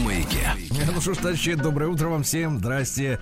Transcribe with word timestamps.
маяке. 0.00 0.50
Ну 0.92 1.00
что 1.00 1.14
ж, 1.14 1.18
товарищи, 1.18 1.54
доброе 1.54 1.88
утро 1.88 2.08
вам 2.08 2.22
всем. 2.22 2.58
Здрасте. 2.58 3.20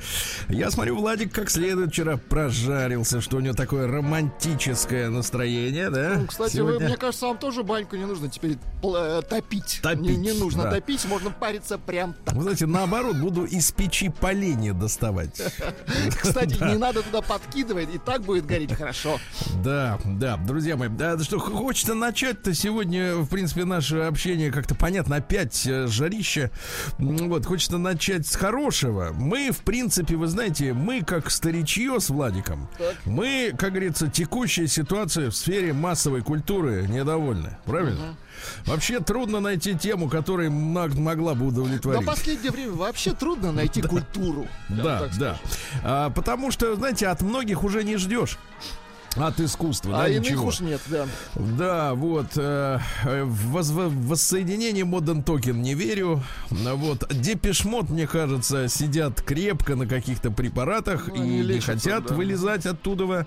Я 0.49 0.71
смотрю, 0.71 0.97
Владик 0.97 1.35
как 1.35 1.51
следует 1.51 1.91
вчера 1.91 2.17
прожарился, 2.17 3.21
что 3.21 3.37
у 3.37 3.41
него 3.41 3.55
такое 3.55 3.87
романтическое 3.87 5.11
настроение, 5.11 5.91
да? 5.91 6.17
Ну, 6.19 6.27
кстати, 6.27 6.57
Сегодня... 6.57 6.79
вы, 6.79 6.85
мне 6.87 6.97
кажется, 6.97 7.27
вам 7.27 7.39
тоже 7.39 7.63
баньку 7.63 7.97
не 7.97 8.05
нужно 8.05 8.29
теперь 8.29 8.59
э, 8.83 9.23
топить. 9.29 9.81
Топить, 9.83 10.01
Не, 10.01 10.17
не 10.17 10.33
нужно 10.33 10.65
да. 10.65 10.71
топить, 10.73 11.05
можно 11.07 11.31
париться 11.31 11.79
прям 11.79 12.15
так. 12.25 12.35
Вы 12.35 12.43
знаете, 12.43 12.67
наоборот, 12.67 13.17
буду 13.17 13.45
из 13.45 13.71
печи 13.73 14.09
поленья 14.09 14.73
доставать. 14.73 15.41
Кстати, 16.23 16.55
не 16.63 16.79
надо 16.79 17.03
туда 17.03 17.23
подкидывать, 17.23 17.95
и 17.95 17.99
так 17.99 18.23
будет 18.23 18.47
гореть 18.47 18.73
хорошо. 18.73 19.19
Да, 19.63 19.99
да, 20.05 20.37
друзья 20.37 20.77
мои, 20.77 20.89
да, 20.89 21.19
что 21.19 21.39
хочется 21.39 21.95
начать-то 21.95 22.55
сегодня, 22.55 23.17
в 23.17 23.29
принципе, 23.29 23.65
наше 23.65 23.99
общение 23.99 24.51
как-то 24.53 24.75
понятно, 24.75 25.17
опять 25.17 25.67
э, 25.67 25.87
жарище. 25.87 26.51
Вот, 26.99 27.47
хочется 27.47 27.79
начать 27.79 28.27
с 28.27 28.37
хорошего. 28.37 29.13
Мы, 29.15 29.51
в 29.51 29.59
принципе, 29.59 30.17
вы 30.17 30.27
знаете, 30.27 30.73
мы 30.73 31.03
как 31.03 31.31
старичье 31.31 32.01
с 32.01 32.11
Владиком, 32.11 32.69
мы, 33.05 33.53
как 33.59 33.71
говорится, 33.71 34.09
текущая 34.09 34.67
ситуация 34.67 35.31
в 35.31 35.37
сфере 35.37 35.73
массовой 35.73 36.23
культуры 36.23 36.87
недовольны, 36.89 37.57
правильно? 37.65 38.17
Вообще 38.67 39.01
трудно 39.01 39.41
найти 39.41 39.75
тему, 39.77 40.09
которая 40.09 40.49
мог- 40.49 40.95
могла 40.95 41.35
бы 41.35 41.43
Но 41.43 41.49
удовлетворить. 41.49 42.03
в 42.03 42.07
последнее 42.07 42.53
время 42.53 42.73
вообще 42.73 43.13
трудно 43.13 43.51
найти 43.51 43.83
культуру. 43.83 44.47
Да, 44.69 45.01
так 45.01 45.19
да. 45.19 45.39
А, 45.83 46.11
потому 46.11 46.53
что, 46.53 46.77
знаете, 46.77 47.09
от 47.09 47.21
многих 47.23 47.65
уже 47.65 47.83
не 47.83 47.97
ждешь. 47.97 48.39
От 49.17 49.41
искусства, 49.41 49.97
А 49.99 50.03
да, 50.05 50.11
ничего. 50.11 50.47
уж 50.47 50.61
нет, 50.61 50.81
да. 50.87 51.07
Да, 51.35 51.95
вот. 51.95 52.27
э, 52.37 52.79
э, 53.05 53.25
в 53.25 53.57
возво- 53.57 53.89
в 53.89 54.07
воссоединение 54.09 54.85
Modern 54.85 55.25
Token 55.25 55.55
не 55.55 55.75
верю. 55.75 56.23
Вот. 56.51 57.09
Депешмот, 57.13 57.89
мне 57.89 58.07
кажется, 58.07 58.69
сидят 58.69 59.21
крепко 59.23 59.75
на 59.77 59.87
каких-то 59.87 60.31
препаратах 60.31 61.09
Ну, 61.09 61.15
и 61.17 61.19
не 61.21 61.43
лечатся, 61.43 61.73
хотят 61.91 62.07
да. 62.07 62.15
вылезать 62.15 62.67
оттуда. 62.67 63.27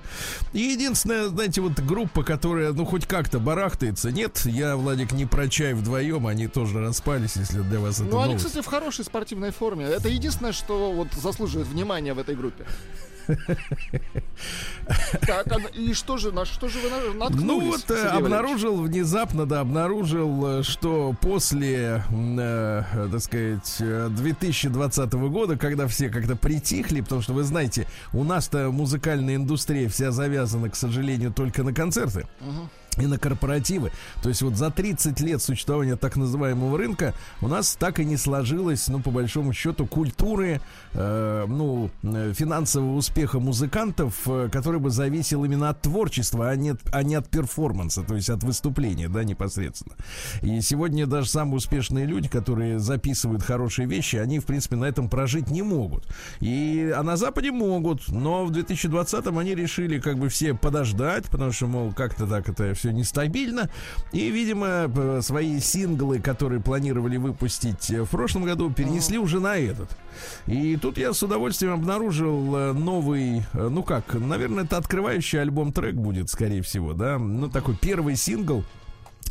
И 0.54 0.60
единственная, 0.62 1.28
знаете, 1.28 1.62
вот 1.62 1.80
группа, 1.80 2.24
которая, 2.24 2.72
ну, 2.74 2.86
хоть 2.86 3.06
как-то 3.06 3.40
барахтается. 3.40 4.12
Нет, 4.12 4.42
я, 4.46 4.78
Владик, 4.78 5.12
не 5.12 5.26
про 5.26 5.50
чай 5.50 5.74
вдвоем, 5.74 6.28
они 6.28 6.48
тоже 6.48 6.80
распались, 6.80 7.36
если 7.36 7.62
для 7.62 7.80
вас 7.80 7.96
это 8.00 8.10
Ну, 8.10 8.20
они, 8.20 8.28
новость. 8.34 8.46
кстати, 8.46 8.64
в 8.64 8.68
хорошей 8.68 9.04
спортивной 9.04 9.52
форме. 9.52 9.86
Это 9.86 10.08
единственное, 10.10 10.54
что 10.54 10.92
вот 10.94 11.08
заслуживает 11.14 11.68
внимания 11.68 12.14
в 12.14 12.20
этой 12.20 12.36
группе. 12.36 12.66
Так, 15.28 15.48
а- 15.52 15.60
и 15.78 15.94
что 15.94 16.18
же, 16.18 16.32
на 16.32 16.46
что 16.46 16.68
же 16.68 16.80
вы 16.80 16.90
на- 16.90 17.14
наткнулись? 17.26 17.46
Ну 17.46 17.60
вот, 17.72 17.76
э, 17.82 17.82
Сергей 17.88 18.04
Валерьевич? 18.04 18.26
обнаружил 18.26 18.82
внезапно, 18.82 19.46
да, 19.46 19.60
обнаружил, 19.62 20.60
э, 20.60 20.64
что 20.64 21.16
после, 21.22 22.04
э, 22.10 22.84
э, 22.94 23.10
так 23.12 23.22
сказать, 23.22 23.76
э, 23.80 24.08
2020 24.10 25.30
года, 25.30 25.58
когда 25.58 25.88
все 25.88 26.10
как-то 26.10 26.36
притихли, 26.36 27.02
потому 27.02 27.22
что, 27.22 27.34
вы 27.34 27.44
знаете, 27.44 27.88
у 28.14 28.24
нас-то 28.24 28.72
музыкальная 28.72 29.36
индустрия 29.36 29.90
вся 29.90 30.12
завязана, 30.12 30.70
к 30.70 30.76
сожалению, 30.76 31.32
только 31.34 31.64
на 31.64 31.74
концерты. 31.74 32.26
И 32.98 33.06
на 33.06 33.18
корпоративы. 33.18 33.92
То 34.22 34.30
есть 34.30 34.42
вот 34.42 34.56
за 34.56 34.70
30 34.70 35.20
лет 35.22 35.42
существования 35.42 35.96
так 35.96 36.18
называемого 36.18 36.78
рынка 36.78 37.14
у 37.40 37.48
нас 37.48 37.76
так 37.80 38.00
и 38.00 38.06
не 38.06 38.18
сложилось, 38.18 38.88
ну, 38.90 39.00
по 39.00 39.12
большому 39.12 39.54
счету, 39.54 39.86
культуры, 39.86 40.60
э, 40.94 41.46
ну, 41.48 41.90
э, 42.04 42.34
финансового 42.36 42.96
успеха 42.96 43.40
музыкантов, 43.40 44.16
э, 44.28 44.50
который 44.52 44.82
бы 44.82 44.90
зависел 44.90 45.46
именно 45.46 45.70
от 45.70 45.82
творчества, 45.82 46.50
а 46.50 46.56
не, 46.56 46.76
а 46.92 47.04
не 47.04 47.16
от 47.16 47.30
перформанса, 47.30 48.04
то 48.04 48.16
есть 48.16 48.30
от 48.30 48.44
выступления, 48.44 49.08
да, 49.08 49.24
непосредственно. 49.24 49.96
И 50.42 50.60
сегодня 50.60 51.08
даже 51.08 51.30
самые 51.30 51.56
успешные 51.56 52.06
люди, 52.06 52.28
которые 52.28 52.80
записывают 52.80 53.44
хорошие 53.44 53.88
вещи, 53.88 54.18
они, 54.18 54.40
в 54.40 54.46
принципе, 54.46 54.76
на 54.76 54.86
этом 54.86 55.10
прожить 55.10 55.50
не 55.50 55.62
могут. 55.62 56.06
И, 56.42 56.94
а 56.96 57.04
на 57.04 57.16
Западе 57.16 57.52
могут, 57.52 58.10
но 58.10 58.46
в 58.46 58.52
2020-м 58.52 59.38
они 59.38 59.56
решили 59.56 60.00
как 60.00 60.18
бы 60.18 60.28
все 60.28 60.54
подождать, 60.54 61.26
потому 61.30 61.52
что, 61.54 61.68
мол, 61.68 61.94
как-то 61.94 62.28
так 62.28 62.50
это 62.50 62.74
все 62.82 62.92
нестабильно. 62.92 63.70
И, 64.12 64.30
видимо, 64.32 64.90
п- 64.90 65.22
свои 65.22 65.60
синглы, 65.60 66.20
которые 66.20 66.62
планировали 66.62 67.18
выпустить 67.18 67.92
э, 67.92 68.02
в 68.02 68.10
прошлом 68.10 68.44
году, 68.44 68.72
перенесли 68.72 69.18
уже 69.20 69.40
на 69.40 69.56
этот. 69.56 69.90
И 70.48 70.76
тут 70.78 70.98
я 70.98 71.14
с 71.14 71.22
удовольствием 71.22 71.74
обнаружил 71.74 72.56
э, 72.56 72.74
новый, 72.74 73.44
э, 73.54 73.68
ну 73.70 73.84
как, 73.84 74.14
наверное, 74.16 74.64
это 74.64 74.78
открывающий 74.78 75.40
альбом 75.42 75.72
трек 75.72 75.94
будет, 75.96 76.30
скорее 76.30 76.62
всего, 76.64 76.94
да, 76.94 77.20
ну 77.20 77.50
такой 77.50 77.78
первый 77.80 78.16
сингл 78.16 78.64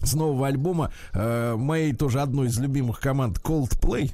с 0.02 0.14
нового 0.14 0.46
альбома 0.46 0.92
э, 1.12 1.54
моей 1.56 1.92
тоже 1.94 2.20
одной 2.20 2.48
из 2.48 2.58
любимых 2.58 3.00
команд 3.00 3.38
Coldplay. 3.38 4.12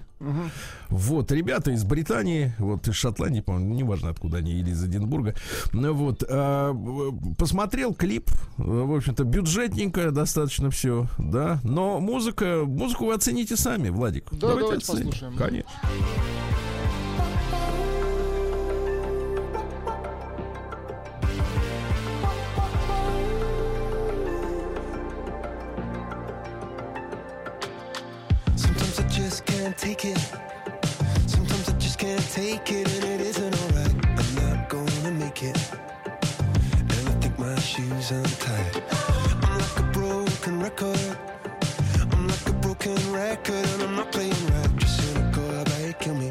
Вот, 0.89 1.31
ребята 1.31 1.73
из 1.73 1.85
Британии, 1.85 2.55
вот 2.59 2.89
из 2.89 2.95
Шотландии, 2.95 3.41
по-моему, 3.41 3.75
неважно 3.75 4.09
откуда 4.09 4.39
они, 4.39 4.53
или 4.53 4.71
из 4.71 4.83
Эдинбурга. 4.83 5.35
Ну 5.75 5.93
вот, 5.93 6.23
в- 6.23 7.35
посмотрел 7.35 7.93
клип, 7.95 8.31
э, 8.31 8.63
в 8.63 8.97
общем-то, 8.97 9.25
бюджетненько 9.25 10.11
достаточно 10.13 10.71
все, 10.71 11.07
да. 11.19 11.61
Но 11.65 12.01
музыка, 12.01 12.63
музыку 12.65 13.07
вы 13.07 13.15
оцените 13.15 13.57
сами, 13.57 13.91
Владик. 13.91 14.29
Да, 14.33 14.55
давайте 14.55 14.87
послушаем. 14.87 15.37
Конечно. 15.37 15.71
Can't 29.67 29.79
take 29.79 30.05
it. 30.05 30.19
Sometimes 31.27 31.69
I 31.69 31.73
just 31.73 31.99
can't 31.99 32.31
take 32.31 32.71
it, 32.71 32.87
and 32.95 33.05
it 33.05 33.21
isn't 33.21 33.55
alright. 33.63 33.95
I'm 34.21 34.35
not 34.37 34.69
gonna 34.69 35.11
make 35.11 35.43
it. 35.43 35.59
And 36.93 37.09
I 37.09 37.15
think 37.21 37.37
my 37.37 37.59
shoes 37.59 38.13
are 38.13 38.19
untied. 38.19 38.83
I'm 39.43 39.59
like 39.59 39.79
a 39.81 39.83
broken 39.93 40.61
record. 40.61 41.19
I'm 42.13 42.29
like 42.29 42.49
a 42.49 42.53
broken 42.53 42.97
record, 43.13 43.67
and 43.73 43.83
I'm 43.83 43.97
not 43.97 44.13
playing 44.13 44.47
right. 44.53 44.77
Just 44.77 45.01
cynical, 45.01 45.61
about 45.61 45.81
you 45.85 45.95
kill 45.95 46.15
me? 46.15 46.31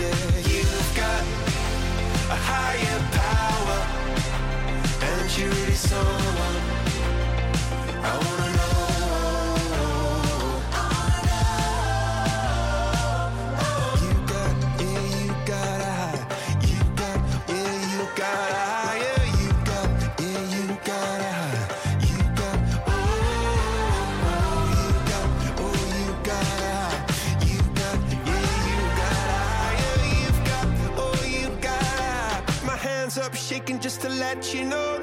yeah. 0.00 0.14
You've 0.50 0.92
got 0.96 1.22
a 2.30 2.38
higher 2.50 3.00
power, 3.18 3.80
and 5.02 5.38
you 5.38 5.46
really 5.50 5.74
someone. 5.74 6.77
Shaking 33.58 33.80
just 33.80 34.00
to 34.00 34.08
let 34.08 34.54
you 34.54 34.64
know 34.64 34.97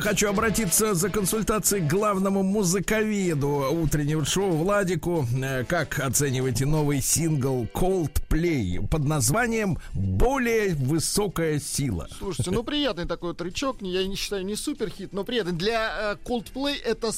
хочу 0.00 0.28
обратиться 0.28 0.94
за 0.94 1.08
консультацией 1.10 1.86
к 1.86 1.90
главному 1.90 2.42
музыковеду 2.42 3.66
утреннего 3.70 4.24
шоу 4.24 4.50
Владику. 4.50 5.26
Э, 5.42 5.64
Как 5.64 5.98
оцениваете 6.00 6.66
новый 6.66 7.00
сингл 7.00 7.66
Coldplay 7.72 8.86
под 8.88 9.04
названием 9.04 9.78
«Более 9.92 10.74
высокая 10.74 11.60
сила»? 11.60 12.08
Слушайте, 12.18 12.50
ну 12.50 12.62
приятный 12.62 13.06
такой 13.06 13.34
тречок. 13.34 13.78
Я 13.80 14.06
не 14.06 14.16
считаю 14.16 14.44
не 14.44 14.56
супер 14.56 14.90
хит, 14.90 15.12
но 15.12 15.24
приятный. 15.24 15.52
Для 15.52 16.14
э, 16.14 16.16
Coldplay 16.24 16.74
это 16.84 17.12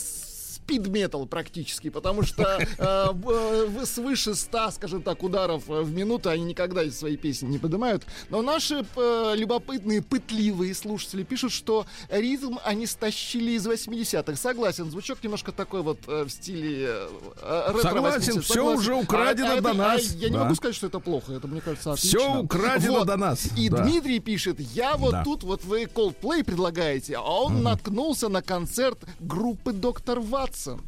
спид 0.62 0.86
метал 0.86 1.26
практически, 1.26 1.90
потому 1.90 2.22
что 2.22 2.42
э, 2.78 3.08
в- 3.12 3.84
свыше 3.84 4.34
100, 4.34 4.70
скажем 4.72 5.02
так, 5.02 5.22
ударов 5.22 5.68
э, 5.68 5.82
в 5.82 5.92
минуту 5.92 6.30
они 6.30 6.44
никогда 6.44 6.82
из 6.84 6.98
своей 6.98 7.16
песни 7.16 7.48
не 7.48 7.58
поднимают. 7.58 8.04
Но 8.30 8.42
наши 8.42 8.84
э, 8.96 9.32
любопытные, 9.36 10.02
пытливые 10.02 10.74
слушатели 10.74 11.24
пишут, 11.24 11.52
что 11.52 11.86
ритм 12.10 12.58
они 12.64 12.86
стащили 12.86 13.52
из 13.52 13.66
80-х. 13.66 14.36
Согласен, 14.36 14.90
звучок 14.90 15.22
немножко 15.22 15.52
такой 15.52 15.82
вот 15.82 15.98
э, 16.06 16.24
в 16.24 16.30
стиле 16.30 16.86
э, 16.88 17.08
э, 17.42 17.64
ретро 17.74 17.82
Согласен, 17.82 18.32
80-х. 18.34 18.40
всё 18.42 18.54
Согласен. 18.54 18.78
уже 18.78 18.94
украдено 18.94 19.48
А- 19.48 19.52
а 19.58 19.60
до 19.60 19.68
это- 19.70 19.78
нас. 19.78 20.00
а 20.12 20.16
я 20.18 20.28
не 20.28 20.36
Да. 20.36 20.44
могу 20.44 20.54
сказать, 20.54 20.76
что 20.76 20.86
это 20.86 21.00
плохо. 21.00 21.32
Это, 21.32 21.48
мне 21.48 21.60
кажется, 21.60 21.92
отлично. 21.92 22.18
Все 22.20 22.38
украдено 22.40 23.04
до 23.04 23.16
нас. 23.16 23.48
И 23.56 23.68
Да. 23.68 23.78
Дмитрий 23.82 24.20
пишет, 24.20 24.60
я 24.60 24.96
вот 24.96 25.10
Да. 25.12 25.24
тут 25.24 25.42
вот 25.42 25.64
вы 25.64 25.84
Coldplay 25.84 26.44
предлагаете, 26.44 27.16
а 27.16 27.22
он 27.22 27.62
наткнулся 27.62 28.28
на 28.28 28.42
концерт 28.42 28.98
группы 29.18 29.72
Доктор 29.72 30.20
Ватсон. 30.52 30.80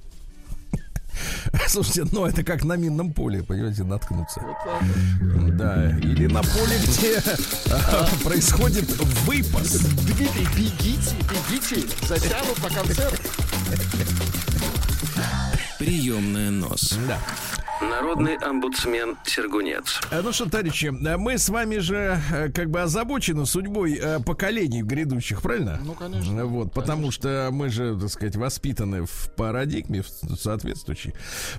Слушайте, 1.69 2.05
ну 2.13 2.27
это 2.27 2.43
как 2.43 2.65
на 2.65 2.77
минном 2.77 3.13
поле, 3.13 3.43
понимаете, 3.43 3.85
наткнуться. 3.85 4.41
Вот 4.41 4.57
так. 4.65 5.57
Да, 5.57 5.91
или 5.99 6.27
на 6.27 6.43
поле, 6.43 6.79
где 6.83 7.23
а, 7.71 8.07
происходит 8.23 8.91
выпас. 9.27 9.79
Дмитрий, 9.79 10.47
бегите, 10.57 11.17
бегите, 11.31 11.89
затянут 12.07 12.63
на 12.63 12.71
концерт. 12.71 13.21
Приемная 15.85 16.51
нос. 16.51 16.97
Да. 17.07 17.19
Народный 17.83 18.37
омбудсмен 18.37 19.17
Сергунец. 19.27 20.01
Э, 20.11 20.23
Ну 20.23 20.33
что, 20.33 20.49
товарищи, 20.49 20.87
э, 20.87 21.17
мы 21.17 21.37
с 21.39 21.49
вами 21.49 21.79
же 21.79 22.19
э, 22.33 22.49
как 22.51 22.71
бы 22.71 22.81
озабочены 22.81 23.45
судьбой 23.47 24.01
поколений 24.25 24.83
грядущих, 24.83 25.43
правильно? 25.43 25.81
Ну, 25.85 25.93
конечно, 25.95 26.47
Вот, 26.47 26.73
потому 26.73 27.11
что 27.11 27.51
мы 27.53 27.69
же, 27.69 27.99
так 28.01 28.09
сказать, 28.11 28.37
воспитаны 28.37 29.05
в 29.05 29.31
парадигме 29.37 30.03
в 30.03 30.37
соответствующей. 30.37 31.15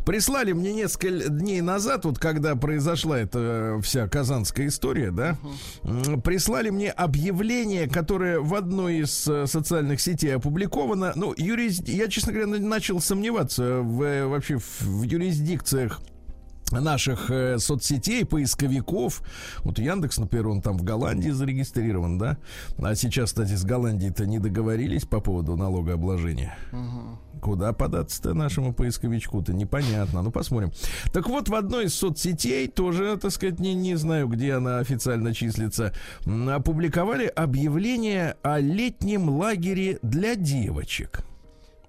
Прислали 0.05 0.53
мне 0.53 0.73
несколько 0.73 1.29
дней 1.29 1.61
назад, 1.61 2.05
вот 2.05 2.17
когда 2.17 2.55
произошла 2.55 3.19
эта 3.19 3.79
вся 3.83 4.07
казанская 4.07 4.67
история, 4.67 5.11
да, 5.11 5.37
м, 5.83 6.21
прислали 6.21 6.69
мне 6.69 6.91
объявление, 6.91 7.87
которое 7.89 8.39
в 8.39 8.55
одной 8.55 8.99
из 8.99 9.11
социальных 9.49 9.99
сетей 10.01 10.35
опубликовано. 10.35 11.11
Ну, 11.15 11.33
юрис... 11.37 11.81
я, 11.87 12.07
честно 12.07 12.31
говоря, 12.31 12.47
на- 12.47 12.59
начал 12.59 12.99
сомневаться 13.01 13.79
в, 13.81 14.14
э, 14.21 14.25
вообще 14.25 14.57
в, 14.57 15.03
юрисдикциях 15.03 16.01
наших 16.71 17.29
э, 17.29 17.57
соцсетей, 17.59 18.25
поисковиков. 18.25 19.21
Вот 19.63 19.79
Яндекс, 19.79 20.17
например, 20.17 20.47
он 20.47 20.61
там 20.61 20.77
в 20.77 20.83
Голландии 20.83 21.29
зарегистрирован, 21.29 22.17
да? 22.17 22.37
А 22.77 22.95
сейчас, 22.95 23.29
кстати, 23.29 23.55
с 23.55 23.63
Голландией-то 23.63 24.25
не 24.25 24.39
договорились 24.39 25.05
по 25.05 25.19
поводу 25.19 25.55
налогообложения. 25.55 26.57
Куда 27.41 27.73
податься-то 27.73 28.33
нашему 28.33 28.73
поисковичку-то, 28.73 29.53
непонятно. 29.53 30.21
Ну, 30.21 30.31
посмотрим. 30.31 30.71
Так 31.13 31.27
вот, 31.27 31.49
в 31.49 31.55
одной 31.55 31.85
из 31.85 31.93
соцсетей, 31.93 32.67
тоже, 32.67 33.17
так 33.17 33.31
сказать, 33.31 33.59
не, 33.59 33.75
не 33.75 33.95
знаю, 33.95 34.27
где 34.27 34.53
она 34.53 34.79
официально 34.79 35.33
числится, 35.33 35.93
опубликовали 36.25 37.27
объявление 37.27 38.37
о 38.41 38.59
летнем 38.59 39.29
лагере 39.29 39.99
для 40.01 40.35
девочек. 40.35 41.23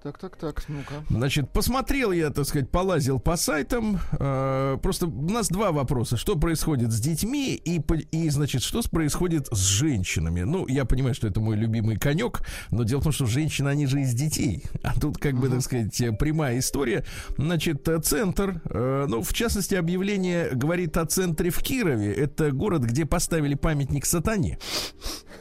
Так, 0.02 0.18
так, 0.18 0.36
так, 0.36 0.64
ну-ка. 0.68 0.94
Значит, 1.10 1.50
посмотрел 1.52 2.12
я, 2.12 2.30
так 2.30 2.46
сказать, 2.46 2.70
полазил 2.70 3.18
по 3.18 3.36
сайтам. 3.36 3.98
Э, 4.18 4.78
просто 4.82 5.06
у 5.06 5.30
нас 5.30 5.48
два 5.48 5.72
вопроса. 5.72 6.16
Что 6.16 6.36
происходит 6.36 6.92
с 6.92 7.00
детьми 7.00 7.54
и, 7.54 7.82
и, 8.12 8.28
значит, 8.30 8.62
что 8.62 8.82
происходит 8.90 9.48
с 9.48 9.58
женщинами? 9.58 10.42
Ну, 10.42 10.66
я 10.68 10.84
понимаю, 10.84 11.14
что 11.14 11.26
это 11.26 11.40
мой 11.40 11.56
любимый 11.56 11.96
конек, 11.96 12.42
но 12.70 12.84
дело 12.84 13.00
в 13.00 13.04
том, 13.04 13.12
что 13.12 13.26
женщины, 13.26 13.68
они 13.68 13.86
же 13.86 14.00
из 14.00 14.14
детей. 14.14 14.64
А 14.82 14.98
тут, 14.98 15.18
как 15.18 15.34
бы, 15.34 15.48
так 15.48 15.62
сказать, 15.62 15.96
прямая 16.18 16.58
история. 16.58 17.04
Значит, 17.36 17.88
э, 17.88 18.00
центр, 18.00 18.60
э, 18.64 19.06
ну, 19.08 19.22
в 19.22 19.32
частности, 19.32 19.74
объявление 19.74 20.50
говорит 20.52 20.96
о 20.96 21.06
центре 21.06 21.50
в 21.50 21.58
Кирове. 21.62 22.12
Это 22.12 22.52
город, 22.52 22.82
где 22.82 23.06
поставили 23.06 23.54
памятник 23.54 24.06
сатане. 24.06 24.58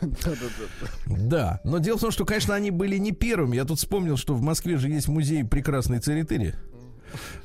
Да, 1.06 1.62
но 1.64 1.78
дело 1.78 1.98
в 1.98 2.02
том, 2.02 2.12
что, 2.12 2.26
конечно, 2.26 2.54
они 2.54 2.72
были 2.72 2.98
не 2.98 3.12
первыми. 3.12 3.56
Я 3.56 3.66
тут 3.66 3.78
вспомнил, 3.78 4.18
что 4.18 4.34
в 4.34 4.42
Москве 4.42 4.55
же 4.78 4.90
есть 4.90 5.08
музей 5.08 5.44
прекрасной 5.44 6.00
церетыри. 6.00 6.54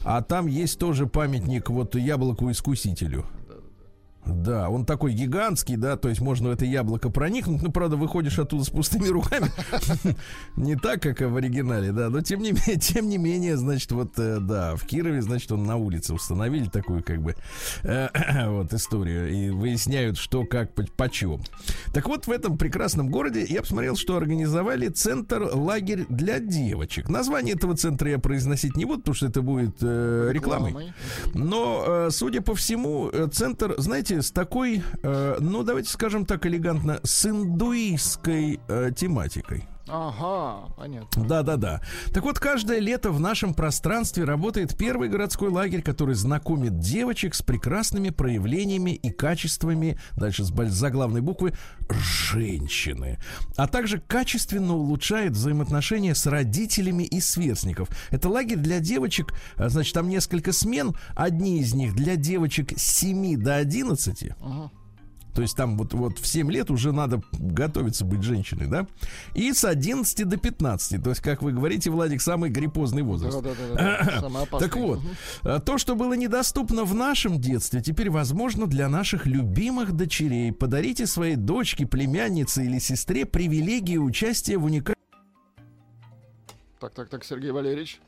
А 0.03 0.23
там 0.23 0.47
есть 0.47 0.79
тоже 0.79 1.07
памятник 1.07 1.71
вот 1.71 1.95
яблоку-искусителю. 1.95 3.27
Да, 4.27 4.69
он 4.69 4.85
такой 4.85 5.13
гигантский, 5.13 5.77
да, 5.77 5.97
то 5.97 6.09
есть 6.09 6.21
можно 6.21 6.51
в 6.51 6.53
это 6.53 6.65
яблоко 6.67 7.09
проникнуть, 7.09 7.63
ну, 7.63 7.73
правда, 7.73 7.97
выходишь 7.97 8.39
оттуда 8.39 8.65
с 8.65 8.71
пустыми 8.71 9.09
руками. 9.09 9.51
Не 10.57 10.77
так, 10.77 11.03
как 11.03 11.21
в 11.21 11.37
оригинале, 11.37 11.91
да, 11.93 12.11
но 12.11 12.21
тем 12.21 12.41
не 12.41 12.53
менее, 12.53 12.77
тем 12.79 13.09
не 13.09 13.17
менее, 13.17 13.57
значит, 13.57 13.91
вот, 13.93 14.19
э, 14.19 14.39
да, 14.41 14.77
в 14.77 14.85
Кирове, 14.85 15.23
значит, 15.23 15.51
он 15.53 15.65
на 15.65 15.77
улице 15.77 16.13
установили 16.13 16.69
такую, 16.69 17.03
как 17.03 17.23
бы, 17.23 17.35
э, 17.83 18.09
вот, 18.49 18.73
историю, 18.75 19.31
и 19.33 19.51
выясняют, 19.51 20.19
что, 20.19 20.45
как, 20.45 20.75
по- 20.75 20.87
почем. 20.97 21.41
Так 21.95 22.07
вот, 22.07 22.27
в 22.27 22.31
этом 22.31 22.59
прекрасном 22.59 23.09
городе 23.09 23.45
я 23.49 23.63
посмотрел, 23.63 23.97
что 23.97 24.17
организовали 24.17 24.89
центр 24.89 25.49
лагерь 25.53 26.05
для 26.11 26.41
девочек. 26.41 27.09
Название 27.09 27.55
этого 27.55 27.75
центра 27.75 28.11
я 28.11 28.19
произносить 28.19 28.77
не 28.77 28.85
буду, 28.85 28.99
потому 29.01 29.15
что 29.15 29.27
это 29.27 29.41
будет 29.41 29.77
э, 29.81 30.31
рекламой. 30.33 30.93
Но, 31.33 32.09
судя 32.11 32.43
по 32.43 32.55
всему, 32.55 33.11
центр, 33.33 33.75
знаете, 33.79 34.10
с 34.11 34.31
такой, 34.31 34.83
э, 35.03 35.37
ну, 35.41 35.63
давайте 35.63 35.91
скажем 35.91 36.27
так 36.27 36.47
элегантно, 36.47 37.01
с 37.03 37.27
индуистской 37.27 38.61
э, 38.69 38.91
тематикой. 38.97 39.69
Ага, 39.93 40.73
понятно. 40.77 41.25
Да-да-да. 41.25 41.81
Так 42.13 42.25
вот, 42.25 42.39
каждое 42.39 42.79
лето 42.79 43.11
в 43.11 43.21
нашем 43.21 43.55
пространстве 43.55 44.25
работает 44.25 44.77
первый 44.77 45.09
городской 45.09 45.49
лагерь, 45.51 45.83
который 45.83 46.15
знакомит 46.15 46.79
девочек 46.79 47.35
с 47.35 47.43
прекрасными 47.43 48.11
проявлениями 48.11 48.91
и 48.91 49.11
качествами, 49.11 49.99
дальше 50.17 50.45
с 50.45 50.51
заглавной 50.51 51.21
буквы, 51.21 51.55
женщины. 51.89 53.19
А 53.57 53.67
также 53.67 53.99
качественно 54.01 54.75
улучшает 54.75 55.33
взаимоотношения 55.33 56.15
с 56.15 56.27
родителями 56.27 57.05
и 57.05 57.21
сверстников. 57.21 57.89
Это 58.11 58.29
лагерь 58.29 58.59
для 58.59 58.81
девочек, 58.81 59.35
а, 59.57 59.69
значит, 59.69 59.95
там 59.95 60.09
несколько 60.09 60.53
смен. 60.53 60.95
Одни 61.15 61.61
из 61.61 61.75
них 61.75 61.95
для 61.95 62.17
девочек 62.17 62.79
с 62.79 62.83
7 62.83 63.37
до 63.37 63.57
11, 63.57 64.31
Ага. 64.41 64.71
То 65.35 65.43
есть 65.43 65.57
там 65.57 65.77
вот, 65.77 65.95
вот 65.95 66.19
в 66.19 66.27
7 66.27 66.51
лет 66.51 66.71
уже 66.71 66.93
надо 66.93 67.23
готовиться 67.33 68.05
быть 68.05 68.23
женщиной, 68.23 68.67
да? 68.67 68.87
И 69.35 69.53
с 69.53 69.65
11 69.65 70.29
до 70.29 70.37
15. 70.37 71.03
То 71.03 71.11
есть, 71.11 71.23
как 71.23 71.43
вы 71.43 71.53
говорите, 71.53 71.91
Владик, 71.91 72.21
самый 72.21 72.51
гриппозный 72.51 73.03
возраст. 73.03 73.41
Да-да-да. 73.41 74.21
Самое 74.21 74.45
опасное. 74.45 74.69
Так 74.69 74.77
вот, 74.77 75.01
а, 75.43 75.61
то, 75.61 75.79
что 75.79 75.95
было 75.95 76.15
недоступно 76.15 76.85
в 76.85 76.95
нашем 76.95 77.41
детстве, 77.41 77.81
теперь 77.81 78.11
возможно 78.11 78.67
для 78.67 78.89
наших 78.89 79.27
любимых 79.27 79.93
дочерей. 79.93 80.53
Подарите 80.53 81.07
своей 81.07 81.37
дочке, 81.37 81.87
племяннице 81.87 82.65
или 82.65 82.79
сестре 82.79 83.25
привилегию 83.25 84.03
участия 84.03 84.57
в 84.59 84.65
уникальном 84.65 84.97
Так, 86.81 86.93
так, 86.95 87.09
так, 87.09 87.25
Сергей 87.25 87.53
Валерьевич, 87.53 88.01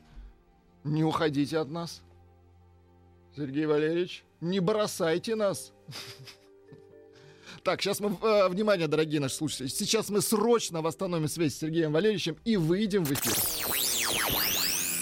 не 0.83 1.03
уходите 1.03 1.57
от 1.59 1.69
нас. 1.69 2.01
Сергей 3.35 3.65
Валерьевич, 3.65 4.23
не 4.41 4.59
бросайте 4.59 5.35
нас. 5.35 5.71
Так, 7.63 7.81
сейчас 7.81 8.01
мы, 8.01 8.17
э, 8.21 8.49
внимание, 8.49 8.87
дорогие 8.87 9.21
наши 9.21 9.35
слушатели, 9.35 9.67
сейчас 9.67 10.09
мы 10.09 10.21
срочно 10.21 10.81
восстановим 10.81 11.29
связь 11.29 11.55
с 11.55 11.59
Сергеем 11.59 11.93
Валерьевичем 11.93 12.35
и 12.43 12.57
выйдем 12.57 13.05
в 13.05 13.11
эфир. 13.13 13.33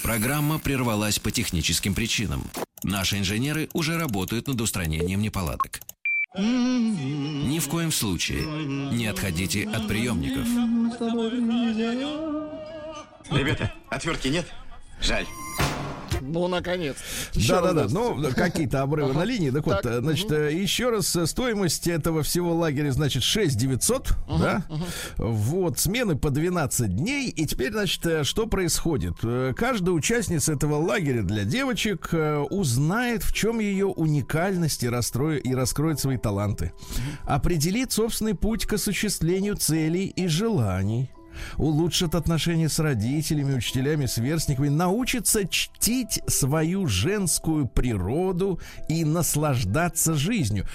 Программа 0.04 0.60
прервалась 0.60 1.18
по 1.18 1.32
техническим 1.32 1.96
причинам. 1.96 2.44
Наши 2.84 3.18
инженеры 3.18 3.70
уже 3.74 3.98
работают 3.98 4.48
над 4.48 4.62
устранением 4.62 5.22
неполадок. 5.22 5.80
Ни 6.38 7.60
в 7.60 7.68
коем 7.68 7.92
случае 7.92 8.44
не 8.46 9.08
отходите 9.08 9.68
от 9.68 9.88
приемников. 9.88 10.46
Ребята, 13.32 13.74
отвертки 13.90 14.28
нет? 14.28 14.46
Жаль. 15.02 15.26
Ну, 16.22 16.48
наконец. 16.48 16.96
Еще 17.34 17.54
Да, 17.54 17.62
да, 17.62 17.74
да. 17.74 17.84
раз, 17.84 17.92
Ну, 17.92 18.24
какие-то 18.36 18.82
обрывы 18.82 19.14
на 19.14 19.24
линии. 19.24 19.50
Так 19.50 19.66
вот, 19.66 19.86
э, 19.86 20.00
значит, 20.00 20.32
э, 20.32 20.54
еще 20.54 20.90
раз 20.90 21.16
э, 21.16 21.26
стоимость 21.26 21.88
этого 21.88 22.24
всего 22.24 22.56
лагеря, 22.56 22.92
значит, 22.92 23.24
6 23.24 23.58
900, 23.58 24.14
да? 24.40 24.64
Вот, 25.18 25.80
смены 25.80 26.16
по 26.16 26.30
12 26.30 26.96
дней. 26.96 27.30
И 27.30 27.46
теперь, 27.46 27.72
значит, 27.72 28.26
что 28.26 28.48
происходит? 28.48 29.16
Каждая 29.56 29.94
участница 29.94 30.54
этого 30.54 30.76
лагеря 30.76 31.24
для 31.24 31.44
девочек 31.44 32.14
узнает, 32.50 33.24
в 33.24 33.34
чем 33.34 33.60
ее 33.60 33.88
уникальность 33.88 34.84
и, 34.84 34.88
и 34.88 35.56
раскроет 35.56 36.00
свои 36.00 36.18
таланты. 36.18 36.74
Определит 37.26 37.92
собственный 37.92 38.36
путь 38.36 38.66
к 38.66 38.74
осуществлению 38.74 39.56
целей 39.56 40.08
и 40.08 40.28
желаний 40.28 41.10
улучшит 41.58 42.16
отношения 42.16 42.70
с 42.70 42.80
родителями, 42.80 43.56
учителями, 43.56 44.06
сверстниками, 44.06 44.70
научится 44.70 45.48
чтить 45.48 46.22
свою 46.28 46.88
женскую 46.88 47.68
природу 47.68 48.60
и 48.90 49.06
наслаждаться 49.06 50.14
жизнью. 50.16 50.66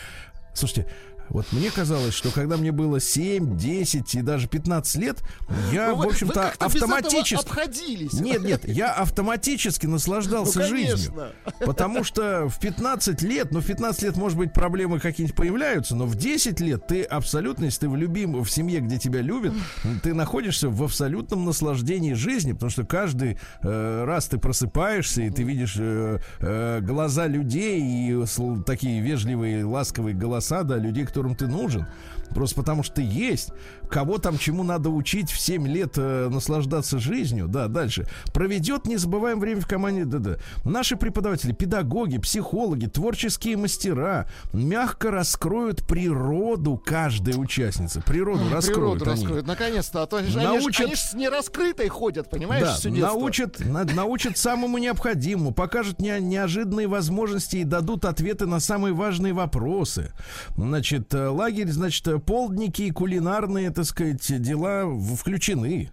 Слушайте, 0.54 0.86
вот 1.28 1.52
мне 1.52 1.70
казалось, 1.70 2.14
что 2.14 2.30
когда 2.30 2.56
мне 2.56 2.72
было 2.72 3.00
7, 3.00 3.56
10 3.56 4.14
и 4.14 4.22
даже 4.22 4.48
15 4.48 4.96
лет, 4.96 5.22
я, 5.72 5.90
Ну, 5.90 5.96
в 5.96 6.06
общем-то, 6.06 6.52
автоматически... 6.58 7.34
обходились. 7.34 8.12
Нет, 8.14 8.42
нет, 8.42 8.68
я 8.68 8.92
автоматически 8.92 9.86
наслаждался 9.86 10.60
Ну, 10.60 10.66
жизнью. 10.66 11.32
Потому 11.60 12.04
что 12.04 12.48
в 12.48 12.58
15 12.60 13.22
лет, 13.22 13.52
ну, 13.52 13.60
в 13.60 13.66
15 13.66 14.02
лет, 14.02 14.16
может 14.16 14.38
быть, 14.38 14.52
проблемы 14.52 15.00
какие-нибудь 15.00 15.36
появляются, 15.36 15.96
но 15.96 16.06
в 16.06 16.14
10 16.14 16.60
лет 16.60 16.86
ты 16.86 17.02
абсолютно, 17.02 17.66
если 17.66 17.80
ты 17.80 17.88
в 17.88 17.96
любим, 17.96 18.42
в 18.42 18.50
семье, 18.50 18.80
где 18.80 18.98
тебя 18.98 19.20
любят, 19.20 19.52
ты 20.02 20.14
находишься 20.14 20.68
в 20.68 20.82
абсолютном 20.82 21.44
наслаждении 21.44 22.14
жизни, 22.14 22.52
потому 22.52 22.70
что 22.70 22.84
каждый 22.84 23.38
э, 23.62 24.04
раз 24.04 24.26
ты 24.26 24.38
просыпаешься, 24.38 25.22
и 25.22 25.30
ты 25.30 25.42
видишь 25.42 25.76
э, 25.78 26.18
э, 26.40 26.80
глаза 26.80 27.26
людей 27.26 27.80
и 27.80 28.24
такие 28.64 29.00
вежливые, 29.00 29.64
ласковые 29.64 30.14
голоса, 30.14 30.62
да, 30.62 30.76
людей, 30.76 31.04
которым 31.16 31.34
ты 31.34 31.46
нужен. 31.46 31.86
Просто 32.34 32.56
потому 32.56 32.82
что 32.82 32.96
ты 32.96 33.02
есть. 33.02 33.52
Кого 33.90 34.18
там 34.18 34.38
чему 34.38 34.62
надо 34.62 34.90
учить 34.90 35.30
в 35.30 35.38
7 35.40 35.66
лет 35.66 35.94
э, 35.96 36.28
наслаждаться 36.30 36.98
жизнью. 36.98 37.46
Да, 37.48 37.68
дальше. 37.68 38.06
Проведет, 38.32 38.86
не 38.86 38.96
забываем, 38.96 39.40
время 39.40 39.60
в 39.60 39.66
команде. 39.66 40.04
Да. 40.04 40.36
Наши 40.64 40.96
преподаватели, 40.96 41.52
педагоги, 41.52 42.18
психологи, 42.18 42.86
творческие 42.86 43.56
мастера 43.56 44.28
мягко 44.52 45.10
раскроют 45.10 45.86
природу 45.86 46.76
каждой 46.84 47.34
участницы. 47.40 48.00
Природу 48.02 48.42
раскроют. 48.50 48.98
Природу 49.00 49.10
они. 49.10 49.20
раскроют. 49.22 49.46
Наконец-то. 49.46 50.02
А 50.02 50.06
то 50.06 50.16
они, 50.16 50.28
Научат- 50.34 50.86
они 50.86 50.94
ж 50.94 50.98
с 50.98 51.14
нераскрытой 51.14 51.88
ходят, 51.88 52.28
понимаешь, 52.30 52.64
Да, 52.64 52.72
детство. 52.90 52.90
научат, 52.90 53.60
на- 53.60 53.84
научат 53.84 54.36
самому 54.38 54.78
необходимому, 54.78 55.52
покажут 55.52 56.00
не- 56.00 56.20
неожиданные 56.20 56.86
возможности 56.88 57.56
и 57.56 57.64
дадут 57.64 58.04
ответы 58.04 58.46
на 58.46 58.60
самые 58.60 58.94
важные 58.94 59.32
вопросы. 59.32 60.12
Значит, 60.56 61.12
э, 61.14 61.28
лагерь, 61.28 61.68
значит, 61.70 62.06
э, 62.08 62.18
полдники 62.18 62.82
и 62.82 62.90
кулинарные, 62.90 63.70
так 63.76 63.84
сказать, 63.84 64.42
дела 64.42 64.86
включены. 65.16 65.90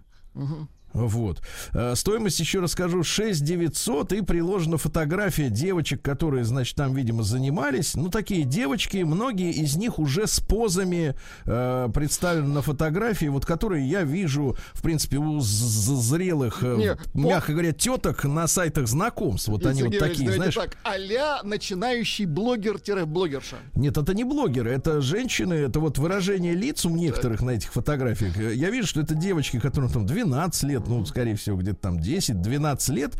Вот. 0.94 1.42
Э, 1.74 1.94
Стоимость, 1.94 2.40
еще 2.40 2.60
раз 2.60 2.72
скажу, 2.72 3.02
6 3.02 3.42
900 3.44 4.12
и 4.14 4.20
приложена 4.22 4.78
фотография 4.78 5.50
девочек, 5.50 6.00
которые, 6.02 6.44
значит, 6.44 6.76
там, 6.76 6.94
видимо, 6.94 7.22
занимались. 7.22 7.94
Ну, 7.94 8.08
такие 8.08 8.44
девочки, 8.44 8.98
многие 8.98 9.50
из 9.52 9.76
них 9.76 9.98
уже 9.98 10.26
с 10.26 10.40
позами 10.40 11.14
э, 11.44 11.88
представлены 11.92 12.48
на 12.54 12.62
фотографии, 12.62 13.26
вот 13.26 13.44
которые 13.44 13.86
я 13.88 14.02
вижу, 14.04 14.56
в 14.72 14.82
принципе, 14.82 15.18
у 15.18 15.40
зрелых, 15.40 16.62
э, 16.62 16.76
Не, 16.76 16.96
по- 16.96 17.18
мягко 17.28 17.52
говоря, 17.52 17.72
теток 17.72 18.24
на 18.24 18.46
сайтах 18.46 18.86
знакомств. 18.86 19.48
Вот 19.48 19.62
И, 19.64 19.68
они 19.68 19.80
Сергей 19.80 19.98
вот 20.00 20.08
такие, 20.08 20.32
знаешь. 20.32 20.54
так, 20.54 20.76
а-ля 20.84 21.40
начинающий 21.42 22.24
блогер-блогерша. 22.26 23.56
Нет, 23.74 23.96
это 23.96 24.14
не 24.14 24.24
блогеры, 24.24 24.70
это 24.70 25.00
женщины, 25.00 25.54
это 25.54 25.80
вот 25.80 25.98
выражение 25.98 26.54
лиц 26.54 26.84
у 26.86 26.90
некоторых 26.90 27.42
на 27.42 27.50
этих 27.50 27.72
фотографиях. 27.72 28.36
Э, 28.38 28.54
Я 28.54 28.70
вижу, 28.70 28.86
что 28.88 29.00
это 29.00 29.14
девочки, 29.14 29.58
которым 29.58 29.90
там 29.90 30.06
12 30.06 30.62
лет, 30.64 30.83
ну, 30.86 31.04
скорее 31.04 31.36
всего, 31.36 31.56
где-то 31.56 31.80
там 31.80 31.98
10-12 31.98 32.92
лет, 32.92 33.14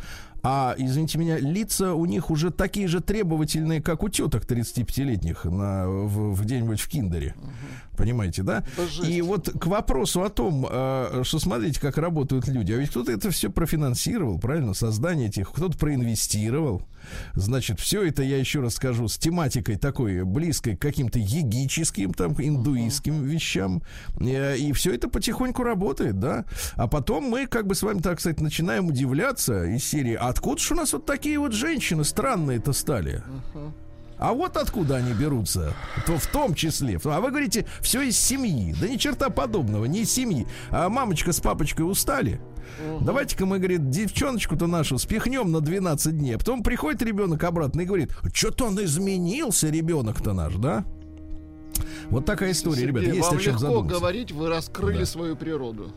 а, 0.46 0.74
извините 0.76 1.16
меня, 1.18 1.38
лица 1.38 1.94
у 1.94 2.04
них 2.04 2.30
уже 2.30 2.50
такие 2.50 2.86
же 2.86 3.00
требовательные, 3.00 3.80
как 3.80 4.02
у 4.02 4.10
теток 4.10 4.44
35-летних 4.44 5.46
на, 5.46 5.88
в, 5.88 6.34
в 6.34 6.42
где-нибудь 6.42 6.80
в 6.80 6.88
киндере. 6.88 7.34
Понимаете, 7.96 8.42
да? 8.42 8.62
Жесть. 8.76 9.08
И 9.08 9.22
вот 9.22 9.48
к 9.58 9.66
вопросу 9.66 10.22
о 10.22 10.28
том, 10.28 10.66
э, 10.68 11.22
что 11.24 11.38
смотрите, 11.38 11.80
как 11.80 11.96
работают 11.96 12.46
люди. 12.46 12.72
А 12.72 12.76
ведь 12.76 12.90
кто-то 12.90 13.10
это 13.10 13.30
все 13.30 13.50
профинансировал, 13.50 14.38
правильно? 14.38 14.74
Создание 14.74 15.28
этих, 15.28 15.50
кто-то 15.50 15.78
проинвестировал. 15.78 16.82
Значит, 17.34 17.80
все 17.80 18.02
это, 18.02 18.22
я 18.22 18.36
еще 18.36 18.60
раз 18.60 18.74
скажу, 18.74 19.08
с 19.08 19.16
тематикой 19.16 19.76
такой 19.76 20.24
близкой 20.24 20.76
к 20.76 20.80
каким-то 20.80 21.18
егическим, 21.18 22.12
там, 22.12 22.34
индуистским 22.38 23.22
вещам. 23.22 23.82
Э, 24.20 24.56
И 24.58 24.72
все 24.72 24.92
это 24.92 25.08
потихоньку 25.08 25.62
работает, 25.62 26.18
да? 26.18 26.44
А 26.74 26.86
потом 26.86 27.24
мы, 27.24 27.46
как 27.46 27.66
бы 27.66 27.74
с 27.74 27.82
вами, 27.82 28.00
так 28.00 28.20
сказать, 28.20 28.40
начинаем 28.40 28.88
удивляться 28.88 29.64
из 29.64 29.84
серии, 29.84 30.14
«А 30.14 30.33
откуда 30.34 30.60
же 30.60 30.74
у 30.74 30.76
нас 30.76 30.92
вот 30.92 31.06
такие 31.06 31.38
вот 31.38 31.52
женщины 31.52 32.04
странные-то 32.04 32.72
стали? 32.72 33.22
А 34.18 34.32
вот 34.32 34.56
откуда 34.56 34.96
они 34.96 35.12
берутся, 35.12 35.74
то 36.06 36.18
в 36.18 36.26
том 36.26 36.54
числе. 36.54 37.00
А 37.04 37.20
вы 37.20 37.30
говорите, 37.30 37.66
все 37.80 38.02
из 38.02 38.16
семьи. 38.16 38.74
Да 38.80 38.88
ни 38.88 38.96
черта 38.96 39.28
подобного, 39.28 39.86
не 39.86 40.02
из 40.02 40.12
семьи. 40.12 40.46
А 40.70 40.88
мамочка 40.88 41.32
с 41.32 41.40
папочкой 41.40 41.90
устали. 41.90 42.40
Давайте-ка 43.00 43.44
мы, 43.44 43.58
говорит, 43.58 43.90
девчоночку-то 43.90 44.66
нашу 44.66 44.98
спихнем 44.98 45.50
на 45.52 45.60
12 45.60 46.16
дней. 46.16 46.36
А 46.36 46.38
потом 46.38 46.62
приходит 46.62 47.02
ребенок 47.02 47.42
обратно 47.44 47.82
и 47.82 47.84
говорит, 47.84 48.12
что-то 48.32 48.66
он 48.66 48.82
изменился, 48.84 49.68
ребенок-то 49.68 50.32
наш, 50.32 50.54
да? 50.54 50.84
Вот 52.08 52.24
такая 52.24 52.52
история, 52.52 52.86
ребята, 52.86 53.06
Сергей, 53.06 53.18
есть 53.18 53.28
вам 53.28 53.38
о 53.38 53.40
чем 53.40 53.52
легко 53.54 53.66
задуматься. 53.66 53.98
говорить, 53.98 54.32
вы 54.32 54.48
раскрыли 54.48 55.04
свою 55.04 55.36
природу. 55.36 55.92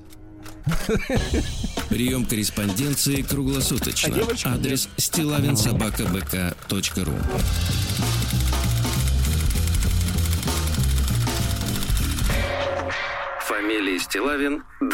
Прием 1.90 2.26
корреспонденции 2.26 3.22
круглосуточно. 3.22 4.16
А 4.44 4.54
Адрес 4.56 4.90
стилавинсобакабк.ру 4.98 7.14
Фамилия 13.42 14.00
Стилавин 14.00 14.64
2 14.82 14.90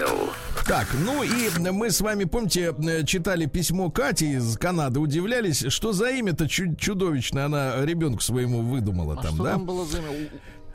Л. 0.00 0.30
Так, 0.66 0.86
ну 1.04 1.22
и 1.24 1.48
мы 1.70 1.90
с 1.90 2.00
вами, 2.00 2.24
помните, 2.24 2.72
читали 3.06 3.46
письмо 3.46 3.90
Кати 3.90 4.34
из 4.34 4.56
Канады, 4.56 5.00
удивлялись, 5.00 5.64
что 5.68 5.92
за 5.92 6.10
имя-то 6.10 6.48
чу- 6.48 6.76
чудовищное 6.76 7.46
она 7.46 7.84
ребенку 7.84 8.20
своему 8.20 8.62
выдумала 8.62 9.14
А 9.18 9.22
там, 9.22 9.34
что 9.34 9.44
да? 9.44 9.50
там 9.52 9.66
было 9.66 9.84
за 9.84 9.98
имя? 9.98 10.08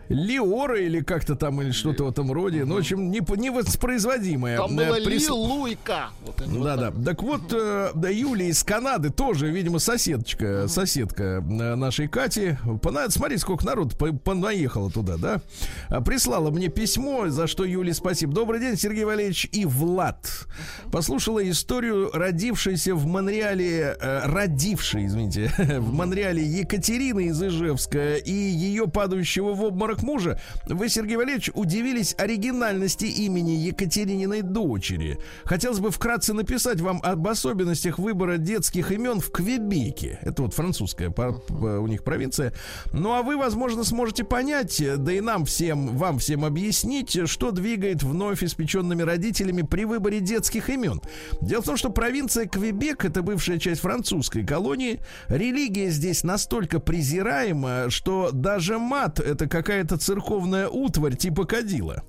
Лиора 0.10 0.80
или 0.82 1.02
как-то 1.02 1.36
там, 1.36 1.62
или 1.62 1.72
что-то 1.72 2.06
в 2.06 2.10
этом 2.10 2.32
роде. 2.32 2.66
Ну, 2.66 2.76
в 2.76 2.78
общем, 2.80 3.12
не, 3.12 3.20
невоспроизводимое. 3.20 4.58
Там 4.58 4.78
Э, 4.80 4.88
было 4.88 4.98
прис- 5.00 5.20
Ли, 5.26 5.30
Лу 5.30 5.68
и 5.68 5.76
К. 5.76 6.10
Вот 6.26 6.42
они 6.42 6.58
вот 6.58 7.06
так. 7.06 7.22
Вот, 7.24 7.42
э, 7.54 7.92
да, 7.96 8.10
Юлия 8.10 8.50
из 8.50 8.64
Канады 8.64 9.10
тоже, 9.10 9.50
видимо, 9.52 9.80
соседочка, 9.80 10.68
соседка 10.68 11.24
э, 11.48 11.76
нашей 11.76 12.08
Кати. 12.08 12.58
Пона- 12.82 13.10
Смотри, 13.10 13.38
сколько 13.38 13.66
народ 13.66 13.98
по- 13.98 14.14
понаехало 14.14 14.90
туда, 14.92 15.18
да? 15.18 15.42
А, 15.90 16.02
Прислала 16.02 16.52
мне 16.52 16.68
письмо, 16.70 17.28
за 17.30 17.48
что 17.48 17.64
Юле 17.66 17.94
спасибо. 17.94 18.34
Добрый 18.34 18.60
день, 18.60 18.78
Сергей 18.78 19.04
Валерьевич 19.04 19.50
и 19.52 19.66
Влад. 19.66 20.48
Послушала 20.92 21.48
историю 21.50 22.10
родившейся 22.14 22.96
в 22.96 23.06
Монреале, 23.06 23.96
э, 24.00 24.22
родившей, 24.26 25.06
извините, 25.06 25.52
в 25.58 25.94
Монреале 25.94 26.44
Екатерины 26.44 27.28
из 27.28 27.42
Ижевска 27.42 28.16
и 28.16 28.32
ее 28.32 28.88
падающего 28.88 29.54
в 29.54 29.64
обморок 29.64 29.97
мужа. 30.02 30.40
Вы, 30.66 30.90
Сергей 30.90 31.18
Валерьевич, 31.18 31.52
удивились 31.54 32.16
оригинальности 32.18 33.06
имени 33.06 33.52
Екатерининой 33.52 34.42
дочери. 34.42 35.20
Хотелось 35.44 35.80
бы 35.80 35.92
вкратце 35.92 36.34
написать 36.34 36.82
вам 36.82 37.00
об 37.04 37.28
особенностях 37.28 38.00
выбора 38.00 38.38
детских 38.38 38.92
имен 38.92 39.20
в 39.20 39.32
Квебеке. 39.32 40.20
Это 40.22 40.44
вот 40.44 40.54
французская 40.54 41.14
у 41.50 41.88
них 41.88 42.04
провинция. 42.04 42.54
Ну 42.92 43.14
а 43.14 43.22
вы, 43.22 43.38
возможно, 43.38 43.84
сможете 43.84 44.24
понять, 44.24 44.82
да 44.98 45.14
и 45.14 45.22
нам 45.22 45.46
всем, 45.46 45.98
вам 45.98 46.20
всем 46.20 46.44
объяснить, 46.44 47.28
что 47.30 47.52
двигает 47.52 48.04
вновь 48.04 48.44
испеченными 48.44 49.04
родителями 49.04 49.62
при 49.62 49.86
выборе 49.86 50.20
детских 50.20 50.70
имен. 50.70 51.02
Дело 51.42 51.62
в 51.62 51.66
том, 51.66 51.78
что 51.78 51.90
провинция 51.90 52.46
Квебек, 52.46 53.06
это 53.06 53.22
бывшая 53.22 53.60
часть 53.60 53.82
французской 53.82 54.46
колонии, 54.46 55.00
религия 55.30 55.90
здесь 55.90 56.24
настолько 56.24 56.80
презираема, 56.80 57.90
что 57.90 58.32
даже 58.34 58.78
мат 58.78 59.20
это 59.20 59.48
какая-то 59.48 59.87
церковная 59.96 60.68
утварь 60.68 61.16
типа 61.16 61.46
кадила 61.46 62.04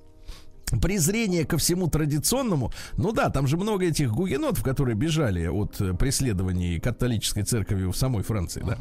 презрение 0.83 1.45
ко 1.45 1.57
всему 1.59 1.89
традиционному. 1.89 2.73
Ну 2.97 3.13
да, 3.13 3.31
там 3.31 3.47
же 3.47 3.57
много 3.57 3.87
этих 3.87 4.13
гугенотов, 4.13 4.63
которые 4.63 4.95
бежали 4.95 5.47
от 5.47 5.81
э, 5.81 5.95
преследований 5.95 6.79
католической 6.81 7.43
церкви 7.43 7.85
в 7.85 7.95
самой 7.95 8.23
Франции, 8.23 8.63
да. 8.67 8.79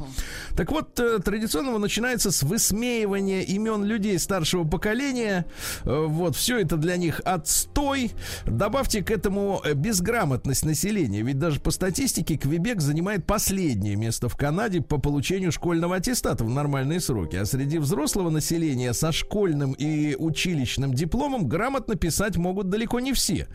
Так 0.56 0.72
вот, 0.72 1.00
э, 1.00 1.20
традиционного 1.20 1.78
начинается 1.78 2.32
с 2.32 2.44
высмеивания 2.44 3.42
имен 3.42 3.84
людей 3.84 4.18
старшего 4.20 4.64
поколения. 4.64 5.46
Э, 5.84 6.06
Вот, 6.08 6.36
все 6.36 6.60
это 6.60 6.78
для 6.78 6.98
них 6.98 7.22
отстой. 7.26 8.12
Добавьте 8.46 9.04
к 9.04 9.12
этому 9.12 9.62
безграмотность 9.76 10.66
населения. 10.66 11.22
Ведь 11.22 11.40
даже 11.40 11.60
по 11.60 11.72
статистике 11.72 12.38
Квебек 12.38 12.82
занимает 12.82 13.26
последнее 13.26 13.96
место 13.96 14.30
в 14.30 14.36
Канаде 14.36 14.82
по 14.82 14.98
получению 14.98 15.52
школьного 15.52 15.96
аттестата 15.98 16.44
в 16.44 16.50
нормальные 16.50 17.00
сроки. 17.00 17.36
А 17.36 17.46
среди 17.46 17.78
взрослого 17.78 18.30
населения 18.30 18.94
со 18.94 19.12
школьным 19.12 19.74
и 19.74 20.16
училищным 20.16 20.94
дипломом 20.94 21.48
грамотно 21.78 21.96
писать 21.96 22.38
могут 22.38 22.70
далеко 22.70 23.00
не 23.00 23.14
все. 23.14 23.48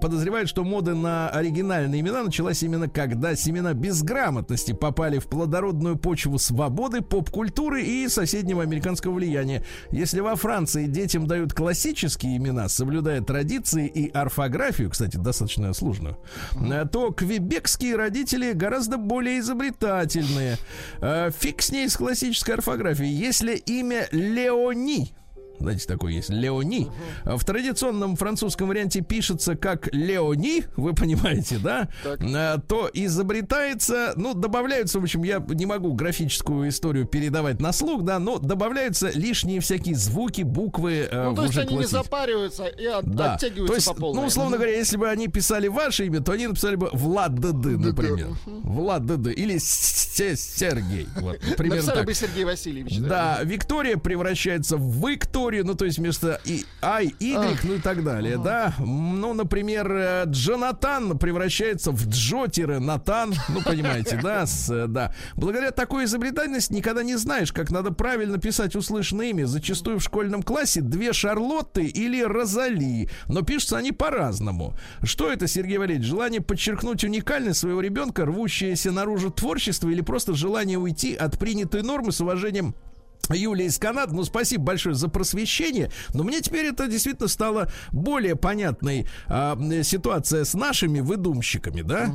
Подозревают, 0.00 0.48
что 0.48 0.62
мода 0.62 0.94
на 0.94 1.28
оригинальные 1.28 2.00
имена 2.00 2.22
началась 2.22 2.62
именно 2.62 2.88
когда 2.88 3.34
семена 3.34 3.74
безграмотности 3.74 4.72
попали 4.72 5.18
в 5.18 5.26
плодородную 5.26 5.96
почву 5.96 6.38
свободы, 6.38 7.00
поп-культуры 7.00 7.82
и 7.82 8.08
соседнего 8.08 8.62
американского 8.62 9.14
влияния. 9.14 9.64
Если 9.90 10.20
во 10.20 10.36
Франции 10.36 10.86
детям 10.86 11.26
дают 11.26 11.54
классические 11.54 12.36
имена, 12.36 12.68
соблюдая 12.68 13.20
традиции 13.20 13.88
и 13.88 14.10
орфографию, 14.10 14.90
кстати, 14.90 15.16
достаточно 15.16 15.72
сложную, 15.74 16.18
э, 16.54 16.84
то 16.90 17.10
квебекские 17.10 17.96
родители 17.96 18.52
гораздо 18.52 18.96
более 18.96 19.40
изобретательные. 19.40 20.56
Э, 21.00 21.30
Фиг 21.36 21.62
с 21.62 21.72
ней 21.72 21.88
с 21.88 21.96
классической 21.96 22.54
орфографией. 22.54 23.10
Если 23.10 23.54
имя 23.56 24.06
Леони 24.12 25.12
знаете, 25.58 25.86
такой 25.86 26.14
есть 26.14 26.30
Леони. 26.30 26.88
В 27.24 27.44
традиционном 27.44 28.16
французском 28.16 28.68
варианте 28.68 29.00
пишется 29.00 29.56
как 29.56 29.88
Леони, 29.92 30.64
вы 30.76 30.94
понимаете, 30.94 31.58
да? 31.58 31.88
Так. 32.02 32.20
А, 32.22 32.58
То 32.58 32.90
изобретается, 32.92 34.12
ну, 34.16 34.34
добавляются, 34.34 35.00
в 35.00 35.02
общем, 35.02 35.22
я 35.22 35.44
не 35.48 35.66
могу 35.66 35.92
графическую 35.94 36.68
историю 36.68 37.06
передавать 37.06 37.60
на 37.60 37.72
слух, 37.72 38.02
да, 38.02 38.18
но 38.18 38.38
добавляются 38.38 39.10
лишние 39.14 39.60
всякие 39.60 39.94
звуки, 39.94 40.42
буквы. 40.42 41.08
э, 41.10 41.24
Ну, 41.30 41.34
то 41.34 41.44
есть 41.44 41.56
они 41.58 41.76
не 41.76 41.86
запариваются 41.86 42.64
и 42.66 42.86
от- 42.86 43.04
Да, 43.06 43.34
оттягиваются 43.34 43.66
то 43.72 43.74
есть, 43.74 43.86
по 43.88 43.94
полной. 43.94 44.20
ну, 44.22 44.26
условно 44.26 44.56
говоря, 44.56 44.76
если 44.76 44.96
бы 44.96 45.08
они 45.08 45.28
писали 45.28 45.68
ваше 45.68 46.06
имя, 46.06 46.20
то 46.20 46.32
они 46.32 46.46
написали 46.46 46.76
бы 46.76 46.90
Влад 46.92 47.34
ДД, 47.34 47.66
например. 47.78 48.28
Влад 48.46 49.06
ДД 49.06 49.28
или 49.28 49.58
Сергей. 49.58 51.06
Вот, 51.20 51.38
примерно 51.56 51.76
Написали 51.76 51.96
так. 51.98 52.06
бы 52.06 52.14
Сергей 52.14 52.44
Васильевич. 52.44 52.98
Да, 52.98 53.40
Виктория 53.42 53.96
превращается 53.96 54.76
в 54.76 55.06
Викторию, 55.08 55.45
ну 55.50 55.74
то 55.74 55.84
есть 55.84 55.98
вместо 55.98 56.40
и 56.44 56.64
I, 56.82 57.14
Y, 57.20 57.58
ну 57.64 57.74
и 57.74 57.78
так 57.78 58.04
далее, 58.04 58.38
да. 58.38 58.74
М, 58.78 59.20
Ну, 59.20 59.34
например, 59.34 59.90
э, 59.90 60.24
Джонатан 60.26 61.18
превращается 61.18 61.90
в 61.90 62.06
Джо-Натан, 62.08 63.34
ну 63.48 63.62
понимаете, 63.62 64.20
да, 64.22 64.46
с, 64.46 64.70
э, 64.70 64.86
да. 64.86 65.14
Благодаря 65.36 65.70
такой 65.70 66.04
изобретательности 66.04 66.72
никогда 66.72 67.02
не 67.02 67.16
знаешь, 67.16 67.52
как 67.52 67.70
надо 67.70 67.90
правильно 67.92 68.38
писать 68.38 68.76
услышанное 68.76 69.26
имя. 69.30 69.46
Зачастую 69.46 69.98
в 69.98 70.02
школьном 70.02 70.42
классе 70.42 70.80
две 70.80 71.12
Шарлотты 71.12 71.84
или 71.84 72.22
Розали, 72.22 73.08
но 73.28 73.42
пишутся 73.42 73.78
они 73.78 73.92
по-разному. 73.92 74.74
Что 75.02 75.30
это, 75.32 75.46
Сергей 75.46 75.78
Валерьевич? 75.78 76.06
Желание 76.06 76.40
подчеркнуть 76.40 77.04
уникальность 77.04 77.60
своего 77.60 77.80
ребенка, 77.80 78.24
рвущееся 78.26 78.92
наружу 78.92 79.30
творчество 79.30 79.88
или 79.88 80.00
просто 80.02 80.34
желание 80.34 80.78
уйти 80.78 81.14
от 81.14 81.38
принятой 81.38 81.82
нормы 81.82 82.12
с 82.12 82.20
уважением 82.20 82.74
Юлия 83.30 83.66
из 83.66 83.78
Канады, 83.78 84.14
ну 84.14 84.24
спасибо 84.24 84.64
большое 84.64 84.94
за 84.94 85.08
просвещение, 85.08 85.90
но 86.14 86.22
мне 86.24 86.40
теперь 86.40 86.66
это 86.66 86.86
действительно 86.86 87.28
стало 87.28 87.70
более 87.92 88.36
понятной 88.36 89.06
м, 89.28 89.82
ситуация 89.82 90.44
с 90.44 90.54
нашими 90.54 91.00
выдумщиками, 91.00 91.82
да, 91.82 92.10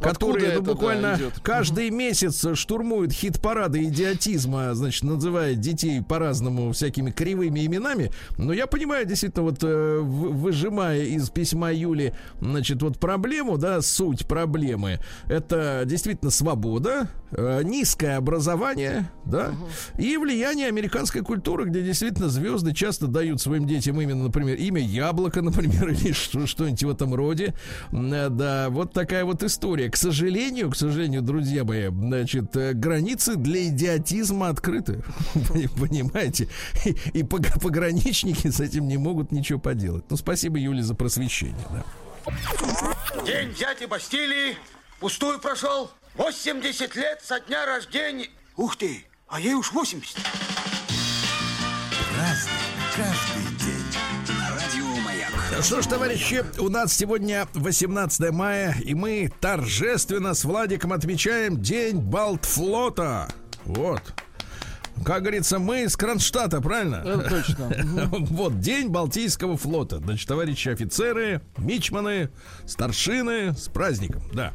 которые 0.00 0.12
Откуда 0.12 0.38
ну, 0.38 0.46
это, 0.46 0.60
да, 0.60 0.72
буквально 0.72 1.14
идет? 1.16 1.40
каждый 1.42 1.90
месяц 1.90 2.44
штурмуют 2.56 3.12
хит-парады 3.12 3.84
идиотизма, 3.84 4.74
значит, 4.74 5.02
называя 5.04 5.54
детей 5.54 6.02
по-разному 6.02 6.72
всякими 6.72 7.10
кривыми 7.10 7.64
именами. 7.66 8.10
Но 8.38 8.52
я 8.52 8.66
понимаю, 8.66 9.06
действительно, 9.06 9.44
вот 9.44 9.58
э, 9.62 9.98
выжимая 10.00 11.02
из 11.02 11.30
письма 11.30 11.72
Юли, 11.72 12.14
значит, 12.40 12.82
вот 12.82 12.98
проблему, 12.98 13.58
да, 13.58 13.80
суть 13.82 14.26
проблемы, 14.26 15.00
это 15.26 15.82
действительно 15.86 16.30
свобода, 16.30 17.08
э, 17.32 17.62
низкое 17.64 18.16
образование, 18.16 19.10
да, 19.24 19.52
и 19.98 20.16
влияние 20.16 20.53
американской 20.62 21.22
культуры, 21.22 21.64
где 21.64 21.82
действительно 21.82 22.28
звезды 22.28 22.72
часто 22.72 23.06
дают 23.08 23.40
своим 23.40 23.66
детям 23.66 24.00
именно, 24.00 24.24
например, 24.24 24.56
имя 24.56 24.80
Яблоко, 24.80 25.42
например, 25.42 25.88
или 25.90 26.12
что- 26.12 26.46
что-нибудь 26.46 26.82
в 26.84 26.90
этом 26.90 27.14
роде. 27.14 27.54
Э, 27.92 28.28
Да, 28.30 28.68
вот 28.70 28.92
такая 28.92 29.24
вот 29.24 29.42
история. 29.42 29.90
К 29.90 29.96
сожалению, 29.96 30.70
к 30.70 30.76
сожалению, 30.76 31.22
друзья 31.22 31.64
мои, 31.64 31.88
значит, 31.88 32.54
э, 32.56 32.72
границы 32.74 33.36
для 33.36 33.66
идиотизма 33.68 34.48
открыты. 34.48 35.02
Вы 35.34 35.68
Понимаете? 35.68 36.48
И, 36.84 36.90
и 37.12 37.22
пог- 37.22 37.60
пограничники 37.60 38.48
с 38.50 38.60
этим 38.60 38.86
не 38.86 38.96
могут 38.96 39.32
ничего 39.32 39.58
поделать. 39.58 40.04
Ну, 40.10 40.16
спасибо, 40.16 40.58
Юле, 40.58 40.82
за 40.82 40.94
просвещение. 40.94 41.66
Да. 41.70 41.84
День 43.26 43.52
дяди 43.58 43.86
Бастилии 43.86 44.56
пустую 45.00 45.38
прошел. 45.40 45.90
80 46.16 46.94
лет 46.96 47.20
со 47.22 47.40
дня 47.40 47.66
рождения. 47.66 48.28
Ух 48.56 48.76
ты, 48.76 49.04
а 49.28 49.40
ей 49.40 49.54
уж 49.54 49.72
80. 49.72 50.16
Что 55.62 55.82
ж, 55.82 55.86
товарищи, 55.86 56.44
у 56.58 56.68
нас 56.68 56.92
сегодня 56.92 57.48
18 57.54 58.30
мая, 58.32 58.76
и 58.84 58.94
мы 58.94 59.32
торжественно 59.40 60.34
с 60.34 60.44
Владиком 60.44 60.92
отмечаем 60.92 61.60
День 61.60 61.98
Балтфлота. 61.98 63.28
Вот. 63.64 64.02
Как 65.04 65.22
говорится, 65.22 65.58
мы 65.58 65.82
из 65.82 65.96
Кронштадта, 65.96 66.60
правильно? 66.60 67.02
Это 67.04 67.28
точно. 67.28 67.70
Вот, 68.30 68.60
День 68.60 68.88
Балтийского 68.88 69.56
флота. 69.56 69.98
Значит, 69.98 70.28
товарищи 70.28 70.68
офицеры, 70.68 71.40
мичманы, 71.56 72.30
старшины, 72.66 73.54
с 73.54 73.68
праздником, 73.68 74.22
да. 74.32 74.52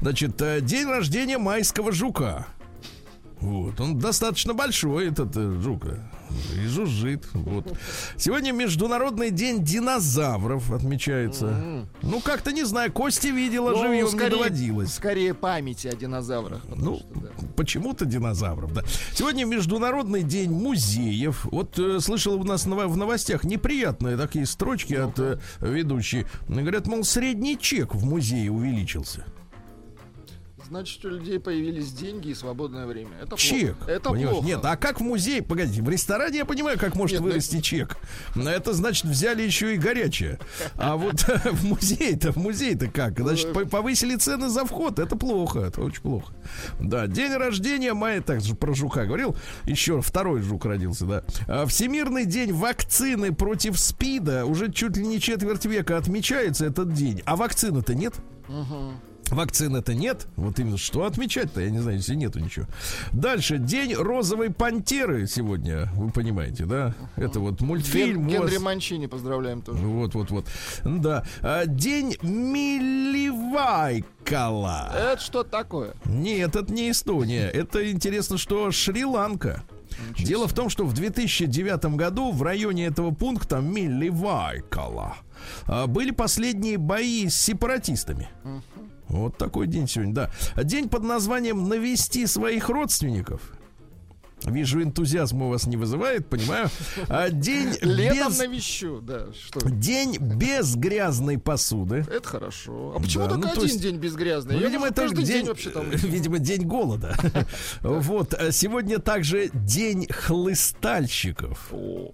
Значит, 0.00 0.40
э, 0.40 0.60
день 0.60 0.86
рождения 0.88 1.38
майского 1.38 1.90
жука. 1.90 2.46
Вот, 3.44 3.78
он 3.80 3.98
достаточно 3.98 4.54
большой, 4.54 5.08
этот 5.08 5.36
э, 5.36 5.60
жук. 5.60 5.84
э, 5.84 5.98
И 6.56 6.66
жужжит. 6.66 7.26
Вот. 7.34 7.76
Сегодня 8.16 8.52
Международный 8.52 9.30
день 9.30 9.62
динозавров 9.62 10.70
отмечается. 10.72 11.84
Ну, 12.00 12.20
как-то 12.20 12.52
не 12.52 12.64
знаю, 12.64 12.90
Кости 12.90 13.26
видела, 13.26 13.70
Ну, 13.72 13.82
живьем 13.82 14.06
не 14.06 14.10
скорее- 14.10 14.30
доводилось. 14.30 14.94
Скорее 14.94 15.34
памяти 15.34 15.88
о 15.88 15.94
динозаврах. 15.94 16.62
Ну, 16.74 16.96
что, 16.96 17.06
да. 17.20 17.28
почему-то 17.54 18.06
динозавров, 18.06 18.72
да. 18.72 18.82
Сегодня 19.12 19.44
Международный 19.44 20.22
день 20.22 20.50
музеев. 20.50 21.44
Вот 21.44 21.78
э, 21.78 22.00
слышал 22.00 22.40
у 22.40 22.44
нас 22.44 22.64
в 22.64 22.96
новостях 22.96 23.44
неприятные 23.44 24.16
такие 24.16 24.46
строчки 24.46 24.94
от 24.94 25.18
э, 25.18 25.38
ведущей. 25.60 26.24
Говорят, 26.48 26.86
мол, 26.86 27.04
средний 27.04 27.58
чек 27.58 27.94
в 27.94 28.06
музее 28.06 28.50
увеличился. 28.50 29.26
Значит, 30.68 31.04
у 31.04 31.08
людей 31.08 31.38
появились 31.38 31.92
деньги 31.92 32.28
и 32.28 32.34
свободное 32.34 32.86
время. 32.86 33.10
Это 33.22 33.36
чек. 33.36 33.76
плохо. 33.76 33.90
Это 33.90 34.10
понимаешь? 34.10 34.30
плохо. 34.30 34.46
Нет, 34.46 34.60
а 34.64 34.76
как 34.76 35.00
в 35.00 35.02
музее? 35.02 35.42
Погодите, 35.42 35.82
в 35.82 35.88
ресторане 35.88 36.38
я 36.38 36.44
понимаю, 36.44 36.78
как 36.78 36.94
может 36.94 37.14
Нет, 37.14 37.20
ну 37.22 37.28
вырасти 37.28 37.60
чек. 37.60 37.96
Но 38.34 38.50
это 38.50 38.72
значит 38.72 39.04
взяли 39.04 39.42
еще 39.42 39.74
и 39.74 39.78
горячее. 39.78 40.38
А 40.76 40.96
вот 40.96 41.20
в 41.44 41.64
музей-то, 41.64 42.32
в 42.32 42.36
музей-то 42.36 42.88
как? 42.88 43.18
Значит, 43.18 43.52
по- 43.52 43.66
повысили 43.66 44.16
цены 44.16 44.48
за 44.48 44.64
вход. 44.64 44.98
Это 44.98 45.16
плохо, 45.16 45.60
это 45.60 45.82
очень 45.82 46.02
плохо. 46.02 46.32
Да, 46.80 47.06
день 47.06 47.32
рождения 47.34 47.92
мая, 47.94 48.20
так 48.20 48.40
же 48.40 48.54
про 48.54 48.74
жука 48.74 49.04
говорил. 49.04 49.36
Еще 49.64 50.00
второй 50.00 50.40
жук 50.42 50.64
родился, 50.64 51.04
да. 51.04 51.24
А, 51.46 51.66
Всемирный 51.66 52.24
день 52.24 52.52
вакцины 52.52 53.34
против 53.34 53.78
СПИДа 53.78 54.46
уже 54.46 54.72
чуть 54.72 54.96
ли 54.96 55.06
не 55.06 55.20
четверть 55.20 55.64
века 55.66 55.98
отмечается 55.98 56.66
этот 56.66 56.92
день. 56.94 57.22
А 57.26 57.36
вакцины-то 57.36 57.94
нет. 57.94 58.14
Вакцины-то 59.34 59.94
нет. 59.94 60.26
Вот 60.36 60.58
именно 60.58 60.78
что 60.78 61.04
отмечать-то, 61.04 61.60
я 61.60 61.70
не 61.70 61.78
знаю, 61.80 61.96
если 61.98 62.14
нету 62.14 62.38
ничего. 62.40 62.66
Дальше. 63.12 63.58
День 63.58 63.94
розовой 63.94 64.50
пантеры 64.50 65.26
сегодня, 65.26 65.90
вы 65.96 66.10
понимаете, 66.10 66.64
да? 66.66 66.94
Это 67.16 67.40
вот 67.40 67.60
мультфильм. 67.60 68.28
Ген- 68.28 68.42
Генри 68.42 68.58
Манчини 68.58 69.06
поздравляем 69.06 69.60
тоже. 69.62 69.84
Вот, 69.84 70.14
вот, 70.14 70.30
вот. 70.30 70.46
Да. 70.84 71.24
А, 71.42 71.66
День 71.66 72.16
Миливайкала. 73.54 74.92
Это 74.94 75.20
что 75.22 75.42
такое? 75.44 75.94
Нет, 76.04 76.56
это 76.56 76.72
не 76.72 76.90
Эстония. 76.90 77.48
Это 77.48 77.90
интересно, 77.90 78.38
что 78.38 78.70
Шри-Ланка. 78.70 79.62
Дело 80.18 80.48
в 80.48 80.54
том, 80.54 80.68
что 80.70 80.84
в 80.84 80.92
2009 80.92 81.84
году 81.96 82.32
в 82.32 82.42
районе 82.42 82.86
этого 82.86 83.12
пункта 83.12 83.58
Милливайкала 83.60 85.16
а, 85.66 85.86
были 85.86 86.10
последние 86.10 86.78
бои 86.78 87.28
с 87.28 87.36
сепаратистами. 87.36 88.28
Вот 89.08 89.36
такой 89.36 89.66
день 89.66 89.86
сегодня, 89.86 90.14
да. 90.14 90.30
День 90.62 90.88
под 90.88 91.02
названием 91.04 91.68
«Навести 91.68 92.26
своих 92.26 92.68
родственников». 92.68 93.40
Вижу, 94.42 94.82
энтузиазм 94.82 95.40
у 95.42 95.48
вас 95.48 95.66
не 95.66 95.78
вызывает, 95.78 96.28
понимаю. 96.28 96.68
А 97.08 97.30
день 97.30 97.78
Летом 97.80 98.28
без... 98.28 98.38
навещу, 98.38 99.00
да. 99.00 99.28
Что? 99.32 99.70
День 99.70 100.18
без 100.18 100.76
грязной 100.76 101.38
посуды. 101.38 102.04
Это 102.12 102.28
хорошо. 102.28 102.92
А 102.94 103.00
почему 103.00 103.24
Да, 103.24 103.30
только 103.30 103.46
ну, 103.46 103.52
один 103.52 103.62
есть- 103.64 103.80
день 103.80 103.96
без 103.96 104.14
грязной? 104.14 104.56
Ну, 104.56 104.60
Я 104.60 104.66
видимо, 104.66 104.88
это 104.88 105.00
каждый 105.02 105.24
день, 105.24 105.36
день 105.38 105.46
вообще 105.46 105.70
там. 105.70 105.88
видимо, 105.90 106.38
день 106.40 106.66
голода. 106.66 107.16
Вот. 107.80 108.34
а 108.34 108.52
Сегодня 108.52 108.98
также 108.98 109.48
день 109.54 110.08
хлыстальщиков. 110.10 111.68
О. 111.72 112.10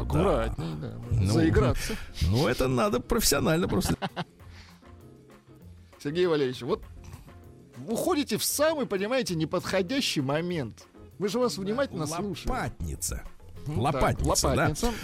Аккуратней, 0.00 0.74
да. 0.80 0.94
Ну, 1.10 1.32
Заиграться. 1.32 1.94
Ну, 2.22 2.46
это 2.46 2.68
надо 2.68 3.00
профессионально 3.00 3.66
просто. 3.66 3.96
Сергей 6.02 6.26
Валерьевич, 6.26 6.62
вот 6.62 6.82
уходите 7.88 8.36
в 8.38 8.44
самый, 8.44 8.86
понимаете, 8.86 9.34
неподходящий 9.34 10.20
момент. 10.20 10.84
Мы 11.18 11.28
же 11.28 11.38
вас 11.38 11.56
внимательно 11.58 12.06
слушаем. 12.06 12.50
Лопатница. 12.50 13.22
Так, 13.66 13.76
Лопатница, 13.76 14.42
да. 14.42 14.48
лопатница. 14.50 14.86
Мгм. 14.86 14.94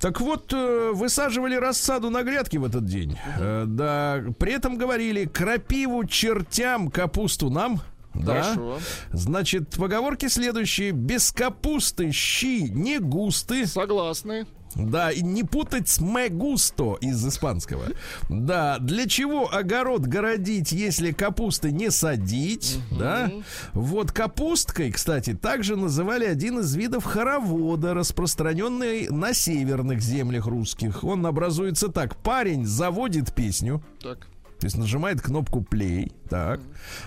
Так 0.00 0.20
вот, 0.20 0.52
э, 0.52 0.90
высаживали 0.94 1.56
рассаду 1.56 2.10
на 2.10 2.22
грядке 2.22 2.58
в 2.58 2.64
этот 2.64 2.84
день. 2.84 3.18
Э, 3.38 3.64
Да, 3.66 4.22
при 4.38 4.52
этом 4.52 4.76
говорили 4.78 5.24
крапиву 5.24 6.04
чертям, 6.06 6.90
капусту 6.90 7.50
нам. 7.50 7.80
Да. 8.14 8.42
Хорошо. 8.42 8.78
Значит, 9.12 9.70
поговорки 9.70 10.28
следующие. 10.28 10.92
Без 10.92 11.32
капусты 11.32 12.12
щи 12.12 12.68
не 12.68 13.00
густы. 13.00 13.66
Согласны. 13.66 14.46
Да, 14.74 15.10
и 15.10 15.22
не 15.22 15.44
путать 15.44 15.88
с 15.88 16.00
мегусто 16.00 16.96
из 17.00 17.24
испанского. 17.26 17.86
Да, 18.28 18.78
для 18.78 19.06
чего 19.06 19.52
огород 19.52 20.02
городить, 20.02 20.72
если 20.72 21.12
капусты 21.12 21.70
не 21.70 21.90
садить? 21.90 22.78
Да. 22.90 23.30
Вот 23.72 24.12
капусткой, 24.12 24.90
кстати, 24.92 25.34
также 25.34 25.76
называли 25.76 26.24
один 26.24 26.60
из 26.60 26.74
видов 26.74 27.04
хоровода, 27.04 27.94
распространенный 27.94 29.08
на 29.08 29.34
северных 29.34 30.00
землях 30.00 30.46
русских. 30.46 31.04
Он 31.04 31.24
образуется 31.26 31.88
так. 31.88 32.16
Парень 32.16 32.66
заводит 32.66 33.34
песню, 33.34 33.82
Так. 34.02 34.26
То 34.64 34.66
есть 34.66 34.78
нажимает 34.78 35.20
кнопку 35.20 35.60
play, 35.60 36.10
так, 36.30 36.58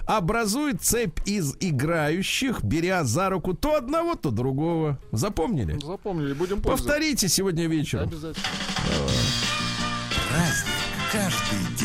образует 0.06 0.84
цепь 0.84 1.18
из 1.26 1.56
играющих, 1.60 2.64
беря 2.64 3.04
за 3.04 3.32
руку 3.32 3.56
то 3.56 3.78
одного, 3.78 4.14
то 4.14 4.30
другого. 4.30 5.00
Запомнили? 5.12 5.80
Запомнили, 5.84 6.34
будем 6.34 6.62
пользоваться. 6.62 6.84
Повторите 6.84 7.28
сегодня 7.28 7.66
вечером. 7.66 8.10
Обязательно. 8.10 8.46
Праздник 10.30 10.78
каждый 11.12 11.77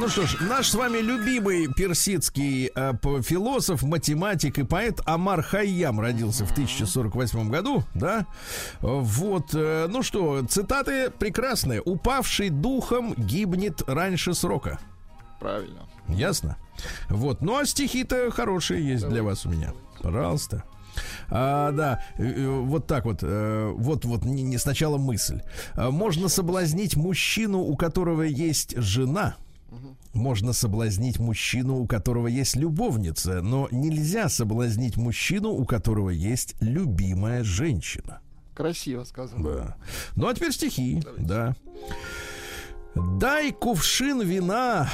ну 0.00 0.08
что 0.08 0.26
ж, 0.26 0.38
наш 0.40 0.70
с 0.70 0.74
вами 0.74 0.98
любимый 0.98 1.68
персидский 1.68 2.70
э, 2.74 2.92
философ, 3.22 3.82
математик 3.82 4.58
и 4.58 4.62
поэт 4.62 5.00
Амар 5.04 5.42
Хайям 5.42 6.00
родился 6.00 6.46
в 6.46 6.52
1048 6.52 7.50
году, 7.50 7.84
да? 7.92 8.26
Вот, 8.80 9.50
э, 9.52 9.88
ну 9.90 10.02
что, 10.02 10.42
цитаты 10.48 11.10
прекрасные. 11.10 11.82
«Упавший 11.82 12.48
духом 12.48 13.12
гибнет 13.14 13.82
раньше 13.86 14.32
срока». 14.32 14.80
Правильно. 15.38 15.80
Ясно? 16.08 16.56
Вот. 17.10 17.42
Ну, 17.42 17.58
а 17.58 17.66
стихи-то 17.66 18.30
хорошие 18.30 18.86
есть 18.86 19.06
для 19.06 19.22
вас 19.22 19.44
у 19.44 19.50
меня. 19.50 19.74
Пожалуйста. 20.00 20.64
А, 21.28 21.72
да, 21.72 22.02
э, 22.16 22.24
э, 22.24 22.48
вот 22.48 22.86
так 22.86 23.04
вот, 23.04 23.18
э, 23.22 23.70
вот, 23.76 24.06
вот 24.06 24.24
не, 24.24 24.42
не 24.42 24.56
сначала 24.56 24.96
мысль. 24.96 25.42
Можно 25.76 26.28
соблазнить 26.28 26.96
мужчину, 26.96 27.58
у 27.58 27.76
которого 27.76 28.22
есть 28.22 28.74
жена. 28.78 29.36
Можно 30.12 30.52
соблазнить 30.52 31.18
мужчину, 31.18 31.78
у 31.78 31.86
которого 31.86 32.26
есть 32.26 32.56
любовница, 32.56 33.42
но 33.42 33.68
нельзя 33.70 34.28
соблазнить 34.28 34.96
мужчину, 34.96 35.50
у 35.50 35.64
которого 35.64 36.10
есть 36.10 36.56
любимая 36.60 37.44
женщина. 37.44 38.20
Красиво 38.54 39.04
сказано. 39.04 39.42
Да. 39.42 39.76
Ну 40.16 40.26
а 40.28 40.34
теперь 40.34 40.52
стихи, 40.52 41.02
да. 41.18 41.54
Дай 42.94 43.52
кувшин 43.52 44.20
вина 44.22 44.88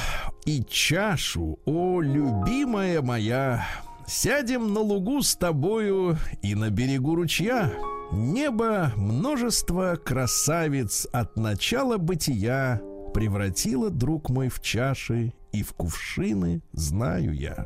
и 0.45 0.63
чашу, 0.63 1.59
о, 1.65 2.01
любимая 2.01 3.01
моя. 3.01 3.67
Сядем 4.05 4.73
на 4.73 4.79
лугу 4.79 5.21
с 5.21 5.35
тобою 5.35 6.17
и 6.43 6.53
на 6.53 6.69
берегу 6.69 7.15
ручья. 7.15 7.73
Небо 8.11 8.93
множество 8.95 9.95
красавиц 10.01 11.07
от 11.11 11.35
начала 11.35 11.97
бытия 11.97 12.81
превратило, 13.17 13.89
друг 13.89 14.29
мой, 14.29 14.47
в 14.47 14.61
чаши 14.61 15.33
и 15.51 15.63
в 15.63 15.73
кувшины, 15.73 16.61
знаю 16.73 17.33
я. 17.33 17.65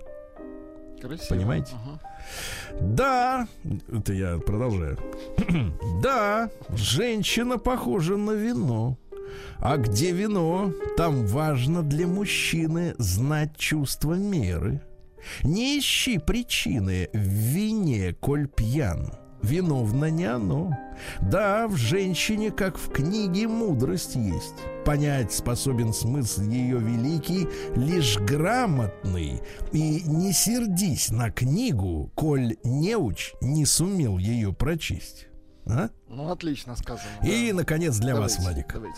Красиво. 1.01 1.27
Понимаете? 1.27 1.73
Ага. 1.73 1.99
Да, 2.79 3.47
это 3.91 4.13
я 4.13 4.37
продолжаю. 4.37 4.97
да, 6.01 6.49
женщина 6.69 7.57
похожа 7.57 8.15
на 8.15 8.31
вино. 8.31 8.97
А 9.57 9.75
где 9.75 10.13
вино, 10.13 10.71
там 10.95 11.25
важно 11.25 11.83
для 11.83 12.07
мужчины 12.07 12.95
знать 12.97 13.57
чувство 13.57 14.13
меры. 14.13 14.81
Не 15.43 15.79
ищи 15.79 16.17
причины 16.17 17.09
в 17.11 17.17
вине, 17.17 18.13
коль 18.13 18.47
пьян. 18.47 19.20
Виновно 19.43 20.05
не 20.09 20.25
оно. 20.25 20.77
Да, 21.21 21.67
в 21.67 21.75
женщине, 21.75 22.51
как 22.51 22.77
в 22.77 22.89
книге, 22.89 23.47
мудрость 23.47 24.15
есть. 24.15 24.55
Понять 24.85 25.31
способен 25.31 25.93
смысл 25.93 26.43
ее 26.43 26.77
великий 26.77 27.47
лишь 27.75 28.17
грамотный. 28.19 29.41
И 29.71 30.01
не 30.05 30.31
сердись 30.31 31.09
на 31.09 31.31
книгу, 31.31 32.11
коль 32.15 32.57
неуч 32.63 33.33
не 33.41 33.65
сумел 33.65 34.17
ее 34.17 34.53
прочесть. 34.53 35.27
А? 35.65 35.89
Ну, 36.13 36.29
отлично 36.29 36.75
сказано. 36.75 37.09
И, 37.23 37.51
да. 37.51 37.57
наконец, 37.57 37.97
для 37.97 38.15
вас, 38.15 38.35
Давайте, 38.35 38.41
Владик. 38.41 38.73
давайте. 38.73 38.97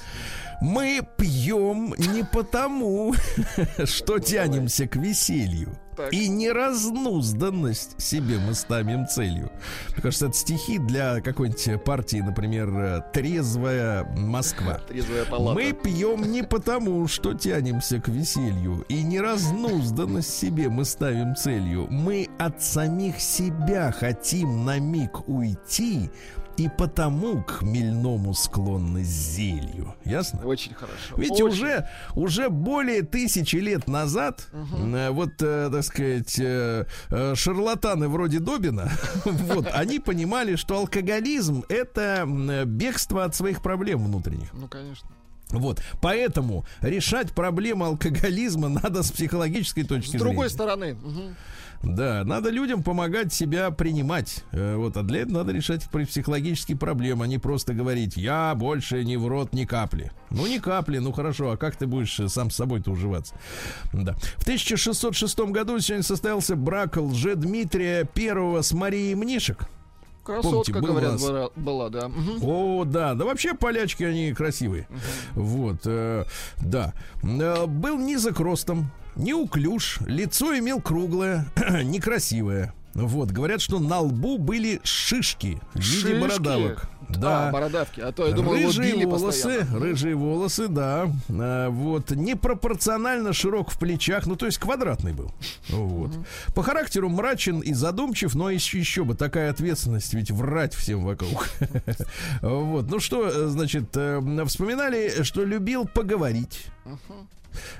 Мы 0.61 1.01
пьем 1.17 1.93
не 1.97 2.23
потому, 2.23 3.13
что 3.85 4.19
тянемся 4.19 4.87
к 4.87 4.95
веселью. 4.95 5.77
Так. 5.95 6.11
И 6.11 6.27
неразнузданность 6.27 8.01
себе 8.01 8.39
мы 8.39 8.55
ставим 8.55 9.07
целью. 9.07 9.51
Мне 9.91 10.01
кажется, 10.01 10.25
это 10.25 10.35
стихи 10.35 10.79
для 10.79 11.21
какой-нибудь 11.21 11.83
партии, 11.83 12.17
например, 12.17 13.03
«Трезвая 13.13 14.03
Москва». 14.17 14.79
Трезвая 14.87 15.25
палата. 15.25 15.53
Мы 15.53 15.73
пьем 15.73 16.31
не 16.31 16.41
потому, 16.41 17.07
что 17.07 17.35
тянемся 17.35 17.99
к 18.01 18.07
веселью, 18.07 18.85
и 18.89 19.03
неразнузданность 19.03 20.35
себе 20.35 20.69
мы 20.69 20.83
ставим 20.83 21.35
целью. 21.35 21.85
Мы 21.91 22.27
от 22.39 22.63
самих 22.63 23.19
себя 23.19 23.91
хотим 23.91 24.65
на 24.65 24.79
миг 24.79 25.29
уйти, 25.29 26.09
и 26.57 26.69
потому 26.69 27.02
к 27.45 27.51
хмельному 27.59 28.33
склонны 28.33 29.03
зелью. 29.03 29.95
Ясно? 30.05 30.41
Очень 30.45 30.73
хорошо. 30.73 31.15
Видите, 31.17 31.43
Очень. 31.43 31.53
уже, 31.55 31.89
уже 32.15 32.49
более 32.49 33.01
тысячи 33.03 33.57
лет 33.57 33.87
назад 33.87 34.47
э, 34.53 35.09
вот, 35.11 35.31
э, 35.41 35.69
так 35.71 35.83
сказать, 35.83 36.37
э, 36.39 36.85
шарлатаны 37.35 38.07
вроде 38.07 38.39
Добина, 38.39 38.91
вот, 39.25 39.67
они 39.73 39.99
понимали, 39.99 40.55
что 40.55 40.77
алкоголизм— 40.77 41.63
это 41.69 42.25
бегство 42.65 43.23
от 43.23 43.35
своих 43.35 43.61
проблем 43.61 44.03
внутренних. 44.05 44.53
Ну, 44.53 44.67
конечно. 44.67 45.09
Вот, 45.49 45.81
поэтому 46.01 46.65
решать 46.81 47.31
проблему 47.33 47.85
алкоголизма 47.85 48.69
надо 48.83 49.03
с 49.03 49.11
психологической 49.11 49.83
точки 49.83 50.07
С 50.07 50.11
зрения. 50.11 50.25
другой 50.25 50.49
стороны. 50.49 50.95
мгм. 50.95 51.35
Да, 51.83 52.23
надо 52.23 52.49
людям 52.49 52.81
помогать 52.81 53.33
себя 53.33 53.69
принимать. 53.69 54.43
Э, 54.51 54.75
Вот, 54.77 54.95
а 54.95 55.03
для 55.03 55.21
этого 55.21 55.39
надо 55.39 55.51
решать 55.51 55.87
психологические 55.89 56.77
проблемы, 56.77 57.25
а 57.25 57.27
не 57.27 57.37
просто 57.37 57.73
говорить, 57.73 58.15
я 58.15 58.55
больше 58.55 59.03
не 59.03 59.17
в 59.17 59.27
рот 59.27 59.53
ни 59.53 59.65
капли. 59.65 60.11
Ну, 60.29 60.47
ни 60.47 60.57
капли, 60.59 60.99
ну 60.99 61.11
хорошо, 61.11 61.51
а 61.51 61.57
как 61.57 61.75
ты 61.75 61.85
будешь 61.85 62.19
э, 62.19 62.29
сам 62.29 62.49
с 62.49 62.55
собой-то 62.55 62.91
уживаться? 62.91 63.35
Да. 63.91 64.13
В 64.37 64.43
1606 64.43 65.39
году 65.39 65.79
сегодня 65.79 66.03
состоялся 66.03 66.55
брак 66.55 66.97
лже-Дмитрия 66.97 68.05
первого 68.05 68.61
с 68.61 68.71
Марией 68.71 69.13
Мнишек. 69.15 69.67
Красотка, 70.23 70.79
был 70.79 70.83
у 70.83 70.87
говорят, 70.93 71.11
нас- 71.13 71.21
была, 71.21 71.49
была, 71.55 71.89
да. 71.89 72.11
О, 72.41 72.85
да, 72.85 73.13
да 73.13 73.25
вообще 73.25 73.53
полячки 73.53 74.03
они 74.03 74.33
красивые. 74.33 74.87
Вот, 75.33 75.81
э, 75.85 76.25
да. 76.61 76.93
Э, 77.23 77.65
был 77.65 77.97
низок 77.97 78.39
ростом, 78.39 78.91
неуклюж, 79.15 79.99
лицо 80.05 80.57
имел 80.57 80.79
круглое, 80.81 81.45
некрасивое. 81.83 82.73
Вот, 82.93 83.31
говорят, 83.31 83.61
что 83.61 83.79
на 83.79 83.99
лбу 83.99 84.37
были 84.37 84.79
шишки 84.83 85.59
в 85.73 85.79
виде 85.79 86.07
Шишки? 86.07 86.19
бородавок. 86.19 86.89
Да. 87.09 87.49
А, 87.49 87.51
бородавки. 87.51 87.99
А 87.99 88.11
то 88.11 88.27
я 88.27 88.33
думал, 88.33 88.55
его 88.55 88.67
рыжие 88.69 88.93
били 88.93 89.05
волосы, 89.05 89.25
постоянно. 89.25 89.79
рыжие 89.79 90.15
волосы, 90.15 90.67
да. 90.67 91.07
А, 91.29 91.69
вот 91.69 92.11
непропорционально 92.11 93.33
широк 93.33 93.71
в 93.71 93.79
плечах, 93.79 94.25
ну 94.25 94.35
то 94.35 94.45
есть 94.45 94.57
квадратный 94.57 95.13
был. 95.13 95.31
Вот. 95.69 96.11
По 96.55 96.63
характеру 96.63 97.09
мрачен 97.09 97.59
и 97.59 97.73
задумчив, 97.73 98.35
но 98.35 98.49
еще, 98.49 98.79
еще 98.79 99.03
бы 99.03 99.15
такая 99.15 99.49
ответственность, 99.51 100.13
ведь 100.13 100.31
врать 100.31 100.73
всем 100.73 101.03
вокруг. 101.03 101.49
Вот. 102.41 102.89
Ну 102.89 102.99
что, 102.99 103.27
э, 103.27 103.47
значит, 103.47 103.95
э, 103.95 104.21
вспоминали, 104.45 105.23
что 105.23 105.43
любил 105.43 105.85
поговорить, 105.87 106.67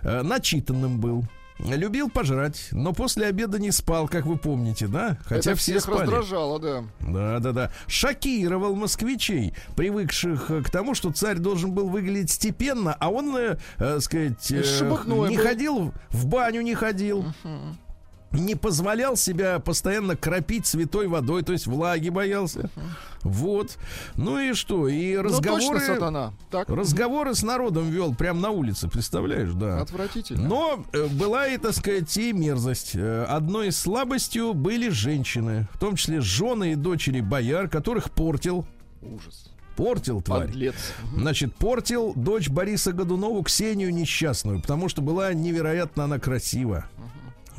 Э, 0.03 0.21
начитанным 0.21 0.99
был. 0.99 1.25
Любил 1.59 2.09
пожрать, 2.09 2.69
но 2.71 2.93
после 2.93 3.27
обеда 3.27 3.59
не 3.59 3.71
спал, 3.71 4.07
как 4.07 4.25
вы 4.25 4.37
помните, 4.37 4.87
да? 4.87 5.17
Хотя 5.23 5.51
Это 5.51 5.55
все 5.55 5.73
всех 5.73 5.83
спали. 5.83 6.01
раздражало, 6.01 6.59
да. 6.59 6.83
Да, 6.99 7.39
да, 7.39 7.51
да. 7.51 7.71
Шокировал 7.87 8.75
москвичей, 8.75 9.53
привыкших 9.75 10.49
э, 10.51 10.61
к 10.63 10.69
тому, 10.69 10.95
что 10.95 11.11
царь 11.11 11.37
должен 11.37 11.71
был 11.71 11.89
выглядеть 11.89 12.31
степенно, 12.31 12.95
а 12.99 13.09
он, 13.09 13.35
э, 13.37 13.57
э, 13.77 13.99
сказать, 13.99 14.51
э, 14.51 14.63
не 15.07 15.37
был. 15.37 15.43
ходил, 15.43 15.93
в 16.09 16.25
баню 16.25 16.61
не 16.61 16.73
ходил. 16.75 17.25
Не 18.33 18.55
позволял 18.55 19.15
себя 19.15 19.59
постоянно 19.59 20.15
кропить 20.15 20.65
святой 20.65 21.07
водой, 21.07 21.43
то 21.43 21.53
есть 21.53 21.67
влаги 21.67 22.09
боялся. 22.09 22.69
Вот. 23.21 23.77
Ну 24.15 24.39
и 24.39 24.53
что? 24.53 24.87
И 24.87 25.15
Ну, 25.15 25.23
разговоры... 25.23 25.79
точно 25.79 25.79
сатана. 25.95 26.33
Так, 26.51 26.67
Разговоры 26.69 27.35
с 27.35 27.43
народом 27.43 27.89
вел 27.89 28.13
прямо 28.13 28.39
на 28.41 28.49
улице, 28.49 28.89
представляешь, 28.89 29.51
да. 29.53 29.79
отвратительно. 29.81 30.47
Но 30.47 30.83
э, 30.91 31.07
была 31.07 31.47
и, 31.47 31.57
так 31.57 31.73
сказать, 31.73 32.15
и 32.17 32.33
мерзость. 32.33 32.95
Э, 32.95 33.23
Одной 33.23 33.69
из 33.69 33.77
слабостью 33.77 34.53
были 34.53 34.89
женщины, 34.89 35.67
в 35.73 35.79
том 35.79 35.95
числе 35.95 36.19
жены 36.19 36.73
и 36.73 36.75
дочери 36.75 37.21
бояр, 37.21 37.69
которых 37.69 38.11
портил. 38.11 38.65
Ужас. 39.01 39.49
Портил, 39.75 40.21
тварь. 40.21 40.47
Подлец. 40.47 40.75
Значит, 41.15 41.55
портил 41.55 42.13
дочь 42.15 42.47
Бориса 42.47 42.93
Годунову 42.93 43.41
Ксению 43.41 43.91
несчастную, 43.93 44.61
потому 44.61 44.87
что 44.87 45.01
была 45.01 45.33
невероятно 45.33 46.03
она 46.03 46.19
красива. 46.19 46.85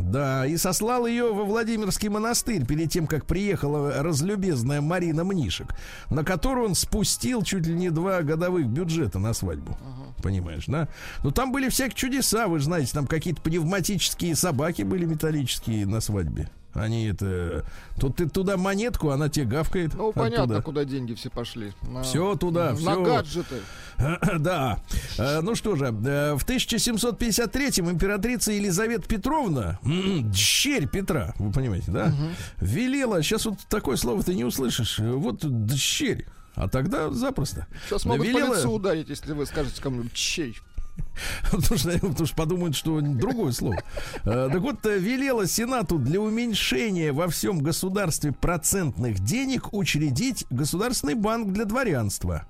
Да, 0.05 0.47
и 0.47 0.57
сослал 0.59 1.07
ее 1.07 1.33
во 1.33 1.45
Владимирский 1.45 2.11
монастырь 2.11 2.67
перед 2.67 2.91
тем, 2.91 3.07
как 3.07 3.25
приехала 3.25 4.03
разлюбезная 4.03 4.83
Марина 4.83 5.25
Мнишек, 5.25 5.69
на 6.11 6.23
которую 6.25 6.69
он 6.69 6.75
спустил 6.75 7.43
чуть 7.43 7.67
ли 7.67 7.75
не 7.75 7.91
два 7.91 8.23
годовых 8.23 8.67
бюджета 8.67 9.19
на 9.19 9.33
свадьбу. 9.33 9.79
Понимаешь, 10.23 10.65
да? 10.67 10.89
Ну 11.23 11.31
там 11.31 11.53
были 11.53 11.71
всякие 11.71 11.97
чудеса, 11.97 12.49
вы 12.49 12.59
же 12.59 12.67
знаете, 12.67 12.93
там 12.93 13.07
какие-то 13.07 13.41
пневматические 13.41 14.37
собаки 14.37 14.83
были 14.83 15.07
металлические 15.07 15.87
на 15.87 16.01
свадьбе. 16.01 16.51
Они 16.75 17.07
это... 17.07 17.65
Тут 18.01 18.17
ты 18.17 18.29
туда 18.29 18.57
монетку, 18.57 19.11
она 19.11 19.29
тебе 19.29 19.47
гавкает. 19.47 19.95
Ну, 19.95 20.13
понятно, 20.13 20.43
оттуда. 20.45 20.63
куда 20.63 20.85
деньги 20.85 21.15
все 21.15 21.31
пошли. 21.31 21.73
На- 21.83 22.03
Все 22.03 22.35
туда, 22.35 22.71
на 22.71 22.77
все. 22.77 23.03
гаджеты. 23.05 23.57
Да. 24.39 24.81
Э, 25.19 25.41
Ну 25.41 25.55
что 25.55 25.77
же, 25.77 25.87
э, 25.87 26.35
в 26.35 26.45
1753-м 26.45 27.91
императрица 27.91 28.53
Елизавета 28.53 29.07
Петровна, 29.09 29.79
м, 29.85 30.31
дщерь 30.33 30.89
Петра, 30.89 31.35
вы 31.39 31.53
понимаете, 31.53 31.91
да, 31.93 32.13
велела, 32.61 33.23
сейчас 33.23 33.47
вот 33.47 33.59
такое 33.69 33.97
слово 33.97 34.23
ты 34.23 34.35
не 34.35 34.45
услышишь, 34.45 34.99
э, 34.99 35.11
вот 35.13 35.41
дщерь, 35.45 36.27
а 36.57 36.69
тогда 36.69 37.11
запросто. 37.11 37.67
Сейчас 37.87 38.05
могут 38.05 38.27
по 38.27 38.31
Велела- 38.31 38.57
лицу 38.57 38.73
ударить, 38.73 39.09
если 39.09 39.33
вы 39.33 39.47
скажете 39.47 39.81
кому-нибудь 39.81 40.13
чей. 40.13 40.57
Потому 41.51 41.79
что, 41.79 41.91
потому 41.99 42.27
что 42.27 42.37
подумают, 42.37 42.77
что 42.77 43.01
другое 43.01 43.53
слово. 43.53 43.83
Э, 44.25 44.49
Так 44.53 44.61
вот, 44.61 44.85
э, 44.87 44.99
велела 44.99 45.47
Сенату 45.47 45.99
для 45.99 46.21
уменьшения 46.21 47.13
во 47.13 47.29
всем 47.29 47.61
государстве 47.61 48.33
процентных 48.33 49.21
денег 49.21 49.73
учредить 49.73 50.45
Государственный 50.51 51.15
банк 51.15 51.53
для 51.53 51.65
дворянства. 51.65 52.47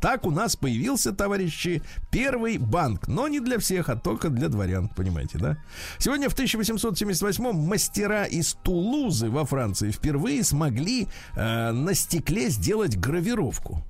Так 0.00 0.24
у 0.26 0.30
нас 0.30 0.56
появился, 0.56 1.12
товарищи, 1.12 1.82
первый 2.10 2.56
банк, 2.58 3.06
но 3.08 3.28
не 3.28 3.40
для 3.40 3.58
всех, 3.58 3.88
а 3.90 3.96
только 3.96 4.28
для 4.30 4.48
дворян, 4.48 4.88
понимаете, 4.88 5.38
да? 5.38 5.56
Сегодня 5.98 6.28
в 6.30 6.34
1878-м 6.36 7.56
мастера 7.56 8.24
из 8.24 8.54
Тулузы 8.62 9.28
во 9.28 9.44
Франции 9.44 9.90
впервые 9.90 10.42
смогли 10.44 11.06
э, 11.36 11.72
на 11.72 11.94
стекле 11.94 12.48
сделать 12.48 12.96
гравировку. 12.96 13.82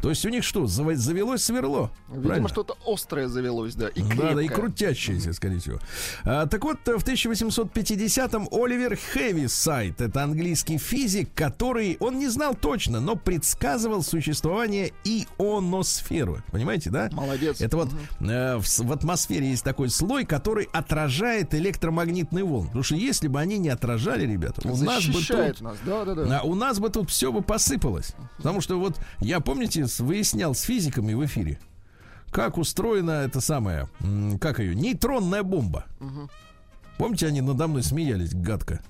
То 0.00 0.08
есть 0.08 0.24
у 0.24 0.30
них 0.30 0.42
что, 0.44 0.66
завелось 0.66 1.44
сверло? 1.44 1.90
Видимо, 2.08 2.24
Правильно? 2.28 2.48
что-то 2.48 2.76
острое 2.86 3.28
завелось, 3.28 3.74
да. 3.74 3.88
И 3.88 4.00
Да, 4.00 4.32
да, 4.34 4.42
и 4.42 4.46
крепкое. 4.46 4.56
крутящийся, 4.68 5.32
скорее 5.34 5.58
всего. 5.58 5.78
А, 6.24 6.46
так 6.46 6.64
вот, 6.64 6.78
в 6.86 7.04
1850-м 7.06 8.48
Оливер 8.50 8.96
Хэвисайд, 9.12 10.00
это 10.00 10.22
английский 10.22 10.78
физик, 10.78 11.34
который, 11.34 11.98
он 12.00 12.18
не 12.18 12.28
знал 12.28 12.54
точно, 12.54 13.00
но 13.00 13.14
предсказывал 13.14 14.02
существование 14.02 14.92
ионосферы. 15.38 16.42
Понимаете, 16.50 16.90
да? 16.90 17.08
Молодец. 17.12 17.60
Это 17.60 17.76
вот 17.76 17.90
э, 18.20 18.56
в, 18.56 18.78
в 18.78 18.92
атмосфере 18.92 19.50
есть 19.50 19.64
такой 19.64 19.90
слой, 19.90 20.24
который 20.24 20.68
отражает 20.72 21.54
электромагнитные 21.54 22.44
волны. 22.44 22.68
Потому 22.68 22.84
что 22.84 22.96
если 22.96 23.28
бы 23.28 23.40
они 23.40 23.58
не 23.58 23.68
отражали, 23.68 24.26
ребята, 24.26 24.66
у 24.68 24.76
нас 24.76 25.06
бы 25.06 25.20
тут... 25.22 25.60
нас, 25.60 25.76
да, 25.84 26.04
да, 26.04 26.14
да. 26.14 26.42
У 26.42 26.54
нас 26.54 26.78
бы 26.78 26.90
тут 26.90 27.10
все 27.10 27.32
бы 27.32 27.42
посыпалось. 27.42 28.14
Потому 28.36 28.60
что 28.60 28.78
вот 28.78 29.00
я, 29.18 29.40
помните, 29.40 29.86
выяснял 29.98 30.54
с 30.54 30.62
физиками 30.62 31.14
в 31.14 31.24
эфире, 31.26 31.60
как 32.30 32.58
устроена 32.58 33.22
эта 33.22 33.40
самая, 33.40 33.88
как 34.40 34.60
ее, 34.60 34.74
нейтронная 34.74 35.42
бомба. 35.42 35.86
Помните, 36.98 37.26
они 37.26 37.40
надо 37.40 37.66
мной 37.66 37.82
смеялись 37.82 38.34
гадко. 38.34 38.80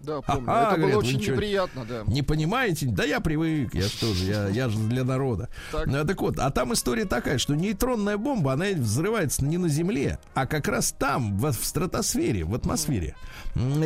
Да, 0.00 0.20
помню. 0.20 0.46
Ха-ха, 0.46 0.62
Это 0.62 0.70
было 0.70 0.76
говорят, 0.76 0.94
вы 0.94 1.08
очень 1.08 1.18
ничего- 1.18 1.34
неприятно, 1.36 1.84
да. 1.88 2.02
Не 2.06 2.22
понимаете? 2.22 2.86
Да 2.86 3.04
я 3.04 3.20
привык, 3.20 3.74
я 3.74 3.82
что 3.88 4.12
же, 4.14 4.24
я, 4.24 4.48
я 4.48 4.68
же 4.68 4.78
для 4.78 5.04
народа. 5.04 5.48
Так. 5.72 5.88
А, 5.88 6.04
так 6.04 6.20
вот, 6.20 6.38
а 6.38 6.50
там 6.50 6.72
история 6.72 7.04
такая, 7.04 7.38
что 7.38 7.54
нейтронная 7.54 8.16
бомба, 8.16 8.52
она 8.52 8.66
взрывается 8.74 9.44
не 9.44 9.58
на 9.58 9.68
Земле, 9.68 10.18
а 10.34 10.46
как 10.46 10.68
раз 10.68 10.92
там, 10.96 11.36
в, 11.36 11.50
в 11.50 11.64
стратосфере, 11.64 12.44
в 12.44 12.54
атмосфере. 12.54 13.16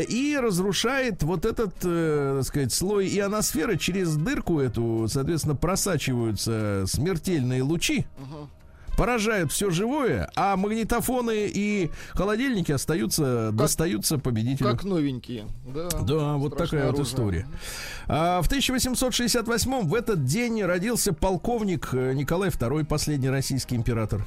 И 0.08 0.38
разрушает 0.40 1.22
вот 1.22 1.44
этот, 1.46 1.74
э, 1.82 2.34
так 2.38 2.46
сказать, 2.46 2.72
слой 2.72 3.08
ионосферы 3.08 3.78
через 3.78 4.14
дырку 4.16 4.60
эту, 4.60 5.06
соответственно, 5.08 5.54
просачиваются 5.56 6.84
смертельные 6.86 7.62
лучи. 7.62 8.06
Поражают 8.96 9.50
все 9.52 9.70
живое, 9.70 10.30
а 10.36 10.56
магнитофоны 10.56 11.50
и 11.52 11.90
холодильники 12.10 12.72
остаются, 12.72 13.50
достаются 13.52 14.18
победителю. 14.18 14.68
Как 14.70 14.84
новенькие. 14.84 15.46
Да, 15.66 15.88
Да, 16.02 16.34
вот 16.34 16.56
такая 16.56 16.86
вот 16.86 16.94
оружие. 16.94 17.04
история. 17.12 17.46
А, 18.06 18.42
в 18.42 18.46
1868 18.46 19.88
в 19.88 19.94
этот 19.94 20.24
день 20.24 20.62
родился 20.62 21.12
полковник 21.12 21.88
э, 21.92 22.12
Николай 22.12 22.50
II, 22.50 22.84
последний 22.84 23.30
российский 23.30 23.76
император. 23.76 24.26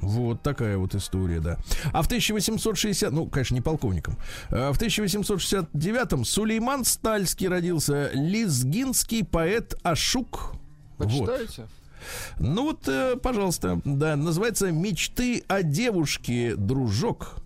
Вот 0.00 0.42
такая 0.42 0.76
вот 0.76 0.94
история, 0.94 1.40
да. 1.40 1.56
А 1.92 2.02
в 2.02 2.06
1860, 2.06 3.10
ну, 3.12 3.26
конечно, 3.26 3.54
не 3.54 3.60
полковником. 3.62 4.16
А 4.50 4.72
в 4.72 4.80
1869-м 4.80 6.24
Сулейман 6.24 6.84
Стальский 6.84 7.48
родился, 7.48 8.10
лезгинский 8.12 9.24
поэт 9.24 9.74
Ашук. 9.82 10.52
Вот. 10.98 11.30
Ну 12.38 12.64
вот, 12.64 12.88
э, 12.88 13.16
пожалуйста, 13.16 13.80
да, 13.84 14.16
называется 14.16 14.70
«Мечты 14.70 15.44
о 15.48 15.62
девушке, 15.62 16.54
дружок». 16.56 17.36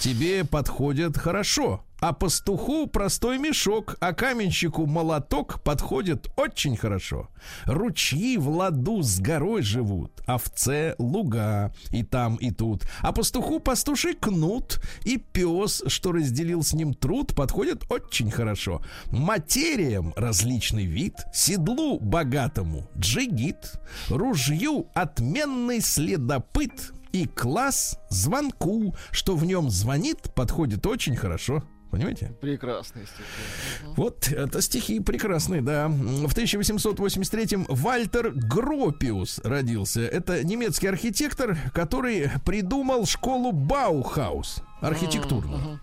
Тебе 0.00 0.44
подходят 0.44 1.16
хорошо, 1.16 1.84
а 2.02 2.12
пастуху 2.12 2.88
простой 2.88 3.38
мешок, 3.38 3.96
а 4.00 4.12
каменщику 4.12 4.86
молоток 4.86 5.62
подходит 5.62 6.26
очень 6.36 6.76
хорошо. 6.76 7.28
Ручьи 7.64 8.36
в 8.38 8.48
ладу 8.48 9.02
с 9.02 9.20
горой 9.20 9.62
живут, 9.62 10.20
овце 10.26 10.96
луга 10.98 11.72
и 11.92 12.02
там, 12.02 12.34
и 12.36 12.50
тут. 12.50 12.82
А 13.02 13.12
пастуху 13.12 13.60
пастуший 13.60 14.14
кнут 14.14 14.82
и 15.04 15.16
пес, 15.16 15.84
что 15.86 16.10
разделил 16.10 16.64
с 16.64 16.74
ним 16.74 16.92
труд, 16.92 17.36
подходит 17.36 17.84
очень 17.88 18.32
хорошо. 18.32 18.82
Материям 19.12 20.12
различный 20.16 20.86
вид, 20.86 21.14
седлу 21.32 22.00
богатому 22.00 22.90
джигит, 22.98 23.74
ружью 24.08 24.88
отменный 24.92 25.80
следопыт 25.80 26.92
и 27.12 27.26
класс 27.26 27.98
звонку, 28.08 28.96
что 29.12 29.36
в 29.36 29.44
нем 29.44 29.70
звонит, 29.70 30.34
подходит 30.34 30.84
очень 30.86 31.14
хорошо. 31.14 31.62
Понимаете? 31.92 32.32
Прекрасные 32.40 33.04
стихи. 33.04 33.92
Вот 33.96 34.32
это 34.32 34.62
стихи 34.62 34.98
прекрасные, 34.98 35.60
да. 35.60 35.88
В 35.88 36.34
1883-м 36.34 37.66
Вальтер 37.68 38.30
Гропиус 38.30 39.40
родился. 39.44 40.00
Это 40.00 40.42
немецкий 40.42 40.86
архитектор, 40.86 41.58
который 41.74 42.30
придумал 42.46 43.04
школу 43.04 43.52
Баухаус 43.52 44.62
архитектурную. 44.80 45.80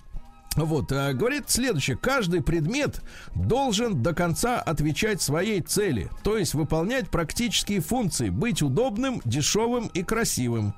Вот, 0.56 0.92
а, 0.92 1.14
говорит 1.14 1.44
следующее. 1.48 1.96
Каждый 1.96 2.42
предмет 2.42 3.02
должен 3.36 4.02
до 4.02 4.16
конца 4.16 4.60
отвечать 4.60 5.22
своей 5.22 5.62
цели, 5.62 6.10
то 6.24 6.40
есть 6.40 6.56
выполнять 6.56 7.12
практические 7.12 7.82
функции, 7.82 8.30
быть 8.30 8.64
удобным, 8.64 9.22
дешевым 9.26 9.92
и 9.94 10.02
красивым. 10.02 10.74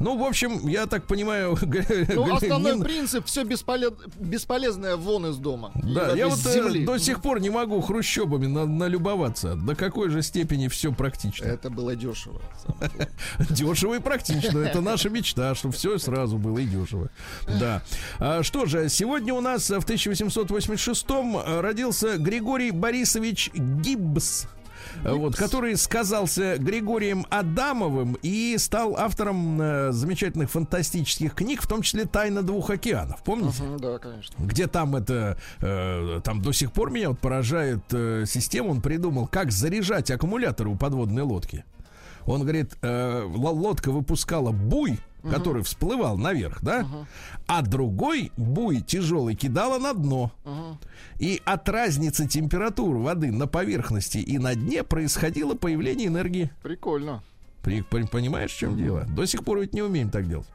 Ну, 0.00 0.16
в 0.16 0.22
общем, 0.24 0.66
я 0.68 0.86
так 0.86 1.06
понимаю... 1.06 1.56
Ну, 2.14 2.34
основной 2.34 2.76
не- 2.76 2.82
принцип 2.84 3.26
все 3.26 3.44
бесполезное 3.44 4.96
вон 4.96 5.26
из 5.26 5.36
дома. 5.36 5.70
Да, 5.74 6.12
я 6.14 6.28
вот 6.28 6.38
э, 6.46 6.52
земли. 6.52 6.84
до 6.84 6.98
сих 6.98 7.20
пор 7.22 7.40
не 7.40 7.50
могу 7.50 7.80
хрущобами 7.80 8.46
на- 8.46 8.66
налюбоваться. 8.66 9.54
До 9.54 9.74
какой 9.74 10.10
же 10.10 10.22
степени 10.22 10.68
все 10.68 10.92
практично. 10.92 11.44
Это 11.46 11.70
было 11.70 11.96
дешево. 11.96 12.40
Дешево 13.50 13.94
и 13.96 13.98
практично. 14.00 14.58
Это 14.58 14.80
наша 14.80 15.10
мечта, 15.10 15.54
чтобы 15.54 15.74
все 15.74 15.98
сразу 15.98 16.38
было 16.38 16.58
и 16.58 16.66
дешево. 16.66 17.10
Да. 17.60 17.82
А, 18.18 18.42
что 18.42 18.66
же, 18.66 18.88
сегодня 18.88 19.34
у 19.34 19.40
нас 19.40 19.68
в 19.70 19.78
1886-м 19.78 21.36
э, 21.38 21.60
родился 21.60 22.18
Григорий 22.18 22.70
Борисович 22.70 23.50
Гиббс. 23.54 24.46
Э, 25.04 25.12
Вот, 25.12 25.36
который 25.36 25.76
сказался 25.76 26.56
Григорием 26.58 27.26
Адамовым 27.30 28.16
и 28.22 28.56
стал 28.58 28.96
автором 28.96 29.60
э, 29.60 29.92
замечательных 29.92 30.50
фантастических 30.50 31.34
книг, 31.34 31.62
в 31.62 31.66
том 31.66 31.82
числе 31.82 32.04
«Тайна 32.04 32.42
двух 32.42 32.70
океанов». 32.70 33.22
Помните? 33.22 33.62
Мгм, 33.62 33.78
Да, 33.78 33.98
конечно. 33.98 34.34
где 34.38 34.66
там 34.66 34.96
это, 34.96 35.38
э, 35.60 36.20
там 36.24 36.40
до 36.42 36.52
сих 36.52 36.72
пор 36.72 36.90
меня 36.90 37.10
вот 37.10 37.18
поражает 37.18 37.80
э, 37.92 38.24
система, 38.26 38.68
он 38.68 38.80
придумал, 38.80 39.26
как 39.26 39.50
заряжать 39.52 40.10
аккумуляторы 40.10 40.70
у 40.70 40.76
подводной 40.76 41.22
лодки. 41.22 41.64
Он 42.26 42.42
говорит, 42.42 42.76
э, 42.82 43.22
лодка 43.24 43.90
выпускала 43.90 44.52
буй, 44.52 44.98
который 45.22 45.62
всплывал 45.62 46.16
наверх, 46.16 46.62
да, 46.62 46.86
а 47.46 47.62
другой 47.62 48.32
буй 48.36 48.80
тяжелый 48.80 49.34
кидала 49.34 49.78
на 49.78 49.94
дно. 49.94 50.32
И 51.18 51.40
от 51.44 51.68
разницы 51.68 52.26
температур 52.26 52.96
воды 52.96 53.32
на 53.32 53.46
поверхности 53.46 54.18
и 54.18 54.38
на 54.38 54.54
дне 54.54 54.84
происходило 54.84 55.54
появление 55.54 56.08
энергии. 56.08 56.50
Прикольно. 56.62 57.22
Понимаешь, 57.62 58.52
в 58.52 58.56
чем 58.58 58.76
дело? 58.76 59.04
До 59.08 59.26
сих 59.26 59.44
пор 59.44 59.60
ведь 59.60 59.74
не 59.74 59.82
умеем 59.82 60.10
так 60.10 60.28
делать. 60.28 60.46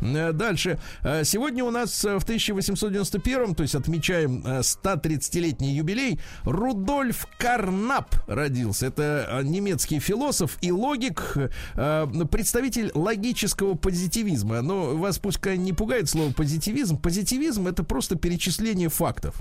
Э, 0.00 0.32
Дальше. 0.32 0.78
Э, 1.02 1.24
Сегодня 1.24 1.64
у 1.64 1.70
нас 1.70 2.04
э, 2.04 2.18
в 2.18 2.22
1891, 2.24 3.54
то 3.54 3.62
есть 3.62 3.74
отмечаем 3.74 4.42
э, 4.44 4.60
130-летний 4.60 5.74
юбилей, 5.74 6.20
Рудольф 6.44 7.26
Карнап 7.38 8.14
родился. 8.26 8.86
Это 8.86 9.40
немецкий 9.44 9.98
философ 10.00 10.58
и 10.60 10.72
логик, 10.72 11.36
представитель 11.74 12.90
логического 12.94 13.74
позитивизма. 13.74 14.62
Но 14.62 14.96
вас 14.96 15.18
пускай 15.18 15.56
не 15.58 15.72
пугает 15.72 16.08
слово 16.08 16.32
позитивизм. 16.32 16.98
Позитивизм 16.98 17.66
это 17.66 17.84
просто 17.84 18.16
перечисление 18.16 18.88
фактов. 18.88 19.34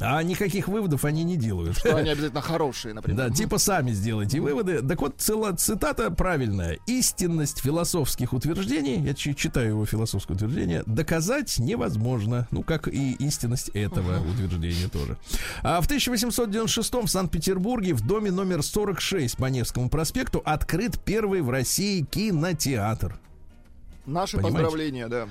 А 0.00 0.22
никаких 0.22 0.68
выводов 0.68 1.04
они 1.04 1.24
не 1.24 1.36
делают. 1.36 1.76
Что 1.78 1.96
они 1.96 2.10
обязательно 2.10 2.40
хорошие, 2.42 2.94
например. 2.94 3.28
Да, 3.28 3.34
типа 3.34 3.58
сами 3.58 3.92
сделайте 3.92 4.40
выводы. 4.40 4.82
Так 4.82 5.00
вот, 5.00 5.14
цела, 5.18 5.52
цитата 5.52 6.10
правильная. 6.10 6.78
Истинность 6.86 7.60
философских 7.60 8.32
утверждений, 8.32 9.00
я 9.00 9.14
чи- 9.14 9.34
читаю 9.36 9.68
его 9.70 9.86
философское 9.86 10.34
утверждение, 10.34 10.82
доказать 10.86 11.58
невозможно. 11.58 12.48
Ну, 12.50 12.62
как 12.62 12.88
и 12.88 13.12
истинность 13.12 13.68
этого 13.70 14.18
утверждения 14.20 14.88
тоже. 14.88 15.16
А 15.62 15.80
в 15.80 15.86
1896 15.86 17.04
в 17.04 17.08
Санкт-Петербурге 17.08 17.94
в 17.94 18.06
доме 18.06 18.30
номер 18.30 18.62
46 18.62 19.36
по 19.36 19.46
Невскому 19.46 19.88
проспекту 19.88 20.42
открыт 20.44 20.98
первый 21.04 21.40
в 21.42 21.50
России 21.50 22.02
кинотеатр. 22.10 23.18
Наши 24.06 24.36
Понимаете? 24.36 24.58
поздравления, 24.58 25.08
да. 25.08 25.28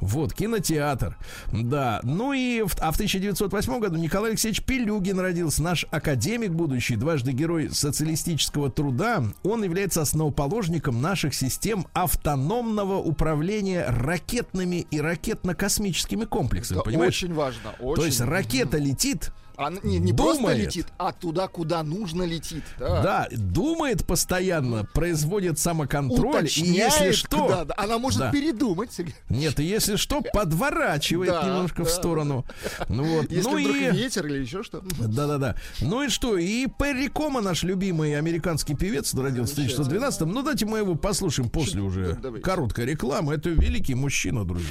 Вот, 0.00 0.34
кинотеатр. 0.34 1.16
Да. 1.52 2.00
Ну 2.02 2.32
и 2.32 2.62
в, 2.62 2.74
а 2.80 2.92
в 2.92 2.94
1908 2.96 3.80
году 3.80 3.96
Николай 3.96 4.30
Алексеевич 4.30 4.62
Пелюгин 4.62 5.18
родился. 5.18 5.62
Наш 5.62 5.86
академик 5.90 6.50
будущий, 6.50 6.96
дважды 6.96 7.32
герой 7.32 7.70
социалистического 7.70 8.70
труда. 8.70 9.24
Он 9.42 9.64
является 9.64 10.02
основоположником 10.02 11.00
наших 11.00 11.34
систем 11.34 11.86
автономного 11.94 12.96
управления 12.98 13.86
ракетными 13.88 14.86
и 14.90 15.00
ракетно-космическими 15.00 16.24
комплексами. 16.24 16.78
Да, 16.78 16.84
понимаешь? 16.84 17.22
Очень 17.22 17.34
важно. 17.34 17.72
То 17.78 17.84
Очень. 17.84 18.04
есть 18.04 18.20
ракета 18.20 18.76
летит, 18.78 19.32
Она 19.60 19.78
не, 19.82 19.98
не 19.98 20.12
просто 20.12 20.40
думает. 20.40 20.58
летит, 20.58 20.86
а 20.98 21.12
туда, 21.12 21.46
куда 21.48 21.82
нужно 21.82 22.22
летит. 22.22 22.64
Да. 22.78 23.02
да, 23.02 23.28
думает 23.30 24.06
постоянно, 24.06 24.84
производит 24.94 25.58
самоконтроль, 25.58 26.34
и 26.36 26.38
Уточняет, 26.38 26.92
если 26.94 27.12
что... 27.12 27.44
куда, 27.44 27.64
да. 27.66 27.74
Она 27.76 27.98
может 27.98 28.20
Да. 28.20 28.30
передумать. 28.32 28.90
Нет, 29.28 29.60
и 29.60 29.64
если 29.64 29.96
что, 29.96 30.22
подворачивает 30.22 31.30
Да, 31.30 31.42
немножко 31.44 31.84
в 31.84 31.88
да. 31.88 31.92
сторону. 31.94 32.46
Ну 32.88 33.04
вот. 33.04 33.30
Если 33.30 33.50
ну 33.50 33.58
вдруг 33.60 33.76
и... 33.76 33.90
ветер 33.90 34.26
или 34.26 34.38
еще 34.38 34.62
что. 34.62 34.82
Да-да-да. 34.98 35.56
Ну 35.80 36.02
и 36.04 36.08
что? 36.08 36.36
И 36.38 36.66
Перри 36.66 37.08
Кома, 37.08 37.40
наш 37.40 37.62
любимый 37.62 38.16
американский 38.16 38.74
певец, 38.74 39.12
родился 39.14 39.52
в 39.54 39.58
1912 39.58 40.20
Ну, 40.22 40.42
дайте 40.42 40.64
мы 40.66 40.78
его 40.78 40.94
послушаем 40.94 41.50
после 41.50 41.82
уже 41.82 42.14
давайте. 42.20 42.42
короткой 42.44 42.86
рекламы. 42.86 43.34
Это 43.34 43.50
великий 43.50 43.94
мужчина, 43.94 44.44
друзья. 44.44 44.68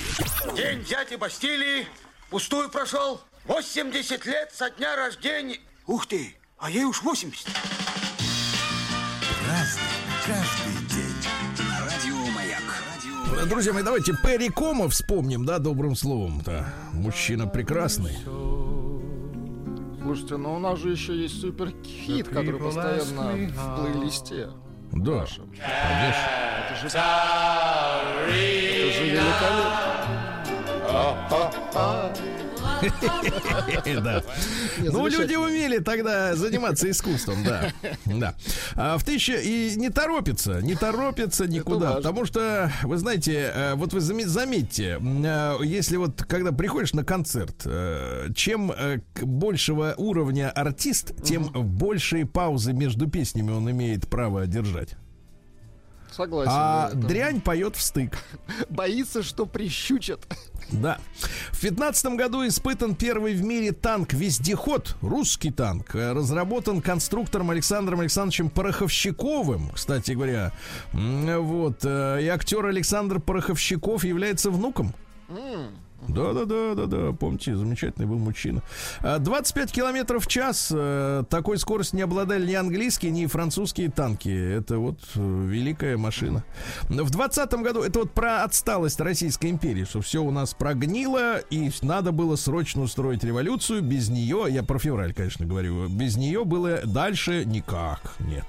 День 0.56 0.84
дяди 0.89 1.15
Бастилии 1.15 1.86
пустую 2.30 2.69
прошел. 2.69 3.21
80 3.50 4.26
лет 4.28 4.52
со 4.54 4.70
дня 4.70 4.96
рождения. 4.96 5.58
Ух 5.88 6.06
ты, 6.06 6.36
а 6.60 6.70
ей 6.70 6.84
уж 6.84 7.02
80. 7.02 7.48
Разный, 9.48 9.82
каждый 10.24 10.76
день. 10.88 11.16
На 11.68 11.80
радио 11.84 12.16
Маяк. 12.36 12.62
Друзья 13.50 13.74
мои, 13.74 13.82
давайте 13.82 14.14
Перри 14.24 14.50
Кома 14.50 14.88
вспомним, 14.88 15.46
да, 15.46 15.58
добрым 15.58 15.96
словом. 15.96 16.44
Да. 16.46 16.72
Мужчина 16.94 17.48
прекрасный. 17.48 18.16
Слушайте, 20.04 20.38
ну 20.38 20.54
у 20.54 20.60
нас 20.60 20.78
же 20.78 20.92
еще 20.92 21.20
есть 21.20 21.42
суперхит, 21.42 22.28
который 22.28 22.60
постоянно 22.60 23.32
в 23.32 23.82
плейлисте. 23.82 24.50
Да, 24.92 25.22
нашем. 25.22 25.50
конечно. 25.50 26.30
Это 26.70 26.76
же, 26.82 26.88
это 26.88 27.02
же 28.94 29.06
великолепно. 29.06 29.90
Да. 34.04 34.24
Ну, 34.78 35.08
люди 35.08 35.36
умели 35.36 35.80
тогда 35.80 36.36
заниматься 36.36 36.89
искусством, 36.89 37.44
да. 37.44 37.72
Да. 38.06 38.36
А 38.76 38.98
в 38.98 39.04
тысяче 39.04 39.42
и 39.42 39.76
не 39.76 39.89
торопится, 39.89 40.62
не 40.62 40.76
торопится 40.76 41.48
никуда. 41.48 41.94
Потому 41.96 42.26
что, 42.26 42.72
вы 42.84 42.98
знаете, 42.98 43.52
э, 43.54 43.74
вот 43.76 43.94
вы 43.94 44.00
заме- 44.00 44.26
заметьте, 44.26 45.00
э, 45.02 45.58
если 45.63 45.98
вот 45.98 46.24
когда 46.24 46.52
приходишь 46.52 46.94
на 46.94 47.04
концерт, 47.04 47.62
э, 47.65 48.28
чем 48.36 48.72
большего 49.22 49.94
уровня 49.98 50.50
артист, 50.52 51.13
тем 51.24 51.50
большие 51.54 52.26
паузы 52.26 52.74
между 52.74 53.10
песнями 53.10 53.52
он 53.52 53.70
имеет 53.72 54.08
право 54.10 54.46
держать. 54.48 54.96
Согласен. 56.12 56.52
А 56.54 56.91
дрянь 56.93 57.41
поет 57.41 57.76
в 57.76 57.82
стык. 57.82 58.17
Боится, 58.69 59.24
что 59.24 59.45
прищучат. 59.45 60.22
Да. 60.72 61.00
В 61.52 61.62
15 61.62 62.13
году 62.15 62.45
испытан 62.48 62.95
первый 62.95 63.34
в 63.34 63.41
мире 63.43 63.72
танк-вездеход, 63.72 64.98
русский 65.02 65.52
танк, 65.52 65.95
э, 65.95 66.12
разработан 66.13 66.82
конструктором 66.82 67.50
Александром 67.50 68.02
Александровичем 68.02 68.50
Пороховщиковым, 68.50 69.72
кстати 69.72 70.12
говоря. 70.12 70.52
Вот. 70.93 71.80
э, 71.84 72.19
И 72.22 72.28
актер 72.28 72.65
Александр 72.65 73.19
Пороховщиков 73.19 74.04
является 74.04 74.52
внуком. 74.52 74.93
Да, 76.08 76.46
да, 76.46 76.76
да, 76.76 76.86
да. 76.86 77.12
Помните, 77.14 77.56
замечательный 77.56 78.06
был 78.06 78.18
мужчина. 78.18 78.62
А, 79.02 79.20
25 79.20 79.72
километров 79.72 80.26
в 80.26 80.28
час. 80.28 80.70
э, 80.74 81.24
Такой 81.30 81.58
скорости 81.58 81.96
не 81.96 82.02
обладали 82.02 82.48
ни 82.48 82.54
английские, 82.54 83.12
ни 83.12 83.26
французские 83.26 83.90
танки. 83.90 84.30
Это 84.30 84.78
вот 84.80 85.00
э, 85.15 85.19
великая 85.19 85.98
машина. 85.98 86.44
В 86.90 87.10
20 87.10 87.52
году, 87.56 87.82
это 87.82 88.00
вот 88.00 88.12
про 88.12 88.44
отсталость 88.44 89.00
Российской 89.00 89.50
империи, 89.50 89.84
что 89.84 90.02
все 90.02 90.23
у 90.23 90.32
нас 90.32 90.54
прогнило, 90.54 91.38
и 91.40 91.69
надо 91.82 92.12
было 92.12 92.36
срочно 92.36 92.82
устроить 92.82 93.23
революцию. 93.23 93.82
Без 93.82 94.10
нее, 94.10 94.46
я 94.50 94.63
про 94.63 94.80
февраль, 94.80 95.13
конечно, 95.13 95.46
говорю, 95.46 95.88
без 95.90 96.15
нее 96.17 96.46
было 96.46 96.82
дальше 96.86 97.44
никак. 97.46 98.13
Нет. 98.19 98.46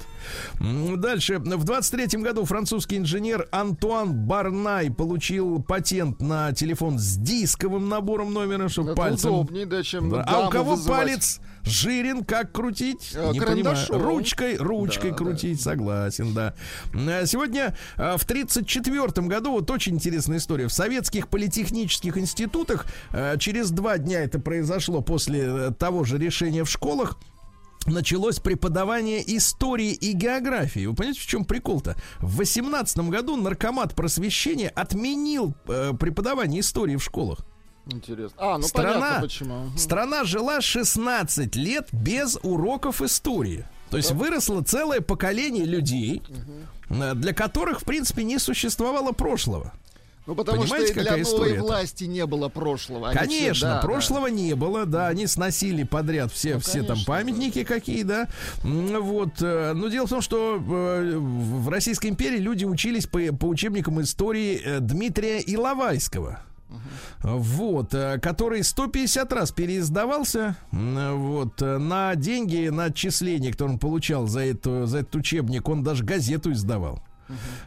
Дальше. 0.60 1.38
В 1.38 1.64
23 1.64 2.20
году 2.20 2.44
французский 2.44 2.98
инженер 2.98 3.48
Антуан 3.50 4.12
Барнай 4.12 4.90
получил 4.90 5.62
патент 5.62 6.20
на 6.20 6.52
телефон 6.52 6.98
с 6.98 7.16
дисковым 7.40 7.88
набором 7.88 8.32
номера, 8.32 8.68
чтобы 8.68 8.92
Это 8.92 9.00
пальцем... 9.00 9.30
удобнее, 9.30 9.66
да, 9.66 9.82
чем 9.82 10.10
Да. 10.10 10.24
А 10.26 10.46
у 10.46 10.50
кого 10.50 10.72
вызывать. 10.72 11.00
палец 11.00 11.40
жирен, 11.64 12.24
как 12.24 12.52
крутить? 12.52 13.12
Э, 13.14 13.32
Не 13.32 13.40
понимаю. 13.40 13.76
Ручкой, 13.90 14.56
ручкой 14.56 15.10
Да, 15.10 15.16
крутить, 15.16 15.60
согласен, 15.60 16.32
да. 16.34 16.54
А 16.94 17.26
Сегодня 17.26 17.76
а, 17.96 18.16
в 18.16 18.24
1934 18.24 19.26
году, 19.26 19.52
вот 19.52 19.70
очень 19.70 19.94
интересная 19.94 20.38
история, 20.38 20.68
в 20.68 20.72
советских 20.72 21.28
политехнических 21.28 22.16
институтах 22.16 22.86
а, 23.10 23.36
через 23.36 23.70
два 23.70 23.98
дня 23.98 24.22
это 24.22 24.38
произошло 24.38 25.00
после 25.00 25.40
э, 25.42 25.72
того 25.78 26.04
же 26.04 26.18
решения 26.18 26.64
в 26.64 26.70
школах, 26.70 27.18
началось 27.86 28.38
преподавание 28.38 29.22
истории 29.36 29.92
и 29.92 30.12
географии. 30.12 30.86
Вы 30.86 30.94
понимаете, 30.94 31.20
в 31.20 31.26
чем 31.26 31.44
прикол-то? 31.44 31.96
В 32.18 32.36
18 32.36 32.98
году 33.08 33.36
наркомат 33.36 33.94
просвещения 33.94 34.68
отменил 34.68 35.54
э, 35.66 35.92
преподавание 35.98 36.60
истории 36.60 36.96
в 36.96 37.02
школах. 37.02 37.40
Интересно. 37.86 38.36
А, 38.38 38.58
ну 38.58 38.66
Страна, 38.66 38.94
понятно 38.94 39.20
почему. 39.22 39.70
Страна 39.76 40.24
жила 40.24 40.60
16 40.60 41.56
лет 41.56 41.88
без 41.92 42.38
уроков 42.42 43.02
истории. 43.02 43.66
То 43.90 43.96
есть 43.96 44.12
выросло 44.12 44.62
целое 44.62 45.00
поколение 45.00 45.64
людей, 45.64 46.22
э, 46.88 47.14
для 47.14 47.32
которых, 47.32 47.80
в 47.80 47.84
принципе, 47.84 48.22
не 48.22 48.38
существовало 48.38 49.12
прошлого. 49.12 49.72
Ну, 50.26 50.34
потому 50.34 50.62
Понимаете, 50.62 50.92
что 50.92 51.00
и 51.00 51.02
для 51.02 51.16
новой 51.16 51.58
власти 51.58 52.04
не 52.04 52.24
было 52.26 52.48
прошлого. 52.48 53.08
Они 53.08 53.18
все- 53.18 53.38
Конечно, 53.40 53.68
да, 53.68 53.74
да. 53.76 53.80
прошлого 53.80 54.26
не 54.28 54.54
было, 54.54 54.86
да, 54.86 55.08
они 55.08 55.26
сносили 55.26 55.82
подряд 55.82 56.30
все, 56.30 56.54
Ну, 56.54 56.60
все 56.60 56.78
там 56.80 56.88
конечно, 56.88 57.06
памятники 57.06 57.64
какие, 57.64 58.02
да. 58.02 58.28
Вот, 58.62 59.40
э, 59.40 59.72
но 59.72 59.88
дело 59.88 60.06
в 60.06 60.10
том, 60.10 60.20
что 60.20 60.56
э, 60.56 61.16
в 61.18 61.68
Российской 61.68 62.08
империи 62.08 62.38
люди 62.38 62.64
учились 62.64 63.06
по, 63.06 63.18
по 63.32 63.46
учебникам 63.46 64.00
истории 64.02 64.60
э, 64.64 64.80
Дмитрия 64.80 65.40
Иловайского. 65.40 66.42
Вот, 67.22 67.94
э, 67.94 68.18
который 68.20 68.62
150 68.62 69.32
раз 69.32 69.50
переиздавался, 69.50 70.56
вот, 70.70 71.60
на 71.60 72.14
деньги, 72.14 72.68
на 72.68 72.84
отчисления, 72.84 73.50
которые 73.52 73.74
он 73.74 73.78
получал 73.80 74.26
за, 74.26 74.40
эту, 74.40 74.86
за 74.86 74.98
этот 74.98 75.16
учебник, 75.16 75.68
он 75.68 75.82
даже 75.82 76.04
газету 76.04 76.52
издавал. 76.52 77.02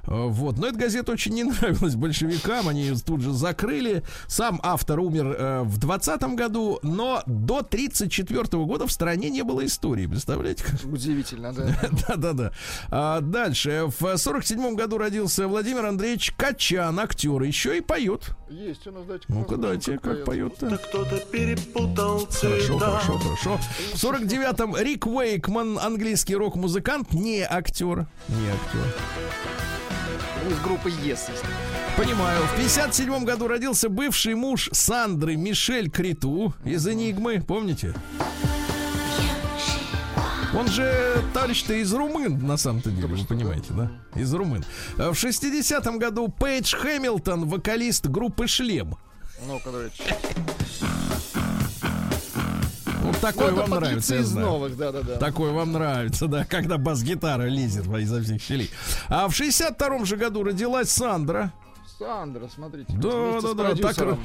Э, 0.06 0.28
Вот. 0.28 0.58
Но 0.58 0.68
эта 0.68 0.78
газета 0.78 1.12
очень 1.12 1.34
не 1.34 1.44
нравилась 1.44 1.96
большевикам, 1.96 2.68
они 2.68 2.82
ее 2.84 2.96
тут 2.96 3.22
же 3.22 3.34
закрыли. 3.34 4.04
Сам 4.28 4.60
автор 4.64 5.00
умер 5.00 5.36
э, 5.38 5.62
в 5.64 5.78
20 5.78 6.22
году, 6.36 6.80
но 6.84 7.24
до 7.26 7.62
34 7.62 8.44
года 8.66 8.88
в 8.88 8.92
стране 8.92 9.30
не 9.30 9.44
было 9.44 9.66
истории. 9.66 10.08
Представляете? 10.08 10.66
Удивительно, 10.84 11.54
да. 11.54 11.76
Да-да-да. 12.08 12.52
А 12.90 13.22
дальше. 13.22 13.86
В 14.00 14.18
47 14.18 14.76
году 14.76 14.98
родился 14.98 15.48
Владимир 15.48 15.86
Андреевич 15.86 16.34
Качан, 16.38 17.00
актер. 17.00 17.42
Еще 17.42 17.78
и 17.78 17.82
поет. 17.82 18.36
Есть 18.50 18.86
у 18.88 18.92
нас, 18.92 19.06
дайте 19.06 19.26
Ну-ка, 19.30 19.58
дайте, 19.58 19.98
как 19.98 20.26
поет-то. 20.26 20.78
Кто-то 20.78 21.18
перепутал 21.32 22.28
Хорошо, 22.28 22.78
хорошо, 22.78 23.18
хорошо. 23.20 23.58
В 23.94 24.04
49-м 24.04 24.78
Рик 24.78 25.08
Уэйкман, 25.08 25.80
английский 25.80 26.36
рок-музыкант, 26.36 27.14
не 27.14 27.42
актер. 27.42 28.08
Не 28.28 28.50
актер. 28.50 29.53
Из 30.50 30.60
группы 30.60 30.90
ЕС. 30.90 31.30
если. 31.30 31.48
Понимаю. 31.98 32.42
В 32.48 32.58
57 32.58 33.24
году 33.24 33.48
родился 33.48 33.88
бывший 33.88 34.36
муж 34.36 34.70
Сандры 34.72 35.36
Мишель 35.36 35.90
Криту 35.90 36.54
из 36.66 36.88
«Энигмы». 36.88 37.42
Помните? 37.42 37.94
Он 40.56 40.68
же 40.68 41.24
товарищ-то 41.34 41.74
из 41.74 41.92
румын, 41.94 42.46
на 42.46 42.58
самом-то 42.58 42.92
деле, 42.92 43.08
вы 43.08 43.26
понимаете, 43.26 43.74
да? 43.74 43.92
Из 44.16 44.32
румын. 44.34 44.64
А 44.98 45.12
В 45.12 45.16
60-м 45.16 45.98
году 45.98 46.28
Пейдж 46.28 46.76
Хэмилтон, 46.76 47.48
вокалист 47.48 48.06
группы 48.08 48.48
«Шлем». 48.48 48.96
Ну-ка, 49.48 49.72
давайте. 49.72 50.04
Вот 53.04 53.18
такой 53.20 53.52
Ну, 53.52 53.60
это 53.62 53.70
вам 53.70 53.80
нравится, 53.82 54.16
я 54.16 54.22
из 54.22 54.28
знаю. 54.28 54.48
новых, 54.48 54.78
да-да-да. 54.78 55.18
Такой 55.18 55.52
вам 55.52 55.74
нравится, 55.74 56.28
да, 56.28 56.46
когда 56.46 56.78
бас-гитара 56.78 57.44
лезет 57.48 57.86
изо 57.88 58.22
всех 58.24 58.42
щелей. 58.42 58.72
А 59.10 59.28
в 59.28 59.32
62-м 59.40 60.06
же 60.06 60.16
году 60.16 60.44
родилась 60.44 60.90
Сандра. 60.90 61.52
Сандра, 62.00 62.48
смотрите. 62.54 62.94
Да, 62.94 63.42
да, 63.42 63.54
да, 63.54 63.76
так 63.76 64.18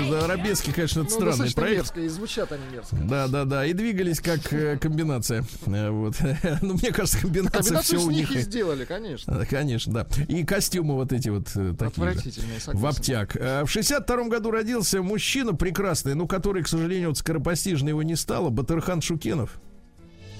Арабески, 0.00 0.70
конечно, 0.72 1.00
это 1.00 1.10
Ну, 1.10 1.16
странный 1.16 1.52
проект. 1.52 1.76
мерзко, 1.78 2.00
и 2.00 2.08
звучат 2.08 2.52
они 2.52 2.62
мерзко. 2.72 2.96
Да, 2.96 3.28
да, 3.28 3.44
да. 3.44 3.64
И 3.66 3.72
двигались 3.72 4.20
как 4.20 4.52
э, 4.52 4.76
комбинация. 4.78 5.44
Э, 5.66 5.90
Вот. 5.90 6.16
Ну, 6.62 6.74
мне 6.74 6.92
кажется, 6.92 7.20
комбинация 7.20 7.60
Комбинацию 7.62 7.98
все 8.00 8.06
у 8.06 8.10
них 8.10 8.30
них. 8.30 8.38
и 8.38 8.42
сделали, 8.42 8.84
конечно. 8.84 9.32
Э, 9.32 9.44
Конечно, 9.46 9.92
да. 9.92 10.06
И 10.28 10.44
костюмы 10.44 10.94
вот 10.94 11.12
эти 11.12 11.28
вот 11.28 11.44
такие 11.46 11.64
же. 11.72 11.86
Отвратительные, 11.86 12.58
В 12.64 12.86
обтяг. 12.86 13.34
В 13.34 13.66
62 13.68 14.28
году 14.28 14.50
родился 14.50 15.02
мужчина 15.02 15.54
прекрасный, 15.54 16.14
ну, 16.14 16.26
который, 16.26 16.62
к 16.62 16.68
сожалению, 16.68 17.08
вот 17.08 17.18
скоропостижно 17.18 17.88
его 17.90 18.02
не 18.02 18.16
стало, 18.16 18.50
Батырхан 18.50 19.00
Шукенов. 19.00 19.58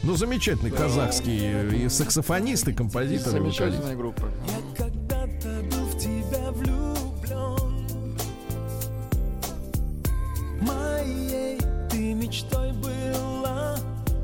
Ну, 0.03 0.15
замечательный 0.17 0.71
казахский 0.71 1.87
и 1.87 1.89
саксофонист, 1.89 2.69
и 2.69 2.73
композитор. 2.73 3.33
Замечательная 3.33 3.97
группа. 3.97 4.31
Моей 10.67 11.59
ты 11.91 12.15
мечтой 12.15 12.73
была 12.73 13.77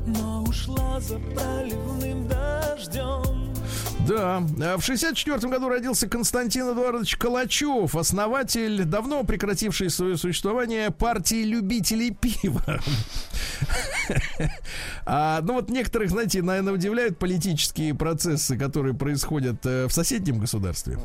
Но 0.05 0.43
ушла 0.43 0.99
за 0.99 1.17
проливным 1.19 2.27
дождем 2.27 3.53
Да. 4.07 4.43
А 4.61 4.77
В 4.77 4.83
64 4.83 5.37
году 5.49 5.69
родился 5.69 6.07
Константин 6.07 6.71
Эдуардович 6.71 7.15
Калачев, 7.15 7.95
основатель, 7.95 8.83
давно 8.83 9.23
прекративший 9.23 9.89
свое 9.89 10.17
существование 10.17 10.91
партии 10.91 11.43
любителей 11.43 12.11
пива. 12.11 12.81
А, 15.05 15.41
ну 15.41 15.53
вот 15.53 15.69
некоторых, 15.69 16.09
знаете, 16.09 16.41
наверное, 16.41 16.73
удивляют 16.73 17.17
политические 17.17 17.93
процессы, 17.93 18.57
которые 18.57 18.93
происходят 18.93 19.65
э, 19.65 19.87
в 19.87 19.93
соседнем 19.93 20.39
государстве. 20.39 20.97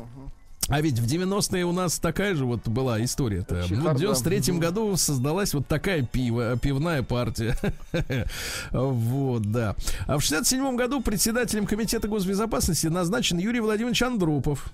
А 0.69 0.81
ведь 0.81 0.99
в 0.99 1.05
90-е 1.05 1.65
у 1.65 1.71
нас 1.71 1.99
такая 1.99 2.35
же 2.35 2.45
вот 2.45 2.67
была 2.67 3.03
история-то. 3.03 3.55
Ну, 3.55 3.61
в 3.61 3.67
Чехарда. 3.67 4.05
93-м 4.05 4.59
году 4.59 4.95
создалась 4.97 5.53
вот 5.53 5.67
такая 5.67 6.03
пиво, 6.03 6.57
пивная 6.57 7.03
партия. 7.03 7.55
Вот, 8.71 9.41
да. 9.43 9.75
А 10.05 10.17
в 10.17 10.21
67-м 10.21 10.75
году 10.75 11.01
председателем 11.01 11.65
Комитета 11.65 12.07
госбезопасности 12.07 12.87
назначен 12.87 13.37
Юрий 13.37 13.59
Владимирович 13.59 14.01
Андропов. 14.03 14.71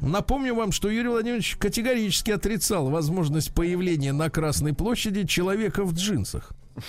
Напомню 0.00 0.54
вам, 0.54 0.72
что 0.72 0.88
Юрий 0.88 1.08
Владимирович 1.08 1.56
категорически 1.56 2.30
отрицал 2.30 2.88
возможность 2.88 3.52
появления 3.52 4.12
на 4.12 4.30
Красной 4.30 4.74
площади 4.74 5.26
человека 5.26 5.84
в 5.84 5.92
джинсах. 5.94 6.52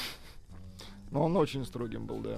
Но 1.12 1.26
он 1.26 1.36
очень 1.38 1.66
строгим 1.66 2.06
был, 2.06 2.20
да. 2.20 2.38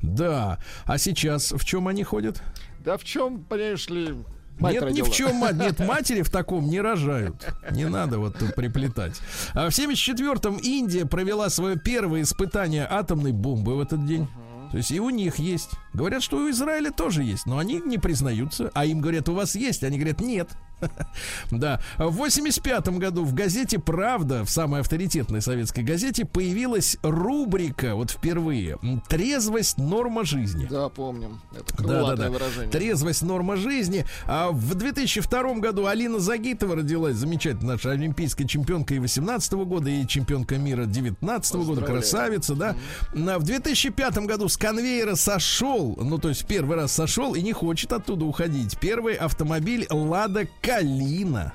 Да. 0.00 0.58
А 0.84 0.96
сейчас 0.98 1.52
в 1.52 1.64
чем 1.64 1.88
они 1.88 2.04
ходят? 2.04 2.40
Да 2.84 2.96
в 2.96 3.04
чем, 3.04 3.40
понимаешь 3.42 3.88
ли, 3.88 4.14
мать 4.60 4.74
нет, 4.74 4.82
ни 4.82 4.86
родила. 4.86 5.06
в 5.06 5.12
чем 5.12 5.36
мать. 5.36 5.56
Нет, 5.56 5.78
матери 5.80 6.22
в 6.22 6.30
таком 6.30 6.68
не 6.68 6.80
рожают. 6.80 7.46
Не 7.70 7.88
надо 7.88 8.18
вот 8.18 8.38
тут 8.38 8.54
приплетать. 8.54 9.20
А 9.54 9.68
в 9.70 9.72
74-м 9.72 10.56
Индия 10.56 11.06
провела 11.06 11.48
свое 11.50 11.76
первое 11.76 12.22
испытание 12.22 12.86
атомной 12.88 13.32
бомбы 13.32 13.76
в 13.76 13.80
этот 13.80 14.06
день. 14.06 14.28
То 14.70 14.78
есть 14.78 14.90
и 14.90 15.00
у 15.00 15.10
них 15.10 15.38
есть. 15.38 15.70
Говорят, 15.94 16.22
что 16.22 16.38
у 16.38 16.50
Израиля 16.50 16.90
тоже 16.90 17.22
есть, 17.22 17.46
но 17.46 17.58
они 17.58 17.80
не 17.84 17.98
признаются. 17.98 18.70
А 18.74 18.84
им 18.84 19.00
говорят, 19.00 19.28
у 19.28 19.34
вас 19.34 19.54
есть. 19.54 19.84
Они 19.84 19.96
говорят, 19.98 20.20
нет. 20.20 20.50
Да. 21.50 21.80
В 21.98 22.10
85 22.10 22.88
году 22.98 23.24
в 23.24 23.32
газете 23.32 23.78
«Правда», 23.78 24.44
в 24.44 24.50
самой 24.50 24.80
авторитетной 24.80 25.40
советской 25.40 25.80
газете, 25.82 26.24
появилась 26.24 26.98
рубрика, 27.02 27.94
вот 27.94 28.10
впервые, 28.10 28.78
«Трезвость. 29.08 29.78
Норма 29.78 30.24
жизни». 30.24 30.66
Да, 30.70 30.88
помним. 30.88 31.40
Это 31.52 31.82
Да, 31.82 32.06
да, 32.08 32.16
да. 32.16 32.30
выражение. 32.30 32.70
Трезвость 32.70 33.22
норма 33.22 33.56
жизни. 33.56 34.04
А 34.26 34.50
в 34.50 34.74
2002 34.74 35.54
году 35.54 35.86
Алина 35.86 36.18
Загитова 36.18 36.76
родилась, 36.76 37.16
замечательная 37.16 37.74
наша 37.74 37.92
олимпийская 37.92 38.46
чемпионка 38.46 38.94
и 38.94 38.98
18 38.98 39.52
года, 39.52 39.90
и 39.90 40.06
чемпионка 40.06 40.56
мира 40.56 40.84
19 40.84 41.54
года, 41.56 41.82
красавица, 41.82 42.54
да. 42.54 42.76
А 43.14 43.38
В 43.38 43.42
2005 43.44 44.18
году 44.18 44.48
с 44.48 44.56
конвейера 44.56 45.14
сошел 45.14 45.46
сошел, 45.46 45.96
ну 45.96 46.18
то 46.18 46.28
есть 46.28 46.46
первый 46.46 46.76
раз 46.76 46.92
сошел 46.92 47.34
и 47.34 47.42
не 47.42 47.52
хочет 47.52 47.92
оттуда 47.92 48.24
уходить. 48.24 48.78
Первый 48.78 49.14
автомобиль 49.14 49.86
Лада 49.90 50.46
Калина. 50.66 51.52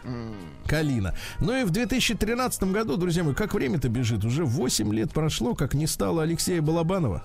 Калина. 0.65 1.13
Ну 1.41 1.53
и 1.53 1.65
в 1.65 1.69
2013 1.71 2.63
году, 2.71 2.95
друзья 2.95 3.25
мои, 3.25 3.33
как 3.33 3.53
время-то 3.53 3.89
бежит, 3.89 4.23
уже 4.23 4.45
8 4.45 4.93
лет 4.93 5.11
прошло, 5.11 5.53
как 5.53 5.73
не 5.73 5.85
стало 5.85 6.23
Алексея 6.23 6.61
Балабанова. 6.61 7.21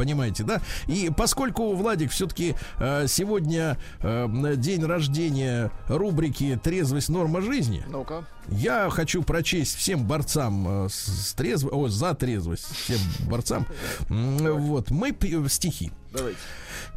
Понимаете, 0.00 0.44
да? 0.44 0.62
И 0.86 1.10
поскольку, 1.14 1.74
Владик, 1.74 2.10
все-таки 2.10 2.54
э, 2.78 3.04
сегодня 3.06 3.76
э, 4.00 4.54
день 4.56 4.82
рождения 4.82 5.70
рубрики 5.88 6.58
«Трезвость. 6.62 7.10
Норма 7.10 7.42
жизни», 7.42 7.82
Ну-ка. 7.90 8.24
я 8.48 8.88
хочу 8.88 9.22
прочесть 9.22 9.76
всем 9.76 10.06
борцам 10.06 10.86
э, 10.86 10.88
с, 10.88 11.34
трезв- 11.36 11.68
о, 11.70 11.88
за 11.88 12.14
трезвость, 12.14 12.64
всем 12.72 12.98
борцам. 13.28 13.66
Вот, 14.08 14.90
мы 14.90 15.12
пьем 15.12 15.50
стихи. 15.50 15.92
Давайте. 16.14 16.38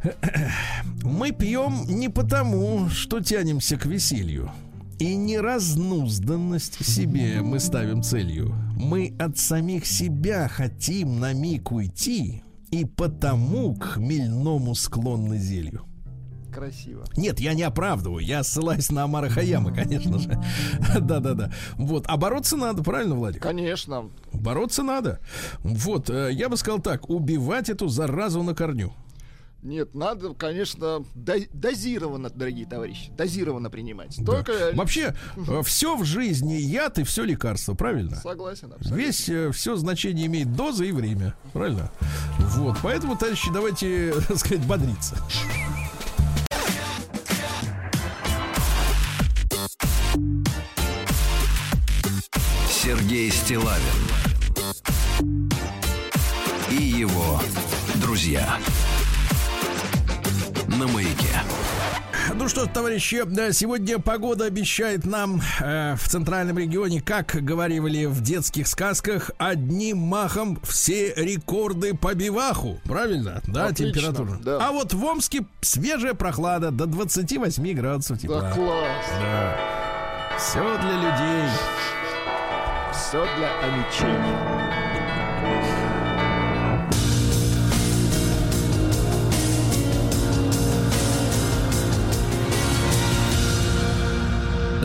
Мы 1.02 1.32
пьем 1.32 1.84
не 1.86 2.08
потому, 2.08 2.88
что 2.88 3.20
тянемся 3.20 3.76
к 3.76 3.84
веселью. 3.84 4.50
И 4.98 5.14
не 5.16 5.38
разнузданность 5.40 6.84
себе 6.86 7.42
мы 7.42 7.58
ставим 7.58 8.02
целью. 8.02 8.54
Мы 8.76 9.12
от 9.18 9.36
самих 9.38 9.86
себя 9.86 10.48
хотим 10.48 11.18
на 11.18 11.32
миг 11.32 11.72
уйти, 11.72 12.42
и 12.74 12.84
потому 12.84 13.74
к 13.76 13.84
хмельному 13.84 14.74
склонны 14.74 15.38
зелью. 15.38 15.84
Красиво. 16.52 17.04
Нет, 17.16 17.38
я 17.38 17.54
не 17.54 17.62
оправдываю, 17.62 18.24
я 18.24 18.42
ссылаюсь 18.42 18.90
на 18.90 19.04
Амара 19.04 19.28
Хаяма, 19.28 19.72
конечно 19.72 20.18
же. 20.18 20.40
Да-да-да. 21.00 21.52
Вот, 21.76 22.04
а 22.08 22.16
бороться 22.16 22.56
надо, 22.56 22.82
правильно, 22.82 23.14
Владик? 23.14 23.42
Конечно. 23.42 24.10
Бороться 24.32 24.82
надо. 24.82 25.20
Вот, 25.62 26.10
э, 26.10 26.30
я 26.32 26.48
бы 26.48 26.56
сказал 26.56 26.80
так, 26.80 27.10
убивать 27.10 27.70
эту 27.70 27.88
заразу 27.88 28.42
на 28.42 28.54
корню. 28.54 28.92
Нет, 29.64 29.94
надо, 29.94 30.34
конечно, 30.34 31.04
до- 31.14 31.46
дозированно, 31.54 32.28
дорогие 32.28 32.66
товарищи, 32.66 33.10
дозированно 33.16 33.70
принимать. 33.70 34.14
Только 34.24 34.70
Вообще, 34.74 35.14
все 35.64 35.96
в 35.96 36.04
жизни 36.04 36.52
яд 36.54 36.98
и 36.98 37.02
все 37.02 37.24
лекарство, 37.24 37.72
правильно? 37.74 38.16
согласен, 38.16 38.70
абсолютно. 38.74 38.94
Весь 38.94 39.30
все 39.56 39.76
значение 39.76 40.26
имеет 40.26 40.54
доза 40.54 40.84
и 40.84 40.92
время, 40.92 41.34
правильно? 41.54 41.90
Вот, 42.38 42.76
поэтому, 42.82 43.16
товарищи, 43.16 43.50
давайте, 43.52 44.12
так 44.28 44.36
сказать, 44.36 44.64
бодриться. 44.66 45.16
Сергей 52.68 53.30
Стилавин 53.30 53.80
и 56.70 56.76
его 56.82 57.40
друзья 57.96 58.58
на 60.84 60.92
маяке. 60.92 61.40
Ну 62.34 62.48
что, 62.48 62.66
товарищи, 62.66 63.22
да, 63.26 63.52
сегодня 63.52 63.98
погода 63.98 64.46
обещает 64.46 65.04
нам 65.04 65.40
э, 65.60 65.94
в 65.96 66.08
центральном 66.08 66.58
регионе, 66.58 67.00
как 67.00 67.36
говорили 67.42 68.06
в 68.06 68.20
детских 68.22 68.66
сказках, 68.66 69.30
одним 69.38 69.98
махом 69.98 70.58
все 70.62 71.14
рекорды 71.14 71.94
по 71.94 72.14
биваху. 72.14 72.80
Правильно? 72.84 73.40
Да, 73.46 73.66
Отлично, 73.66 73.92
температура. 73.92 74.38
да. 74.42 74.66
А 74.66 74.72
вот 74.72 74.94
в 74.94 75.04
Омске 75.04 75.46
свежая 75.60 76.14
прохлада 76.14 76.70
до 76.70 76.86
28 76.86 77.72
градусов 77.74 78.18
тепла. 78.18 78.40
Да 78.42 78.50
класс. 78.52 79.06
Да. 79.20 79.56
Все 80.38 80.78
для 80.78 80.92
людей. 80.92 81.50
Все 82.92 83.26
для 83.36 83.60
амичей. 83.60 84.73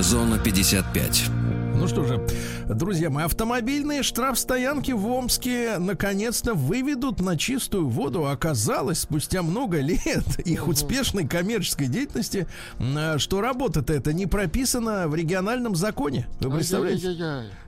Зона 0.02 0.40
55. 0.40 1.30
Ну 1.76 1.88
что 1.88 2.04
же, 2.04 2.26
друзья 2.68 3.10
мои, 3.10 3.24
автомобильные 3.26 4.04
штрафстоянки 4.04 4.92
в 4.92 5.08
Омске 5.08 5.78
наконец-то 5.78 6.54
выведут 6.54 7.22
на 7.22 7.38
чистую 7.38 7.88
воду. 7.88 8.28
Оказалось, 8.28 9.00
спустя 9.00 9.42
много 9.42 9.80
лет 9.80 10.40
их 10.46 10.68
успешной 10.68 11.26
коммерческой 11.28 11.88
деятельности, 11.88 12.48
м, 12.80 13.18
что 13.20 13.40
работа-то 13.42 13.94
это 13.94 14.12
не 14.14 14.26
прописана 14.26 15.08
в 15.08 15.16
региональном 15.16 15.76
законе. 15.76 16.28
Вы 16.42 16.50
представляете? 16.58 17.00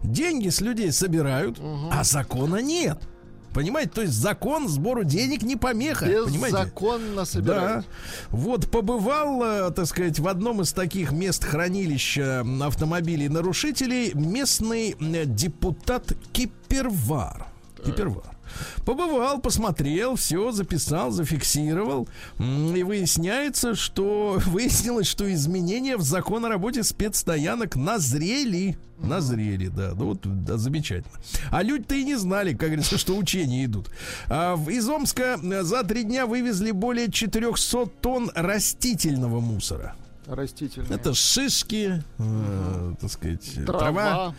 Деньги 0.04 0.50
с 0.50 0.60
людей 0.62 0.92
собирают, 0.92 1.58
а 1.92 2.04
закона 2.04 2.62
нет. 2.62 2.98
Понимаете, 3.54 3.92
то 3.92 4.02
есть 4.02 4.14
закон 4.14 4.68
сбору 4.70 5.04
денег 5.04 5.44
не 5.44 5.56
помеха. 5.56 6.06
Беззаконно 6.06 7.16
Да. 7.18 7.26
собирают. 7.26 7.86
Вот 8.30 8.70
побывал, 8.72 9.44
э, 9.44 9.72
так 9.72 9.86
сказать, 9.88 10.20
в 10.20 10.28
одном 10.28 10.62
из 10.62 10.74
таких 10.74 11.12
мест 11.12 11.44
хранилища 11.44 12.46
автомобилей 12.62 13.30
нарушителей 13.30 14.14
местный 14.14 14.96
э, 15.00 15.26
депутат 15.26 16.14
Кипервар. 16.32 17.48
Кипервар. 17.86 18.31
Побывал, 18.86 19.40
посмотрел, 19.40 20.16
все 20.16 20.52
записал, 20.52 21.12
зафиксировал. 21.12 22.08
И 22.40 22.84
выясняется, 22.84 23.76
что 23.76 24.42
выяснилось, 24.48 25.08
что 25.08 25.32
изменения 25.32 25.98
в 25.98 26.02
закон 26.02 26.46
о 26.46 26.50
работе 26.50 26.84
спецстоянок 26.84 27.76
назрели. 27.76 28.78
Назрели, 29.00 29.68
да. 29.68 29.94
Ну 29.96 30.06
вот, 30.06 30.20
да, 30.24 30.58
замечательно. 30.58 31.14
А 31.50 31.64
люди-то 31.64 31.96
и 31.96 32.04
не 32.04 32.16
знали, 32.16 32.52
как 32.52 32.70
говорится, 32.70 32.98
что 32.98 33.18
учения 33.18 33.66
идут. 33.66 33.90
А 34.28 34.60
из 34.70 34.88
Омска 34.88 35.40
э, 35.42 35.64
за 35.64 35.84
три 35.84 36.04
дня 36.04 36.26
вывезли 36.26 36.72
более 36.72 37.12
400 37.12 37.86
тонн 38.02 38.32
растительного 38.36 39.40
мусора. 39.40 39.96
Растительные. 40.32 40.96
Это 40.98 41.14
шишки, 41.14 42.02
э, 42.18 42.94
так 43.02 43.12
сказать, 43.12 43.54
трава, 43.66 43.82
трава, 43.92 44.36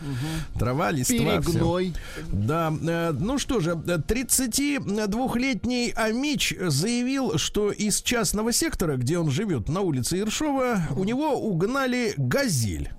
трава, 0.58 0.86
мгм. 0.88 0.96
листва. 0.96 1.40
всё. 1.42 1.52
перегной. 1.52 1.94
Да, 2.32 2.72
э, 2.82 3.12
ну 3.12 3.38
что 3.38 3.60
же, 3.60 3.72
э, 3.86 3.98
32-летний 3.98 5.92
Амич 5.94 6.54
заявил, 6.58 7.36
что 7.36 7.70
из 7.70 8.00
частного 8.00 8.52
сектора, 8.52 8.96
где 8.96 9.18
он 9.18 9.30
живет, 9.30 9.68
на 9.68 9.80
улице 9.82 10.16
Ершова, 10.16 10.80
у 10.96 11.04
него 11.04 11.34
угнали 11.34 12.14
газель 12.16 12.90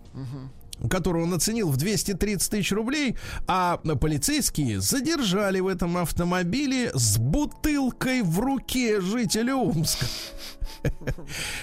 которую 0.89 1.25
он 1.25 1.33
оценил 1.33 1.69
в 1.69 1.77
230 1.77 2.49
тысяч 2.49 2.71
рублей, 2.71 3.17
а 3.47 3.77
полицейские 3.77 4.81
задержали 4.81 5.59
в 5.59 5.67
этом 5.67 5.97
автомобиле 5.97 6.91
с 6.93 7.17
бутылкой 7.17 8.21
в 8.21 8.39
руке 8.39 9.01
жителя 9.01 9.55
Омска. 9.55 10.05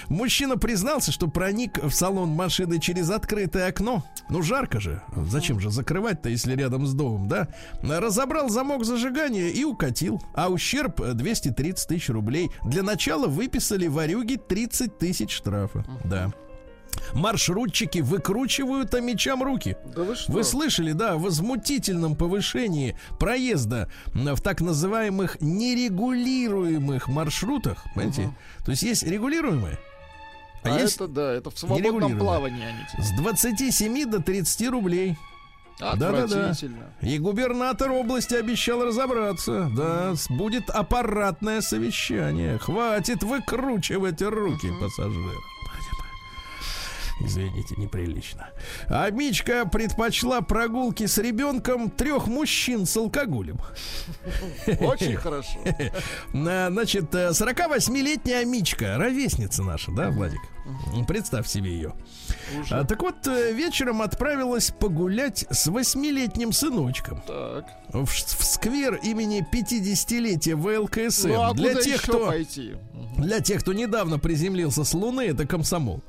Мужчина 0.09 0.57
признался, 0.57 1.11
что 1.11 1.27
проник 1.27 1.77
в 1.77 1.91
салон 1.91 2.29
машины 2.29 2.79
через 2.79 3.09
открытое 3.09 3.67
окно. 3.67 4.03
Ну, 4.29 4.41
жарко 4.41 4.79
же. 4.79 5.01
Зачем 5.27 5.59
же 5.59 5.69
закрывать-то, 5.69 6.29
если 6.29 6.55
рядом 6.55 6.85
с 6.85 6.93
домом, 6.93 7.27
да? 7.27 7.47
Разобрал 7.81 8.49
замок 8.49 8.85
зажигания 8.85 9.49
и 9.49 9.63
укатил. 9.63 10.21
А 10.33 10.49
ущерб 10.49 11.01
э, 11.01 11.13
230 11.13 11.87
тысяч 11.87 12.09
рублей. 12.09 12.49
Для 12.63 12.83
начала 12.83 13.27
выписали 13.27 13.87
варюги 13.87 14.35
30 14.35 14.97
тысяч 14.97 15.31
штрафа. 15.31 15.85
Да. 16.03 16.31
Маршрутчики 17.13 17.99
выкручивают 17.99 18.93
амичам 18.93 19.43
руки. 19.43 19.77
Да 19.95 20.03
вы 20.03 20.15
что? 20.15 20.31
Вы 20.31 20.43
слышали, 20.43 20.91
да, 20.93 21.13
о 21.13 21.17
возмутительном 21.17 22.15
повышении 22.15 22.97
проезда 23.19 23.89
в 24.13 24.39
так 24.41 24.61
называемых 24.61 25.41
нерегулируемых 25.41 27.07
маршрутах. 27.07 27.83
Понимаете? 27.95 28.33
То 28.65 28.71
есть 28.71 28.83
есть 28.83 29.03
регулируемые, 29.03 29.79
а, 30.63 30.75
А 30.75 30.79
есть 30.79 30.95
это 30.95 31.07
да, 31.07 31.33
это 31.33 31.49
в 31.49 31.57
свободном 31.57 32.17
плавании 32.17 32.63
они. 32.65 32.79
те. 32.95 33.01
с 33.01 33.11
27 33.19 34.09
до 34.09 34.21
30 34.21 34.69
рублей. 34.69 35.17
Да-да-да. 35.79 36.53
И 37.01 37.17
губернатор 37.17 37.91
области 37.91 38.35
обещал 38.35 38.85
разобраться. 38.85 39.71
Да, 39.75 40.13
будет 40.29 40.69
аппаратное 40.69 41.61
совещание. 41.61 42.59
Хватит 42.59 43.23
выкручивать 43.23 44.21
руки 44.21 44.69
пассажирам. 44.79 45.41
Извините, 47.25 47.75
неприлично. 47.77 48.49
А 48.89 49.09
Мичка 49.11 49.65
предпочла 49.65 50.41
прогулки 50.41 51.05
с 51.05 51.17
ребенком 51.17 51.89
трех 51.89 52.27
мужчин 52.27 52.85
с 52.85 52.97
алкоголем. 52.97 53.57
Очень 54.79 55.15
хорошо. 55.15 55.59
На, 56.33 56.69
Значит, 56.71 57.13
э, 57.13 57.29
48-летняя 57.29 58.45
Мичка, 58.45 58.97
ровесница 58.97 59.63
наша, 59.63 59.91
да, 59.91 60.09
Владик? 60.09 60.41
Представь 61.07 61.47
себе 61.47 61.71
ее. 61.71 61.93
А, 62.69 62.83
так 62.83 63.01
вот, 63.01 63.27
э, 63.27 63.53
вечером 63.53 64.01
отправилась 64.01 64.71
погулять 64.71 65.45
с 65.49 65.67
восьмилетним 65.67 66.51
сыночком 66.51 67.21
Так. 67.27 67.65
в, 67.89 68.05
в 68.05 68.43
сквер 68.43 68.95
имени 68.95 69.45
50-летия 69.51 70.55
ВЛКСМ. 70.55 71.29
Ну 71.29 71.41
а 71.41 71.53
для 71.53 71.75
тех, 71.75 72.01
кто 72.01 72.27
пойти? 72.27 72.75
для 73.17 73.39
тех, 73.39 73.61
кто 73.61 73.73
недавно 73.73 74.19
приземлился 74.19 74.83
с 74.83 74.93
Луны, 74.93 75.21
это 75.21 75.45
комсомол. 75.45 76.01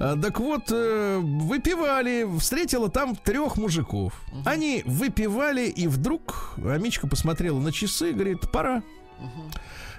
А, 0.00 0.16
так 0.16 0.40
вот, 0.40 0.64
э, 0.70 1.18
выпивали, 1.20 2.26
встретила 2.38 2.88
там 2.88 3.16
трех 3.16 3.56
мужиков. 3.56 4.20
Они 4.44 4.82
выпивали, 4.84 5.66
и 5.66 5.86
вдруг 5.86 6.54
Амичка 6.58 7.06
посмотрела 7.06 7.58
на 7.58 7.72
часы 7.72 8.10
и 8.10 8.12
говорит, 8.12 8.50
пора. 8.50 8.82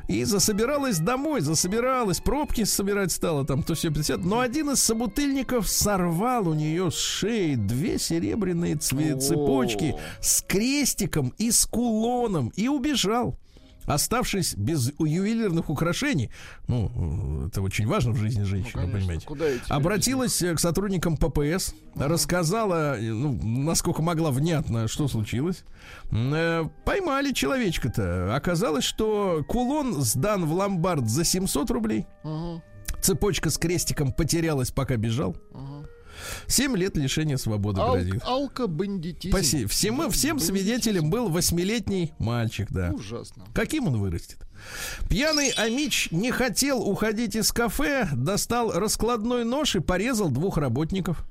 И 0.08 0.24
засобиралась 0.24 0.99
домой, 0.99 1.41
засобиралась, 1.41 2.22
пробки 2.22 2.64
собирать 2.64 3.12
стала 3.12 3.45
там, 3.45 3.62
то 3.62 3.76
все 3.76 3.89
50. 3.89 4.24
Но 4.24 4.39
один 4.39 4.72
из 4.72 4.82
собутыльников 4.82 5.68
сорвал 5.68 6.47
у 6.47 6.53
нее 6.53 6.91
с 6.91 6.97
шеи 6.97 7.55
две 7.55 7.99
серебряные 7.99 8.78
цепочки 8.78 9.95
с 10.22 10.41
крестиком 10.41 11.34
и 11.38 11.51
с 11.51 11.66
кулоном 11.66 12.53
и 12.55 12.70
убежал 12.70 13.38
оставшись 13.88 14.56
без 14.56 14.92
ювелирных 15.00 15.70
украшений, 15.70 16.30
ну, 16.68 17.48
это 17.48 17.62
очень 17.62 17.88
важно 17.88 18.12
в 18.12 18.18
жизни 18.18 18.44
женщины, 18.44 18.86
ну, 18.86 18.92
конечно, 18.92 19.22
понимаете, 19.26 19.64
обратилась 19.70 20.42
э, 20.42 20.54
к 20.54 20.60
сотрудникам 20.60 21.18
ППС, 21.18 21.74
угу. 21.96 22.04
рассказала, 22.04 23.00
э, 23.00 23.02
ну, 23.02 23.34
насколько 23.42 24.02
могла 24.02 24.32
внятно, 24.32 24.88
что 24.88 25.08
случилось. 25.08 25.64
Э, 26.12 26.66
поймали 26.86 27.32
человечка-то. 27.32 28.36
Оказалось, 28.36 28.84
что 28.84 29.44
кулон 29.48 30.02
сдан 30.02 30.46
в 30.46 30.54
ломбард 30.54 31.10
за 31.10 31.24
700 31.24 31.72
рублей. 31.72 32.06
Угу. 32.24 32.62
Цепочка 33.02 33.50
с 33.50 33.58
крестиком 33.58 34.12
потерялась, 34.12 34.72
пока 34.72 34.98
бежал. 34.98 35.38
Угу. 35.52 35.87
7 36.47 36.76
лет 36.78 36.97
лишения 36.97 37.38
свободы 37.38 37.82
Ал- 37.82 37.93
грозит. 37.93 38.22
Алкобандитизм. 38.24 39.36
Спасибо. 39.36 39.70
Всем, 39.70 40.11
всем 40.11 40.39
свидетелем 40.39 41.09
был 41.09 41.30
восьмилетний 41.30 42.13
мальчик, 42.20 42.68
да. 42.72 42.91
Ужасно. 42.91 43.45
Каким 43.53 43.88
он 43.88 43.97
вырастет? 43.97 44.39
Пьяный 45.09 45.49
Амич 45.51 46.09
не 46.11 46.32
хотел 46.32 46.82
уходить 46.82 47.36
из 47.36 47.51
кафе, 47.51 48.07
достал 48.13 48.72
раскладной 48.72 49.45
нож 49.45 49.76
и 49.76 49.80
порезал 49.80 50.30
двух 50.30 50.57
работников. 50.57 51.26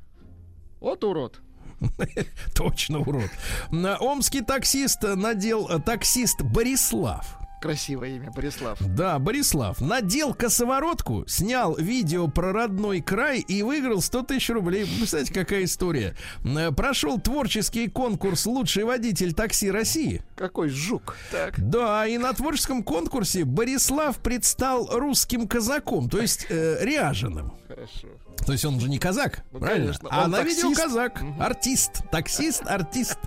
Вот 0.81 1.03
урод. 1.05 1.41
Точно 2.55 3.01
урод. 3.01 3.31
На 3.71 3.97
омский 3.99 4.43
таксист 4.43 5.03
надел 5.03 5.69
э, 5.69 5.81
таксист 5.81 6.41
Борислав 6.43 7.39
Красивое 7.61 8.11
имя, 8.17 8.31
Борислав. 8.31 8.79
Да, 8.81 9.19
Борислав. 9.19 9.81
Надел 9.81 10.35
косоворотку, 10.35 11.25
снял 11.27 11.75
видео 11.77 12.29
про 12.29 12.53
родной 12.53 13.01
край 13.01 13.41
и 13.41 13.63
выиграл 13.63 14.01
100 14.01 14.23
тысяч 14.25 14.51
рублей. 14.51 14.85
Представляете, 14.85 15.33
какая 15.33 15.65
история. 15.65 16.15
Э, 16.45 16.71
Прошел 16.71 17.19
творческий 17.19 17.89
конкурс 17.89 18.47
«Лучший 18.47 18.85
водитель 18.85 19.33
такси 19.33 19.71
России». 19.71 20.23
Какой 20.37 20.69
жук. 20.69 21.17
Так. 21.33 21.55
Да, 21.59 22.07
и 22.07 22.19
на 22.19 22.33
творческом 22.35 22.83
конкурсе 22.83 23.45
Борислав 23.45 24.19
предстал 24.19 24.89
русским 24.93 25.49
казаком, 25.49 26.09
то 26.11 26.21
есть 26.21 26.47
э, 26.49 26.79
ряженым. 26.83 27.53
Хорошо. 27.69 28.09
То 28.45 28.53
есть 28.53 28.65
он 28.65 28.79
же 28.81 28.89
не 28.89 28.99
казак, 28.99 29.43
Ну, 29.53 29.59
правильно? 29.61 29.87
конечно. 29.87 30.09
А 30.13 30.25
Он 30.25 30.31
на 30.31 30.43
видео 30.43 30.69
таксист. 30.69 30.81
казак, 30.83 31.23
артист, 31.41 31.91
таксист, 32.11 32.63
артист. 32.67 33.19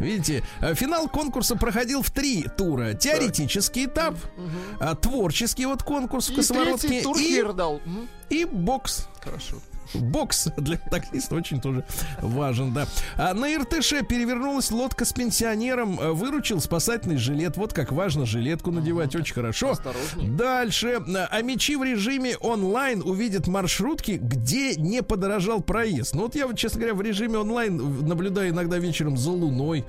Видите, 0.00 0.42
э, 0.60 0.74
финал 0.74 1.08
конкурса 1.08 1.54
проходил 1.56 2.02
в 2.02 2.10
три 2.10 2.44
тура. 2.56 2.94
Теоретический 2.94 3.86
этап, 3.86 4.16
а, 4.80 4.94
творческий 4.94 5.66
вот 5.66 5.82
конкурс 5.82 6.28
в 6.28 6.32
И 6.32 6.36
косоворотке 6.36 7.04
и 8.30 8.44
бокс. 8.44 9.06
Хорошо. 9.22 9.56
Бокс 9.94 10.48
для 10.56 10.76
таксиста 10.78 11.34
очень 11.34 11.60
тоже 11.60 11.84
важен, 12.20 12.72
да. 12.72 12.86
А 13.16 13.34
на 13.34 13.52
Иртыше 13.54 14.02
перевернулась 14.02 14.70
лодка 14.70 15.04
с 15.04 15.12
пенсионером, 15.12 15.98
э, 16.00 16.12
выручил 16.12 16.60
спасательный 16.60 17.16
жилет. 17.16 17.56
Вот 17.56 17.72
как 17.72 17.92
важно 17.92 18.26
жилетку 18.26 18.70
надевать, 18.70 19.14
очень 19.14 19.34
хорошо. 19.34 19.76
Дальше. 20.16 21.02
А 21.30 21.42
мечи 21.42 21.76
в 21.76 21.82
режиме 21.82 22.36
онлайн 22.38 23.02
увидят 23.02 23.46
маршрутки, 23.46 24.12
где 24.12 24.74
не 24.76 25.02
подорожал 25.02 25.60
проезд. 25.62 26.14
Ну 26.14 26.22
вот 26.22 26.34
я, 26.34 26.46
вот, 26.46 26.56
честно 26.58 26.80
говоря, 26.80 26.94
в 26.94 27.02
режиме 27.02 27.38
онлайн 27.38 27.76
наблюдаю 28.06 28.50
иногда 28.50 28.78
вечером 28.78 29.16
за 29.16 29.30
луной, 29.30 29.84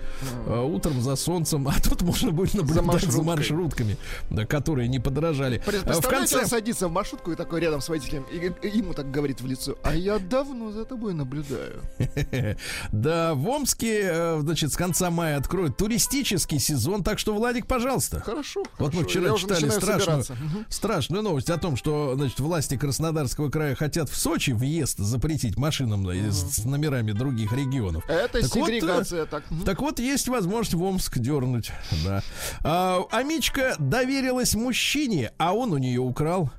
э, 0.47 0.61
утром 0.61 1.01
за 1.01 1.15
солнцем, 1.15 1.67
а 1.67 1.73
тут 1.81 2.01
можно 2.01 2.31
будет 2.31 2.53
наблюдать 2.53 3.03
за, 3.03 3.23
маршрутками, 3.23 3.97
да, 4.29 4.45
которые 4.45 4.87
не 4.87 4.99
подорожали. 4.99 5.57
Э, 5.57 5.59
В 5.59 5.83
Представляете, 5.83 6.35
он 6.35 6.41
конце... 6.41 6.55
садится 6.55 6.87
в 6.87 6.91
маршрутку 6.91 7.31
и 7.31 7.35
такой 7.35 7.61
рядом 7.61 7.81
с 7.81 7.89
водителем, 7.89 8.25
и, 8.31 8.67
и 8.67 8.77
ему 8.77 8.93
так 8.93 9.11
говорит 9.11 9.41
в 9.41 9.47
лицо, 9.47 9.77
а 9.83 9.94
я 9.99 10.19
давно 10.19 10.71
за 10.71 10.85
тобой 10.85 11.13
наблюдаю. 11.13 11.81
Да, 12.91 13.33
в 13.33 13.47
Омске, 13.47 14.01
э, 14.03 14.39
значит, 14.41 14.71
с 14.73 14.75
конца 14.75 15.09
мая 15.09 15.37
откроют 15.37 15.77
туристический 15.77 16.59
сезон, 16.59 17.03
так 17.03 17.19
что, 17.19 17.33
Владик, 17.33 17.67
пожалуйста. 17.67 18.19
Хорошо. 18.21 18.63
Вот 18.77 18.93
мы 18.93 19.03
вчера 19.03 19.31
я 19.31 19.37
читали 19.37 19.69
страшную, 19.69 20.23
собираться. 20.23 20.33
Мгм. 20.41 20.65
страшную 20.69 21.23
новость 21.23 21.49
о 21.49 21.57
том, 21.57 21.75
что 21.75 22.15
значит, 22.15 22.39
власти 22.39 22.77
Краснодарского 22.77 23.49
края 23.49 23.75
хотят 23.75 24.09
в 24.09 24.15
Сочи 24.15 24.51
въезд 24.51 24.97
запретить 24.97 25.57
машинам 25.57 26.05
с, 26.07 26.63
номерами 26.65 27.11
других 27.11 27.51
регионов. 27.53 28.03
Это 28.07 28.41
Так 28.41 28.55
вот, 28.55 28.69
э, 28.69 28.73
сегрегация. 28.73 29.25
так. 29.25 29.43
Так 29.65 29.81
вот, 29.81 29.99
есть 29.99 30.27
возможность 30.27 30.73
в 30.73 30.83
Омск 30.83 31.17
дернуть. 31.19 31.71
Да. 32.03 32.23
А, 32.63 33.01
Амичка 33.11 33.75
доверилась 33.79 34.55
мужчине, 34.55 35.31
а 35.37 35.53
он 35.53 35.71
у 35.73 35.77
нее 35.77 36.01
украл. 36.01 36.51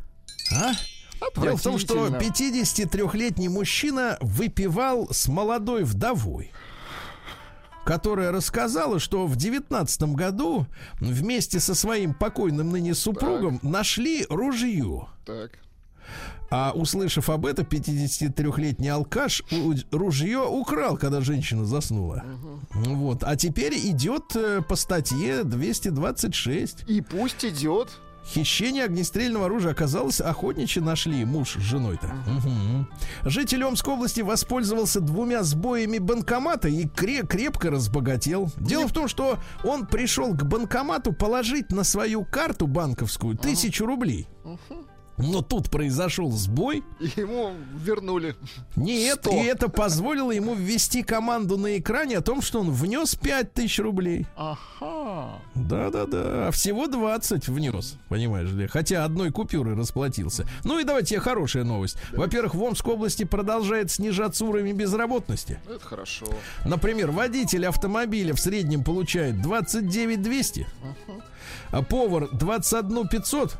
А? 0.52 0.72
Дело 1.36 1.56
в 1.56 1.62
том, 1.62 1.78
что 1.78 2.04
Отвратительно. 2.04 2.62
53-летний 2.62 3.48
мужчина 3.48 4.18
выпивал 4.20 5.08
с 5.10 5.28
молодой 5.28 5.84
вдовой 5.84 6.52
которая 7.84 8.32
рассказала, 8.32 8.98
что 8.98 9.26
в 9.26 9.36
19 9.36 10.14
году 10.14 10.66
вместе 10.98 11.60
со 11.60 11.72
своим 11.74 12.14
покойным 12.14 12.70
ныне 12.70 12.94
супругом 12.94 13.60
нашли 13.62 14.26
ружье. 14.28 15.06
Так. 15.24 15.52
А 16.50 16.72
услышав 16.74 17.30
об 17.30 17.46
этом, 17.46 17.64
53-летний 17.64 18.88
алкаш 18.88 19.42
ружье 19.90 20.46
украл, 20.46 20.96
когда 20.96 21.20
женщина 21.20 21.64
заснула. 21.64 22.24
Вот. 22.70 23.24
А 23.24 23.36
теперь 23.36 23.74
идет 23.74 24.36
э, 24.36 24.62
по 24.62 24.76
статье 24.76 25.42
226. 25.44 26.88
И 26.88 27.00
пусть 27.00 27.44
идет. 27.44 27.98
Хищение 28.26 28.84
огнестрельного 28.84 29.46
оружия 29.46 29.70
оказалось 29.72 30.20
охотничьи 30.20 30.82
нашли 30.82 31.24
муж 31.24 31.52
с 31.54 31.60
женой-то. 31.60 32.08
Мгм. 32.26 32.88
Житель 33.22 33.64
Омской 33.64 33.94
области 33.94 34.20
воспользовался 34.20 35.00
двумя 35.00 35.42
сбоями 35.44 35.98
банкомата 35.98 36.68
и 36.68 36.84
кре- 36.86 37.24
крепко 37.26 37.70
разбогател. 37.70 38.50
Дело 38.56 38.88
в 38.88 38.92
том, 38.92 39.06
что 39.08 39.38
он 39.62 39.86
пришел 39.86 40.34
к 40.34 40.42
банкомату 40.44 41.12
положить 41.12 41.70
на 41.70 41.84
свою 41.84 42.24
карту 42.24 42.66
банковскую 42.66 43.36
тысячу 43.36 43.86
рублей. 43.86 44.26
Но 45.18 45.40
тут 45.42 45.70
произошел 45.70 46.30
сбой. 46.30 46.82
И 47.00 47.10
ему 47.20 47.52
вернули. 47.74 48.36
Нет, 48.76 49.20
Сто. 49.22 49.30
и 49.30 49.44
это 49.44 49.68
позволило 49.68 50.30
ему 50.30 50.54
ввести 50.54 51.02
команду 51.02 51.56
на 51.56 51.78
экране 51.78 52.18
о 52.18 52.20
том, 52.20 52.42
что 52.42 52.60
он 52.60 52.70
внес 52.70 53.14
5000 53.14 53.78
рублей. 53.80 54.26
Ага. 54.36 55.40
Да-да-да, 55.54 56.48
а 56.48 56.50
всего 56.50 56.86
20 56.86 57.48
внес, 57.48 57.96
понимаешь 58.08 58.50
ли. 58.50 58.66
Хотя 58.66 59.04
одной 59.04 59.30
купюрой 59.30 59.74
расплатился. 59.74 60.46
Ну 60.64 60.78
и 60.78 60.84
давайте 60.84 61.10
тебе 61.10 61.20
хорошая 61.20 61.64
новость. 61.64 61.96
Во-первых, 62.12 62.54
в 62.54 62.62
Омской 62.62 62.94
области 62.94 63.24
продолжает 63.24 63.90
снижаться 63.90 64.44
уровень 64.44 64.74
безработности. 64.74 65.60
Это 65.66 65.84
хорошо. 65.84 66.26
Например, 66.64 67.10
водитель 67.10 67.66
автомобиля 67.66 68.34
в 68.34 68.40
среднем 68.40 68.84
получает 68.84 69.40
29 69.40 70.20
200, 70.22 70.66
а 71.70 71.82
повар 71.82 72.28
21 72.32 73.08
500, 73.08 73.56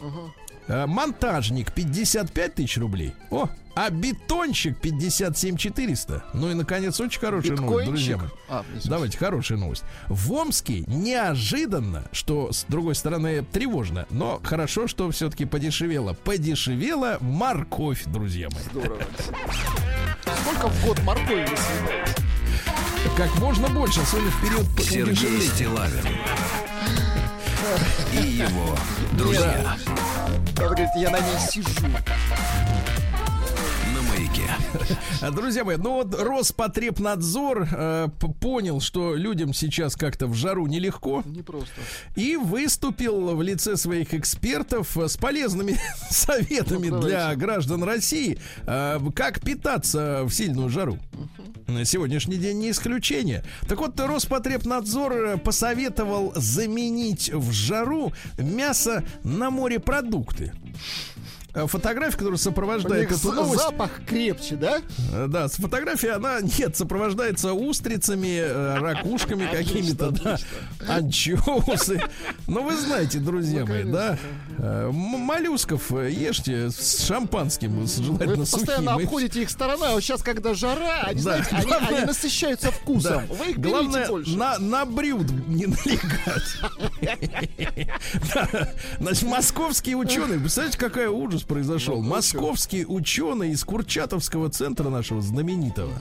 а 0.00 0.04
монтажник 0.68 1.72
55 1.72 2.54
тысяч 2.54 2.78
рублей. 2.78 3.14
О, 3.30 3.48
а 3.74 3.90
бетонщик 3.90 4.76
57 4.80 5.56
400. 5.56 6.24
Ну 6.34 6.50
и, 6.50 6.54
наконец, 6.54 6.98
очень 7.00 7.20
хорошая 7.20 7.56
новость, 7.56 7.88
Биткоинчик. 7.88 7.88
друзья 7.88 8.16
мои. 8.16 8.28
А. 8.48 8.64
Давайте, 8.84 9.18
хорошая 9.18 9.58
новость. 9.58 9.84
В 10.08 10.32
Омске 10.32 10.80
неожиданно, 10.88 12.04
что 12.12 12.52
с 12.52 12.64
другой 12.68 12.96
стороны 12.96 13.44
тревожно, 13.44 14.06
но 14.10 14.40
хорошо, 14.42 14.88
что 14.88 15.10
все-таки 15.12 15.44
подешевело. 15.44 16.14
Подешевела 16.14 17.18
морковь, 17.20 18.04
друзья 18.06 18.48
мои. 18.50 18.62
Здорово. 18.72 19.02
Сколько 20.42 20.68
в 20.68 20.84
год 20.84 21.02
моркови 21.04 21.46
вы 21.46 21.56
съедаете? 21.56 22.14
Как 23.16 23.34
можно 23.38 23.68
больше, 23.68 24.00
особенно 24.00 24.30
в 24.30 24.42
период 24.42 24.66
Сергей. 24.82 25.40
Стилавин 25.40 26.04
и 28.12 28.26
его 28.26 28.76
друзья 29.12 29.76
Надо 30.56 30.56
говорить, 30.56 30.88
я 30.96 31.10
на 31.10 31.18
ней 31.18 31.38
сижу. 31.50 31.68
на 33.94 34.02
маяке. 34.08 34.42
А, 35.20 35.30
Друзья 35.30 35.64
мои, 35.64 35.76
ну 35.76 35.94
вот 35.94 36.14
Роспотребнадзор 36.20 37.68
э, 37.70 38.08
понял, 38.40 38.80
что 38.80 39.14
людям 39.14 39.52
сейчас 39.54 39.96
как-то 39.96 40.26
в 40.26 40.34
жару 40.34 40.66
нелегко 40.66 41.22
Не 41.26 41.42
просто. 41.42 41.72
и 42.16 42.36
выступил 42.36 43.36
в 43.36 43.42
лице 43.42 43.76
своих 43.76 44.14
экспертов 44.14 44.96
с 44.96 45.16
полезными 45.16 45.78
советами 46.10 46.88
Ну, 46.88 47.00
для 47.00 47.34
граждан 47.34 47.82
России, 47.84 48.38
э, 48.66 48.98
как 49.14 49.40
питаться 49.40 50.22
в 50.24 50.30
сильную 50.30 50.68
жару. 50.68 50.98
Сегодняшний 51.84 52.38
день 52.38 52.60
не 52.60 52.70
исключение. 52.70 53.44
Так 53.68 53.78
вот, 53.78 54.00
Роспотребнадзор 54.00 55.12
э, 55.12 55.36
посоветовал 55.36 56.32
заменить 56.34 57.30
в 57.30 57.52
жару 57.52 58.14
мясо 58.38 59.04
на 59.22 59.50
морепродукты. 59.50 60.54
Э, 61.54 61.66
фотография, 61.66 62.16
которая 62.18 62.38
сопровождает 62.38 63.10
эту 63.10 63.32
новость. 63.32 63.62
запах 63.62 63.90
крепче, 64.06 64.56
да? 64.56 64.78
Э, 65.12 65.26
Да, 65.28 65.48
с 65.48 65.54
фотографией 65.56 66.12
она 66.12 66.40
нет, 66.58 66.76
сопровождается 66.76 67.52
устрицами, 67.52 68.38
э, 68.40 68.78
ракушками 68.78 69.46
какими-то, 69.50 70.10
да, 70.10 70.38
анчоусы. 70.88 72.02
Ну, 72.46 72.62
вы 72.64 72.76
знаете, 72.76 73.18
друзья 73.18 73.64
мои, 73.66 73.84
да, 73.84 74.18
моллюсков 74.92 75.90
ешьте 75.90 76.70
с 76.70 77.04
шампанским, 77.06 77.86
с- 77.86 77.98
Вы 77.98 78.04
желательно 78.04 78.44
постоянно 78.46 78.94
обходите 78.94 79.42
их 79.42 79.50
стороной, 79.50 79.90
а 79.90 79.92
вот 79.94 80.02
сейчас, 80.02 80.22
когда 80.22 80.54
жара, 80.54 81.02
они, 81.04 81.20
знаете, 81.20 81.48
они- 81.50 82.04
насыщаются 82.06 82.70
вкусом. 82.70 83.26
Вы 83.28 83.52
их 83.52 83.58
Главное, 83.58 84.08
на, 84.36 84.58
на 84.58 84.84
брюд 84.84 85.30
не 85.48 85.66
налегать. 85.66 86.58
Значит, 89.00 89.22
московские 89.24 89.96
ученые, 89.96 90.38
представляете, 90.38 90.78
какой 90.78 91.06
ужас 91.06 91.37
произошел? 91.46 92.02
Ну, 92.02 92.08
Московский 92.08 92.84
ученый 92.86 93.50
из 93.50 93.64
Курчатовского 93.64 94.50
центра 94.50 94.88
нашего 94.88 95.20
знаменитого 95.20 95.92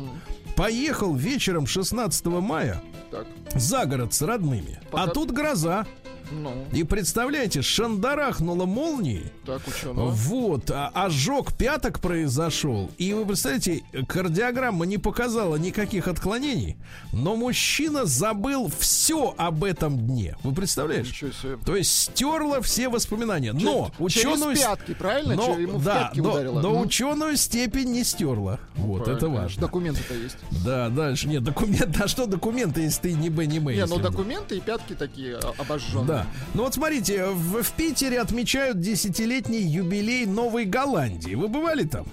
поехал 0.57 1.15
вечером 1.15 1.65
16 1.67 2.25
мая 2.25 2.81
Так, 3.11 3.25
за 3.55 3.85
город 3.85 4.13
с 4.13 4.21
родными. 4.21 4.79
А 4.91 4.91
Пока- 4.91 5.11
тут 5.13 5.31
гроза. 5.31 5.85
ну, 6.31 6.51
И 6.73 6.83
представляете, 6.83 7.61
шандарахнула 7.61 8.65
молнией. 8.65 9.31
так, 9.45 9.61
ученого. 9.65 10.09
Вот, 10.09 10.69
а 10.71 10.91
ожог 10.93 11.53
пяток 11.53 12.01
произошел. 12.01 12.91
И 12.97 13.13
вы 13.13 13.25
представляете, 13.25 13.83
кардиограмма 14.09 14.85
не 14.85 14.97
показала 14.97 15.55
никаких 15.55 16.09
отклонений, 16.09 16.75
но 17.13 17.37
мужчина 17.37 18.03
забыл 18.05 18.69
все 18.77 19.33
об 19.37 19.63
этом 19.63 19.97
дне. 20.05 20.35
Вы 20.43 20.53
представляешь? 20.53 21.07
Ничего 21.07 21.31
себе. 21.31 21.57
То 21.65 21.77
есть 21.77 21.91
стерла 21.97 22.59
все 22.61 22.89
воспоминания. 22.89 23.53
Но 23.53 23.91
Че- 23.97 24.03
ученую... 24.03 24.55
Через 24.55 24.59
пятки, 24.67 24.93
правильно? 24.95 25.35
Но, 25.35 25.45
Че- 25.55 25.61
Ему 25.61 25.77
в 25.77 25.83
да, 25.85 25.93
пятки 26.03 26.19
но, 26.19 26.31
ударило. 26.33 26.61
но 26.61 26.69
Мгм. 26.71 26.81
ученую 26.81 27.37
степень 27.37 27.91
не 27.93 28.03
стерла. 28.03 28.59
Вот, 28.75 29.03
это 29.07 29.17
Правильно, 29.17 29.41
важно. 29.43 29.61
Документы-то 29.61 30.13
есть. 30.13 30.37
Да, 30.63 30.89
дальше. 30.89 31.27
Нет, 31.27 31.43
документ. 31.43 31.97
А 32.01 32.07
что 32.07 32.25
документы, 32.25 32.81
если 32.81 33.01
ты 33.01 33.13
не 33.13 33.29
Б, 33.29 33.45
не 33.45 33.57
М? 33.57 33.65
Не, 33.65 33.85
ну 33.85 33.97
документы 33.99 34.57
и 34.57 34.61
пятки 34.61 34.93
такие 34.93 35.37
обожженные. 35.57 36.07
Да. 36.07 36.27
Ну 36.53 36.63
вот 36.63 36.73
смотрите, 36.73 37.25
в, 37.27 37.63
в 37.63 37.71
Питере 37.73 38.19
отмечают 38.19 38.79
десятилетний 38.79 39.61
юбилей 39.61 40.25
Новой 40.25 40.65
Голландии. 40.65 41.35
Вы 41.35 41.47
бывали 41.47 41.83
там? 41.83 42.05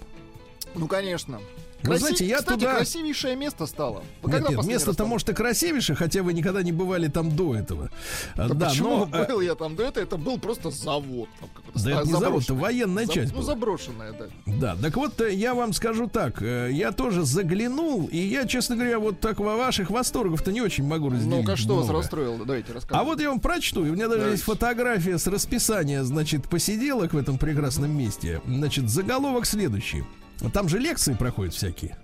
Ну, 0.74 0.88
конечно. 0.88 1.40
Вы 1.84 1.98
знаете, 1.98 2.24
я 2.26 2.38
Кстати, 2.38 2.58
туда- 2.60 2.76
красивейшее 2.76 3.36
место 3.36 3.66
стало. 3.66 3.98
Нет, 4.00 4.06
Когда 4.22 4.38
нет, 4.38 4.46
последний 4.56 4.72
место-то 4.74 5.04
может 5.06 5.28
и 5.28 5.34
красивейшее, 5.34 5.96
хотя 5.96 6.22
вы 6.22 6.32
никогда 6.32 6.62
не 6.62 6.72
бывали 6.72 7.08
там 7.08 7.34
до 7.36 7.54
этого. 7.54 7.90
А, 8.36 8.48
Да, 8.48 8.54
Да, 8.54 8.68
почему 8.68 9.06
но... 9.06 9.18
э, 9.18 9.26
был 9.28 9.40
я 9.40 9.54
там 9.54 9.76
до 9.76 9.84
этого? 9.84 10.02
Это 10.04 10.16
был 10.16 10.38
просто 10.38 10.70
завод. 10.70 11.28
там 11.40 11.48
Да 11.82 11.90
это 12.00 12.06
не 12.06 12.12
завод, 12.12 12.42
это 12.42 12.54
военная 12.54 13.06
За- 13.06 13.12
часть 13.12 13.32
Ну, 13.32 13.38
была. 13.38 13.46
заброшенная, 13.46 14.12
да. 14.12 14.26
Да, 14.46 14.76
так 14.80 14.96
вот, 14.96 15.20
э, 15.20 15.32
я 15.34 15.54
вам 15.54 15.72
скажу 15.72 16.08
так, 16.08 16.40
э, 16.42 16.70
я 16.72 16.92
тоже 16.92 17.24
заглянул, 17.24 18.06
и 18.10 18.16
я, 18.18 18.46
честно 18.46 18.76
говоря, 18.76 18.98
вот 18.98 19.20
так 19.20 19.38
во 19.40 19.56
ваших 19.56 19.90
восторгов-то 19.90 20.52
не 20.52 20.60
очень 20.62 20.84
могу 20.84 21.10
разделить. 21.10 21.44
Ну-ка, 21.44 21.56
что 21.56 21.76
вас 21.76 21.84
много. 21.84 21.98
расстроило? 22.00 22.38
Давайте 22.44 22.72
рассказывайте. 22.72 23.00
А 23.00 23.04
вот 23.04 23.20
я 23.20 23.28
вам 23.30 23.40
прочту. 23.40 23.84
И 23.84 23.90
у 23.90 23.92
меня 23.92 24.04
даже 24.08 24.20
Давайте. 24.20 24.32
есть 24.32 24.44
фотография 24.44 25.18
с 25.18 25.26
расписания, 25.26 26.02
значит, 26.04 26.48
посиделок 26.48 27.12
в 27.12 27.16
этом 27.18 27.38
прекрасном 27.38 27.90
месте. 27.96 28.40
Значит, 28.46 28.88
заголовок 28.88 29.46
следующий. 29.46 30.04
Там 30.50 30.68
же 30.68 30.78
лекции 30.78 31.14
проходят 31.14 31.54
всякие. 31.54 31.96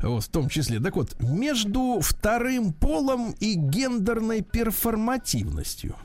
Вот, 0.00 0.24
в 0.24 0.28
том 0.28 0.48
числе. 0.48 0.80
Так 0.80 0.96
вот, 0.96 1.20
между 1.20 2.00
вторым 2.00 2.72
полом 2.72 3.34
и 3.40 3.54
гендерной 3.54 4.42
перформативностью. 4.42 5.96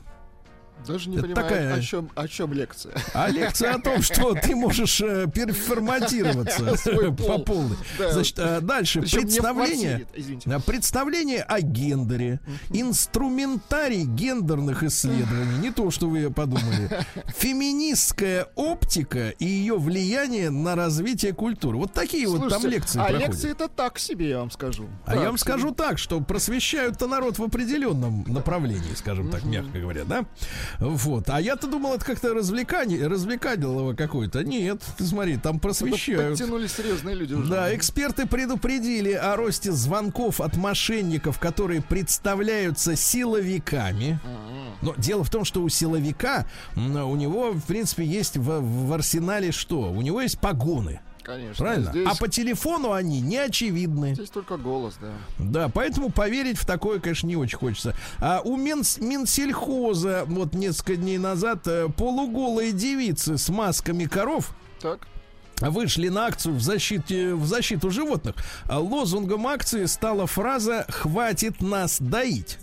Даже 0.86 1.10
не 1.10 1.16
это 1.16 1.26
понимаю, 1.26 1.48
такая- 1.48 1.74
о, 1.74 1.80
чем, 1.80 2.10
о 2.14 2.28
чем 2.28 2.52
лекция. 2.52 2.94
А 3.14 3.28
лекция 3.28 3.74
о 3.74 3.78
том, 3.80 4.02
что 4.02 4.34
ты 4.42 4.54
можешь 4.56 5.00
э, 5.00 5.26
перформатироваться 5.32 6.76
Свой 6.82 7.08
по 7.12 7.22
пол. 7.24 7.44
полной. 7.44 7.76
Да. 7.98 8.12
Значит, 8.12 8.38
а 8.38 8.60
дальше 8.60 9.00
Причем 9.02 9.20
представление. 9.22 10.06
квартире. 10.12 10.38
А, 10.56 10.60
Представление 10.60 11.42
о 11.42 11.60
гендере, 11.60 12.40
инструментарий 12.70 14.04
гендерных 14.04 14.82
исследований, 14.82 15.58
не 15.58 15.70
то, 15.70 15.90
что 15.90 16.08
вы 16.08 16.30
подумали, 16.30 16.90
феминистская 17.36 18.46
оптика 18.54 19.30
и 19.30 19.44
ее 19.46 19.76
влияние 19.78 20.50
на 20.50 20.74
развитие 20.76 21.32
культуры. 21.32 21.76
Вот 21.78 21.92
такие 21.92 22.26
вот 22.28 22.48
там 22.48 22.64
лекции 22.66 22.98
а 23.00 23.04
проходят. 23.04 23.28
лекции 23.28 23.50
это 23.50 23.68
так 23.68 23.98
себе, 23.98 24.30
я 24.30 24.38
вам 24.40 24.50
скажу. 24.50 24.88
А 25.06 25.14
я 25.14 25.22
вам 25.28 25.38
себе. 25.38 25.52
скажу 25.52 25.70
так, 25.72 25.98
что 25.98 26.20
просвещают-то 26.20 27.06
народ 27.06 27.38
в 27.38 27.42
определенном 27.42 28.24
направлении, 28.26 28.94
скажем 28.94 29.30
так, 29.30 29.44
мягко 29.44 29.78
говоря, 29.78 30.04
да? 30.04 30.24
Вот. 30.78 31.28
А 31.28 31.40
я-то 31.40 31.66
думал, 31.66 31.94
это 31.94 32.04
как-то 32.04 32.34
развлекание, 32.34 33.06
развлекательного 33.06 33.94
какое-то. 33.94 34.44
Нет, 34.44 34.82
ты 34.96 35.04
смотри, 35.04 35.36
там 35.36 35.60
просвещают. 35.60 36.38
Подтянулись 36.38 36.72
серьезные 36.72 37.14
люди 37.14 37.34
уже. 37.34 37.50
Да, 37.50 37.74
эксперты 37.74 38.26
предупредили 38.26 39.12
о 39.12 39.36
росте 39.36 39.72
звонков 39.72 40.40
от 40.40 40.56
мошенников, 40.56 41.38
которые 41.38 41.82
представляются 41.82 42.96
силовиками. 42.96 44.18
Но 44.82 44.94
дело 44.96 45.24
в 45.24 45.30
том, 45.30 45.44
что 45.44 45.62
у 45.62 45.68
силовика, 45.68 46.46
у 46.76 47.16
него, 47.16 47.52
в 47.52 47.64
принципе, 47.64 48.04
есть 48.04 48.36
в, 48.36 48.60
в 48.60 48.92
арсенале 48.92 49.52
что? 49.52 49.90
У 49.90 50.02
него 50.02 50.20
есть 50.20 50.38
погоны. 50.38 51.00
Конечно. 51.22 51.64
Правильно? 51.64 51.90
Здесь, 51.90 52.08
А 52.10 52.16
по 52.16 52.28
телефону 52.28 52.92
они 52.92 53.20
не 53.20 53.36
очевидны. 53.38 54.14
здесь 54.14 54.30
только 54.30 54.56
голос, 54.56 54.94
да. 55.00 55.12
Да, 55.38 55.68
поэтому 55.68 56.10
поверить 56.10 56.58
в 56.58 56.66
такое, 56.66 57.00
конечно, 57.00 57.26
не 57.26 57.36
очень 57.36 57.58
хочется. 57.58 57.94
А 58.18 58.40
у 58.44 58.56
Минс- 58.56 58.98
Минсельхоза 59.00 60.24
вот 60.26 60.54
несколько 60.54 60.96
дней 60.96 61.18
назад 61.18 61.66
э, 61.66 61.88
полуголые 61.96 62.72
девицы 62.72 63.38
с 63.38 63.48
масками 63.48 64.04
коров 64.04 64.50
Так. 64.80 65.06
вышли 65.60 66.08
на 66.08 66.26
акцию 66.26 66.54
в, 66.54 66.60
защите, 66.60 67.34
в 67.34 67.46
защиту 67.46 67.90
животных. 67.90 68.36
А 68.68 68.78
лозунгом 68.78 69.46
акции 69.46 69.84
стала 69.86 70.26
фраза 70.26 70.86
«Хватит 70.88 71.60
нас 71.60 71.98
доить». 72.00 72.58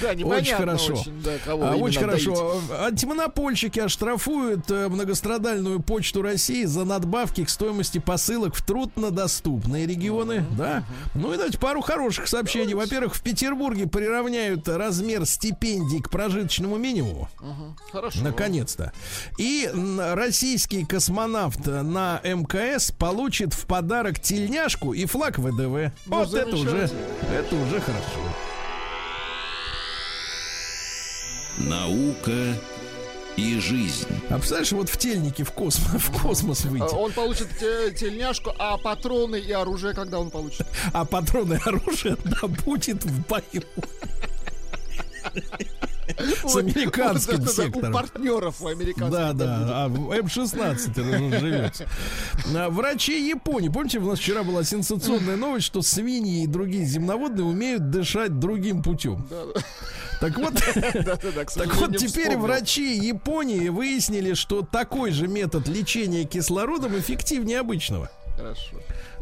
Да, 0.00 0.10
Очень 0.26 0.54
хорошо. 0.54 0.92
очень, 0.94 1.22
да, 1.22 1.32
А, 1.46 1.76
Очень 1.76 2.00
доить. 2.06 2.24
хорошо. 2.26 2.60
Антимонопольщики 2.80 3.80
оштрафуют 3.80 4.70
э, 4.70 4.88
многострадальную 4.88 5.80
почту 5.80 6.22
России 6.22 6.64
за 6.64 6.84
надбавки 6.84 7.44
к 7.44 7.50
стоимости 7.50 7.98
посылок 7.98 8.54
в 8.54 8.64
труднодоступные 8.64 9.86
регионы. 9.86 10.44
Да. 10.56 10.84
Ну 11.14 11.32
и 11.32 11.36
давайте 11.36 11.58
пару 11.58 11.80
хороших 11.82 12.28
сообщений. 12.28 12.74
Во-первых, 12.74 13.14
в 13.14 13.22
Петербурге 13.22 13.86
приравняют 13.86 14.68
размер 14.68 15.26
стипендий 15.26 16.00
к 16.00 16.10
прожиточному 16.10 16.76
минимуму. 16.76 17.28
Хорошо. 17.90 18.20
Наконец-то. 18.22 18.92
И 19.38 19.70
российский 20.14 20.84
космонавт 20.84 21.66
на 21.66 22.20
МКС 22.24 22.90
получит 22.92 23.52
в 23.54 23.66
подарок 23.66 24.20
тельняшку 24.20 24.92
и 24.92 25.04
флаг 25.06 25.38
ВДВ. 25.38 25.92
Ну, 26.06 26.16
вот 26.24 26.34
это 26.34 26.56
уже. 26.56 26.90
Это 27.42 27.56
уже 27.56 27.80
хорошо. 27.80 28.20
Наука 31.58 32.54
и 33.36 33.58
жизнь. 33.58 34.06
А 34.28 34.34
представляешь, 34.34 34.72
вот 34.72 34.88
в 34.88 34.96
тельнике 34.96 35.44
в 35.44 35.52
космос, 35.52 35.92
в 36.02 36.22
космос 36.22 36.64
А, 36.64 36.68
выйти. 36.68 36.94
Он 36.94 37.12
получит 37.12 37.48
те- 37.58 37.90
тельняшку, 37.92 38.52
а 38.58 38.76
патроны 38.78 39.36
и 39.36 39.52
оружие 39.52 39.94
когда 39.94 40.18
он 40.18 40.30
получит? 40.30 40.66
А 40.92 41.04
патроны 41.04 41.54
и 41.54 41.68
оружие 41.68 42.16
добудет 42.40 43.04
в 43.04 43.26
бою. 43.26 43.62
С 46.44 46.56
американским 46.56 47.46
сектором. 47.46 47.90
У 47.90 47.92
партнеров 47.92 48.60
у 48.60 48.66
американцев. 48.66 49.10
Да, 49.10 49.32
да, 49.32 49.84
а 49.84 49.88
в 49.88 50.12
М-16 50.12 50.90
это 50.90 51.38
живется. 51.40 51.88
А, 52.54 52.70
Врачи 52.70 53.28
Японии, 53.28 53.68
помните, 53.68 53.98
у 53.98 54.08
нас 54.08 54.18
вчера 54.18 54.42
была 54.42 54.64
сенсационная 54.64 55.36
новость, 55.36 55.66
что 55.66 55.82
свиньи 55.82 56.44
и 56.44 56.46
другие 56.46 56.84
земноводные 56.84 57.44
умеют 57.44 57.90
дышать 57.90 58.38
другим 58.38 58.82
путем. 58.82 59.26
Так 60.20 60.38
вот, 60.38 60.54
так 61.54 61.74
вот 61.76 61.96
теперь 61.96 62.36
врачи 62.36 62.96
Японии 62.96 63.68
выяснили, 63.68 64.34
что 64.34 64.62
такой 64.62 65.10
же 65.10 65.26
метод 65.26 65.66
лечения 65.66 66.24
кислородом 66.24 66.96
эффективнее 66.98 67.60
обычного. 67.60 68.10
Хорошо. 68.36 68.76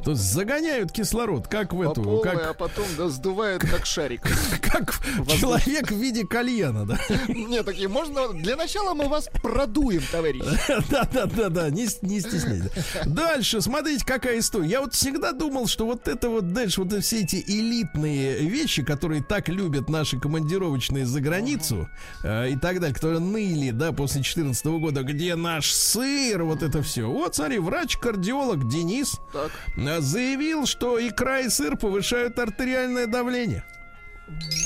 То 0.04 0.12
есть 0.12 0.22
загоняют 0.22 0.92
кислород, 0.92 1.46
как 1.48 1.72
в 1.72 1.76
По 1.76 1.90
эту, 1.90 2.02
полной, 2.02 2.22
как, 2.22 2.46
а 2.46 2.54
потом 2.54 2.86
да, 2.96 3.08
сдувает 3.08 3.60
как 3.60 3.84
шарик. 3.84 4.22
как 4.62 4.94
человек 5.28 5.90
в 5.90 5.96
виде 5.96 6.26
кальяна, 6.26 6.86
да. 6.86 6.98
Не, 7.28 7.62
такие, 7.62 7.88
можно... 7.88 8.32
Для 8.32 8.56
начала 8.56 8.94
мы 8.94 9.08
вас 9.08 9.28
продуем, 9.42 10.02
товарищ. 10.10 10.42
Да, 10.90 11.06
да, 11.12 11.26
да, 11.26 11.48
да, 11.50 11.70
не, 11.70 11.86
не 12.02 12.20
стесняйтесь. 12.20 12.70
Дальше, 13.04 13.60
смотрите, 13.60 14.04
какая 14.04 14.38
история. 14.38 14.68
Я 14.68 14.80
вот 14.80 14.94
всегда 14.94 15.32
думал, 15.32 15.66
что 15.66 15.86
вот 15.86 16.08
это 16.08 16.30
вот 16.30 16.52
дальше, 16.52 16.82
вот 16.82 16.92
все 17.02 17.20
эти 17.20 17.44
элитные 17.46 18.38
вещи, 18.38 18.82
которые 18.82 19.22
так 19.22 19.48
любят 19.48 19.88
наши 19.88 20.18
командировочные 20.18 21.04
за 21.04 21.20
границу 21.20 21.88
э, 22.22 22.50
и 22.50 22.56
так 22.56 22.80
далее, 22.80 22.94
которые 22.94 23.20
ныли, 23.20 23.70
да, 23.70 23.92
после 23.92 24.20
2014 24.20 24.66
года, 24.66 25.02
где 25.02 25.34
наш 25.34 25.70
сыр, 25.72 26.44
вот 26.44 26.62
это 26.62 26.82
все. 26.82 27.08
Вот, 27.08 27.34
смотри, 27.34 27.58
врач-кардиолог 27.58 28.68
Денис 28.68 28.99
Так. 29.32 29.50
э, 29.76 30.00
заявил, 30.00 30.66
что 30.66 30.98
икра 30.98 31.40
и 31.40 31.48
сыр 31.48 31.76
повышают 31.76 32.38
артериальное 32.38 33.06
давление. 33.06 33.64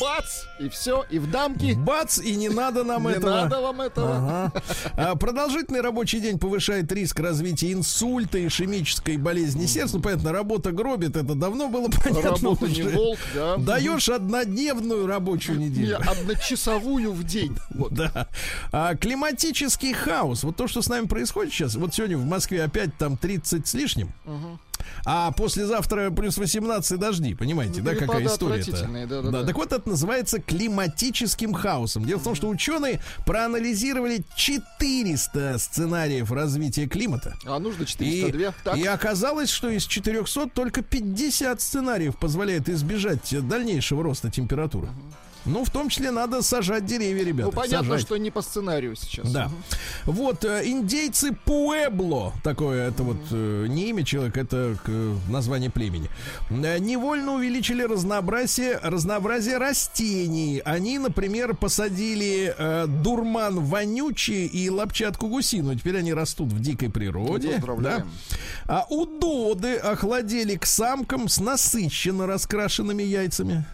Бац, 0.00 0.44
и 0.60 0.68
все, 0.68 1.04
и 1.10 1.18
в 1.18 1.30
дамки. 1.30 1.74
Бац, 1.76 2.18
и 2.18 2.34
не 2.36 2.48
надо 2.48 2.84
нам 2.84 3.04
Не 3.04 3.14
этого. 3.14 3.30
надо 3.30 3.60
вам 3.60 3.80
этого. 3.80 4.16
Ага. 4.16 4.62
А, 4.96 5.14
Продолжительный 5.16 5.80
рабочий 5.80 6.20
день 6.20 6.38
повышает 6.38 6.90
риск 6.92 7.18
развития 7.20 7.72
инсульта, 7.72 8.44
ишемической 8.46 9.16
болезни 9.16 9.66
сердца. 9.66 9.96
Ну, 9.96 10.02
понятно, 10.02 10.32
работа 10.32 10.72
гробит, 10.72 11.16
это 11.16 11.34
давно 11.34 11.68
было 11.68 11.88
понятно 12.04 12.30
Работа 12.30 12.66
не 12.68 12.82
волк, 12.82 13.18
да. 13.34 13.56
Даешь 13.56 14.08
однодневную 14.08 15.06
рабочую 15.06 15.58
Не, 15.58 15.66
неделю. 15.68 15.98
одночасовую 16.08 17.12
в 17.12 17.24
день. 17.24 17.56
Вот. 17.74 17.92
Да. 17.92 18.28
А, 18.72 18.94
климатический 18.94 19.92
хаос. 19.92 20.44
Вот 20.44 20.56
то, 20.56 20.68
что 20.68 20.80
с 20.82 20.88
нами 20.88 21.06
происходит 21.06 21.52
сейчас. 21.52 21.74
Вот 21.74 21.94
сегодня 21.94 22.16
в 22.16 22.24
Москве 22.24 22.62
опять 22.62 22.96
там 22.96 23.16
30 23.16 23.66
с 23.66 23.74
лишним. 23.74 24.12
А 25.04 25.32
послезавтра 25.32 26.10
плюс 26.10 26.38
18 26.38 26.98
дожди, 26.98 27.34
понимаете, 27.34 27.80
да, 27.80 27.92
Перепады 27.92 28.06
какая 28.06 28.26
история 28.26 28.60
отвратительные, 28.60 29.06
да-да-да. 29.06 29.44
Так 29.44 29.56
вот, 29.56 29.72
это 29.72 29.88
называется 29.88 30.40
климатическим 30.40 31.52
хаосом. 31.52 32.04
Дело 32.04 32.18
в 32.18 32.24
том, 32.24 32.34
что 32.34 32.48
ученые 32.48 33.00
проанализировали 33.26 34.24
400 34.36 35.58
сценариев 35.58 36.30
развития 36.30 36.86
климата. 36.86 37.36
А 37.46 37.58
нужно 37.58 37.82
И, 37.82 37.86
402. 37.86 38.54
Так. 38.64 38.76
и 38.78 38.86
оказалось, 38.86 39.50
что 39.50 39.68
из 39.68 39.84
400 39.86 40.48
только 40.50 40.82
50 40.82 41.60
сценариев 41.60 42.16
позволяет 42.16 42.68
избежать 42.68 43.34
дальнейшего 43.46 44.02
роста 44.02 44.30
температуры. 44.30 44.88
Ну, 45.46 45.64
в 45.64 45.70
том 45.70 45.88
числе 45.88 46.10
надо 46.10 46.42
сажать 46.42 46.86
деревья, 46.86 47.24
ребята. 47.24 47.50
Ну, 47.50 47.52
понятно, 47.52 47.88
сажать. 47.88 48.02
что 48.02 48.16
не 48.16 48.30
по 48.30 48.42
сценарию 48.42 48.96
сейчас. 48.96 49.30
Да. 49.30 49.50
Вот 50.04 50.44
э, 50.44 50.62
индейцы 50.64 51.32
Пуэбло, 51.44 52.32
такое 52.42 52.88
это 52.88 53.02
вот 53.02 53.18
э, 53.30 53.66
не 53.68 53.90
имя 53.90 54.04
человека, 54.04 54.40
это 54.40 54.76
название 55.28 55.70
племени, 55.70 56.08
э, 56.50 56.78
невольно 56.78 57.34
увеличили 57.34 57.82
разнообразие, 57.82 58.78
разнообразие 58.82 59.58
растений. 59.58 60.62
Они, 60.64 60.98
например, 60.98 61.54
посадили 61.54 62.54
э, 62.56 62.86
дурман 62.86 63.60
вонючий 63.60 64.46
и 64.46 64.70
лапчатку 64.70 65.28
гусиную. 65.28 65.78
Теперь 65.78 65.98
они 65.98 66.14
растут 66.14 66.52
в 66.52 66.60
дикой 66.60 66.90
природе. 66.90 67.62
Да. 67.78 68.06
А 68.66 68.86
удоды 68.88 69.76
охладели 69.76 70.56
к 70.56 70.66
самкам 70.66 71.28
с 71.28 71.38
насыщенно 71.38 72.26
раскрашенными 72.26 73.02
яйцами. 73.02 73.64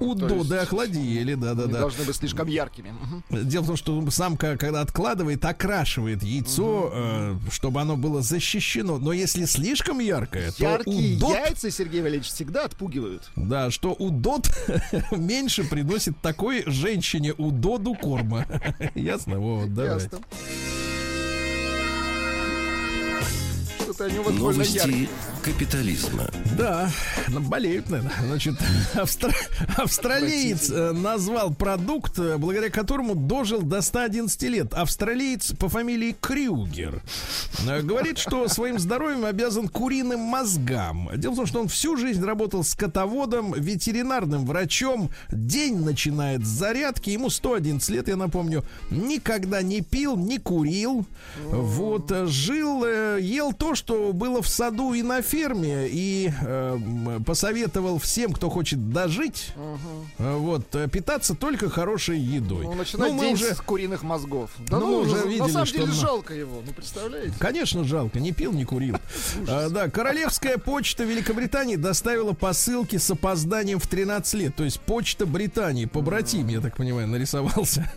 Удоды 0.00 0.34
есть 0.34 0.52
охладели, 0.52 0.77
Не 0.86 1.36
да-да-да. 1.36 1.80
должны 1.80 2.04
быть 2.04 2.16
слишком 2.16 2.48
яркими. 2.48 2.92
Дело 3.30 3.62
в 3.62 3.66
том, 3.66 3.76
что 3.76 4.10
самка, 4.10 4.56
когда 4.56 4.80
откладывает, 4.80 5.44
окрашивает 5.44 6.22
яйцо, 6.22 6.90
э, 6.92 7.38
чтобы 7.50 7.80
оно 7.80 7.96
было 7.96 8.22
защищено. 8.22 8.98
Но 8.98 9.12
если 9.12 9.44
слишком 9.44 9.98
яркое, 9.98 10.52
то 10.52 10.62
Яркие 10.62 11.16
удот, 11.16 11.34
яйца, 11.34 11.70
Сергей 11.70 12.02
Валерьевич, 12.02 12.28
всегда 12.28 12.64
отпугивают. 12.64 13.30
да, 13.36 13.70
что 13.70 13.92
удот 13.92 14.48
меньше 15.10 15.64
приносит 15.64 16.20
такой 16.20 16.62
женщине 16.66 17.32
удоду 17.36 17.94
корма. 17.94 18.46
Ясно? 18.94 19.38
Вот, 19.38 19.72
давай. 19.74 19.94
Ясно. 19.94 20.18
Что-то 23.98 24.10
они 24.10 24.18
у 24.20 24.22
вас 24.22 24.68
яркие. 24.68 25.08
Новости 25.08 25.08
капитализма. 25.42 26.30
Да, 26.56 26.90
ну, 27.28 27.40
болеют, 27.40 27.90
наверное. 27.90 28.14
Значит, 28.24 28.54
австра- 28.94 29.34
австралиец 29.76 30.70
э, 30.70 30.92
назвал 30.92 31.52
продукт, 31.52 32.18
э, 32.18 32.36
благодаря 32.36 32.70
которому 32.70 33.14
дожил 33.16 33.62
до 33.62 33.80
111 33.80 34.42
лет. 34.42 34.74
Австралиец 34.74 35.52
по 35.58 35.68
фамилии 35.68 36.14
Крюгер. 36.20 37.02
Э, 37.66 37.82
Говорит, 37.82 38.18
что 38.18 38.46
своим 38.48 38.78
здоровьем 38.78 39.24
обязан 39.24 39.68
куриным 39.68 40.20
мозгам. 40.20 41.10
Дело 41.16 41.32
в 41.32 41.36
том, 41.36 41.46
что 41.46 41.60
он 41.60 41.68
всю 41.68 41.96
жизнь 41.96 42.24
работал 42.24 42.62
скотоводом, 42.62 43.52
ветеринарным 43.54 44.46
врачом. 44.46 45.10
День 45.30 45.78
начинает 45.78 46.44
с 46.44 46.48
зарядки. 46.48 47.10
Ему 47.10 47.30
111 47.30 47.88
лет, 47.90 48.06
я 48.08 48.16
напомню. 48.16 48.64
Никогда 48.90 49.62
не 49.62 49.80
пил, 49.80 50.16
не 50.16 50.38
курил. 50.38 51.06
Вот, 51.46 52.12
жил, 52.28 52.84
ел 53.16 53.52
то, 53.52 53.74
что 53.74 53.87
было 53.88 54.42
в 54.42 54.48
саду 54.48 54.92
и 54.94 55.02
на 55.02 55.22
ферме. 55.22 55.88
И 55.88 56.30
э, 56.42 56.78
посоветовал 57.24 57.98
всем, 57.98 58.32
кто 58.32 58.50
хочет 58.50 58.90
дожить, 58.90 59.52
э, 60.18 60.36
вот, 60.36 60.74
э, 60.74 60.88
питаться 60.88 61.34
только 61.34 61.68
хорошей 61.70 62.18
едой. 62.18 62.64
Ну, 62.64 62.74
начинать 62.74 63.12
мы 63.12 63.20
день 63.20 63.34
уже... 63.34 63.54
с 63.54 63.60
куриных 63.60 64.02
мозгов. 64.02 64.50
Да 64.58 64.78
Ну, 64.78 64.86
ну, 64.86 64.92
мы 64.92 65.06
уже 65.06 65.16
на 65.16 65.28
видели, 65.28 65.50
самом 65.50 65.66
что 65.66 65.78
деле 65.78 65.90
он- 65.90 65.96
жалко 65.96 66.34
его. 66.34 66.62
Ну, 66.66 66.72
представляете? 66.72 67.34
Конечно, 67.38 67.84
жалко, 67.84 68.20
не 68.20 68.32
пил, 68.32 68.52
не 68.52 68.64
курил. 68.64 68.96
А, 69.48 69.68
да, 69.70 69.88
королевская 69.88 70.58
почта 70.58 71.04
Великобритании 71.04 71.76
доставила 71.76 72.32
посылки 72.32 72.96
с 72.96 73.10
опозданием 73.10 73.78
в 73.78 73.86
13 73.86 74.34
лет. 74.34 74.56
То 74.56 74.64
есть 74.64 74.80
почта 74.80 75.26
Британии, 75.26 75.86
побратим, 75.86 76.48
я 76.48 76.60
так 76.60 76.76
понимаю, 76.76 77.08
нарисовался. 77.08 77.90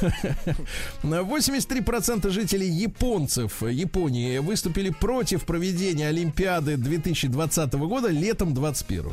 83% 1.02 2.30
жителей 2.30 2.68
японцев 2.68 3.62
Японии 3.62 4.38
выступили 4.38 4.90
против 4.90 5.37
проведения 5.44 6.08
Олимпиады 6.08 6.76
2020 6.76 7.72
года 7.74 8.08
летом 8.08 8.54
21 8.54 9.04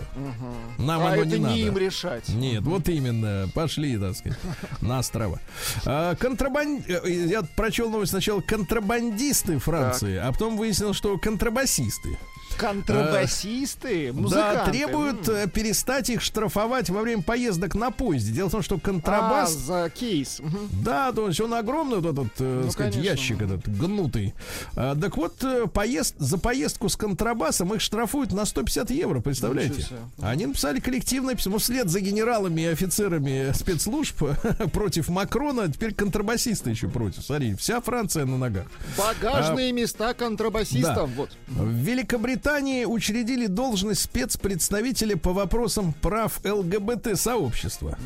Нам 0.77 1.01
а 1.01 1.11
оно 1.13 1.21
это 1.21 1.25
не 1.25 1.37
надо. 1.37 1.55
им 1.55 1.77
решать. 1.77 2.29
Нет, 2.29 2.63
вот 2.63 2.87
именно. 2.89 3.49
Пошли, 3.53 3.97
так 3.97 4.15
сказать, 4.15 4.37
на 4.81 4.99
острова. 4.99 5.39
А, 5.85 6.15
контрабан... 6.15 6.83
э, 6.87 7.01
Я 7.27 7.43
прочел 7.43 7.89
новость 7.89 8.11
сначала. 8.11 8.41
Контрабандисты 8.41 9.57
Франции, 9.59 10.17
а 10.17 10.31
потом 10.31 10.57
выяснилось, 10.57 10.97
что 10.97 11.17
контрабасисты. 11.17 12.17
Контрабасисты, 12.57 14.11
Да, 14.13 14.19
музыканты. 14.21 14.71
требуют 14.71 15.27
М. 15.29 15.35
э, 15.35 15.47
перестать 15.47 16.09
их 16.09 16.21
штрафовать 16.21 16.89
во 16.89 17.01
время 17.01 17.21
поездок 17.23 17.75
на 17.75 17.91
поезде. 17.91 18.31
Дело 18.31 18.49
в 18.49 18.51
том, 18.51 18.61
что 18.61 18.75
А, 18.75 18.79
контрабас... 18.79 19.53
за 19.53 19.89
кейс. 19.89 20.41
Да, 20.83 21.11
то 21.11 21.27
есть 21.27 21.39
он 21.41 21.53
огромный, 21.53 21.99
вот 21.99 22.13
этот, 22.13 22.33
э, 22.39 22.61
Ну, 22.65 22.71
сказать, 22.71 22.93
конечно. 22.93 23.11
ящик 23.11 23.41
этот, 23.41 23.67
гнутый. 23.67 24.33
А, 24.75 24.95
так 24.95 25.17
вот, 25.17 25.43
э, 25.43 25.67
поезд, 25.67 26.15
за 26.17 26.37
поездку 26.37 26.89
с 26.89 26.95
контрабасом 26.95 27.73
их 27.73 27.81
штрафуют 27.81 28.31
на 28.31 28.45
150 28.45 28.89
евро, 28.91 29.19
представляете? 29.21 29.85
Они 30.21 30.45
написали 30.45 30.79
коллективное 30.79 31.35
письмо 31.35 31.57
вслед 31.57 31.89
за 31.89 31.99
генералами 31.99 32.61
и 32.61 32.65
офицерами 32.65 33.51
спецслужб 33.53 34.23
против 34.73 35.09
Макрона, 35.09 35.63
а 35.63 35.67
теперь 35.67 35.93
контрабасисты 35.93 36.69
еще 36.69 36.87
против. 36.87 37.23
Смотри, 37.23 37.55
вся 37.55 37.81
Франция 37.81 38.25
на 38.25 38.37
ногах. 38.37 38.67
Багажные 38.97 39.71
места 39.71 40.13
контрабасистам. 40.13 41.11
Вот. 41.15 41.29
В 41.47 41.69
Великобритании 41.69 42.44
учредили 42.49 43.47
должность 43.47 44.01
спецпредставителя 44.01 45.17
по 45.17 45.33
вопросам 45.33 45.93
прав 46.01 46.39
ЛГБТ-сообщества. 46.43 47.97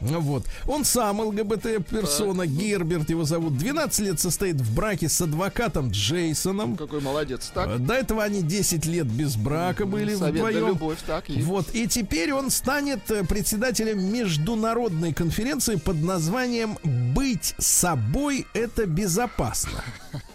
Вот. 0.00 0.44
Он 0.66 0.84
сам 0.84 1.20
ЛГБТ-персона, 1.20 2.46
Герберт 2.46 3.10
его 3.10 3.24
зовут. 3.24 3.58
12 3.58 4.00
лет 4.00 4.18
состоит 4.20 4.56
в 4.56 4.74
браке 4.74 5.08
с 5.10 5.20
адвокатом 5.20 5.90
Джейсоном. 5.90 6.76
Какой 6.76 7.00
молодец. 7.00 7.50
Так, 7.54 7.68
Э, 7.68 7.76
До 7.78 7.92
этого 7.94 8.22
они 8.24 8.40
10 8.42 8.86
лет 8.86 9.06
без 9.06 9.36
брака 9.36 9.84
были 9.84 10.14
совет 10.14 10.42
да 10.42 10.48
вдвоем. 10.48 10.66
любовь. 10.68 10.98
Так, 11.06 11.28
есть. 11.28 11.46
Вот, 11.46 11.74
и 11.74 11.86
теперь 11.86 12.32
он 12.32 12.50
станет 12.50 13.10
э, 13.10 13.24
председателем 13.24 14.02
международной 14.12 15.12
конференции 15.12 15.76
под 15.76 16.02
названием 16.02 16.78
«Быть 17.14 17.54
собой– 17.58 18.46
это 18.54 18.86
безопасно». 18.86 19.84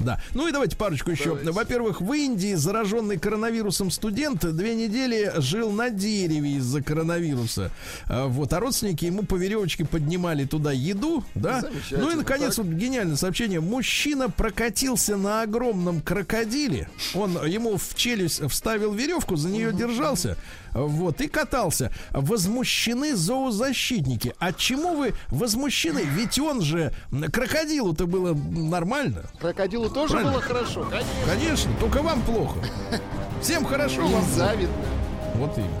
Да. 0.00 0.20
Ну 0.34 0.48
и 0.48 0.52
давайте 0.52 0.76
парочку 0.76 1.10
еще. 1.10 1.34
Во-первых, 1.34 2.00
в 2.00 2.12
Индии 2.12 2.54
зараженный 2.54 3.18
коронавирусом 3.18 3.90
студент 3.90 4.44
две 4.54 4.74
недели 4.74 5.32
жил 5.36 5.70
на 5.70 5.90
дереве 5.90 6.52
из-за 6.56 6.82
коронавируса. 6.82 7.70
А, 8.06 8.26
Вот, 8.26 8.52
а 8.52 8.60
родственники 8.60 9.04
ему 9.04 9.22
по 9.22 9.34
веревочке 9.34 9.84
поднимали 9.84 10.44
туда 10.44 10.72
еду, 10.72 11.24
да? 11.34 11.62
Ну 11.90 12.10
и 12.10 12.14
наконец 12.14 12.56
так. 12.56 12.64
вот 12.64 12.74
гениальное 12.74 13.16
сообщение. 13.16 13.60
Мужчина 13.60 14.28
прокатился 14.30 15.16
на 15.16 15.42
огромном 15.42 16.00
крокодиле. 16.00 16.88
Он 17.14 17.44
ему 17.46 17.76
в 17.76 17.94
челюсть 17.94 18.42
вставил 18.50 18.92
веревку, 18.92 19.36
за 19.36 19.48
нее 19.48 19.72
держался. 19.72 20.36
Вот, 20.72 21.20
и 21.20 21.28
катался. 21.28 21.92
Возмущены 22.12 23.14
зоозащитники. 23.16 24.34
А 24.38 24.52
чему 24.52 24.96
вы 24.96 25.14
возмущены? 25.28 26.00
Ведь 26.04 26.38
он 26.38 26.60
же 26.62 26.92
крокодилу-то 27.32 28.06
было 28.06 28.34
нормально. 28.34 29.24
Крокодилу 29.40 29.90
тоже 29.90 30.14
Правильно. 30.14 30.32
было 30.32 30.42
хорошо. 30.42 30.84
Конечно. 30.84 31.10
Конечно, 31.26 31.72
только 31.80 32.02
вам 32.02 32.22
плохо. 32.22 32.58
Всем 33.42 33.64
хорошо, 33.64 34.06
вам 34.06 34.22
И 34.22 34.30
завидно. 34.30 34.74
Вот 35.34 35.56
именно. 35.56 35.80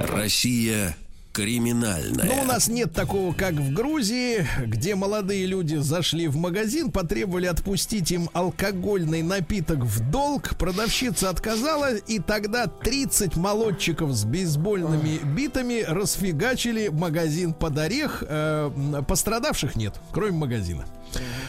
Россия 0.00 0.96
Криминальное. 1.38 2.24
Но 2.24 2.42
у 2.42 2.44
нас 2.44 2.66
нет 2.66 2.92
такого, 2.92 3.32
как 3.32 3.54
в 3.54 3.72
Грузии, 3.72 4.44
где 4.66 4.96
молодые 4.96 5.46
люди 5.46 5.76
зашли 5.76 6.26
в 6.26 6.36
магазин, 6.36 6.90
потребовали 6.90 7.46
отпустить 7.46 8.10
им 8.10 8.28
алкогольный 8.32 9.22
напиток 9.22 9.78
в 9.78 10.10
долг. 10.10 10.56
Продавщица 10.58 11.30
отказала, 11.30 11.94
и 11.94 12.18
тогда 12.18 12.66
30 12.66 13.36
молодчиков 13.36 14.10
с 14.14 14.24
бейсбольными 14.24 15.20
битами 15.36 15.84
расфигачили 15.86 16.88
магазин 16.88 17.54
под 17.54 17.78
орех. 17.78 18.24
Э, 18.26 18.72
пострадавших 19.06 19.76
нет, 19.76 19.94
кроме 20.10 20.32
магазина. 20.32 20.86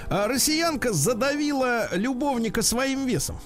А 0.07 0.27
россиянка 0.27 0.93
задавила 0.93 1.89
любовника 1.95 2.61
своим 2.61 3.07
весом. 3.07 3.39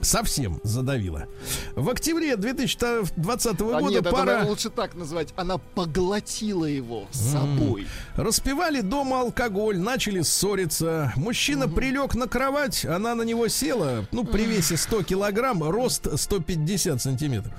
Совсем 0.00 0.60
задавила. 0.62 1.26
В 1.74 1.88
октябре 1.90 2.36
2020 2.36 3.46
А 3.46 3.64
года 3.64 3.80
нет, 3.88 4.00
это, 4.02 4.10
пара 4.10 4.24
наверное, 4.24 4.50
лучше 4.50 4.70
так 4.70 4.94
назвать. 4.94 5.32
Она 5.36 5.58
поглотила 5.58 6.64
его 6.64 7.06
собой. 7.10 7.86
распивали 8.14 8.80
дома 8.80 9.20
алкоголь, 9.20 9.78
начали 9.78 10.22
ссориться. 10.22 11.12
Мужчина 11.16 11.68
прилег 11.68 12.14
на 12.14 12.28
кровать, 12.28 12.84
она 12.84 13.14
на 13.14 13.22
него 13.22 13.48
села. 13.48 14.06
Ну, 14.12 14.24
при 14.24 14.44
весе 14.44 14.76
100 14.76 15.02
килограмм, 15.04 15.62
рост 15.62 16.06
150 16.18 17.00
сантиметров. 17.00 17.54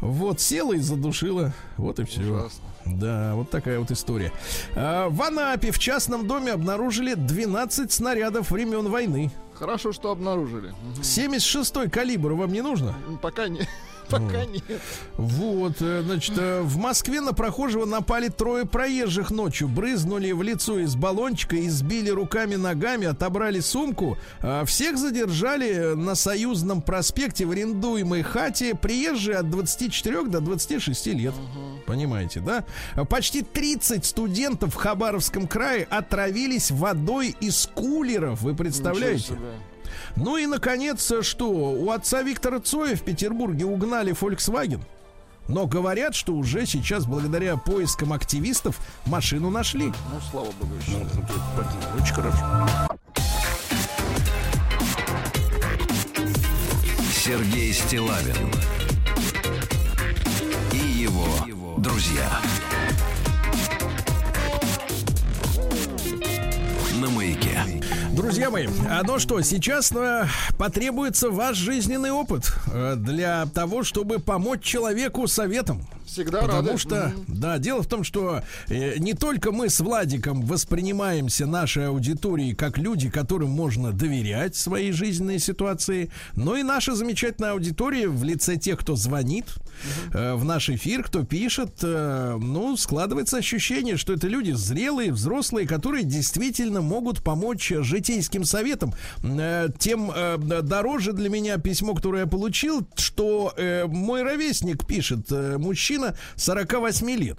Вот, 0.00 0.40
села 0.40 0.74
и 0.74 0.78
задушила. 0.78 1.52
Вот 1.76 1.98
и 1.98 2.04
все. 2.04 2.20
Ужасно. 2.20 2.60
Да, 2.86 3.34
вот 3.34 3.50
такая 3.50 3.78
вот 3.78 3.90
история. 3.90 4.32
А, 4.74 5.08
в 5.08 5.22
Анапе 5.22 5.70
в 5.70 5.78
частном 5.78 6.26
доме 6.26 6.52
обнаружили 6.52 7.14
12 7.14 7.90
снарядов 7.90 8.50
времен 8.50 8.88
войны. 8.90 9.30
Хорошо, 9.54 9.92
что 9.92 10.10
обнаружили. 10.10 10.68
Мгм. 10.68 11.02
76-й 11.02 11.88
калибр 11.90 12.32
вам 12.32 12.52
не 12.52 12.62
нужно? 12.62 12.94
Пока 13.22 13.48
не. 13.48 13.60
Пока 14.10 14.44
нет. 14.44 14.62
Вот, 15.16 15.76
э, 15.80 16.02
значит, 16.02 16.34
э, 16.38 16.60
в 16.62 16.76
Москве 16.76 17.20
на 17.20 17.32
прохожего 17.32 17.84
напали 17.84 18.28
трое 18.28 18.66
проезжих 18.66 19.30
ночью, 19.30 19.68
брызнули 19.68 20.32
в 20.32 20.42
лицо 20.42 20.78
из 20.78 20.94
баллончика, 20.94 21.64
избили 21.66 22.10
руками, 22.10 22.56
ногами, 22.56 23.06
отобрали 23.06 23.60
сумку. 23.60 24.18
А 24.40 24.64
Всех 24.64 24.98
задержали 24.98 25.94
на 25.94 26.14
Союзном 26.14 26.82
проспекте 26.82 27.46
в 27.46 27.50
арендуемой 27.50 28.22
хате 28.22 28.74
приезжие 28.74 29.38
от 29.38 29.50
24 29.50 30.24
до 30.24 30.40
26 30.40 31.06
лет. 31.06 31.34
Понимаете, 31.86 32.40
да? 32.40 32.64
А 32.94 33.04
Почти 33.04 33.42
30 33.42 34.04
студентов 34.04 34.74
в 34.74 34.76
Хабаровском 34.76 35.46
крае 35.46 35.86
отравились 35.90 36.70
водой 36.70 37.36
из 37.40 37.68
кулеров. 37.74 38.42
Вы 38.42 38.54
представляете? 38.54 39.34
Ну 40.16 40.36
и, 40.36 40.46
наконец, 40.46 41.12
что? 41.22 41.48
У 41.48 41.90
отца 41.90 42.22
Виктора 42.22 42.60
Цоя 42.60 42.96
в 42.96 43.02
Петербурге 43.02 43.64
угнали 43.64 44.12
Volkswagen. 44.12 44.80
Но 45.46 45.66
говорят, 45.66 46.14
что 46.14 46.32
уже 46.32 46.64
сейчас, 46.64 47.04
благодаря 47.04 47.56
поискам 47.56 48.12
активистов, 48.12 48.78
машину 49.04 49.50
нашли. 49.50 49.86
Ну, 49.86 50.20
слава 50.30 50.50
богу, 50.52 50.74
еще. 50.80 50.96
Очень 52.00 52.14
хорошо. 52.14 52.66
Сергей 57.12 57.72
Стилавин 57.72 58.50
и 60.72 60.76
его 60.76 61.24
друзья. 61.78 62.28
На 67.00 67.10
маяке. 67.10 67.60
Друзья 68.14 68.48
мои, 68.48 68.68
а 68.88 69.02
ну 69.02 69.18
что, 69.18 69.40
сейчас 69.42 69.90
э, 69.90 70.26
потребуется 70.56 71.30
ваш 71.30 71.56
жизненный 71.56 72.12
опыт 72.12 72.52
э, 72.72 72.94
для 72.96 73.46
того, 73.46 73.82
чтобы 73.82 74.20
помочь 74.20 74.62
человеку 74.62 75.26
советом. 75.26 75.84
Всегда 76.06 76.42
Потому 76.42 76.68
рады. 76.68 76.78
что, 76.78 77.12
да, 77.26 77.58
дело 77.58 77.82
в 77.82 77.88
том, 77.88 78.04
что 78.04 78.42
э, 78.68 78.98
не 78.98 79.14
только 79.14 79.52
мы 79.52 79.68
с 79.68 79.80
Владиком 79.80 80.42
воспринимаемся 80.42 81.46
нашей 81.46 81.88
аудиторией 81.88 82.54
как 82.54 82.78
люди, 82.78 83.10
которым 83.10 83.50
можно 83.50 83.90
доверять 83.90 84.54
своей 84.54 84.92
жизненной 84.92 85.38
ситуации, 85.40 86.10
но 86.36 86.56
и 86.56 86.62
наша 86.62 86.94
замечательная 86.94 87.52
аудитория 87.52 88.06
в 88.06 88.22
лице 88.22 88.56
тех, 88.56 88.78
кто 88.78 88.96
звонит 88.96 89.46
э, 90.12 90.34
в 90.34 90.44
наш 90.44 90.68
эфир, 90.68 91.02
кто 91.02 91.24
пишет, 91.24 91.78
э, 91.82 92.38
ну, 92.38 92.76
складывается 92.76 93.38
ощущение, 93.38 93.96
что 93.96 94.12
это 94.12 94.28
люди 94.28 94.52
зрелые, 94.52 95.10
взрослые, 95.10 95.66
которые 95.66 96.04
действительно 96.04 96.82
могут 96.82 97.24
помочь 97.24 97.72
э, 97.72 97.82
житейским 98.04 98.44
советам. 98.44 98.92
Э, 99.22 99.68
тем 99.78 100.10
э, 100.14 100.36
дороже 100.38 101.12
для 101.12 101.30
меня 101.30 101.58
письмо, 101.58 101.94
которое 101.94 102.22
я 102.22 102.26
получил, 102.26 102.86
что 102.96 103.52
э, 103.56 103.86
мой 103.86 104.22
ровесник 104.22 104.86
пишет, 104.86 105.30
мужчина 105.30 106.14
48 106.36 107.10
лет. 107.10 107.38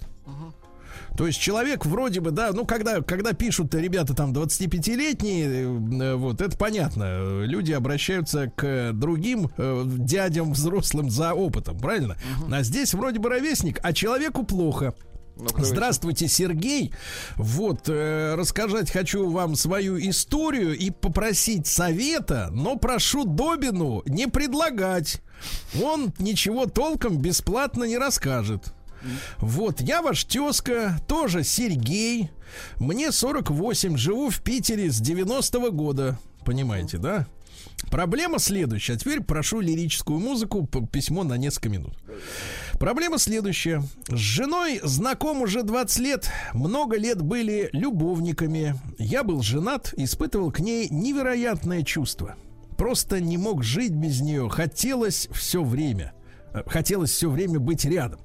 То 1.16 1.26
есть 1.26 1.40
человек 1.40 1.86
вроде 1.86 2.20
бы, 2.20 2.30
да, 2.30 2.50
ну 2.52 2.66
когда, 2.66 3.00
когда 3.00 3.32
пишут 3.32 3.74
ребята 3.74 4.14
там 4.14 4.32
25-летние, 4.32 5.46
э, 5.46 6.14
вот 6.14 6.40
это 6.42 6.56
понятно, 6.58 7.42
люди 7.44 7.72
обращаются 7.72 8.52
к 8.54 8.92
другим 8.92 9.50
э, 9.56 9.84
дядям 9.86 10.52
взрослым 10.52 11.10
за 11.10 11.32
опытом, 11.32 11.78
правильно? 11.78 12.16
А 12.52 12.62
здесь 12.62 12.92
вроде 12.92 13.18
бы 13.18 13.30
ровесник, 13.30 13.80
а 13.82 13.92
человеку 13.92 14.44
плохо. 14.44 14.94
Ну. 15.36 15.48
Здравствуйте, 15.58 16.28
Сергей. 16.28 16.92
Вот, 17.36 17.88
э, 17.88 18.34
рассказать 18.36 18.90
хочу 18.90 19.28
вам 19.30 19.54
свою 19.54 19.98
историю 19.98 20.76
и 20.76 20.90
попросить 20.90 21.66
совета, 21.66 22.48
но 22.52 22.76
прошу 22.76 23.24
Добину 23.24 24.02
не 24.06 24.28
предлагать. 24.28 25.20
Он 25.82 26.12
ничего 26.18 26.66
толком 26.66 27.18
бесплатно 27.18 27.84
не 27.84 27.98
расскажет. 27.98 28.72
Вот, 29.38 29.80
я 29.82 30.00
ваш 30.02 30.24
тезка, 30.24 30.98
тоже 31.06 31.44
Сергей. 31.44 32.30
Мне 32.78 33.12
48, 33.12 33.96
живу 33.96 34.30
в 34.30 34.40
Питере 34.40 34.90
с 34.90 35.00
90-го 35.00 35.70
года. 35.70 36.18
Понимаете, 36.44 36.98
да? 36.98 37.26
Проблема 37.90 38.38
следующая. 38.38 38.94
А 38.94 38.96
теперь 38.96 39.20
прошу 39.20 39.60
лирическую 39.60 40.18
музыку, 40.18 40.66
письмо 40.90 41.24
на 41.24 41.36
несколько 41.36 41.68
минут. 41.68 41.94
Проблема 42.78 43.18
следующая. 43.18 43.82
С 44.08 44.16
женой 44.16 44.80
знаком 44.82 45.40
уже 45.40 45.62
20 45.62 45.98
лет. 46.00 46.30
Много 46.52 46.98
лет 46.98 47.22
были 47.22 47.70
любовниками. 47.72 48.74
Я 48.98 49.24
был 49.24 49.42
женат, 49.42 49.94
испытывал 49.96 50.52
к 50.52 50.60
ней 50.60 50.88
невероятное 50.90 51.82
чувство. 51.82 52.36
Просто 52.76 53.20
не 53.20 53.38
мог 53.38 53.62
жить 53.62 53.92
без 53.92 54.20
нее. 54.20 54.48
Хотелось 54.50 55.28
все 55.32 55.64
время. 55.64 56.12
Э, 56.52 56.62
Хотелось 56.66 57.10
все 57.10 57.30
время 57.30 57.58
быть 57.58 57.86
рядом. 57.86 58.20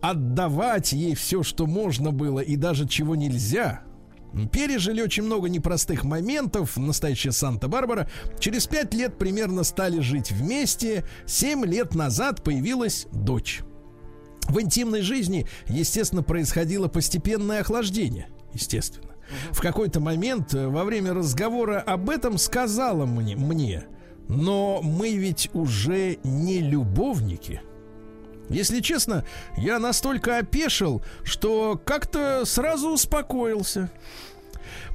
Отдавать 0.00 0.92
ей 0.92 1.14
все, 1.16 1.42
что 1.42 1.66
можно 1.66 2.12
было 2.12 2.40
и 2.40 2.54
даже 2.54 2.86
чего 2.86 3.16
нельзя. 3.16 3.82
Пережили 4.52 5.02
очень 5.02 5.24
много 5.24 5.48
непростых 5.48 6.04
моментов. 6.04 6.76
Настоящая 6.76 7.32
Санта-Барбара. 7.32 8.08
Через 8.38 8.68
пять 8.68 8.94
лет 8.94 9.18
примерно 9.18 9.64
стали 9.64 9.98
жить 9.98 10.30
вместе. 10.30 11.04
Семь 11.26 11.64
лет 11.64 11.96
назад 11.96 12.44
появилась 12.44 13.08
дочь. 13.10 13.62
В 14.50 14.60
интимной 14.60 15.02
жизни, 15.02 15.46
естественно, 15.68 16.22
происходило 16.22 16.88
постепенное 16.88 17.60
охлаждение. 17.60 18.28
Естественно. 18.52 19.10
В 19.52 19.60
какой-то 19.60 20.00
момент 20.00 20.54
э, 20.54 20.66
во 20.66 20.84
время 20.84 21.14
разговора 21.14 21.80
об 21.80 22.10
этом 22.10 22.36
сказала 22.36 23.06
мне, 23.06 23.36
мне 23.36 23.86
но 24.30 24.80
мы 24.80 25.14
ведь 25.14 25.50
уже 25.54 26.18
не 26.22 26.60
любовники. 26.60 27.60
Если 28.48 28.80
честно, 28.80 29.24
я 29.56 29.78
настолько 29.78 30.38
опешил, 30.38 31.02
что 31.24 31.80
как-то 31.84 32.44
сразу 32.44 32.90
успокоился. 32.90 33.90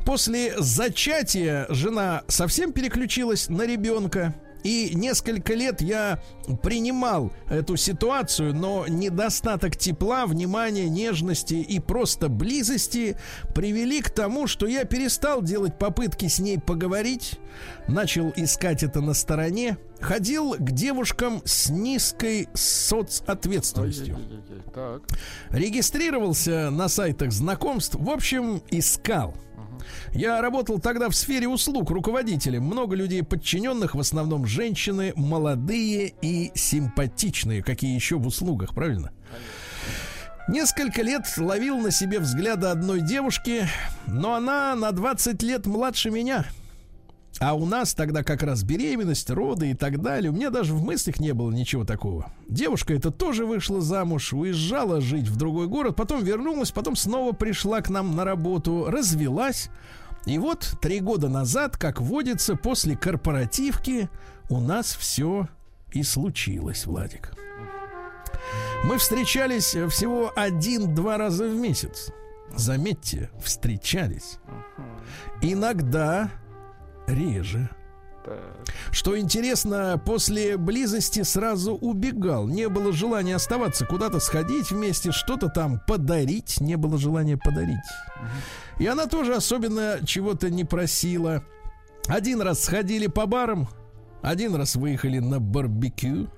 После 0.06 0.54
зачатия 0.58 1.66
жена 1.70 2.24
совсем 2.28 2.72
переключилась 2.72 3.50
на 3.50 3.66
ребенка. 3.66 4.34
И 4.66 4.96
несколько 4.96 5.54
лет 5.54 5.80
я 5.80 6.20
принимал 6.64 7.32
эту 7.52 7.78
ситуацию, 7.78 8.56
но 8.56 8.88
недостаток 8.88 9.78
тепла, 9.78 10.26
внимания, 10.26 10.90
нежности 10.90 11.54
и 11.54 11.80
просто 11.80 12.30
близости 12.30 13.16
привели 13.54 14.02
к 14.02 14.10
тому, 14.10 14.48
что 14.48 14.66
я 14.66 14.86
перестал 14.86 15.44
делать 15.44 15.78
попытки 15.78 16.28
с 16.28 16.40
ней 16.40 16.58
поговорить, 16.58 17.40
начал 17.88 18.34
искать 18.36 18.82
это 18.82 19.02
на 19.02 19.14
стороне, 19.14 19.78
ходил 20.02 20.56
к 20.56 20.72
девушкам 20.72 21.44
с 21.46 21.70
низкой 21.70 22.50
соцответственностью 22.56 24.18
регистрировался 25.52 26.72
на 26.72 26.88
сайтах 26.90 27.32
знакомств, 27.32 27.98
в 28.00 28.10
общем, 28.10 28.64
искал. 28.72 29.36
Я 30.14 30.42
работал 30.42 30.80
тогда 30.80 31.10
в 31.10 31.16
сфере 31.16 31.48
услуг 31.48 31.90
руководителем. 31.92 32.64
Много 32.64 32.96
людей 32.96 33.24
подчиненных, 33.24 33.96
в 33.96 34.00
основном 34.00 34.46
женщины, 34.46 35.14
молодые 35.16 36.14
и 36.22 36.52
симпатичные. 36.56 37.64
Какие 37.64 37.96
еще 37.96 38.18
в 38.18 38.28
услугах, 38.28 38.74
правильно? 38.74 39.12
Несколько 40.48 41.02
лет 41.02 41.26
ловил 41.38 41.80
на 41.80 41.90
себе 41.90 42.20
взгляды 42.20 42.68
одной 42.68 43.02
девушки, 43.02 43.68
но 44.06 44.36
она 44.36 44.76
на 44.76 44.92
20 44.92 45.42
лет 45.42 45.66
младше 45.66 46.12
меня. 46.12 46.46
А 47.40 47.54
у 47.54 47.66
нас 47.66 47.94
тогда 47.94 48.24
как 48.24 48.44
раз 48.44 48.64
беременность, 48.64 49.30
роды 49.30 49.72
и 49.72 49.74
так 49.74 50.02
далее. 50.02 50.32
У 50.32 50.34
меня 50.34 50.50
даже 50.50 50.74
в 50.74 50.82
мыслях 50.84 51.20
не 51.20 51.34
было 51.34 51.52
ничего 51.52 51.84
такого. 51.84 52.32
Девушка 52.48 52.94
эта 52.94 53.12
тоже 53.12 53.46
вышла 53.46 53.82
замуж, 53.82 54.34
уезжала 54.34 55.02
жить 55.02 55.28
в 55.28 55.36
другой 55.36 55.68
город, 55.68 55.96
потом 55.98 56.24
вернулась, 56.24 56.72
потом 56.72 56.96
снова 56.96 57.34
пришла 57.34 57.82
к 57.82 57.90
нам 57.90 58.16
на 58.16 58.24
работу, 58.24 58.86
развелась. 58.88 59.70
И 60.26 60.38
вот 60.40 60.78
три 60.82 61.02
года 61.02 61.28
назад, 61.28 61.78
как 61.78 62.00
водится, 62.00 62.56
после 62.56 62.96
корпоративки 62.96 64.10
у 64.50 64.60
нас 64.60 64.96
все 64.96 65.50
и 65.92 66.04
случилось, 66.04 66.86
Владик. 66.86 67.34
Мы 68.86 68.98
встречались 68.98 69.76
всего 69.90 70.32
один-два 70.36 71.18
раза 71.18 71.46
в 71.46 71.56
месяц. 71.56 72.12
Заметьте, 72.56 73.30
встречались. 73.44 74.40
Иногда 75.42 76.32
реже. 77.08 77.70
Что 78.92 79.18
интересно, 79.20 80.02
после 80.04 80.58
близости 80.58 81.22
сразу 81.24 81.76
убегал. 81.76 82.48
Не 82.48 82.70
было 82.70 82.92
желания 82.92 83.36
оставаться, 83.36 83.86
куда-то 83.86 84.20
сходить 84.20 84.72
вместе, 84.72 85.12
что-то 85.12 85.50
там 85.50 85.80
подарить. 85.88 86.60
Не 86.60 86.76
было 86.76 86.98
желания 86.98 87.38
подарить. 87.38 87.78
И 88.80 88.88
она 88.88 89.06
тоже 89.06 89.36
особенно 89.36 90.00
чего-то 90.06 90.50
не 90.50 90.64
просила. 90.64 91.44
Один 92.08 92.42
раз 92.42 92.64
сходили 92.64 93.08
по 93.08 93.26
барам, 93.26 93.68
один 94.22 94.56
раз 94.56 94.76
выехали 94.76 95.20
на 95.20 95.40
барбекю. 95.40 96.30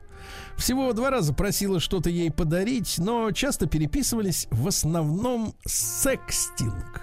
Всего 0.58 0.92
два 0.94 1.10
раза 1.10 1.34
просила 1.34 1.80
что-то 1.80 2.10
ей 2.10 2.32
подарить, 2.32 2.96
но 2.98 3.32
часто 3.32 3.68
переписывались 3.68 4.48
в 4.52 4.68
основном 4.68 5.54
секстинг. 5.66 7.02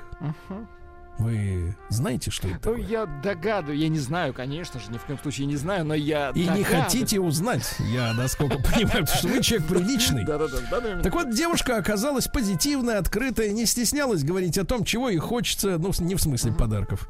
Вы 1.18 1.76
знаете, 1.90 2.30
что 2.32 2.48
это 2.48 2.70
Ну, 2.70 2.76
я 2.76 3.06
догадываю, 3.06 3.78
я 3.78 3.88
не 3.88 4.00
знаю, 4.00 4.34
конечно 4.34 4.80
же, 4.80 4.90
ни 4.90 4.98
в 4.98 5.04
коем 5.04 5.18
случае 5.20 5.46
не 5.46 5.54
знаю, 5.56 5.84
но 5.84 5.94
я 5.94 6.30
И 6.34 6.40
не 6.40 6.46
догадываюсь. 6.46 6.66
хотите 6.84 7.20
узнать, 7.20 7.76
я 7.78 8.12
насколько 8.14 8.58
понимаю, 8.58 9.04
потому 9.06 9.18
что 9.18 9.28
вы 9.28 9.40
человек 9.42 9.68
приличный. 9.68 10.24
Да-да-да. 10.24 11.02
Так 11.02 11.14
вот, 11.14 11.32
девушка 11.32 11.76
оказалась 11.76 12.26
позитивной, 12.26 12.96
открытой, 12.98 13.52
не 13.52 13.64
стеснялась 13.64 14.24
говорить 14.24 14.58
о 14.58 14.64
том, 14.64 14.84
чего 14.84 15.08
ей 15.08 15.18
хочется, 15.18 15.78
ну, 15.78 15.92
не 16.00 16.16
в 16.16 16.20
смысле 16.20 16.52
подарков. 16.52 17.08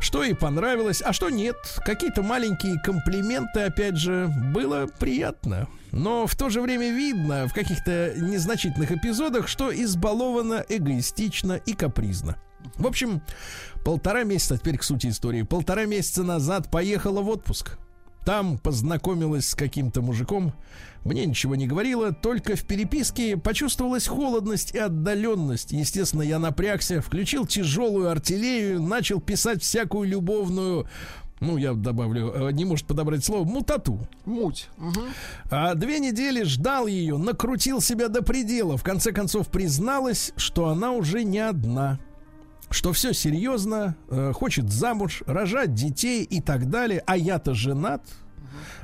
Что 0.00 0.24
ей 0.24 0.34
понравилось, 0.34 1.00
а 1.04 1.12
что 1.12 1.30
нет. 1.30 1.56
Какие-то 1.84 2.22
маленькие 2.22 2.80
комплименты, 2.82 3.60
опять 3.60 3.96
же, 3.96 4.28
было 4.52 4.86
приятно. 4.98 5.68
Но 5.92 6.26
в 6.26 6.34
то 6.36 6.48
же 6.50 6.60
время 6.60 6.90
видно 6.92 7.46
в 7.48 7.54
каких-то 7.54 8.14
незначительных 8.16 8.92
эпизодах, 8.92 9.48
что 9.48 9.72
избалована 9.72 10.64
эгоистично 10.68 11.54
и 11.54 11.72
капризно. 11.72 12.36
В 12.76 12.86
общем, 12.86 13.22
полтора 13.84 14.24
месяца, 14.24 14.58
теперь 14.58 14.78
к 14.78 14.82
сути 14.82 15.08
истории, 15.08 15.42
полтора 15.42 15.86
месяца 15.86 16.22
назад 16.22 16.70
поехала 16.70 17.20
в 17.20 17.28
отпуск. 17.28 17.78
Там 18.24 18.58
познакомилась 18.58 19.48
с 19.48 19.54
каким-то 19.54 20.02
мужиком. 20.02 20.52
Мне 21.04 21.24
ничего 21.24 21.56
не 21.56 21.66
говорила, 21.66 22.12
только 22.12 22.54
в 22.54 22.64
переписке 22.64 23.38
почувствовалась 23.38 24.06
холодность 24.06 24.74
и 24.74 24.78
отдаленность. 24.78 25.72
Естественно, 25.72 26.22
я 26.22 26.38
напрягся, 26.38 27.00
включил 27.00 27.46
тяжелую 27.46 28.10
артиллерию, 28.10 28.82
начал 28.82 29.20
писать 29.20 29.62
всякую 29.62 30.08
любовную, 30.08 30.86
ну, 31.40 31.56
я 31.56 31.72
добавлю, 31.72 32.32
э, 32.34 32.52
не 32.52 32.66
может 32.66 32.86
подобрать 32.86 33.24
слово, 33.24 33.44
мутату. 33.44 33.98
Муть. 34.26 34.68
Мгм. 34.76 35.08
А 35.50 35.74
две 35.74 35.98
недели 35.98 36.42
ждал 36.42 36.86
ее, 36.86 37.16
накрутил 37.16 37.80
себя 37.80 38.08
до 38.08 38.22
предела. 38.22 38.76
В 38.76 38.82
конце 38.82 39.12
концов 39.12 39.48
призналась, 39.48 40.32
что 40.36 40.68
она 40.68 40.92
уже 40.92 41.24
не 41.24 41.38
одна. 41.38 41.98
Что 42.70 42.92
все 42.92 43.12
серьезно, 43.12 43.96
э, 44.08 44.32
хочет 44.32 44.70
замуж, 44.70 45.22
рожать 45.26 45.74
детей 45.74 46.22
и 46.22 46.40
так 46.40 46.70
далее. 46.70 47.02
А 47.06 47.16
я-то 47.16 47.52
женат. 47.52 48.02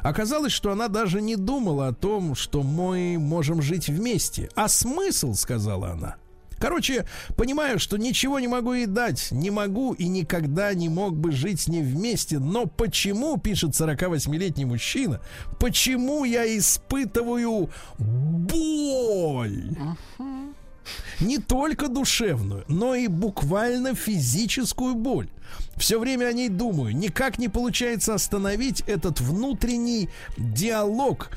Оказалось, 0.03 0.53
что 0.53 0.72
она 0.72 0.89
даже 0.89 1.20
не 1.20 1.37
думала 1.37 1.89
о 1.89 1.93
том, 1.93 2.34
что 2.34 2.62
мы 2.62 3.16
можем 3.18 3.62
жить 3.62 3.89
вместе. 3.89 4.49
А 4.55 4.68
смысл, 4.68 5.34
сказала 5.34 5.91
она. 5.93 6.16
Короче, 6.59 7.05
понимаю, 7.37 7.78
что 7.78 7.99
ничего 7.99 8.41
не 8.41 8.49
могу 8.49 8.72
ей 8.72 8.87
дать, 8.87 9.30
не 9.30 9.51
могу 9.51 9.93
и 9.93 10.09
никогда 10.09 10.72
не 10.72 10.89
мог 10.89 11.14
бы 11.14 11.30
жить 11.30 11.61
с 11.61 11.68
ней 11.68 11.82
вместе. 11.82 12.39
Но 12.39 12.66
почему, 12.66 13.37
пишет 13.37 13.72
48-летний 13.72 14.64
мужчина, 14.64 15.20
почему 15.61 16.24
я 16.24 16.47
испытываю 16.57 17.68
боль? 17.99 19.76
Не 21.20 21.39
только 21.39 21.89
душевную, 21.89 22.64
но 22.68 22.95
и 22.95 23.07
буквально 23.07 23.95
физическую 23.95 24.95
боль. 24.95 25.28
Все 25.76 25.99
время 25.99 26.26
о 26.26 26.32
ней 26.32 26.49
думаю. 26.49 26.97
Никак 26.97 27.39
не 27.39 27.49
получается 27.49 28.14
остановить 28.14 28.82
этот 28.87 29.20
внутренний 29.20 30.09
диалог. 30.37 31.30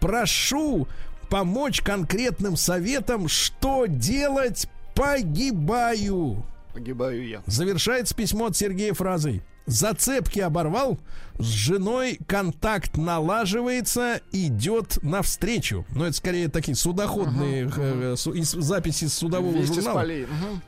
Прошу 0.00 0.88
помочь 1.28 1.80
конкретным 1.80 2.56
советом, 2.56 3.28
что 3.28 3.86
делать, 3.86 4.68
погибаю. 4.94 6.44
Погибаю 6.72 7.26
я. 7.26 7.42
Завершается 7.46 8.14
письмо 8.14 8.46
от 8.46 8.56
Сергея 8.56 8.94
фразой. 8.94 9.42
Зацепки 9.66 10.40
оборвал, 10.40 10.98
с 11.38 11.44
женой 11.46 12.18
контакт 12.26 12.96
налаживается, 12.96 14.20
идет 14.32 14.98
навстречу. 15.02 15.86
Но 15.94 16.06
это 16.06 16.16
скорее 16.16 16.48
такие 16.48 16.74
судоходные 16.76 18.16
су- 18.16 18.32
из- 18.32 18.52
записи 18.52 19.04
из 19.04 19.14
судового 19.14 19.56
Вести 19.56 19.72
с 19.72 19.74
журнала. 19.76 20.00
полей. 20.00 20.26
Мгм. 20.26 20.62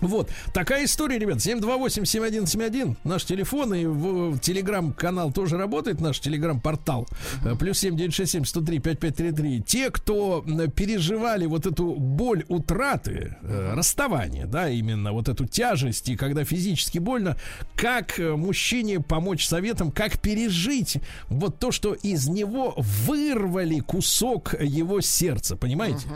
Вот. 0.00 0.30
Такая 0.52 0.84
история, 0.84 1.18
ребят. 1.18 1.38
728-7171. 1.38 2.96
Наш 3.04 3.24
телефон 3.24 3.74
и 3.74 3.86
в, 3.86 4.38
телеграм-канал 4.38 5.32
тоже 5.32 5.56
работает, 5.56 6.00
наш 6.00 6.20
телеграм-портал. 6.20 7.06
Э, 7.44 7.54
Плюс 7.58 7.82
7967-103-5533. 7.84 9.62
Те, 9.62 9.90
кто 9.90 10.44
переживали 10.74 11.46
вот 11.46 11.66
эту 11.66 11.94
боль 11.94 12.44
утраты, 12.48 13.36
э, 13.42 13.74
расставания, 13.74 14.46
да, 14.46 14.68
именно 14.68 15.12
вот 15.12 15.28
эту 15.28 15.46
тяжесть, 15.46 16.08
и 16.08 16.16
когда 16.16 16.44
физически 16.44 16.98
больно, 16.98 17.36
как 17.76 18.18
э, 18.18 18.34
мужчине 18.36 19.00
помочь 19.00 19.46
советом, 19.46 19.90
как 19.90 20.18
пережить 20.18 20.98
вот 21.28 21.58
то, 21.58 21.72
что 21.72 21.94
из 21.94 22.28
него 22.28 22.74
вырвали 22.76 23.80
кусок 23.80 24.54
его 24.60 25.00
сердца, 25.00 25.56
понимаете? 25.56 26.08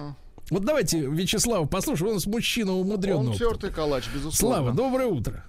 Вот 0.50 0.64
давайте 0.64 1.00
Вячеслава 1.00 1.66
послушаем, 1.66 2.12
у 2.12 2.14
нас 2.14 2.26
мужчина 2.26 2.72
умудренный. 2.72 3.30
Он 3.30 3.32
тертый 3.34 3.70
калач, 3.70 4.04
безусловно. 4.12 4.56
Слава, 4.56 4.72
доброе 4.76 5.06
утро. 5.06 5.44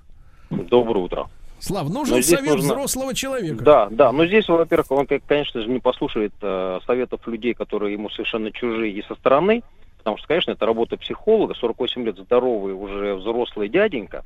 Доброе 0.49 0.99
утро. 1.05 1.29
Слава, 1.59 1.89
нужен 1.89 2.17
Но 2.17 2.21
совет 2.21 2.55
нужно- 2.55 2.73
взрослого 2.73 3.13
человека. 3.13 3.63
Да, 3.63 3.87
да, 3.91 4.11
но 4.11 4.25
здесь, 4.25 4.47
во-первых, 4.47 4.91
он, 4.91 5.07
конечно 5.07 5.61
же, 5.61 5.67
не 5.69 5.79
послушает 5.79 6.33
э, 6.41 6.79
советов 6.85 7.25
людей, 7.27 7.53
которые 7.53 7.93
ему 7.93 8.09
совершенно 8.09 8.51
чужие 8.51 8.93
и 8.93 9.03
со 9.03 9.15
стороны, 9.15 9.63
потому 9.97 10.17
что, 10.17 10.27
конечно, 10.27 10.51
это 10.51 10.65
работа 10.65 10.95
психолога, 10.97 11.53
48 11.55 12.03
лет 12.05 12.17
здоровый 12.17 12.73
уже 12.73 13.15
взрослый 13.15 13.67
дяденька. 13.69 14.23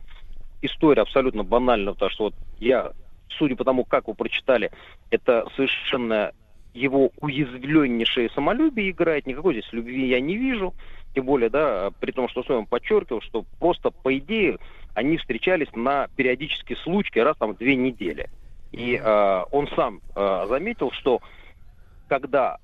История 0.62 1.02
абсолютно 1.02 1.44
банальна, 1.44 1.94
потому 1.94 2.12
что 2.12 2.24
вот 2.26 2.36
я, 2.60 2.92
судя 3.38 3.56
по 3.56 3.64
тому, 3.64 3.84
как 3.84 4.08
вы 4.08 4.14
прочитали, 4.14 4.72
это 5.10 5.46
совершенно 5.56 6.32
его 6.74 7.12
уязвленнейшее 7.20 8.30
самолюбие 8.32 8.92
играет, 8.92 9.28
никакой 9.28 9.54
здесь 9.54 9.72
любви 9.72 10.08
я 10.08 10.20
не 10.20 10.38
вижу, 10.38 10.74
тем 11.14 11.26
более, 11.26 11.50
да, 11.50 11.92
при 12.00 12.12
том, 12.12 12.28
что 12.28 12.44
своем 12.44 12.66
подчеркивал, 12.66 13.22
что 13.22 13.46
просто, 13.60 13.92
по 13.92 14.16
идее, 14.18 14.58
они 14.96 15.18
встречались 15.18 15.72
на 15.74 16.08
периодические 16.16 16.78
случаи 16.78 17.20
раз 17.20 17.38
там 17.38 17.54
в 17.54 17.58
две 17.58 17.76
недели. 17.76 18.30
И 18.72 18.96
э, 18.96 19.44
он 19.52 19.68
сам 19.76 20.02
э, 20.16 20.46
заметил, 20.48 20.92
что 20.92 21.22
когда 22.08 22.58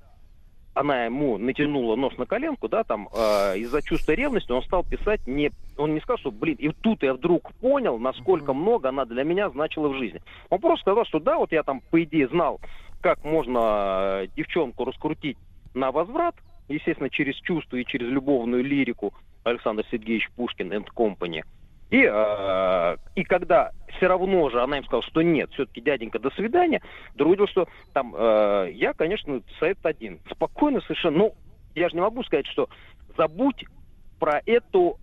она 0.74 1.04
ему 1.04 1.38
натянула 1.38 1.96
нос 1.96 2.16
на 2.18 2.26
коленку, 2.26 2.68
да, 2.68 2.84
там, 2.84 3.08
э, 3.12 3.58
из-за 3.58 3.82
чувства 3.82 4.12
ревности 4.12 4.52
он 4.52 4.62
стал 4.62 4.84
писать 4.84 5.26
не... 5.26 5.50
Он 5.76 5.94
не 5.94 6.00
сказал, 6.00 6.18
что, 6.18 6.30
блин, 6.30 6.56
и 6.58 6.68
тут 6.68 7.02
я 7.02 7.14
вдруг 7.14 7.52
понял, 7.54 7.98
насколько 7.98 8.52
много 8.52 8.88
она 8.88 9.04
для 9.04 9.24
меня 9.24 9.50
значила 9.50 9.88
в 9.88 9.96
жизни. 9.96 10.20
Он 10.48 10.60
просто 10.60 10.82
сказал, 10.82 11.04
что 11.06 11.20
да, 11.20 11.38
вот 11.38 11.52
я 11.52 11.62
там, 11.62 11.80
по 11.90 12.02
идее, 12.02 12.28
знал, 12.28 12.60
как 13.00 13.24
можно 13.24 14.22
э, 14.22 14.26
девчонку 14.36 14.84
раскрутить 14.84 15.38
на 15.74 15.92
возврат, 15.92 16.34
естественно, 16.68 17.10
через 17.10 17.36
чувство 17.36 17.76
и 17.76 17.84
через 17.84 18.08
любовную 18.08 18.64
лирику 18.64 19.14
Александр 19.44 19.84
Сергеевич 19.90 20.28
Пушкин 20.36 20.72
and 20.72 20.86
Company. 20.94 21.42
И, 21.90 22.08
э, 22.08 22.96
и 23.16 23.24
когда 23.24 23.72
все 23.96 24.06
равно 24.06 24.48
же 24.50 24.62
она 24.62 24.78
им 24.78 24.84
сказала, 24.84 25.02
что 25.02 25.22
нет, 25.22 25.50
все-таки 25.52 25.80
дяденька, 25.80 26.18
до 26.18 26.30
свидания, 26.30 26.80
другое 27.14 27.46
что 27.48 27.68
там 27.92 28.14
э, 28.16 28.70
я, 28.74 28.92
конечно, 28.92 29.42
совет 29.58 29.78
один. 29.82 30.20
Спокойно 30.30 30.80
совершенно, 30.82 31.18
ну, 31.18 31.34
я 31.74 31.88
же 31.88 31.96
не 31.96 32.00
могу 32.00 32.22
сказать, 32.22 32.46
что 32.46 32.68
забудь 33.16 33.64
про 34.20 34.40
эту 34.46 34.98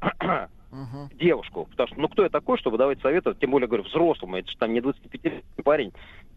Мгм. 0.78 1.10
девушку. 1.18 1.68
Потому 1.72 1.88
что, 1.88 2.00
ну, 2.00 2.08
кто 2.08 2.24
я 2.24 2.30
такой, 2.30 2.58
чтобы 2.58 2.78
давать 2.78 3.02
советы, 3.02 3.34
тем 3.40 3.52
более, 3.52 3.68
говорю, 3.68 3.84
взрослому, 3.84 4.38
это 4.38 4.50
же 4.52 4.58
там 4.58 4.74
не 4.74 4.80
25-летний 4.80 5.64
парень, 5.64 5.92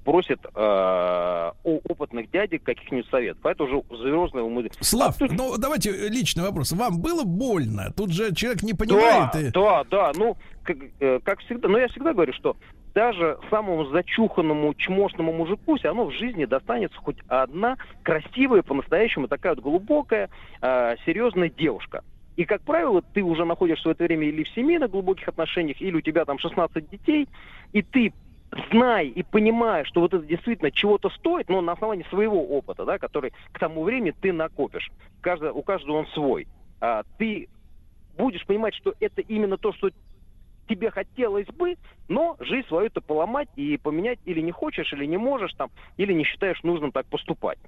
просит 0.05 0.41
э, 0.55 1.51
у 1.65 1.81
опытных 1.89 2.31
дядек 2.31 2.63
каких-нибудь 2.63 3.09
советов. 3.11 3.45
Это 3.45 3.65
уже 3.65 3.83
взрослый 3.91 4.43
умы- 4.43 4.71
Слав, 4.81 5.15
А 5.17 5.19
тут- 5.19 5.33
ну 5.33 5.57
давайте 5.59 6.09
личный 6.09 6.45
вопрос. 6.45 6.73
Вам 6.73 7.01
было 7.01 7.25
больно? 7.25 7.93
Тут 7.97 8.13
же 8.13 8.35
человек 8.35 8.63
не 8.63 8.73
понимает. 8.75 9.31
Да, 9.35 9.41
и- 9.41 9.51
да, 9.51 9.85
да, 9.91 10.13
ну, 10.17 10.37
как, 10.63 10.77
э, 11.01 11.21
как 11.23 11.41
всегда, 11.41 11.69
но 11.69 11.79
я 11.79 11.89
всегда 11.89 12.13
говорю, 12.15 12.33
что 12.33 12.57
даже 12.95 13.39
самому 13.51 13.85
зачуханному 13.87 14.75
чмошному 14.75 15.33
мужику 15.33 15.77
все 15.77 15.89
равно 15.89 16.07
в 16.07 16.13
жизни 16.13 16.45
достанется 16.45 16.97
хоть 16.99 17.19
одна 17.29 17.77
красивая, 18.03 18.63
по-настоящему 18.63 19.29
такая 19.29 19.55
вот 19.55 19.63
глубокая, 19.63 20.29
э, 20.61 20.97
серьезная 21.07 21.51
девушка. 21.51 22.03
И, 22.41 22.47
как 22.47 22.63
правило, 22.65 23.03
ты 23.13 23.23
уже 23.23 23.45
находишься 23.45 23.87
в 23.87 23.93
это 23.93 24.05
время 24.05 24.27
или 24.27 24.45
в 24.45 24.49
семейных 24.55 24.91
глубоких 24.91 25.29
отношениях, 25.29 25.79
или 25.79 25.97
у 25.97 26.01
тебя 26.01 26.25
там 26.25 26.39
16 26.39 26.89
детей, 26.89 27.29
и 27.75 27.83
ты 27.83 28.15
знай 28.71 29.09
и 29.09 29.23
понимая, 29.23 29.85
что 29.85 30.01
вот 30.01 30.15
это 30.15 30.25
действительно 30.25 30.71
чего-то 30.71 31.11
стоит, 31.11 31.51
но 31.51 31.61
на 31.61 31.73
основании 31.73 32.07
своего 32.09 32.43
опыта, 32.43 32.87
да, 32.87 32.99
который 32.99 33.35
к 33.53 33.59
тому 33.59 33.83
времени 33.83 34.15
ты 34.19 34.33
накопишь. 34.33 34.91
Каждый, 35.21 35.51
у 35.51 35.63
каждого 35.63 35.99
он 35.99 36.07
свой. 36.15 36.47
А, 36.81 37.03
ты 37.19 37.47
будешь 38.17 38.47
понимать, 38.47 38.75
что 38.75 38.95
это 39.01 39.21
именно 39.21 39.59
то, 39.59 39.75
что 39.75 39.91
тебе 40.67 40.91
хотелось 40.91 41.49
бы, 41.49 41.75
но 42.09 42.37
жизнь 42.41 42.67
свою-то 42.69 43.03
поломать 43.03 43.49
и 43.55 43.77
поменять 43.77 44.19
или 44.25 44.41
не 44.41 44.53
хочешь, 44.53 44.91
или 44.95 45.05
не 45.05 45.19
можешь 45.19 45.53
там, 45.59 45.69
или 45.99 46.15
не 46.15 46.25
считаешь 46.25 46.63
нужным 46.63 46.91
так 46.91 47.05
поступать. 47.11 47.59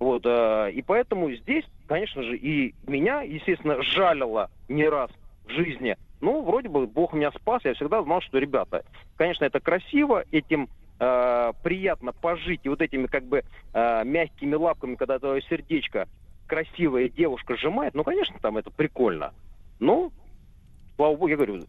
Вот, 0.00 0.24
э, 0.24 0.70
и 0.72 0.80
поэтому 0.80 1.30
здесь, 1.30 1.64
конечно 1.86 2.22
же, 2.22 2.34
и 2.34 2.74
меня, 2.86 3.20
естественно, 3.20 3.82
жалило 3.82 4.50
не 4.66 4.88
раз 4.88 5.10
в 5.44 5.50
жизни. 5.50 5.96
Ну, 6.22 6.42
вроде 6.42 6.70
бы 6.70 6.86
Бог 6.86 7.12
меня 7.12 7.30
спас, 7.32 7.62
я 7.64 7.74
всегда 7.74 8.02
знал, 8.02 8.22
что, 8.22 8.38
ребята, 8.38 8.82
конечно, 9.16 9.44
это 9.44 9.60
красиво, 9.60 10.24
этим 10.32 10.70
э, 10.98 11.52
приятно 11.62 12.12
пожить, 12.12 12.60
и 12.64 12.70
вот 12.70 12.80
этими 12.80 13.06
как 13.06 13.24
бы 13.24 13.42
э, 13.74 14.04
мягкими 14.04 14.54
лапками, 14.54 14.94
когда 14.94 15.18
твое 15.18 15.42
сердечко 15.42 16.08
красивая 16.46 17.10
девушка 17.10 17.56
сжимает, 17.56 17.94
ну, 17.94 18.02
конечно, 18.02 18.36
там 18.40 18.56
это 18.56 18.70
прикольно. 18.70 19.34
Но, 19.80 20.10
слава 20.96 21.12
богу, 21.12 21.28
я 21.28 21.36
говорю, 21.36 21.64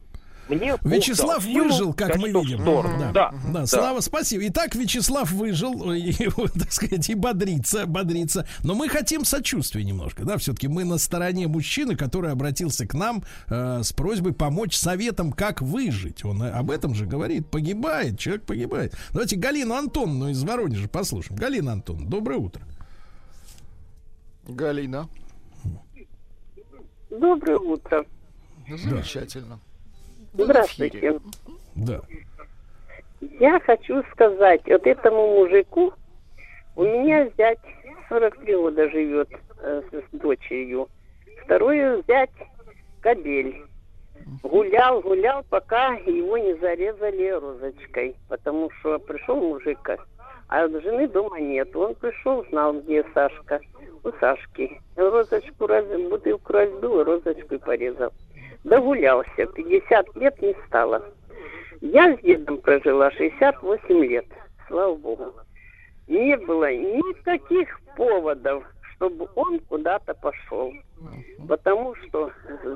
мне 0.55 0.75
Вячеслав 0.81 1.45
Бог 1.45 1.53
выжил, 1.53 1.93
как 1.93 2.17
мы 2.17 2.29
видим. 2.29 2.63
Да. 2.65 3.11
Да, 3.11 3.33
да, 3.53 3.65
Слава, 3.65 3.99
спасибо. 4.01 4.47
Итак, 4.47 4.75
Вячеслав 4.75 5.31
выжил, 5.31 5.91
и, 5.93 6.13
так 6.13 6.71
сказать, 6.71 7.09
и 7.09 7.15
бодрится, 7.15 7.85
бодрится. 7.85 8.45
Но 8.63 8.75
мы 8.75 8.89
хотим 8.89 9.25
сочувствия 9.25 9.83
немножко, 9.83 10.23
да, 10.23 10.37
все-таки 10.37 10.67
мы 10.67 10.83
на 10.83 10.97
стороне 10.97 11.47
мужчины, 11.47 11.95
который 11.95 12.31
обратился 12.31 12.85
к 12.85 12.93
нам 12.93 13.23
э, 13.47 13.81
с 13.83 13.93
просьбой 13.93 14.33
помочь 14.33 14.75
советом, 14.75 15.31
как 15.31 15.61
выжить. 15.61 16.25
Он 16.25 16.43
об 16.43 16.71
этом 16.71 16.95
же 16.95 17.05
говорит. 17.05 17.47
Погибает, 17.49 18.19
человек 18.19 18.43
погибает. 18.43 18.95
Давайте 19.11 19.35
Галину 19.35 19.75
Антоновну 19.75 20.29
из 20.29 20.43
Воронежа 20.43 20.87
послушаем. 20.87 21.37
Галина 21.37 21.73
Антоновна, 21.73 22.09
доброе 22.09 22.39
утро. 22.39 22.61
Галина. 24.47 25.07
Доброе 27.09 27.57
утро. 27.57 28.05
Замечательно. 28.69 29.59
Здравствуйте. 30.33 31.19
Да. 31.75 32.01
Я 33.39 33.59
хочу 33.59 34.03
сказать, 34.11 34.61
вот 34.65 34.85
этому 34.87 35.35
мужику, 35.35 35.93
у 36.75 36.83
меня 36.83 37.29
зять 37.37 37.59
43 38.09 38.55
года 38.55 38.89
живет 38.89 39.29
э, 39.61 39.81
с 39.91 40.17
дочерью. 40.17 40.87
Второй 41.43 42.03
зять 42.07 42.31
кабель. 43.01 43.63
Гулял, 44.43 45.01
гулял, 45.01 45.43
пока 45.49 45.93
его 46.05 46.37
не 46.37 46.53
зарезали 46.55 47.29
розочкой. 47.29 48.15
Потому 48.29 48.69
что 48.79 48.99
пришел 48.99 49.35
мужик, 49.35 49.97
а 50.47 50.67
жены 50.67 51.07
дома 51.07 51.39
нет. 51.39 51.75
Он 51.75 51.95
пришел, 51.95 52.45
знал, 52.49 52.73
где 52.81 53.05
Сашка. 53.13 53.59
У 54.03 54.11
Сашки. 54.19 54.81
Розочку, 54.95 55.67
раз, 55.67 55.85
бутылку 56.09 56.53
разбил, 56.53 57.03
розочку 57.03 57.55
и 57.55 57.57
порезал. 57.57 58.11
Догулялся. 58.63 59.45
50 59.45 60.15
лет 60.15 60.41
не 60.41 60.55
стало. 60.67 61.03
Я 61.81 62.15
с 62.15 62.19
дедом 62.21 62.59
прожила 62.59 63.11
68 63.11 64.05
лет. 64.05 64.25
Слава 64.67 64.95
Богу. 64.95 65.33
Не 66.07 66.37
было 66.37 66.71
никаких 66.71 67.79
поводов, 67.95 68.63
чтобы 68.95 69.27
он 69.35 69.59
куда-то 69.61 70.13
пошел. 70.13 70.73
Потому 71.47 71.95
что 71.95 72.31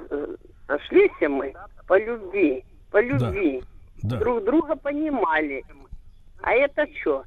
э, 0.10 0.36
нашлись 0.68 1.12
мы 1.22 1.53
по 1.88 1.99
любви. 1.99 2.64
По 2.91 3.02
любви. 3.02 3.64
Да. 4.03 4.18
Друг 4.18 4.44
друга 4.44 4.76
понимали. 4.76 5.64
А 6.41 6.53
это 6.53 6.88
что? 6.99 7.24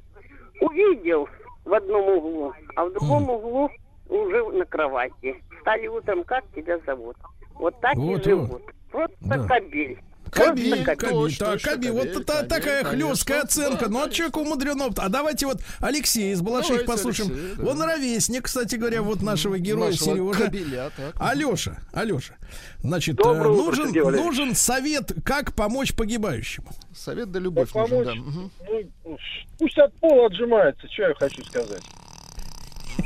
Увидел 0.61 1.29
в 1.63 1.73
одном 1.73 2.07
углу, 2.17 2.53
а 2.75 2.85
в 2.85 2.93
другом 2.93 3.29
углу 3.29 3.69
уже 4.09 4.43
на 4.51 4.65
кровати. 4.65 5.41
Стали 5.61 5.87
утром, 5.87 6.23
как 6.23 6.43
тебя 6.55 6.79
зовут? 6.85 7.15
Вот 7.59 7.79
так 7.81 7.95
Вот, 7.95 8.25
и 8.27 8.33
вот. 8.33 8.47
живут. 8.47 8.61
Просто 8.91 9.15
Да. 9.21 9.43
кабель. 9.47 9.99
Точно, 10.31 10.85
так, 10.85 10.99
точно, 10.99 11.57
кабель, 11.57 11.91
вот 11.91 12.01
кабель, 12.03 12.21
это 12.21 12.23
кабель, 12.33 12.47
такая 12.49 12.83
хлесткая 12.83 13.41
оценка. 13.41 13.85
Да, 13.85 13.91
ну, 13.91 13.97
а 13.97 14.01
конечно. 14.01 14.13
человек 14.15 14.37
умудрен 14.37 14.81
опыт. 14.81 14.99
А 14.99 15.09
давайте 15.09 15.47
вот 15.47 15.61
Алексей 15.79 16.31
из 16.33 16.41
Балаших 16.41 16.85
послушаем. 16.85 17.31
Алексей, 17.31 17.55
да. 17.57 17.71
Он 17.71 17.81
ровесник, 17.81 18.43
кстати 18.45 18.75
говоря, 18.75 19.01
вот 19.01 19.23
нашего 19.23 19.57
героя 19.57 19.89
Нашего 19.89 20.05
Сережа. 20.15 20.43
кабеля, 20.45 20.91
так. 20.95 21.15
Алеша, 21.19 21.77
Алеша, 21.93 22.35
значит, 22.83 23.15
Доброе 23.15 23.47
э, 23.47 23.49
утро, 23.49 23.63
нужен, 23.63 23.85
Валерьевич. 24.03 24.21
нужен 24.23 24.55
совет, 24.55 25.11
как 25.25 25.53
помочь 25.55 25.95
погибающему. 25.95 26.67
Совет 26.95 27.31
да 27.31 27.39
любовь 27.39 27.71
Как 27.71 27.89
нужен, 27.89 28.05
помочь? 28.05 28.45
да. 28.59 28.71
Ну, 29.05 29.17
пусть 29.57 29.77
от 29.79 29.93
пола 29.95 30.27
отжимается, 30.27 30.87
что 30.91 31.03
я 31.03 31.13
хочу 31.15 31.43
сказать. 31.45 31.81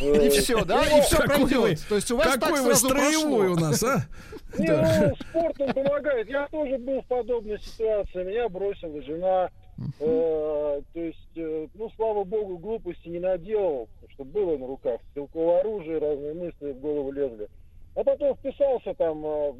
И 0.01 0.29
все, 0.29 0.65
да? 0.65 0.83
И 0.83 1.01
все 1.03 1.17
пройдет. 1.17 1.79
То 1.87 1.95
есть 1.95 2.11
у 2.11 2.17
вас 2.17 2.33
Какой 2.33 2.61
вы 2.61 2.75
строевой 2.75 3.47
у 3.47 3.55
нас, 3.55 3.81
а? 3.83 4.05
Не, 4.57 4.69
ну, 4.69 5.15
спорт 5.29 5.59
он 5.59 5.73
помогает. 5.73 6.29
Я 6.29 6.47
тоже 6.47 6.77
был 6.77 7.01
в 7.01 7.07
подобной 7.07 7.59
ситуации. 7.59 8.23
Меня 8.23 8.49
бросила 8.49 9.01
жена. 9.01 9.49
Э, 9.99 10.81
то 10.93 10.99
есть, 10.99 11.37
э, 11.37 11.67
ну, 11.73 11.89
слава 11.95 12.23
богу, 12.23 12.57
глупости 12.57 13.07
не 13.07 13.19
наделал, 13.19 13.89
что 14.09 14.23
было 14.23 14.57
на 14.57 14.67
руках 14.67 15.01
стрелковое 15.11 15.61
оружие, 15.61 15.97
разные 15.97 16.33
мысли 16.33 16.71
в 16.71 16.79
голову 16.79 17.11
лезли. 17.11 17.49
А 17.95 18.03
потом 18.03 18.35
вписался 18.35 18.93
там 18.93 19.25
э, 19.25 19.53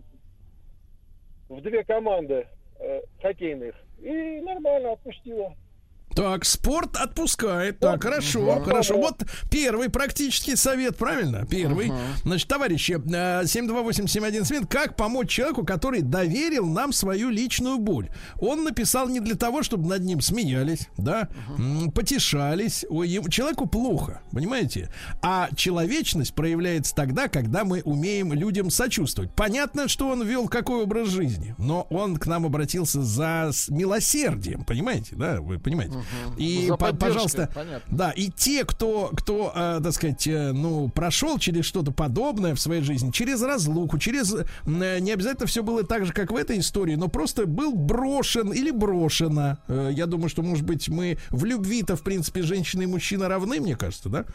в 1.49 1.61
две 1.61 1.83
команды 1.83 2.47
э, 2.79 3.01
хоккейных 3.21 3.75
и 3.99 4.41
нормально 4.41 4.93
отпустила. 4.93 5.55
Так, 6.15 6.45
спорт 6.45 6.95
отпускает. 6.95 7.79
Так, 7.79 8.03
хорошо, 8.03 8.61
хорошо. 8.63 8.97
Вот 8.97 9.23
первый 9.49 9.89
практический 9.89 10.55
совет, 10.55 10.95
правильно? 10.97 11.45
Первый. 11.45 11.91
Значит, 12.23 12.47
товарищи, 12.47 12.93
э, 13.03 13.43
728-7171, 13.45 14.65
как 14.67 14.95
помочь 14.95 15.29
человеку, 15.29 15.65
который 15.65 16.01
доверил 16.01 16.65
нам 16.67 16.93
свою 16.93 17.29
личную 17.29 17.77
боль? 17.79 18.09
Он 18.39 18.63
написал 18.63 19.07
не 19.09 19.19
для 19.19 19.35
того, 19.35 19.63
чтобы 19.63 19.87
над 19.89 20.03
ним 20.03 20.21
смеялись, 20.21 20.87
да, 20.97 21.29
м, 21.57 21.91
потешались. 21.91 22.85
Ой, 22.89 23.09
ему- 23.09 23.29
человеку 23.29 23.65
плохо, 23.67 24.21
понимаете? 24.31 24.89
А 25.21 25.49
человечность 25.55 26.33
проявляется 26.33 26.93
тогда, 26.95 27.27
когда 27.27 27.63
мы 27.63 27.81
умеем 27.83 28.33
людям 28.33 28.69
сочувствовать. 28.69 29.31
Понятно, 29.35 29.87
что 29.87 30.09
он 30.09 30.23
вел 30.23 30.47
какой 30.47 30.83
образ 30.83 31.09
жизни, 31.09 31.55
но 31.57 31.87
он 31.89 32.17
к 32.17 32.27
нам 32.27 32.45
обратился 32.45 33.01
за 33.03 33.51
милосердием, 33.69 34.63
понимаете, 34.63 35.15
да? 35.15 35.41
Вы 35.41 35.59
понимаете? 35.59 35.95
И, 36.37 36.67
За 36.67 36.75
по- 36.75 36.93
пожалуйста, 36.93 37.49
понятно. 37.53 37.95
да, 37.97 38.11
и 38.11 38.29
те, 38.29 38.65
кто, 38.65 39.11
кто, 39.15 39.51
э, 39.55 39.79
так 39.83 39.93
сказать, 39.93 40.25
э, 40.27 40.51
ну, 40.51 40.89
прошел 40.89 41.37
через 41.39 41.65
что-то 41.65 41.91
подобное 41.91 42.55
в 42.55 42.59
своей 42.59 42.81
жизни, 42.81 43.11
через 43.11 43.41
разлуку, 43.41 43.97
через, 43.97 44.33
э, 44.33 44.99
не 44.99 45.11
обязательно 45.11 45.47
все 45.47 45.63
было 45.63 45.83
так 45.83 46.05
же, 46.05 46.13
как 46.13 46.31
в 46.31 46.35
этой 46.35 46.59
истории, 46.59 46.95
но 46.95 47.07
просто 47.07 47.45
был 47.45 47.73
брошен 47.73 48.51
или 48.51 48.71
брошена. 48.71 49.59
Э, 49.67 49.89
я 49.93 50.05
думаю, 50.05 50.29
что, 50.29 50.41
может 50.41 50.65
быть, 50.65 50.89
мы 50.89 51.17
в 51.29 51.45
любви-то, 51.45 51.95
в 51.95 52.03
принципе, 52.03 52.41
женщина 52.41 52.83
и 52.83 52.85
мужчина 52.85 53.27
равны, 53.27 53.59
мне 53.59 53.75
кажется, 53.75 54.09
да? 54.09 54.25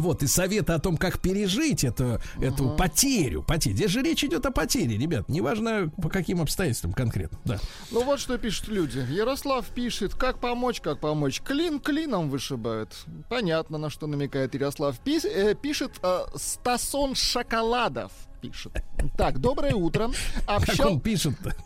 Вот, 0.00 0.22
и 0.22 0.26
советы 0.26 0.72
о 0.72 0.78
том, 0.78 0.96
как 0.96 1.20
пережить 1.20 1.84
эту, 1.84 2.20
эту 2.40 2.70
потерю. 2.76 3.42
потерю. 3.42 3.76
Здесь 3.76 3.90
же 3.90 4.02
речь 4.02 4.22
идет 4.24 4.44
о 4.46 4.50
потере, 4.50 4.96
ребят. 4.96 5.28
Неважно, 5.28 5.90
по 6.02 6.08
каким 6.08 6.40
обстоятельствам 6.40 6.92
конкретно. 6.92 7.38
Да. 7.44 7.58
Ну 7.90 8.04
вот 8.04 8.20
что 8.20 8.36
пишут 8.38 8.68
люди. 8.68 8.98
Ярослав 9.10 9.66
пишет, 9.66 10.14
как 10.14 10.38
помочь, 10.38 10.80
как 10.80 11.00
помочь. 11.00 11.40
Клин 11.40 11.80
клином 11.80 12.28
вышибают. 12.30 12.94
Понятно, 13.28 13.78
на 13.78 13.90
что 13.90 14.06
намекает 14.06 14.54
Ярослав. 14.54 15.00
Пис- 15.04 15.26
э, 15.26 15.54
пишет 15.54 15.92
э, 16.02 16.18
Стасон 16.34 17.14
Шоколадов. 17.14 18.12
Пишет. 18.40 18.72
Так, 19.16 19.38
доброе 19.40 19.74
утро. 19.74 20.10
Как 20.46 20.68
Общал... 20.68 20.92
он 20.92 21.00
пишет-то? 21.00 21.56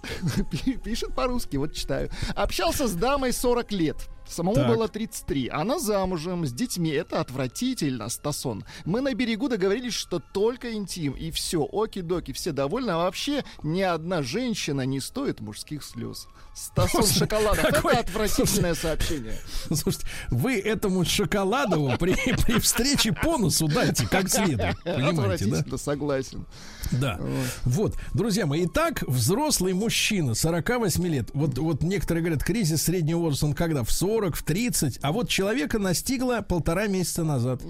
Пи- 0.51 0.77
Пишет 0.77 1.15
по-русски, 1.15 1.57
вот 1.57 1.75
читаю. 1.75 2.11
Общался 2.37 2.87
с 2.87 2.93
дамой 2.93 3.33
40 3.33 3.73
лет. 3.73 3.97
Самому 4.31 4.55
Так. 4.55 4.69
было 4.69 4.89
33. 4.89 5.49
Она 5.49 5.79
замужем, 5.81 6.47
с 6.47 6.53
детьми. 6.53 6.91
Это 6.91 7.21
отвратительно, 7.21 8.09
Стасон. 8.09 8.65
Мы 8.85 9.01
на 9.01 9.13
берегу 9.13 9.49
договорились, 9.49 9.95
что 9.95 10.21
только 10.21 10.73
интим. 10.73 11.15
И 11.15 11.31
все, 11.33 11.63
оки-доки, 11.63 12.33
все 12.33 12.53
довольны. 12.53 12.91
А 12.93 12.99
вообще 12.99 13.45
ни 13.65 13.83
одна 13.83 14.23
женщина 14.23 14.83
не 14.83 15.01
стоит 15.01 15.41
мужских 15.41 15.83
слез. 15.83 16.29
Стасон 16.61 17.07
Шоколадов. 17.07 17.63
Какой- 17.63 17.93
Это 17.95 18.01
отвратительное 18.03 18.75
сообщение. 18.75 19.35
Слушайте, 19.67 20.07
вы 20.29 20.59
этому 20.59 21.05
Шоколадову 21.05 21.97
при, 21.99 22.15
при 22.15 22.59
встрече 22.61 23.13
по 23.13 23.39
носу 23.39 23.67
дайте 23.67 24.07
как 24.07 24.29
следует. 24.29 24.77
Понимаете, 24.85 25.47
да? 25.47 25.79
Согласен. 25.79 26.47
Да. 26.93 27.19
Вот, 27.65 27.97
друзья 28.15 28.47
мои, 28.47 28.67
итак, 28.67 29.03
взрослый 29.07 29.73
мужчина, 29.73 30.35
48 30.35 31.07
лет. 31.07 31.31
Вот, 31.33 31.57
вот 31.59 31.83
некоторые 31.83 32.23
говорят, 32.23 32.45
кризис 32.45 32.83
среднего 32.83 33.21
возраста, 33.21 33.47
он 33.47 33.55
когда? 33.55 33.83
В 33.85 33.91
40, 33.91 34.37
в 34.37 34.43
30. 34.43 34.99
А 35.03 35.13
вот 35.13 35.29
человека 35.29 35.79
настигло 35.79 36.41
полтора 36.43 36.89
месяца 36.89 37.25
назад. 37.25 37.63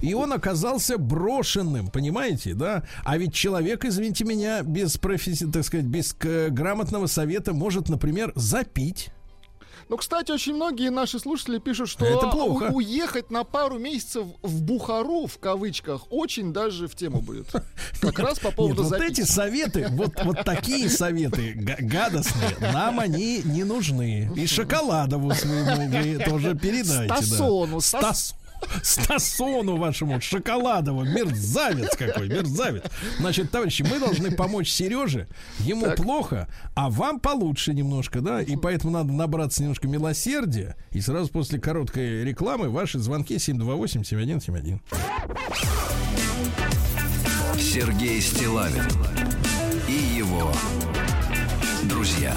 И 0.00 0.14
он 0.14 0.32
оказался 0.32 0.96
брошенным, 0.96 1.88
понимаете, 1.88 2.54
да? 2.54 2.84
А 3.04 3.18
ведь 3.18 3.34
человек, 3.34 3.84
извините 3.84 4.24
меня, 4.24 4.62
без 4.62 4.96
профессии, 4.96 5.44
так 5.44 5.64
сказать, 5.64 5.86
без 5.86 6.14
грамотного 6.14 7.06
совета 7.06 7.52
может, 7.52 7.88
например, 7.88 8.05
запить. 8.34 9.10
Ну, 9.88 9.96
кстати, 9.98 10.32
очень 10.32 10.54
многие 10.56 10.90
наши 10.90 11.20
слушатели 11.20 11.58
пишут, 11.58 11.88
что 11.88 12.04
Это 12.04 12.26
плохо. 12.26 12.70
у- 12.72 12.78
уехать 12.78 13.30
на 13.30 13.44
пару 13.44 13.78
месяцев 13.78 14.26
в 14.42 14.62
Бухару, 14.62 15.26
в 15.28 15.38
кавычках, 15.38 16.06
очень 16.10 16.52
даже 16.52 16.88
в 16.88 16.96
тему 16.96 17.20
будет. 17.20 17.46
Как 18.00 18.18
раз 18.18 18.40
по 18.40 18.48
Нет, 18.48 18.56
поводу 18.56 18.82
вот 18.82 18.88
записи. 18.88 19.20
эти 19.20 19.20
советы, 19.30 19.86
вот, 19.90 20.12
вот 20.24 20.44
такие 20.44 20.88
советы 20.90 21.52
га- 21.54 21.76
гадостные, 21.78 22.56
нам 22.60 22.98
они 22.98 23.42
не 23.44 23.62
нужны. 23.62 24.28
И 24.34 24.46
Шоколадову 24.48 25.32
своему 25.34 25.88
вы 25.88 26.18
тоже 26.24 26.56
передайте. 26.56 27.08
да. 27.14 27.22
Стасону, 27.22 27.76
Стас- 27.80 28.34
Стасону 28.82 29.76
вашему 29.76 30.20
Шоколадову, 30.20 31.04
мерзавец 31.04 31.96
какой, 31.96 32.28
мерзавец. 32.28 32.84
Значит, 33.18 33.50
товарищи, 33.50 33.82
мы 33.82 33.98
должны 33.98 34.30
помочь 34.30 34.70
Сереже. 34.70 35.28
Ему 35.60 35.90
плохо, 35.92 36.48
а 36.74 36.90
вам 36.90 37.20
получше 37.20 37.74
немножко, 37.74 38.20
да? 38.20 38.42
И 38.42 38.56
поэтому 38.56 38.92
надо 38.92 39.12
набраться 39.12 39.62
немножко 39.62 39.88
милосердия. 39.88 40.76
И 40.90 41.00
сразу 41.00 41.30
после 41.30 41.60
короткой 41.60 42.24
рекламы 42.24 42.68
ваши 42.68 42.98
звонки 42.98 43.36
728-7171. 43.36 44.80
Сергей 47.58 48.20
Стилавин 48.20 48.84
и 49.88 50.16
его 50.16 50.52
друзья 51.84 52.34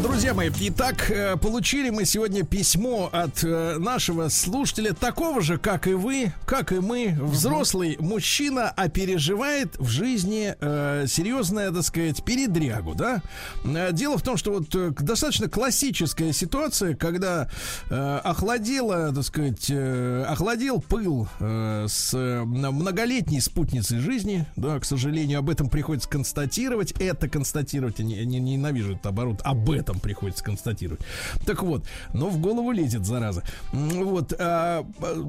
Друзья 0.00 0.32
мои, 0.32 0.48
итак, 0.60 1.10
э, 1.10 1.36
получили 1.36 1.90
мы 1.90 2.04
сегодня 2.04 2.44
письмо 2.44 3.10
от 3.12 3.42
э, 3.42 3.78
нашего 3.78 4.28
слушателя, 4.28 4.92
такого 4.92 5.40
же, 5.42 5.58
как 5.58 5.88
и 5.88 5.94
вы, 5.94 6.32
как 6.46 6.70
и 6.70 6.76
мы, 6.76 7.18
взрослый 7.20 7.96
мужчина, 7.98 8.72
а 8.76 8.88
переживает 8.88 9.76
в 9.80 9.88
жизни 9.88 10.54
э, 10.60 11.06
серьезная, 11.08 11.72
так 11.72 11.82
сказать, 11.82 12.24
передрягу, 12.24 12.94
да? 12.94 13.22
Э, 13.64 13.88
Дело 13.92 14.18
в 14.18 14.22
том, 14.22 14.36
что 14.36 14.52
вот 14.52 14.72
э, 14.76 14.92
достаточно 15.00 15.48
классическая 15.48 16.32
ситуация, 16.32 16.94
когда 16.94 17.50
э, 17.90 18.20
охладела, 18.22 19.12
так 19.12 19.24
сказать, 19.24 19.66
э, 19.68 20.24
охладел 20.28 20.80
пыл 20.80 21.26
э, 21.40 21.86
с 21.88 22.14
э, 22.14 22.44
многолетней 22.44 23.40
спутницей 23.40 23.98
жизни, 23.98 24.46
да, 24.54 24.78
к 24.78 24.84
сожалению, 24.84 25.40
об 25.40 25.50
этом 25.50 25.68
приходится 25.68 26.08
констатировать, 26.08 26.92
это 27.00 27.28
констатировать, 27.28 27.98
я 27.98 28.04
не- 28.04 28.38
ненавижу 28.38 28.96
этот 29.02 29.06
оборот, 29.06 29.40
об 29.44 29.70
этом 29.70 29.98
приходится 29.98 30.44
констатировать. 30.44 31.00
Так 31.44 31.62
вот, 31.62 31.84
но 32.12 32.28
в 32.28 32.38
голову 32.38 32.70
лезет, 32.70 33.04
зараза. 33.04 33.42
Вот, 33.72 34.32
а, 34.38 34.86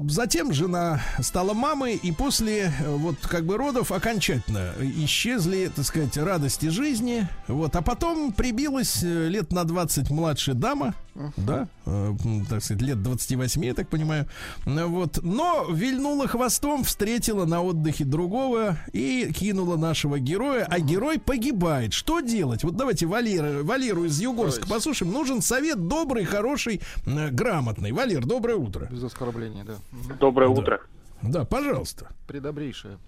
затем 0.08 0.52
жена 0.52 1.00
стала 1.20 1.54
мамой, 1.54 1.96
и 1.96 2.12
после 2.12 2.72
э, 2.78 2.96
вот 2.96 3.16
как 3.22 3.44
бы 3.44 3.56
родов 3.56 3.90
окончательно 3.92 4.72
исчезли, 4.80 5.70
так 5.74 5.84
сказать, 5.84 6.16
радости 6.16 6.66
жизни, 6.66 7.28
вот, 7.48 7.74
а 7.76 7.82
потом 7.82 8.32
прибилась 8.32 9.02
э, 9.02 9.28
лет 9.28 9.52
на 9.52 9.64
20 9.64 10.10
младшая 10.10 10.54
дама, 10.54 10.94
да, 11.36 11.68
э, 11.86 12.14
так 12.48 12.62
сказать, 12.62 12.82
лет 12.82 13.02
28, 13.02 13.64
я 13.64 13.74
так 13.74 13.88
понимаю, 13.88 14.26
вот, 14.64 15.20
но 15.22 15.66
вильнула 15.70 16.26
хвостом, 16.28 16.84
встретила 16.84 17.44
на 17.44 17.62
отдыхе 17.62 18.04
другого 18.04 18.78
и 18.92 19.32
кинула 19.32 19.76
нашего 19.76 20.18
героя, 20.18 20.66
а 20.68 20.80
герой 20.80 21.18
погибает. 21.18 21.92
Что 21.92 22.20
делать? 22.20 22.64
Вот 22.64 22.76
давайте 22.76 23.06
Валера, 23.06 23.63
Валеру 23.64 24.04
из 24.04 24.20
Югорска 24.20 24.68
послушаем. 24.68 25.12
Нужен 25.12 25.40
совет 25.42 25.88
добрый, 25.88 26.24
хороший, 26.24 26.80
э, 27.06 27.30
грамотный. 27.30 27.92
Валер, 27.92 28.24
доброе 28.24 28.56
утро. 28.56 28.86
Без 28.90 29.02
оскорбления, 29.04 29.64
да. 29.64 29.74
Доброе 30.20 30.46
Да. 30.54 30.60
утро. 30.60 30.80
Да, 31.22 31.44
пожалуйста. 31.44 32.08
Предобрейшее. 32.28 32.98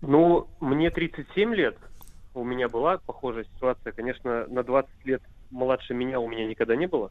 Ну, 0.00 0.48
мне 0.60 0.90
37 0.90 1.54
лет. 1.54 1.76
У 2.34 2.42
меня 2.44 2.68
была 2.68 2.98
похожая 2.98 3.44
ситуация. 3.54 3.92
Конечно, 3.92 4.46
на 4.48 4.62
20 4.62 4.90
лет 5.04 5.22
младше 5.50 5.94
меня 5.94 6.18
у 6.20 6.28
меня 6.28 6.46
никогда 6.46 6.74
не 6.76 6.86
было. 6.86 7.10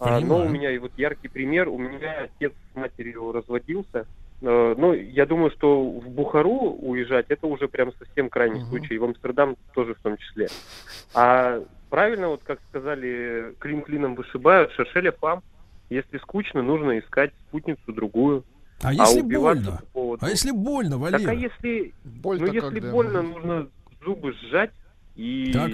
А, 0.00 0.20
но 0.20 0.44
у 0.44 0.48
меня 0.48 0.70
и 0.70 0.78
вот 0.78 0.92
яркий 0.96 1.28
пример. 1.28 1.68
У 1.68 1.76
меня 1.78 2.24
отец 2.24 2.52
с 2.72 2.76
матерью 2.76 3.32
разводился. 3.32 4.06
Э, 4.40 4.74
Ну, 4.78 4.92
я 4.92 5.26
думаю, 5.26 5.50
что 5.50 5.90
в 5.90 6.08
Бухару 6.08 6.70
уезжать 6.78 7.26
это 7.30 7.48
уже 7.48 7.66
прям 7.66 7.92
совсем 7.98 8.28
крайний 8.30 8.60
Мгм. 8.60 8.68
случай. 8.68 8.94
И 8.94 8.98
в 8.98 9.04
Амстердам 9.04 9.56
тоже 9.74 9.94
в 9.94 9.98
том 10.00 10.16
числе. 10.16 10.46
А 11.14 11.60
правильно, 11.88 12.28
вот 12.28 12.42
как 12.44 12.60
сказали, 12.68 13.54
клин 13.58 13.82
клином 13.82 14.14
вышибают, 14.14 14.72
шершеля 14.72 15.12
фам. 15.12 15.42
Если 15.90 16.18
скучно, 16.18 16.62
нужно 16.62 16.98
искать 16.98 17.32
спутницу 17.48 17.92
другую. 17.92 18.44
А 18.82 18.92
если 18.92 19.20
убиваться 19.22 19.62
больно? 19.64 19.78
по 19.78 19.86
поводу- 19.86 20.26
А 20.26 20.28
если 20.30 20.50
больно, 20.52 20.90
Так 20.90 21.00
Валера? 21.00 21.30
а 21.30 21.34
если 21.34 21.92
ну, 22.46 22.52
если 22.52 22.60
когда? 22.80 22.92
больно, 22.92 23.22
нужно 23.22 23.68
зубы 24.04 24.32
сжать 24.34 24.70
и 25.16 25.50
Так. 25.52 25.72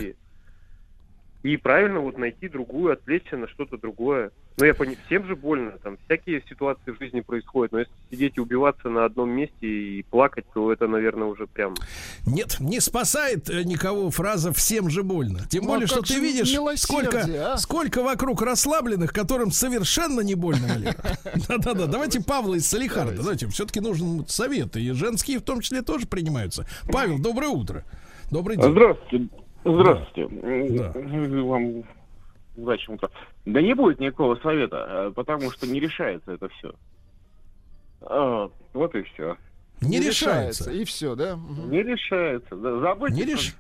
И 1.45 1.59
правильно 1.59 2.01
вот 2.01 2.17
найти 2.17 2.49
другую, 2.49 2.95
отвлечься 2.95 3.37
на 3.37 3.47
что-то 3.49 3.77
другое. 3.77 4.31
Ну, 4.57 4.65
я 4.65 4.73
понимаю, 4.73 4.99
всем 5.07 5.27
же 5.27 5.37
больно, 5.37 5.73
там 5.83 5.99
всякие 6.07 6.43
ситуации 6.49 6.93
в 6.93 6.99
жизни 6.99 7.21
происходят, 7.21 7.73
но 7.73 7.81
если 7.81 7.93
сидеть 8.11 8.39
и 8.39 8.41
убиваться 8.41 8.89
на 8.89 9.05
одном 9.05 9.29
месте 9.29 9.67
и 9.67 10.03
плакать, 10.05 10.47
то 10.55 10.73
это, 10.73 10.89
наверное, 10.89 11.27
уже 11.27 11.47
прям... 11.47 11.75
Нет, 12.25 12.57
не 12.61 12.81
спасает 12.81 13.51
э, 13.51 13.63
никого 13.65 14.11
фраза 14.11 14.55
«всем 14.55 14.89
же 14.89 15.03
больно». 15.03 15.41
Тем 15.51 15.65
Ну, 15.65 15.71
а 15.71 15.73
более, 15.75 15.87
что 15.87 16.01
ты 16.01 16.19
видишь, 16.19 16.51
сколько, 16.81 17.53
а? 17.53 17.59
сколько 17.59 18.03
вокруг 18.03 18.41
расслабленных, 18.41 19.13
которым 19.13 19.51
совершенно 19.51 20.23
не 20.23 20.35
больно. 20.35 20.67
Да-да-да, 21.49 21.87
давайте 21.87 22.23
Павла 22.23 22.55
из 22.55 22.67
Салихарда. 22.67 23.17
Давайте, 23.19 23.49
все-таки 23.49 23.81
нужен 23.81 24.27
совет. 24.29 24.79
И 24.79 24.93
женские 24.93 25.41
в 25.41 25.43
том 25.43 25.61
числе 25.61 25.83
тоже 25.83 26.07
принимаются. 26.07 26.67
Павел, 26.91 27.19
доброе 27.19 27.49
утро. 27.49 27.85
Добрый 28.31 28.57
день. 28.57 28.71
Здравствуйте. 28.71 29.44
Здравствуйте. 29.65 30.29
Да. 30.77 30.93
Вам 31.43 31.85
удачи 32.57 32.91
утра. 32.91 33.09
Да 33.47 33.63
не 33.63 33.75
будет 33.75 33.99
никакого 33.99 34.37
совета, 34.37 34.87
э, 34.89 35.13
потому 35.15 35.51
что 35.51 35.67
не 35.67 35.81
решается 35.81 36.33
это 36.33 36.49
все. 36.49 36.75
вот 38.75 38.95
и 38.95 39.03
все. 39.03 39.37
Не 39.85 40.01
решается. 40.01 40.71
И 40.71 40.85
все, 40.85 41.15
да? 41.15 41.39
Не 41.67 41.83
решается. 41.83 42.55
Да, 42.57 42.81
забыть. 42.81 43.13
Не 43.13 43.23
реш- 43.23 43.55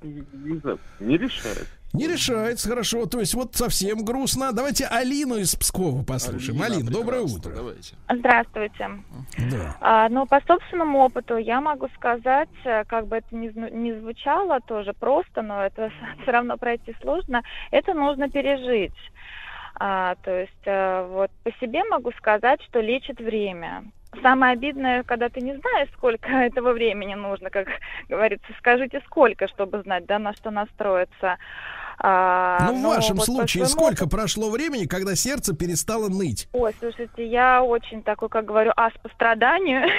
не 1.00 1.16
решается. 1.18 1.66
Не 1.94 2.08
решается, 2.08 2.68
хорошо. 2.68 3.06
То 3.06 3.20
есть 3.20 3.34
вот 3.34 3.54
совсем 3.54 4.04
грустно. 4.04 4.52
Давайте 4.52 4.84
Алину 4.86 5.36
из 5.36 5.54
Пскова 5.54 6.02
послушаем. 6.02 6.60
Алина, 6.60 6.78
Алин, 6.78 6.86
доброе 6.86 7.20
утро. 7.20 7.52
Давайте. 7.54 7.94
Здравствуйте. 8.12 8.90
Да. 9.50 9.76
А, 9.80 10.08
ну, 10.08 10.26
по 10.26 10.40
собственному 10.44 10.98
опыту 11.04 11.36
я 11.36 11.60
могу 11.60 11.88
сказать, 11.96 12.48
э, 12.64 12.82
как 12.86 13.06
бы 13.06 13.16
это 13.18 13.36
ни, 13.36 13.46
ни 13.70 13.92
звучало 14.00 14.60
тоже 14.62 14.92
просто, 14.92 15.42
но 15.42 15.64
это 15.64 15.92
все 16.22 16.32
равно 16.32 16.56
пройти 16.56 16.96
сложно, 17.00 17.42
это 17.70 17.94
нужно 17.94 18.28
пережить. 18.28 18.92
А, 19.76 20.16
то 20.16 20.32
есть 20.32 20.52
э, 20.66 21.06
вот 21.08 21.30
по 21.44 21.52
себе 21.60 21.84
могу 21.84 22.10
сказать, 22.18 22.60
что 22.62 22.80
лечит 22.80 23.20
время. 23.20 23.84
Самое 24.22 24.52
обидное, 24.52 25.02
когда 25.02 25.28
ты 25.28 25.40
не 25.40 25.56
знаешь, 25.56 25.88
сколько 25.94 26.28
этого 26.30 26.72
времени 26.72 27.14
нужно, 27.14 27.50
как 27.50 27.68
говорится, 28.08 28.46
скажите 28.58 29.00
сколько, 29.06 29.48
чтобы 29.48 29.82
знать, 29.82 30.06
да, 30.06 30.18
на 30.18 30.32
что 30.34 30.50
настроиться. 30.50 31.36
А, 31.98 32.58
Ну, 32.66 32.78
в 32.78 32.82
но 32.82 32.88
вашем 32.90 33.16
вот 33.16 33.26
случае, 33.26 33.66
своему 33.66 33.92
сколько 33.92 34.08
прошло 34.08 34.50
времени, 34.50 34.86
когда 34.86 35.14
сердце 35.14 35.54
перестало 35.54 36.08
ныть? 36.08 36.48
Ой, 36.52 36.74
слушайте, 36.80 37.24
я 37.24 37.62
очень 37.62 38.02
такой, 38.02 38.28
как 38.28 38.44
говорю, 38.44 38.72
ас 38.76 38.92
по 39.02 39.08
страданию. 39.10 39.82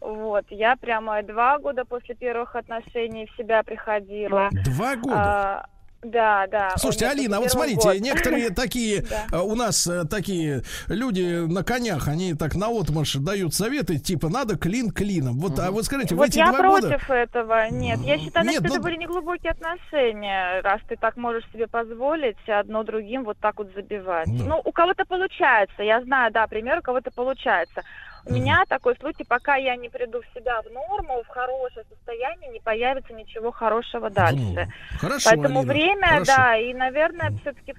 Вот, 0.00 0.44
я 0.50 0.76
прямо 0.76 1.22
два 1.22 1.58
года 1.58 1.86
после 1.86 2.14
первых 2.14 2.54
отношений 2.56 3.26
в 3.26 3.36
себя 3.38 3.62
приходила. 3.62 4.50
Два 4.52 4.96
года? 4.96 5.16
А, 5.16 5.66
Да, 6.04 6.46
да. 6.48 6.70
Слушайте, 6.76 7.08
Алина, 7.08 7.38
а 7.38 7.40
вот 7.40 7.50
31 7.50 7.50
смотрите, 7.50 7.88
год. 7.88 8.00
некоторые 8.00 8.50
такие, 8.54 9.04
э, 9.32 9.38
у 9.38 9.54
нас 9.54 9.86
э, 9.86 10.04
такие 10.04 10.62
люди 10.88 11.46
на 11.46 11.64
конях, 11.64 12.08
они 12.08 12.34
так 12.34 12.54
на 12.54 12.68
отмашь 12.68 13.14
дают 13.14 13.54
советы, 13.54 13.98
типа, 13.98 14.28
надо 14.28 14.56
клин 14.56 14.90
клином. 14.90 15.38
Вот, 15.38 15.58
а 15.58 15.70
вот 15.70 15.84
скажите, 15.84 16.14
в 16.14 16.18
Вот 16.18 16.28
эти 16.28 16.38
я 16.38 16.50
два 16.50 16.58
против 16.58 17.08
года... 17.08 17.14
этого. 17.14 17.70
Нет, 17.70 18.00
я 18.00 18.18
считаю, 18.18 18.46
Нет, 18.46 18.56
что 18.56 18.68
ну- 18.68 18.74
это 18.74 18.82
были 18.82 18.96
неглубокие 18.96 19.52
отношения, 19.52 20.60
раз 20.60 20.80
ты 20.88 20.96
так 20.96 21.16
можешь 21.16 21.44
себе 21.52 21.66
позволить 21.66 22.36
одно 22.46 22.82
другим 22.82 23.24
вот 23.24 23.38
так 23.38 23.58
вот 23.58 23.72
забивать. 23.74 24.26
Да. 24.26 24.44
Ну, 24.44 24.60
у 24.62 24.72
кого-то 24.72 25.04
получается. 25.06 25.82
Я 25.82 26.02
знаю, 26.02 26.32
да, 26.32 26.46
пример, 26.46 26.78
у 26.78 26.82
кого-то 26.82 27.10
получается. 27.10 27.82
У 28.26 28.32
меня 28.32 28.64
такой 28.68 28.96
случай, 28.96 29.24
пока 29.24 29.56
я 29.56 29.76
не 29.76 29.88
приду 29.88 30.22
в 30.22 30.38
себя 30.38 30.62
в 30.62 30.70
норму, 30.72 31.22
в 31.22 31.28
хорошее 31.28 31.84
состояние, 31.90 32.50
не 32.50 32.60
появится 32.60 33.12
ничего 33.12 33.50
хорошего 33.52 34.08
дальше. 34.08 34.38
Ну, 34.38 34.98
Хорошо, 34.98 35.30
Поэтому 35.30 35.60
Алина, 35.60 35.72
время, 35.72 36.06
хорошо. 36.06 36.24
да, 36.24 36.56
и, 36.56 36.72
наверное, 36.72 37.30
все-таки 37.42 37.74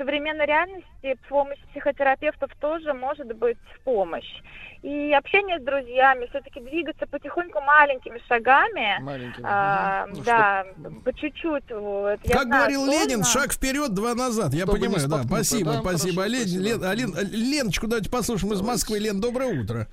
современной 0.00 0.46
реальности 0.46 1.18
помощь 1.28 1.58
психотерапевтов 1.70 2.50
тоже 2.58 2.94
может 2.94 3.26
быть 3.36 3.58
в 3.74 3.80
помощь. 3.84 4.40
И 4.82 5.12
общение 5.12 5.58
с 5.60 5.62
друзьями, 5.62 6.26
все-таки 6.30 6.58
двигаться 6.60 7.06
потихоньку 7.06 7.60
маленькими 7.60 8.18
шагами. 8.26 8.98
Маленькими. 9.02 9.44
а. 9.46 10.06
Ну, 10.06 10.22
да, 10.24 10.64
по 11.04 11.12
чуть-чуть. 11.12 11.70
Вот. 11.70 12.18
Я 12.24 12.32
Как 12.32 12.44
знаю, 12.44 12.62
говорил 12.62 12.84
сложно. 12.86 13.08
Ленин, 13.10 13.24
шаг 13.24 13.52
вперед, 13.52 13.92
два 13.94 14.14
назад. 14.14 14.54
Я 14.54 14.64
Чтобы 14.64 14.78
понимаю, 14.78 15.06
да. 15.08 15.22
Спасибо, 15.24 15.72
да, 15.74 15.80
спасибо. 15.80 16.22
хорошо, 16.22 16.34
Лен, 16.38 16.46
спасибо. 16.48 16.62
Лен- 16.62 16.84
Алин- 16.84 17.30
Леночку 17.30 17.86
давайте 17.88 18.08
послушаем 18.10 18.54
из 18.54 18.62
Москвы. 18.62 18.98
Лен, 18.98 19.20
доброе 19.20 19.60
утро. 19.60 19.86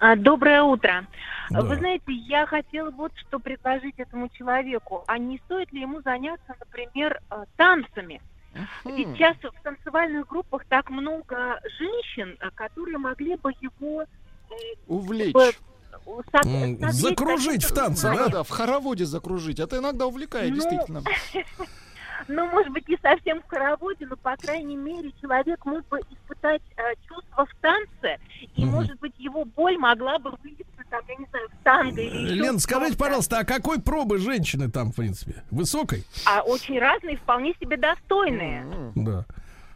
А, 0.00 0.16
Доброе 0.16 0.62
утро. 0.62 1.06
Да. 1.50 1.60
Вы 1.62 1.76
знаете, 1.76 2.04
я 2.12 2.46
хотела 2.46 2.90
вот 2.90 3.12
что 3.16 3.38
предложить 3.38 3.94
этому 3.98 4.28
человеку. 4.30 5.04
А 5.06 5.16
не 5.18 5.38
стоит 5.46 5.72
ли 5.72 5.82
ему 5.82 6.00
заняться, 6.02 6.56
например, 6.58 7.20
э, 7.30 7.44
танцами? 7.56 8.20
Ведь 8.84 9.08
сейчас 9.16 9.36
в 9.38 9.62
танцевальных 9.62 10.28
группах 10.28 10.64
так 10.68 10.90
много 10.90 11.60
женщин, 11.78 12.36
э, 12.40 12.50
которые 12.54 12.98
могли 12.98 13.36
бы 13.36 13.52
его 13.60 14.02
э, 14.02 14.54
Увлечь. 14.86 15.34
Закружить 16.90 17.64
в 17.64 17.72
танце, 17.72 18.08
да? 18.10 18.14
Да, 18.14 18.28
да, 18.28 18.42
в 18.42 18.50
хороводе 18.50 19.06
закружить. 19.06 19.58
Это 19.58 19.78
иногда 19.78 20.06
увлекает, 20.06 20.50
Ну, 20.50 20.56
действительно. 20.56 21.02
Ну, 22.28 22.46
может 22.50 22.72
быть, 22.72 22.88
не 22.88 22.96
совсем 23.02 23.40
в 23.42 23.46
хороводе, 23.48 24.06
но, 24.06 24.16
по 24.16 24.36
крайней 24.36 24.76
мере, 24.76 25.12
человек 25.20 25.64
мог 25.64 25.86
бы 25.88 26.00
испытать 26.10 26.62
э, 26.76 26.82
чувство 27.08 27.46
в 27.46 27.54
танце, 27.60 28.18
и, 28.56 28.64
Мгм. 28.64 28.74
может 28.74 28.98
быть, 29.00 29.12
его 29.18 29.44
боль 29.44 29.76
могла 29.78 30.18
бы 30.18 30.30
вылиться, 30.42 30.64
там, 30.90 31.00
я 31.08 31.16
не 31.16 31.26
знаю, 31.26 31.48
в 31.48 31.64
танго 31.64 32.00
или 32.00 32.16
еще 32.32 32.34
Лен, 32.34 32.58
скажите, 32.58 32.96
пожалуйста, 32.96 33.38
а 33.40 33.44
какой 33.44 33.80
пробы 33.80 34.18
женщины 34.18 34.70
там, 34.70 34.92
в 34.92 34.96
принципе? 34.96 35.42
Высокой? 35.50 36.04
А 36.26 36.42
очень 36.42 36.78
разные, 36.78 37.16
вполне 37.16 37.54
себе 37.60 37.76
достойные. 37.76 38.64
Да. 38.94 39.24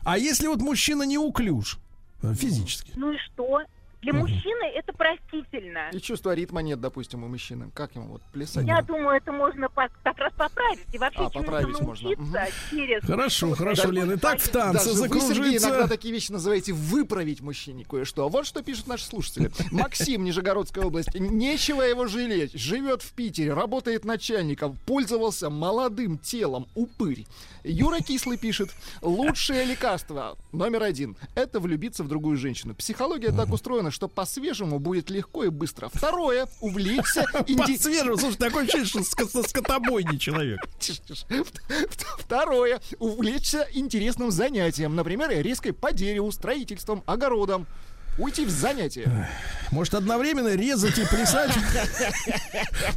А 0.05 0.17
если 0.17 0.47
вот 0.47 0.61
мужчина 0.61 1.03
неуклюж 1.03 1.79
э, 2.23 2.33
физически? 2.35 2.93
Ну 2.97 3.13
и 3.13 3.19
что? 3.19 3.63
Для 4.01 4.13
Мгм. 4.13 4.21
мужчины 4.23 4.65
это 4.75 4.93
простительно. 4.93 5.91
И 5.93 6.01
чувства 6.01 6.33
ритма 6.35 6.63
нет, 6.63 6.81
допустим, 6.81 7.25
у 7.25 7.29
мужчины. 7.29 7.71
Как 7.75 7.95
ему 7.97 8.07
вот 8.07 8.23
плясать? 8.33 8.65
Я 8.65 8.81
думаю, 8.83 9.17
это 9.17 9.33
можно 9.33 9.69
по- 9.69 9.89
как 10.05 10.19
раз 10.19 10.33
поправить. 10.35 10.79
И 10.93 10.99
вообще 10.99 11.23
А, 11.23 11.31
поправить 11.31 11.81
можно. 11.81 12.09
научиться 12.11 12.47
через... 12.71 13.03
Хорошо, 13.05 13.55
хорошо, 13.57 13.91
Лен. 13.91 14.15
Итак, 14.15 14.39
в 14.41 14.49
танце 14.51 14.85
Даже 14.95 15.01
вы, 15.03 15.09
Сергей, 15.09 15.21
закружиться. 15.21 15.69
иногда 15.69 15.89
такие 15.89 16.15
вещи 16.15 16.31
называете 16.31 16.73
выправить 16.73 17.41
мужчине 17.41 17.85
кое-что. 17.85 18.25
А 18.25 18.29
вот 18.29 18.47
что 18.47 18.63
пишут 18.63 18.87
наши 18.87 19.05
слушатели. 19.05 19.51
Максим, 19.73 20.23
Нижегородская 20.25 20.85
область. 20.85 21.15
Нечего 21.15 21.83
его 21.83 22.07
жалеть. 22.07 22.53
Живет 22.53 23.03
в 23.03 23.13
Питере, 23.15 23.53
работает 23.53 24.05
начальником, 24.05 24.79
пользовался 24.87 25.51
молодым 25.51 26.19
телом, 26.19 26.69
упырь. 26.77 27.27
Юра 27.65 27.99
Кислый 27.99 28.39
пишет. 28.39 28.71
Лучшее 29.03 29.65
лекарство 29.65 30.37
номер 30.53 30.85
один– 30.85 31.17
это 31.35 31.59
влюбиться 31.61 32.05
в 32.05 32.09
другую 32.09 32.37
женщину. 32.37 32.75
Психология 32.75 33.33
так 33.33 33.53
устроена, 33.53 33.88
что 33.91 34.09
по-свежему 34.09 34.79
будет 34.79 35.11
легко 35.11 35.45
и 35.45 35.49
быстро. 35.49 35.89
Второе– 35.93 36.49
увлечься... 36.61 37.25
инди- 37.47 37.77
По-свежему, 37.77 38.17
слушай, 38.17 38.37
такое 38.37 38.65
ощущение, 38.65 39.05
что 39.05 39.43
скотобойный 39.43 40.19
человек. 40.19 40.61
Второе. 42.19 42.81
Увлечься 42.99 43.67
интересным 43.73 44.31
занятием. 44.31 44.95
Например, 44.97 45.31
резкой 45.31 45.73
по 45.73 45.93
дереву, 45.93 46.31
строительством, 46.33 47.03
огородом. 47.07 47.67
Уйти 48.19 48.45
в 48.45 48.51
занятие. 48.51 49.29
Может, 49.71 49.95
одновременно 49.95 50.55
резать 50.57 50.99
и 50.99 51.07
плясать? 51.07 51.53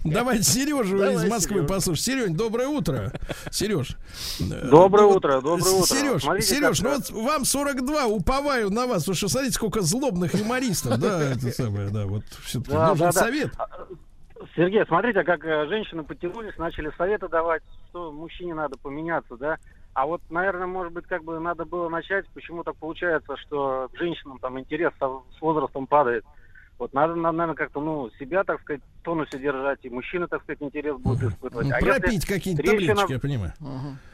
Давайте 0.04 0.44
Сережу 0.44 0.98
из 1.04 1.24
Москвы 1.30 1.58
Серёж. 1.58 1.70
послушать. 1.70 2.04
Серень, 2.04 2.36
доброе 2.36 2.68
утро. 2.68 3.12
Сереж. 3.52 3.98
Доброе 4.40 5.06
утро, 5.06 5.42
доброе 5.42 5.74
утро. 5.74 5.86
Сереж, 5.86 6.24
Сереж, 6.44 6.82
ну 6.82 6.96
вот 6.96 7.10
вам 7.12 7.46
42, 7.46 8.06
уповаю 8.08 8.72
на 8.72 8.88
вас. 8.88 9.04
Слушай, 9.04 9.30
смотрите, 9.30 9.54
сколько 9.54 9.82
злобных 9.82 10.34
юмористов. 10.34 11.00
Да, 11.00 11.22
это 11.32 11.52
самое, 11.52 11.90
да, 11.90 12.06
вот 12.08 12.24
все-таки 12.44 12.72
Да, 12.72 12.90
нужен 12.90 13.06
да, 13.08 13.12
да. 13.12 13.20
совет. 13.20 13.52
Сергей, 14.56 14.84
смотрите, 14.88 15.24
как 15.24 15.46
э, 15.46 15.68
женщины 15.68 16.04
подтянулись, 16.04 16.58
начали 16.58 16.92
советы 16.98 17.28
давать, 17.28 17.62
что 17.90 18.12
мужчине 18.12 18.56
надо 18.56 18.76
поменяться, 18.78 19.38
да. 19.38 19.58
А 19.94 20.06
вот, 20.06 20.22
наверное, 20.30 20.68
может 20.68 20.94
быть, 20.94 21.06
как 21.06 21.24
бы 21.24 21.40
надо 21.40 21.66
было 21.66 21.90
начать, 21.90 22.26
почему 22.34 22.64
так 22.64 22.76
получается, 22.78 23.36
что 23.38 23.90
женщинам 23.94 24.40
там 24.40 24.58
интерес 24.60 24.94
со- 25.00 25.22
с 25.38 25.42
возрастом 25.42 25.86
падает. 25.88 26.24
Вот 26.80 26.94
надо, 26.94 27.16
надо, 27.16 27.38
наверное, 27.38 27.56
как-то, 27.58 27.82
ну, 27.82 28.10
себя, 28.20 28.44
так 28.44 28.62
сказать, 28.62 28.82
в 28.82 29.04
тонусе 29.04 29.38
держать, 29.38 29.80
и 29.84 29.90
мужчины, 29.90 30.28
так 30.28 30.42
сказать, 30.44 30.62
интерес 30.62 30.96
будут 30.98 31.20
испытывать. 31.34 31.68
Ну, 31.68 31.74
А 31.76 31.80
если 31.82 32.02
Пропить 32.02 32.26
какие-нибудь 32.26 32.66
трещина- 32.66 32.88
таблеточки, 32.88 33.12
я 33.14 33.20
понимаю. 33.20 33.54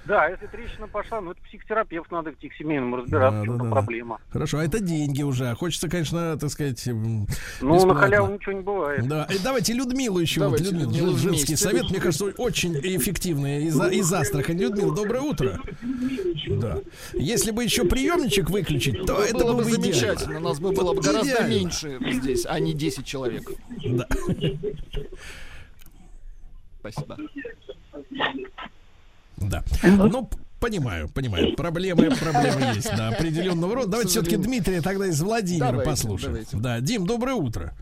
Да, 0.08 0.28
если 0.30 0.48
трещина 0.48 0.88
пошла, 0.88 1.20
ну, 1.22 1.32
это 1.32 1.42
психотерапевт 1.42 2.10
надо 2.12 2.32
идти 2.32 2.48
к 2.50 2.54
семейному 2.54 2.98
разбираться, 2.98 3.38
Да, 3.38 3.42
в 3.42 3.46
чем 3.46 3.54
да, 3.54 3.60
там 3.60 3.70
да. 3.70 3.76
проблема. 3.76 4.20
Хорошо, 4.30 4.60
а 4.60 4.64
это 4.64 4.80
деньги 4.80 5.22
уже. 5.24 5.54
Хочется, 5.56 5.90
конечно, 5.90 6.38
так 6.38 6.50
сказать, 6.50 6.82
Ну, 6.86 7.26
на 7.62 7.74
бесплатно. 7.76 7.96
халяву 7.96 8.34
ничего 8.34 8.52
не 8.54 8.62
бывает. 8.62 9.08
Да, 9.08 9.28
и 9.30 9.38
давайте 9.44 9.74
Людмилу 9.74 10.20
еще. 10.20 10.40
Давайте 10.40 10.64
вот, 10.66 10.74
Людмила, 10.74 10.90
Людмилу 10.92 11.18
женский 11.18 11.48
вместе. 11.56 11.58
совет, 11.58 11.90
мне 11.90 12.00
кажется, 12.00 12.26
очень 12.38 12.74
эффективный 12.76 13.66
из, 13.66 13.80
из 13.92 14.14
Астрахани. 14.14 14.62
Людмила, 14.62 14.96
доброе 14.96 15.22
утро. 15.22 15.60
Да. 16.48 16.78
Если 17.14 17.52
бы 17.52 17.64
еще 17.64 17.84
приемничек 17.84 18.50
выключить, 18.50 19.06
то 19.06 19.20
это 19.22 19.34
было 19.40 19.54
было 19.54 19.58
бы 19.58 19.64
замечательно. 19.66 20.40
Нас 20.40 20.60
бы 20.60 20.72
было 20.72 20.94
бы 20.94 21.02
гораздо 21.02 21.30
Идеально. 21.34 21.50
меньше 21.50 22.00
здесь, 22.14 22.46
а 22.46 22.60
не 22.60 22.74
10 22.74 23.06
человек. 23.06 23.50
Да. 23.86 24.08
Спасибо. 26.80 27.18
Да. 29.38 29.64
Ну, 29.84 30.30
понимаю, 30.60 31.10
понимаю. 31.10 31.56
Проблемы, 31.56 32.10
проблемы 32.16 32.76
есть, 32.76 32.96
да, 32.96 33.10
определенного 33.10 33.76
рода. 33.76 33.92
Давайте 33.92 34.10
все-таки 34.10 34.38
Дмитрия 34.38 34.82
тогда 34.82 35.08
из 35.08 35.22
Владимира 35.22 35.68
Давайте, 35.68 35.90
послушаем. 35.90 36.34
давайте. 36.34 36.58
Да, 36.58 36.80
Дим, 36.80 37.06
доброе 37.06 37.36
утро. 37.36 37.74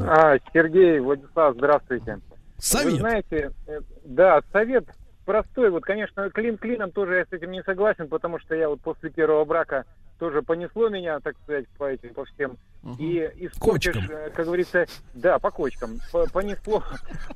А, 0.00 0.36
Сергей, 0.52 1.00
Владислав, 1.00 1.54
здравствуйте. 1.56 2.18
Совет. 2.58 2.92
Вы 2.92 2.98
знаете, 2.98 3.50
э, 3.66 3.80
да, 4.04 4.40
совет 4.52 4.84
простой. 5.24 5.70
Вот, 5.70 5.84
конечно, 5.84 6.28
клин 6.30 6.56
клином 6.56 6.90
тоже 6.90 7.16
я 7.16 7.24
с 7.24 7.32
этим 7.32 7.52
не 7.52 7.62
согласен, 7.62 8.08
потому 8.08 8.38
что 8.40 8.54
я 8.54 8.68
вот 8.68 8.80
после 8.80 9.10
первого 9.10 9.44
брака 9.44 9.84
тоже 10.18 10.42
понесло 10.42 10.88
меня, 10.88 11.20
так 11.20 11.36
сказать, 11.42 11.66
по 11.78 11.84
этим, 11.84 12.12
по 12.14 12.24
всем. 12.24 12.56
И 12.98 13.18
испортишь, 13.38 13.94
Кочкам. 13.94 14.10
э, 14.16 14.30
как 14.30 14.46
говорится, 14.46 14.86
да, 15.14 15.38
по 15.38 15.50
кочкам, 15.50 15.98
по- 16.12 16.26
понесло. 16.30 16.82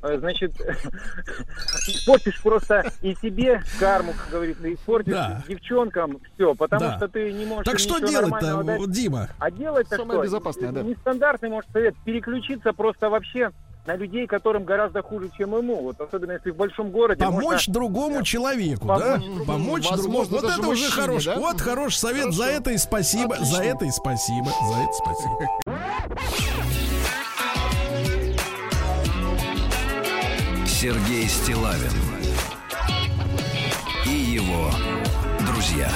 Э, 0.02 0.16
Значит, 0.18 0.52
испортишь 1.88 2.40
просто 2.42 2.90
и 3.02 3.14
себе 3.16 3.62
карму, 3.78 4.12
как 4.12 4.30
говорится, 4.30 4.72
испортишь 4.72 5.12
Да. 5.14 5.42
девчонкам 5.48 6.20
все, 6.34 6.54
потому 6.54 6.80
Да. 6.82 6.96
что 6.96 7.08
ты 7.08 7.32
не 7.32 7.44
можешь 7.44 7.64
Так 7.64 7.78
что 7.78 7.98
делать-то, 7.98 8.86
Дима? 8.86 9.28
А 9.38 9.50
делать-то 9.50 9.96
Самое 9.96 10.20
что? 10.20 10.24
безопасное, 10.24 10.72
да. 10.72 10.82
Нестандартный, 10.82 11.48
может, 11.50 11.70
совет. 11.72 11.94
Переключиться 12.04 12.72
просто 12.72 13.10
вообще 13.10 13.50
на 13.86 13.96
людей, 13.96 14.26
которым 14.26 14.64
гораздо 14.64 15.02
хуже, 15.02 15.30
чем 15.36 15.56
ему. 15.56 15.82
Вот 15.82 16.00
особенно 16.00 16.32
если 16.32 16.50
в 16.50 16.56
большом 16.56 16.90
городе. 16.90 17.24
Помочь 17.24 17.42
можно- 17.68 17.72
другому 17.74 18.22
человеку, 18.22 18.86
Помочь 18.86 19.02
да? 19.04 19.16
другому. 19.18 19.44
Помочь 19.44 19.90
Возможно, 19.90 20.02
другому. 20.02 20.28
Вот 20.30 20.44
это 20.44 20.60
уже 20.60 20.68
мужчине, 20.84 20.90
хорош. 20.90 21.24
да? 21.24 21.38
Вот 21.38 21.60
хороший 21.60 21.96
совет. 21.96 22.32
За 22.32 22.44
это 22.44 22.70
и 22.70 22.78
спасибо. 22.78 23.36
За 23.40 23.62
это 23.62 23.84
и 23.84 23.90
спасибо. 23.90 24.46
За 24.46 24.78
это 24.82 24.92
спасибо. 24.92 25.48
Сергей 30.66 31.28
Стилавин 31.28 31.92
и 34.06 34.10
его 34.10 34.70
друзья 35.46 35.90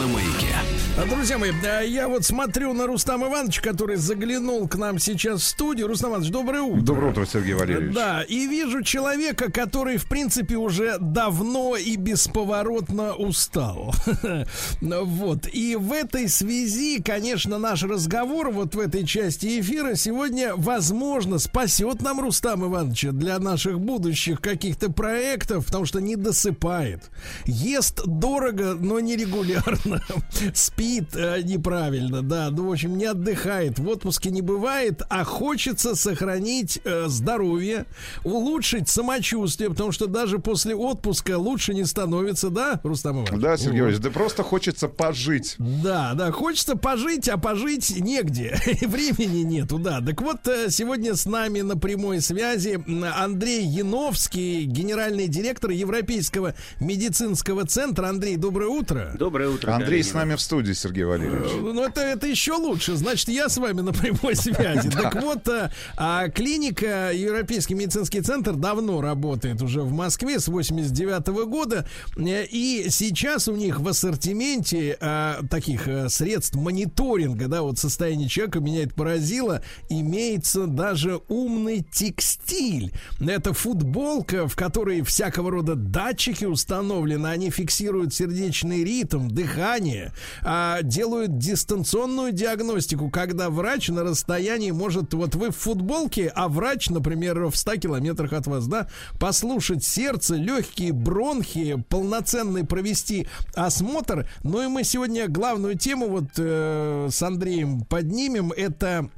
на 0.00 0.06
маяке. 0.06 0.55
А, 0.98 1.04
Друзья 1.04 1.36
мои, 1.36 1.52
я 1.88 2.08
вот 2.08 2.24
смотрю 2.24 2.72
на 2.72 2.86
Рустама 2.86 3.26
Ивановича, 3.26 3.60
который 3.60 3.96
заглянул 3.96 4.66
к 4.66 4.76
нам 4.76 4.98
сейчас 4.98 5.42
в 5.42 5.44
студию. 5.44 5.88
Рустам 5.88 6.12
Иванович, 6.12 6.30
доброе 6.30 6.62
утро. 6.62 6.80
Доброе 6.80 7.10
утро, 7.10 7.26
Сергей 7.26 7.52
Валерьевич. 7.52 7.94
Да, 7.94 8.22
и 8.22 8.46
вижу 8.46 8.82
человека, 8.82 9.52
который, 9.52 9.98
в 9.98 10.06
принципе, 10.06 10.56
уже 10.56 10.96
давно 10.98 11.76
и 11.76 11.96
бесповоротно 11.96 13.14
устал. 13.14 13.94
Вот. 14.80 15.46
И 15.52 15.76
в 15.76 15.92
этой 15.92 16.28
связи, 16.28 17.02
конечно, 17.02 17.58
наш 17.58 17.82
разговор 17.82 18.50
вот 18.50 18.74
в 18.74 18.78
этой 18.78 19.04
части 19.04 19.60
эфира 19.60 19.94
сегодня, 19.94 20.54
возможно, 20.56 21.38
спасет 21.38 22.02
нам 22.02 22.20
Рустам 22.20 22.64
Ивановича 22.64 23.12
для 23.12 23.38
наших 23.38 23.80
будущих 23.80 24.40
каких-то 24.40 24.90
проектов, 24.90 25.66
потому 25.66 25.86
что 25.86 26.00
не 26.00 26.16
досыпает. 26.16 27.10
Ест 27.44 28.02
дорого, 28.06 28.74
но 28.78 29.00
нерегулярно. 29.00 30.02
Спит 30.54 30.85
э, 31.14 31.42
неправильно, 31.42 32.22
да. 32.22 32.50
Ну, 32.50 32.68
в 32.68 32.72
общем, 32.72 32.96
не 32.96 33.04
отдыхает. 33.04 33.78
В 33.78 33.88
отпуске 33.88 34.30
не 34.30 34.42
бывает, 34.42 35.02
а 35.08 35.24
хочется 35.24 35.94
сохранить 35.94 36.80
э, 36.84 37.06
здоровье, 37.08 37.86
улучшить 38.24 38.88
самочувствие, 38.88 39.70
потому 39.70 39.92
что 39.92 40.06
даже 40.06 40.38
после 40.38 40.74
отпуска 40.74 41.38
лучше 41.38 41.74
не 41.74 41.84
становится, 41.84 42.50
да, 42.50 42.80
Рустам 42.82 43.24
Иванович? 43.24 43.42
Да, 43.42 43.56
Сергей. 43.56 43.80
Валерьевич, 43.80 44.02
да 44.02 44.10
просто 44.10 44.42
хочется 44.42 44.88
пожить. 44.88 45.56
Да, 45.58 46.14
да, 46.14 46.32
хочется 46.32 46.76
пожить, 46.76 47.28
а 47.28 47.38
пожить 47.38 47.98
негде. 47.98 48.58
Времени 48.82 49.42
нету, 49.42 49.78
да. 49.78 50.00
Так 50.00 50.20
вот, 50.22 50.46
э, 50.46 50.70
сегодня 50.70 51.14
с 51.14 51.26
нами 51.26 51.60
на 51.60 51.76
прямой 51.76 52.20
связи 52.20 52.82
Андрей 53.16 53.64
Яновский, 53.64 54.64
генеральный 54.64 55.28
директор 55.28 55.70
Европейского 55.70 56.54
медицинского 56.80 57.66
центра. 57.66 58.08
Андрей, 58.08 58.36
доброе 58.36 58.68
утро. 58.68 59.14
Доброе 59.18 59.48
утро. 59.48 59.72
Андрей 59.72 60.02
с 60.02 60.12
нами 60.14 60.34
в 60.34 60.40
студии, 60.40 60.72
Сергей 60.76 61.04
Валерьевич. 61.04 61.50
Ну, 61.60 61.82
это, 61.82 62.00
это 62.00 62.26
еще 62.26 62.52
лучше. 62.52 62.96
Значит, 62.96 63.28
я 63.28 63.48
с 63.48 63.56
вами 63.58 63.80
на 63.80 63.92
прямой 63.92 64.36
связи. 64.36 64.90
Так 64.90 65.20
вот, 65.22 65.48
а, 65.48 65.70
а, 65.96 66.28
клиника 66.28 67.12
Европейский 67.12 67.74
медицинский 67.74 68.20
центр 68.20 68.54
давно 68.54 69.00
работает 69.00 69.62
уже 69.62 69.82
в 69.82 69.92
Москве 69.92 70.40
с 70.40 70.48
89 70.48 71.26
года. 71.46 71.86
Э, 72.16 72.44
И 72.44 72.86
сейчас 72.90 73.48
у 73.48 73.56
них 73.56 73.80
в 73.80 73.88
ассортименте 73.88 74.96
а, 75.00 75.40
таких 75.50 75.86
а, 75.88 76.08
средств 76.08 76.56
мониторинга, 76.56 77.48
да, 77.48 77.62
вот 77.62 77.78
состояние 77.78 78.28
человека 78.28 78.60
меня 78.60 78.82
это 78.84 78.94
поразило, 78.94 79.62
имеется 79.88 80.66
даже 80.66 81.20
умный 81.28 81.84
текстиль. 81.90 82.92
Это 83.20 83.52
футболка, 83.52 84.48
в 84.48 84.56
которой 84.56 85.02
всякого 85.02 85.50
рода 85.50 85.74
датчики 85.74 86.44
установлены, 86.44 87.26
они 87.28 87.50
фиксируют 87.50 88.14
сердечный 88.14 88.84
ритм, 88.84 89.28
дыхание, 89.28 90.12
а, 90.42 90.65
делают 90.82 91.38
дистанционную 91.38 92.32
диагностику, 92.32 93.10
когда 93.10 93.50
врач 93.50 93.88
на 93.88 94.02
расстоянии 94.02 94.70
может, 94.70 95.14
вот 95.14 95.34
вы 95.34 95.50
в 95.50 95.56
футболке, 95.56 96.32
а 96.34 96.48
врач, 96.48 96.88
например, 96.90 97.46
в 97.46 97.56
100 97.56 97.76
километрах 97.76 98.32
от 98.32 98.46
вас, 98.46 98.66
да, 98.66 98.88
послушать 99.18 99.84
сердце, 99.84 100.36
легкие, 100.36 100.92
бронхи, 100.92 101.82
полноценный 101.88 102.64
провести 102.64 103.26
осмотр. 103.54 104.28
Ну 104.42 104.62
и 104.62 104.68
мы 104.68 104.84
сегодня 104.84 105.28
главную 105.28 105.76
тему 105.76 106.08
вот 106.08 106.30
э, 106.36 107.08
с 107.10 107.22
Андреем 107.22 107.82
поднимем, 107.82 108.52
это 108.52 109.10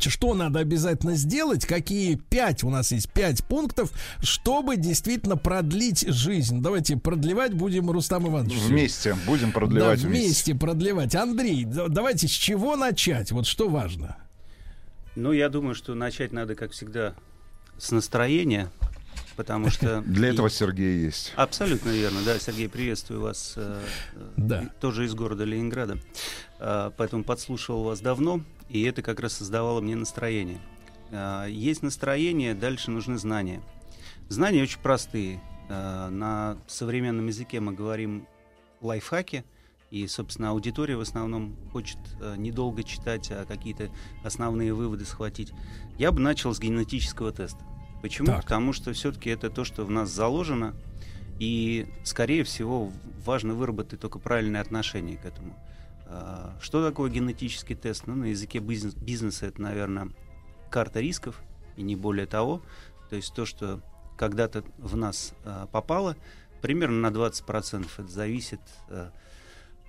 что 0.00 0.34
надо 0.34 0.60
обязательно 0.60 1.14
сделать, 1.16 1.66
какие 1.66 2.16
пять, 2.16 2.64
у 2.64 2.70
нас 2.70 2.92
есть 2.92 3.08
пять 3.10 3.44
пунктов, 3.44 3.92
чтобы 4.20 4.76
действительно 4.76 5.36
продлить 5.36 6.06
жизнь. 6.08 6.60
Давайте 6.62 6.96
продлевать 6.96 7.54
будем, 7.54 7.90
Рустам 7.90 8.26
Иванович. 8.28 8.54
Вместе 8.66 9.16
будем 9.26 9.52
продлевать 9.52 10.00
Да, 10.02 10.08
вместе. 10.08 10.24
вместе 10.26 10.54
продлевать. 10.54 11.14
Андрей, 11.14 11.64
да- 11.64 11.88
давайте 11.88 12.26
с 12.28 12.30
чего 12.30 12.76
начать? 12.76 13.32
Вот 13.32 13.46
что 13.46 13.68
важно? 13.68 14.16
Ну, 15.14 15.32
я 15.32 15.48
думаю, 15.48 15.74
что 15.74 15.94
начать 15.94 16.32
надо, 16.32 16.54
как 16.54 16.72
всегда, 16.72 17.14
с 17.78 17.90
настроения, 17.90 18.70
потому 19.36 19.68
что... 19.70 20.00
Для 20.06 20.28
этого 20.30 20.48
Сергей 20.48 21.04
есть. 21.04 21.32
Абсолютно 21.36 21.90
верно, 21.90 22.20
да, 22.24 22.38
Сергей, 22.38 22.68
приветствую 22.68 23.20
вас. 23.20 23.54
э, 23.56 23.80
Да. 24.36 24.70
Тоже 24.80 25.04
из 25.04 25.14
города 25.14 25.44
Ленинграда. 25.44 25.98
Э, 26.58 26.90
Поэтому 26.96 27.24
подслушивал 27.24 27.84
вас 27.84 28.00
давно, 28.00 28.40
и 28.72 28.82
это 28.84 29.02
как 29.02 29.20
раз 29.20 29.34
создавало 29.34 29.82
мне 29.82 29.94
настроение. 29.94 30.58
Э, 31.10 31.46
Есть 31.48 31.82
настроение, 31.82 32.54
дальше 32.54 32.90
нужны 32.90 33.18
знания. 33.18 33.62
Знания 34.30 34.62
очень 34.62 34.80
простые. 34.80 35.42
Э, 35.68 36.08
На 36.08 36.56
современном 36.66 37.26
языке 37.26 37.60
мы 37.60 37.74
говорим 37.74 38.26
лайфхаки, 38.80 39.44
и, 39.90 40.06
собственно, 40.06 40.50
аудитория 40.50 40.96
в 40.96 41.02
основном 41.02 41.54
хочет 41.70 41.98
э, 42.18 42.34
недолго 42.38 42.82
читать, 42.82 43.30
а 43.30 43.44
какие-то 43.44 43.90
основные 44.24 44.72
выводы 44.72 45.04
схватить. 45.04 45.52
Я 45.98 46.10
бы 46.10 46.20
начал 46.20 46.54
с 46.54 46.58
генетического 46.58 47.30
теста. 47.30 47.62
Почему? 48.00 48.28
Так. 48.28 48.40
Потому 48.44 48.72
что 48.72 48.94
все-таки 48.94 49.28
это 49.28 49.50
то, 49.50 49.64
что 49.64 49.84
в 49.84 49.90
нас 49.90 50.08
заложено, 50.08 50.74
и, 51.38 51.86
скорее 52.04 52.42
всего, 52.44 52.90
важно 53.26 53.52
выработать 53.52 54.00
только 54.00 54.18
правильное 54.18 54.62
отношение 54.62 55.18
к 55.18 55.26
этому. 55.26 55.54
А, 56.14 56.56
Что 56.60 56.86
такое 56.86 57.10
генетический 57.10 57.74
тест? 57.74 58.06
Ну, 58.06 58.14
на 58.14 58.24
языке 58.26 58.58
бизнес- 58.58 58.94
бизнеса 58.94 59.46
это, 59.46 59.62
наверное, 59.62 60.08
карта 60.70 61.00
рисков, 61.00 61.40
и 61.76 61.82
не 61.82 61.96
более 61.96 62.26
того. 62.26 62.62
То 63.08 63.16
есть 63.16 63.34
то, 63.34 63.46
что 63.46 63.80
когда-то 64.18 64.62
в 64.78 64.94
нас 64.96 65.32
а, 65.44 65.66
попало, 65.66 66.16
примерно 66.60 67.10
на 67.10 67.14
20% 67.14 67.86
это 67.98 68.08
зависит, 68.08 68.60
а, 68.88 69.10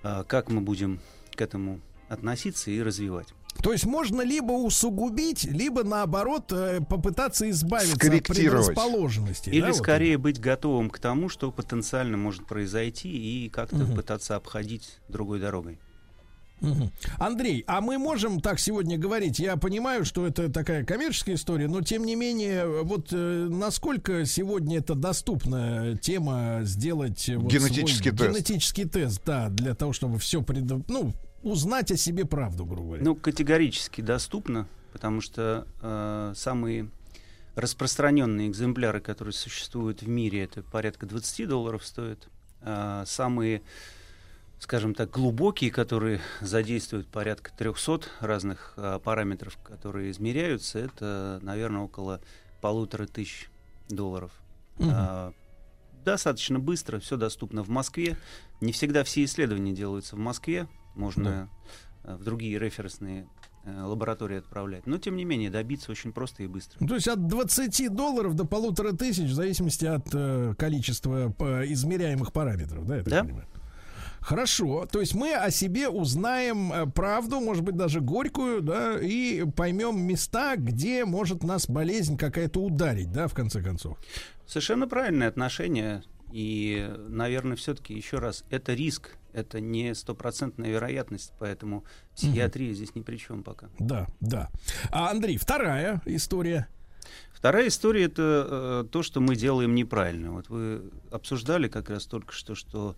а, 0.02 0.24
как 0.24 0.50
мы 0.50 0.60
будем 0.62 1.00
к 1.34 1.40
этому 1.42 1.80
относиться 2.08 2.70
и 2.70 2.80
развивать. 2.82 3.28
То 3.62 3.72
есть 3.72 3.84
можно 3.86 4.22
либо 4.22 4.52
усугубить, 4.52 5.44
либо 5.44 5.84
наоборот 5.84 6.52
э, 6.52 6.80
попытаться 6.80 7.48
избавиться 7.50 7.94
от 7.94 8.24
предрасположенности. 8.24 9.48
Или 9.50 9.60
да, 9.60 9.66
вот? 9.68 9.76
скорее 9.76 10.18
быть 10.18 10.40
готовым 10.40 10.90
к 10.90 10.98
тому, 10.98 11.28
что 11.28 11.50
потенциально 11.52 12.16
может 12.16 12.46
произойти, 12.46 13.08
и 13.08 13.48
как-то 13.48 13.76
Мгм. 13.76 13.94
пытаться 13.94 14.36
обходить 14.36 14.98
другой 15.08 15.38
дорогой. 15.38 15.78
Андрей, 17.18 17.64
а 17.66 17.80
мы 17.80 17.98
можем 17.98 18.40
так 18.40 18.58
сегодня 18.58 18.98
говорить? 18.98 19.38
Я 19.38 19.56
понимаю, 19.56 20.04
что 20.04 20.26
это 20.26 20.50
такая 20.50 20.84
коммерческая 20.84 21.36
история, 21.36 21.68
но 21.68 21.80
тем 21.82 22.04
не 22.04 22.16
менее, 22.16 22.82
вот 22.82 23.08
э, 23.12 23.48
насколько 23.50 24.24
сегодня 24.24 24.78
это 24.78 24.94
доступная 24.94 25.96
тема 25.96 26.60
сделать 26.62 27.28
э, 27.28 27.36
вот 27.36 27.52
Генетический 27.52 28.10
свой 28.10 28.18
тест. 28.18 28.30
генетический 28.30 28.84
тест, 28.84 29.22
да, 29.24 29.48
для 29.48 29.74
того, 29.74 29.92
чтобы 29.92 30.18
все 30.18 30.42
пред... 30.42 30.64
ну 30.88 31.12
узнать 31.42 31.92
о 31.92 31.96
себе 31.96 32.24
правду, 32.24 32.64
грубо 32.64 32.84
говоря. 32.84 33.04
Ну, 33.04 33.14
категорически 33.14 34.00
доступно, 34.00 34.66
потому 34.92 35.20
что 35.20 35.66
э, 35.82 36.32
самые 36.34 36.90
распространенные 37.54 38.48
экземпляры, 38.48 39.00
которые 39.00 39.32
существуют 39.32 40.02
в 40.02 40.08
мире, 40.08 40.44
это 40.44 40.62
порядка 40.62 41.06
20 41.06 41.48
долларов 41.48 41.84
стоят. 41.84 42.28
А 42.60 43.04
самые, 43.06 43.62
скажем 44.64 44.94
так, 44.94 45.10
глубокие, 45.10 45.70
которые 45.70 46.20
задействуют 46.40 47.06
порядка 47.06 47.52
300 47.56 48.00
разных 48.20 48.72
а, 48.78 48.98
параметров, 48.98 49.58
которые 49.62 50.10
измеряются, 50.10 50.78
это, 50.78 51.38
наверное, 51.42 51.82
около 51.82 52.22
полутора 52.62 53.06
тысяч 53.06 53.50
долларов. 53.90 54.32
Мгм. 54.78 54.90
А, 54.90 55.32
достаточно 56.02 56.58
быстро, 56.58 56.98
все 56.98 57.18
доступно 57.18 57.62
в 57.62 57.68
Москве. 57.68 58.16
Не 58.62 58.72
всегда 58.72 59.04
все 59.04 59.24
исследования 59.24 59.72
делаются 59.72 60.16
в 60.16 60.18
Москве, 60.18 60.66
можно 60.94 61.50
э, 62.04 62.16
в 62.16 62.24
другие 62.24 62.58
референсные 62.58 63.28
э, 63.64 63.82
лаборатории 63.82 64.38
отправлять. 64.38 64.86
Но, 64.86 64.96
тем 64.96 65.16
не 65.16 65.26
менее, 65.26 65.50
добиться 65.50 65.90
очень 65.90 66.10
просто 66.14 66.42
и 66.42 66.46
быстро. 66.46 66.86
То 66.86 66.94
есть 66.94 67.08
от 67.08 67.26
20 67.26 67.94
долларов 67.94 68.34
до 68.34 68.46
полутора 68.46 68.92
тысяч, 68.92 69.28
в 69.30 69.34
зависимости 69.34 69.84
от 69.84 70.06
э, 70.14 70.54
количества 70.56 71.34
э, 71.38 71.64
измеряемых 71.66 72.32
параметров, 72.32 72.86
да? 72.86 72.96
я 72.96 73.02
так 73.02 73.10
Да. 73.12 73.24
понимаю? 73.24 73.46
Хорошо, 74.24 74.86
то 74.90 75.00
есть 75.00 75.14
мы 75.14 75.34
о 75.34 75.50
себе 75.50 75.90
узнаем 75.90 76.72
э, 76.72 76.86
правду, 76.86 77.40
может 77.40 77.62
быть 77.62 77.76
даже 77.76 78.00
горькую, 78.00 78.62
да, 78.62 78.98
и 78.98 79.44
поймем 79.44 80.00
места, 80.00 80.56
где 80.56 81.04
может 81.04 81.42
нас 81.42 81.68
болезнь 81.68 82.16
какая-то 82.16 82.60
ударить, 82.60 83.12
да, 83.12 83.28
в 83.28 83.34
конце 83.34 83.62
концов. 83.62 83.98
Совершенно 84.46 84.88
правильное 84.88 85.28
отношение. 85.28 86.02
И, 86.32 86.90
наверное, 87.06 87.54
все-таки 87.54 87.92
еще 87.92 88.18
раз, 88.18 88.44
это 88.48 88.72
риск, 88.72 89.10
это 89.34 89.60
не 89.60 89.94
стопроцентная 89.94 90.70
вероятность, 90.70 91.32
поэтому 91.38 91.84
психиатрия 92.14 92.72
здесь 92.72 92.94
ни 92.94 93.02
при 93.02 93.18
чем 93.18 93.42
пока. 93.42 93.68
Да, 93.78 94.06
да. 94.20 94.48
А 94.90 95.10
Андрей, 95.10 95.36
вторая 95.36 96.00
история. 96.06 96.66
Вторая 97.32 97.68
история 97.68 98.04
это 98.04 98.46
э, 98.48 98.84
то, 98.90 99.02
что 99.02 99.20
мы 99.20 99.36
делаем 99.36 99.74
неправильно. 99.74 100.32
Вот 100.32 100.48
вы 100.48 100.82
обсуждали 101.10 101.68
как 101.68 101.90
раз 101.90 102.06
только 102.06 102.32
что, 102.32 102.54
что 102.54 102.96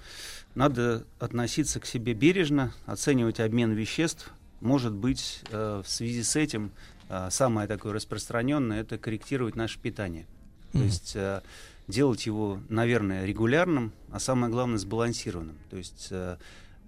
надо 0.55 1.05
относиться 1.19 1.81
к 1.81 1.87
себе 1.87 2.15
бережно, 2.15 2.73
оценивать 2.87 3.41
обмен 3.41 3.73
веществ. 3.73 4.31
Может 4.61 4.93
быть, 4.93 5.43
э, 5.51 5.83
в 5.85 5.89
связи 5.89 6.23
с 6.23 6.37
этим 6.37 6.70
э, 7.09 7.28
самое 7.31 7.66
такое 7.66 7.93
распространенное 7.93 8.81
это 8.83 8.99
корректировать 8.99 9.57
наше 9.57 9.78
питание. 9.81 10.27
То 10.73 10.78
Мгм. 10.78 10.87
есть 10.87 11.16
э, 11.16 11.43
делать 11.89 12.27
его, 12.27 12.61
наверное, 12.69 13.24
регулярным, 13.24 13.93
а 14.11 14.20
самое 14.20 14.53
главное 14.53 14.78
сбалансированным. 14.78 15.57
То 15.70 15.77
есть 15.77 16.09
э, 16.11 16.37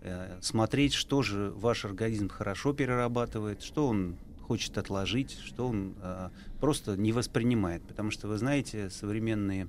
э, 0.03 0.39
смотреть, 0.41 0.93
что 0.95 1.23
же 1.23 1.53
ваш 1.57 1.85
организм 1.85 2.29
хорошо 2.29 2.73
перерабатывает, 2.73 3.63
что 3.63 3.89
он 3.89 4.17
хочет 4.49 4.79
отложить, 4.79 5.39
что 5.45 5.69
он 5.69 5.95
э, 6.01 6.31
просто 6.59 6.97
не 6.97 7.13
воспринимает. 7.13 7.83
Потому 7.83 8.11
что, 8.11 8.29
вы 8.29 8.39
знаете, 8.39 8.89
современные 8.89 9.69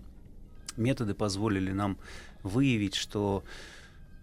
методы 0.77 1.13
позволили 1.13 1.73
нам 1.73 1.97
выявить, 2.43 2.95
что 2.95 3.43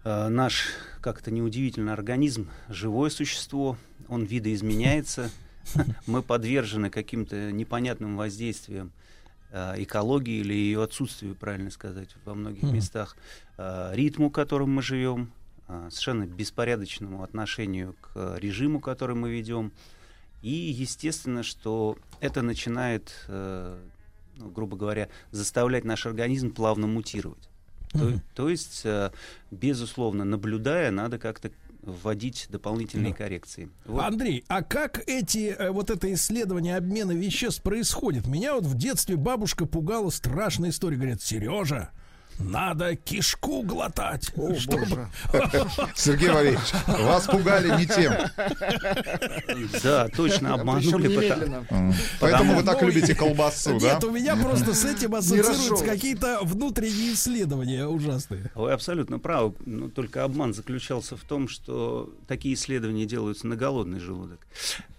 э, 0.03 0.27
наш, 0.29 0.63
как 0.99 1.21
это 1.21 1.29
неудивительно, 1.29 1.93
организм 1.93 2.49
живое 2.69 3.11
существо, 3.11 3.77
он 4.09 4.25
видоизменяется, 4.25 5.29
мы 6.07 6.23
подвержены 6.23 6.89
каким-то 6.89 7.51
непонятным 7.51 8.17
воздействиям 8.17 8.91
э, 9.51 9.83
экологии 9.83 10.39
или 10.39 10.55
ее 10.55 10.81
отсутствию, 10.81 11.35
правильно 11.35 11.69
сказать, 11.69 12.15
во 12.25 12.33
многих 12.33 12.63
местах, 12.63 13.15
ритму, 13.57 14.31
которым 14.31 14.73
мы 14.73 14.81
живем, 14.81 15.31
совершенно 15.67 16.25
беспорядочному 16.25 17.23
отношению 17.23 17.95
к 18.01 18.37
режиму, 18.39 18.79
который 18.79 19.15
мы 19.15 19.29
ведем. 19.29 19.71
И 20.47 20.71
естественно, 20.71 21.43
что 21.43 21.97
это 22.21 22.41
начинает, 22.41 23.11
э, 23.27 23.77
ну, 24.37 24.49
грубо 24.49 24.77
говоря, 24.77 25.09
заставлять 25.31 25.83
наш 25.83 26.05
организм 26.05 26.51
плавно 26.51 26.87
мутировать. 26.87 27.49
То, 27.91 27.97
Мгм. 27.97 28.21
то 28.33 28.49
есть, 28.49 28.81
э, 28.85 29.11
безусловно, 29.51 30.23
наблюдая, 30.23 30.89
надо 30.91 31.19
как-то 31.19 31.51
вводить 31.81 32.47
дополнительные 32.49 33.13
коррекции. 33.13 33.69
Вот. 33.83 34.01
Андрей, 34.03 34.45
а 34.47 34.61
как 34.63 35.03
эти 35.07 35.49
э, 35.49 35.69
вот 35.69 35.89
это 35.89 36.13
исследование 36.13 36.77
обмена 36.77 37.11
веществ 37.11 37.61
происходит? 37.61 38.25
Меня 38.25 38.55
вот 38.55 38.63
в 38.63 38.77
детстве 38.77 39.17
бабушка 39.17 39.65
пугала 39.65 40.09
страшной 40.11 40.69
историей. 40.69 40.97
Говорит, 40.97 41.21
Сережа, 41.21 41.89
надо 42.39 42.95
кишку 42.95 43.63
глотать. 43.63 44.31
чтобы... 44.59 45.09
Сергей 45.95 46.29
Валерьевич, 46.29 46.71
вас 46.87 47.25
пугали 47.25 47.77
не 47.77 47.85
тем. 47.85 48.13
Да, 49.83 50.07
точно 50.09 50.53
обманули. 50.55 51.07
немедленно. 51.07 51.65
М. 51.69 51.93
Поэтому 52.19 52.55
вы 52.55 52.63
так 52.63 52.81
любите 52.81 53.15
колбасу, 53.15 53.79
да? 53.79 53.93
Нет, 53.93 54.03
у 54.03 54.11
меня 54.11 54.35
просто 54.35 54.73
с 54.73 54.85
этим 54.85 55.15
ассоциируются 55.15 55.85
какие-то 55.85 56.39
внутренние 56.43 57.13
исследования 57.13 57.87
ужасные. 57.87 58.51
Вы 58.55 58.71
абсолютно 58.71 59.19
правы. 59.19 59.55
Но 59.65 59.89
только 59.89 60.23
обман 60.23 60.53
заключался 60.53 61.15
в 61.15 61.21
том, 61.21 61.47
что 61.47 62.13
такие 62.27 62.55
исследования 62.55 63.05
делаются 63.05 63.47
на 63.47 63.55
голодный 63.55 63.99
желудок, 63.99 64.39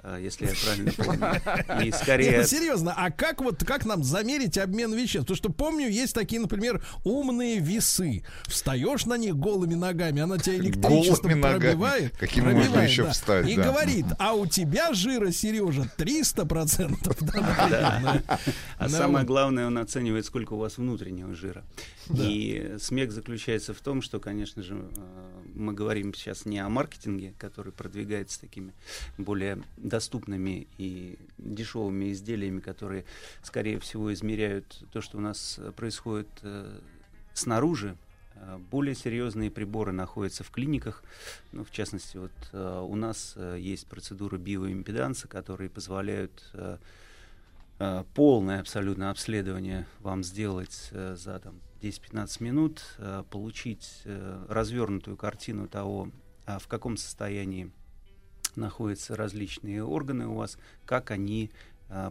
а, 0.02 0.18
если 0.18 0.46
я 0.46 0.52
правильно 0.64 0.92
помню. 0.92 1.82
И 1.82 1.86
Нет, 1.86 1.94
скорее... 2.02 2.38
ну, 2.38 2.44
серьезно, 2.44 2.94
а 2.96 3.10
как 3.10 3.40
вот 3.40 3.64
как 3.64 3.84
нам 3.84 4.02
замерить 4.02 4.58
обмен 4.58 4.92
веществ? 4.94 5.20
Потому 5.20 5.36
что 5.36 5.50
помню, 5.50 5.88
есть 5.88 6.14
такие, 6.14 6.40
например, 6.40 6.84
умные 7.28 7.58
весы. 7.58 8.22
Встаешь 8.46 9.06
на 9.06 9.16
них 9.16 9.36
голыми 9.36 9.74
ногами, 9.74 10.22
она 10.22 10.38
тебя 10.38 10.56
электричеством 10.56 11.30
Голыми 11.30 11.40
ногами. 11.40 11.60
пробивает. 11.60 12.20
Можно 12.20 12.42
пробивает, 12.42 12.90
еще 12.90 13.04
да, 13.04 13.10
встать, 13.10 13.48
И 13.48 13.56
да. 13.56 13.64
говорит, 13.64 14.06
а 14.18 14.34
у 14.34 14.46
тебя 14.46 14.92
жира, 14.94 15.30
Сережа, 15.30 15.90
300 15.96 16.46
процентов. 16.46 17.16
Да. 17.20 18.22
А 18.78 18.88
Да, 18.88 18.88
самое 18.88 19.24
главное, 19.26 19.66
он 19.66 19.78
оценивает, 19.78 20.24
сколько 20.24 20.54
у 20.54 20.58
вас 20.58 20.78
внутреннего 20.78 21.34
жира. 21.34 21.64
И 22.10 22.76
смех 22.80 23.12
заключается 23.12 23.74
в 23.74 23.80
том, 23.80 24.00
что, 24.00 24.18
конечно 24.18 24.62
же, 24.62 24.76
э, 24.96 25.42
мы 25.54 25.74
говорим 25.74 26.14
сейчас 26.14 26.46
не 26.46 26.58
о 26.58 26.68
маркетинге, 26.68 27.34
который 27.38 27.72
продвигается 27.72 28.40
такими 28.40 28.72
более 29.18 29.62
доступными 29.76 30.66
и 30.78 31.18
дешевыми 31.36 32.12
изделиями, 32.12 32.60
которые, 32.60 33.04
скорее 33.42 33.78
всего, 33.78 34.12
измеряют 34.12 34.82
то, 34.92 35.02
что 35.02 35.18
у 35.18 35.20
нас 35.20 35.60
происходит 35.76 36.28
э, 36.42 36.78
снаружи. 37.38 37.96
Э, 38.40 38.58
Более 38.70 38.94
серьезные 38.94 39.50
приборы 39.50 39.92
находятся 39.92 40.44
в 40.44 40.50
клиниках. 40.50 41.02
Ну, 41.52 41.64
в 41.64 41.70
частности, 41.70 42.16
вот 42.16 42.32
э, 42.52 42.84
у 42.86 42.96
нас 42.96 43.34
э, 43.36 43.56
есть 43.60 43.86
процедуры 43.86 44.38
биоимпеданса, 44.38 45.28
которые 45.28 45.70
позволяют 45.70 46.52
полное 48.12 48.58
абсолютно 48.58 49.10
обследование 49.10 49.86
вам 50.00 50.24
сделать 50.24 50.90
за 50.92 51.38
там, 51.38 51.60
10-15 51.80 52.42
минут, 52.42 52.82
получить 53.30 54.02
развернутую 54.48 55.16
картину 55.16 55.68
того, 55.68 56.10
а, 56.44 56.58
в 56.58 56.66
каком 56.66 56.96
состоянии 56.96 57.70
находятся 58.56 59.14
различные 59.14 59.84
органы 59.84 60.26
у 60.26 60.34
вас, 60.34 60.58
как 60.86 61.12
они 61.12 61.52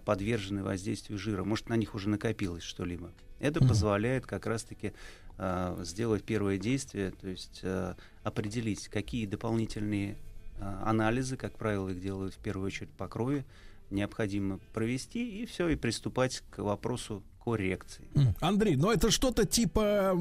подвержены 0.06 0.64
воздействию 0.64 1.20
жира. 1.20 1.44
Может, 1.44 1.68
на 1.68 1.76
них 1.76 1.96
уже 1.96 2.08
накопилось 2.08 2.64
что-либо. 2.64 3.12
Это 3.40 3.60
Мгм. 3.60 3.70
позволяет 3.70 4.26
как 4.26 4.46
раз-таки 4.46 4.94
э, 5.38 5.84
сделать 5.84 6.24
первое 6.24 6.58
действие, 6.58 7.12
то 7.12 7.28
есть 7.28 7.60
э, 7.64 7.94
определить, 8.24 8.88
какие 8.88 9.26
дополнительные 9.28 10.18
э, 10.60 10.74
анализы, 10.84 11.38
как 11.38 11.54
правило, 11.58 11.90
их 11.90 12.02
делают 12.02 12.34
в 12.34 12.40
первую 12.40 12.66
очередь 12.68 12.90
по 12.92 13.08
крови, 13.08 13.46
необходимо 13.92 14.60
провести, 14.74 15.44
и 15.44 15.46
все, 15.46 15.70
и 15.70 15.76
приступать 15.76 16.44
к 16.50 16.58
вопросу 16.60 17.22
коррекции. 17.44 18.04
Андрей, 18.42 18.76
ну 18.76 18.92
это 18.92 19.10
что-то 19.12 19.46
типа, 19.46 20.18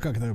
как 0.00 0.16
это, 0.16 0.32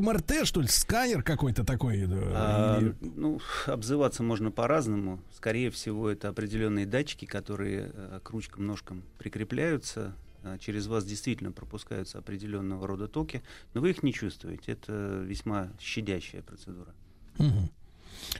МРТ, 0.00 0.44
что 0.46 0.60
ли, 0.60 0.68
сканер 0.68 1.22
какой-то 1.24 1.64
такой? 1.64 2.06
да, 2.06 2.16
А, 2.34 2.78
или- 2.80 2.94
ну, 3.00 3.40
обзываться 3.66 4.22
можно 4.22 4.50
по-разному. 4.52 5.20
Скорее 5.34 5.70
всего, 5.70 6.08
это 6.10 6.28
определенные 6.28 6.86
датчики, 6.86 7.24
которые 7.24 7.90
э, 7.92 8.20
к 8.22 8.30
ручкам, 8.30 8.66
ножкам 8.66 9.02
прикрепляются. 9.18 10.14
А, 10.44 10.58
Через 10.58 10.86
вас 10.86 11.04
действительно 11.04 11.52
пропускаются 11.52 12.18
определенного 12.18 12.86
рода 12.86 13.08
токи, 13.08 13.42
но 13.74 13.80
вы 13.80 13.90
их 13.90 14.02
не 14.02 14.12
чувствуете. 14.12 14.72
Это 14.72 15.22
весьма 15.24 15.72
щадящая 15.80 16.42
процедура. 16.42 16.94
Мгм. 17.38 17.70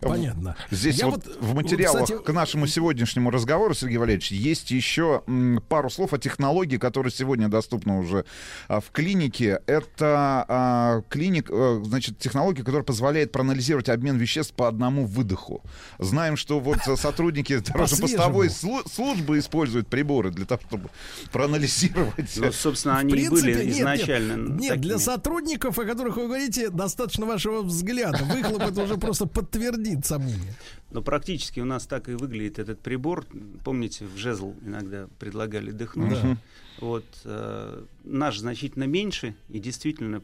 Понятно. 0.00 0.56
Здесь 0.70 0.98
Я 0.98 1.06
вот, 1.06 1.26
вот, 1.26 1.36
в 1.40 1.54
материалах 1.54 2.04
кстати, 2.04 2.22
к 2.22 2.32
нашему 2.32 2.66
сегодняшнему 2.66 3.30
разговору, 3.30 3.74
Сергей 3.74 3.98
Валерьевич, 3.98 4.32
есть 4.32 4.70
еще 4.70 5.22
пару 5.68 5.90
слов 5.90 6.12
о 6.12 6.18
технологии, 6.18 6.76
которая 6.76 7.12
сегодня 7.12 7.48
доступна 7.48 7.98
уже 7.98 8.24
а, 8.68 8.80
в 8.80 8.90
клинике. 8.90 9.60
Это 9.66 10.44
а, 10.48 11.02
клиник, 11.08 11.50
э, 11.50 11.82
значит, 11.84 12.18
технология, 12.18 12.62
которая 12.62 12.84
позволяет 12.84 13.32
проанализировать 13.32 13.88
обмен 13.88 14.16
веществ 14.16 14.54
по 14.54 14.68
одному 14.68 15.06
выдоху. 15.06 15.62
Знаем, 15.98 16.36
что 16.36 16.60
вот 16.60 16.78
сотрудники 16.96 17.58
дорожно-постовой 17.58 18.48
слу- 18.48 18.88
службы 18.90 19.38
используют 19.38 19.88
приборы 19.88 20.30
для 20.30 20.46
того, 20.46 20.60
чтобы 20.66 20.90
проанализировать. 21.32 22.36
Ну, 22.36 22.52
собственно, 22.52 22.98
они 22.98 23.14
и 23.14 23.28
были 23.28 23.52
принципе, 23.52 23.66
нет, 23.66 23.78
изначально 23.78 24.50
Нет, 24.50 24.60
нет, 24.60 24.80
для 24.80 24.98
сотрудников, 24.98 25.78
о 25.78 25.84
которых 25.84 26.16
вы 26.16 26.26
говорите, 26.26 26.70
достаточно 26.70 27.26
вашего 27.26 27.62
взгляда. 27.62 28.24
Выхлоп 28.24 28.62
это 28.62 28.82
уже 28.82 28.96
просто 28.96 29.26
подтвердит 29.72 30.06
сомнение. 30.06 30.54
Но 30.90 31.02
практически 31.02 31.60
у 31.60 31.64
нас 31.64 31.86
так 31.86 32.08
и 32.08 32.12
выглядит 32.12 32.58
этот 32.58 32.80
прибор. 32.80 33.26
Помните, 33.64 34.04
в 34.04 34.16
жезл 34.16 34.54
иногда 34.64 35.08
предлагали 35.18 35.70
дыхнуть. 35.70 36.20
Да. 36.22 36.36
Вот 36.80 37.04
э, 37.24 37.84
наш 38.04 38.38
значительно 38.38 38.84
меньше 38.84 39.34
и 39.48 39.60
действительно 39.60 40.22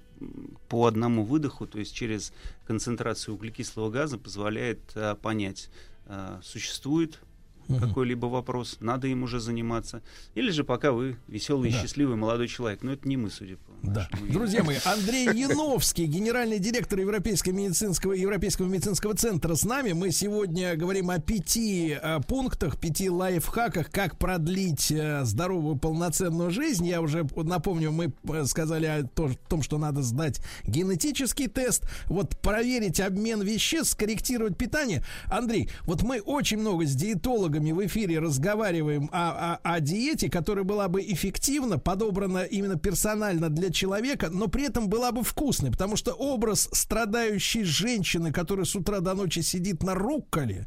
по 0.68 0.86
одному 0.86 1.24
выдоху, 1.24 1.66
то 1.66 1.78
есть 1.78 1.94
через 1.94 2.32
концентрацию 2.66 3.34
углекислого 3.34 3.90
газа, 3.90 4.18
позволяет 4.18 4.80
э, 4.94 5.14
понять, 5.14 5.70
э, 6.06 6.40
существует 6.42 7.20
какой-либо 7.68 8.26
вопрос, 8.26 8.78
надо 8.80 9.08
им 9.08 9.22
уже 9.22 9.40
заниматься, 9.40 10.02
или 10.34 10.50
же 10.50 10.64
пока 10.64 10.92
вы 10.92 11.16
веселый 11.28 11.70
и 11.70 11.72
Да. 11.72 11.80
счастливый 11.80 12.16
молодой 12.16 12.48
человек. 12.48 12.82
Но 12.82 12.92
это 12.92 13.06
не 13.08 13.16
мы, 13.16 13.30
судя 13.30 13.56
по 13.56 13.72
Да. 13.82 14.08
Друзья 14.30 14.64
мои, 14.64 14.76
Андрей 14.84 15.26
Яновский, 15.34 16.06
генеральный 16.06 16.58
директор 16.58 16.98
Европейского 16.98 17.52
медицинского, 17.52 18.12
Европейского 18.14 18.66
медицинского 18.66 19.14
центра 19.14 19.54
с 19.54 19.64
нами. 19.64 19.92
Мы 19.92 20.10
сегодня 20.12 20.76
говорим 20.76 21.10
о 21.10 21.18
пяти 21.18 21.98
э, 22.00 22.20
пунктах, 22.26 22.78
пяти 22.80 23.10
лайфхаках, 23.10 23.90
как 23.90 24.18
продлить 24.18 24.90
э, 24.90 25.24
здоровую 25.24 25.76
полноценную 25.76 26.50
жизнь. 26.50 26.86
Я 26.86 27.00
уже 27.02 27.26
напомню, 27.36 27.92
мы 27.92 28.12
э, 28.28 28.44
сказали 28.46 28.86
о 28.86 29.02
то- 29.04 29.30
том, 29.48 29.62
что 29.62 29.78
надо 29.78 30.02
сдать 30.02 30.40
генетический 30.64 31.48
тест, 31.48 31.84
вот 32.06 32.38
проверить 32.40 33.00
обмен 33.00 33.42
веществ, 33.42 33.92
скорректировать 33.92 34.56
питание. 34.56 35.04
Андрей, 35.26 35.68
вот 35.82 36.02
мы 36.02 36.20
очень 36.20 36.58
много 36.58 36.86
с 36.86 36.94
диетологами 36.94 37.57
в 37.58 37.86
эфире 37.86 38.18
разговариваем 38.18 39.08
о, 39.12 39.54
о- 39.54 39.74
о 39.74 39.80
диете, 39.80 40.30
которая 40.30 40.64
была 40.64 40.88
бы 40.88 41.00
эффективна, 41.02 41.78
подобрана 41.78 42.44
именно 42.44 42.76
персонально 42.78 43.48
для 43.50 43.70
человека, 43.70 44.28
но 44.30 44.48
при 44.48 44.64
этом 44.66 44.88
была 44.88 45.12
бы 45.12 45.22
вкусной, 45.22 45.70
потому 45.70 45.96
что 45.96 46.12
образ 46.12 46.68
страдающей 46.72 47.64
женщины, 47.64 48.32
которая 48.32 48.64
с 48.64 48.74
утра 48.74 49.00
до 49.00 49.14
ночи 49.14 49.40
сидит 49.40 49.82
на 49.82 49.94
рукколе, 49.94 50.66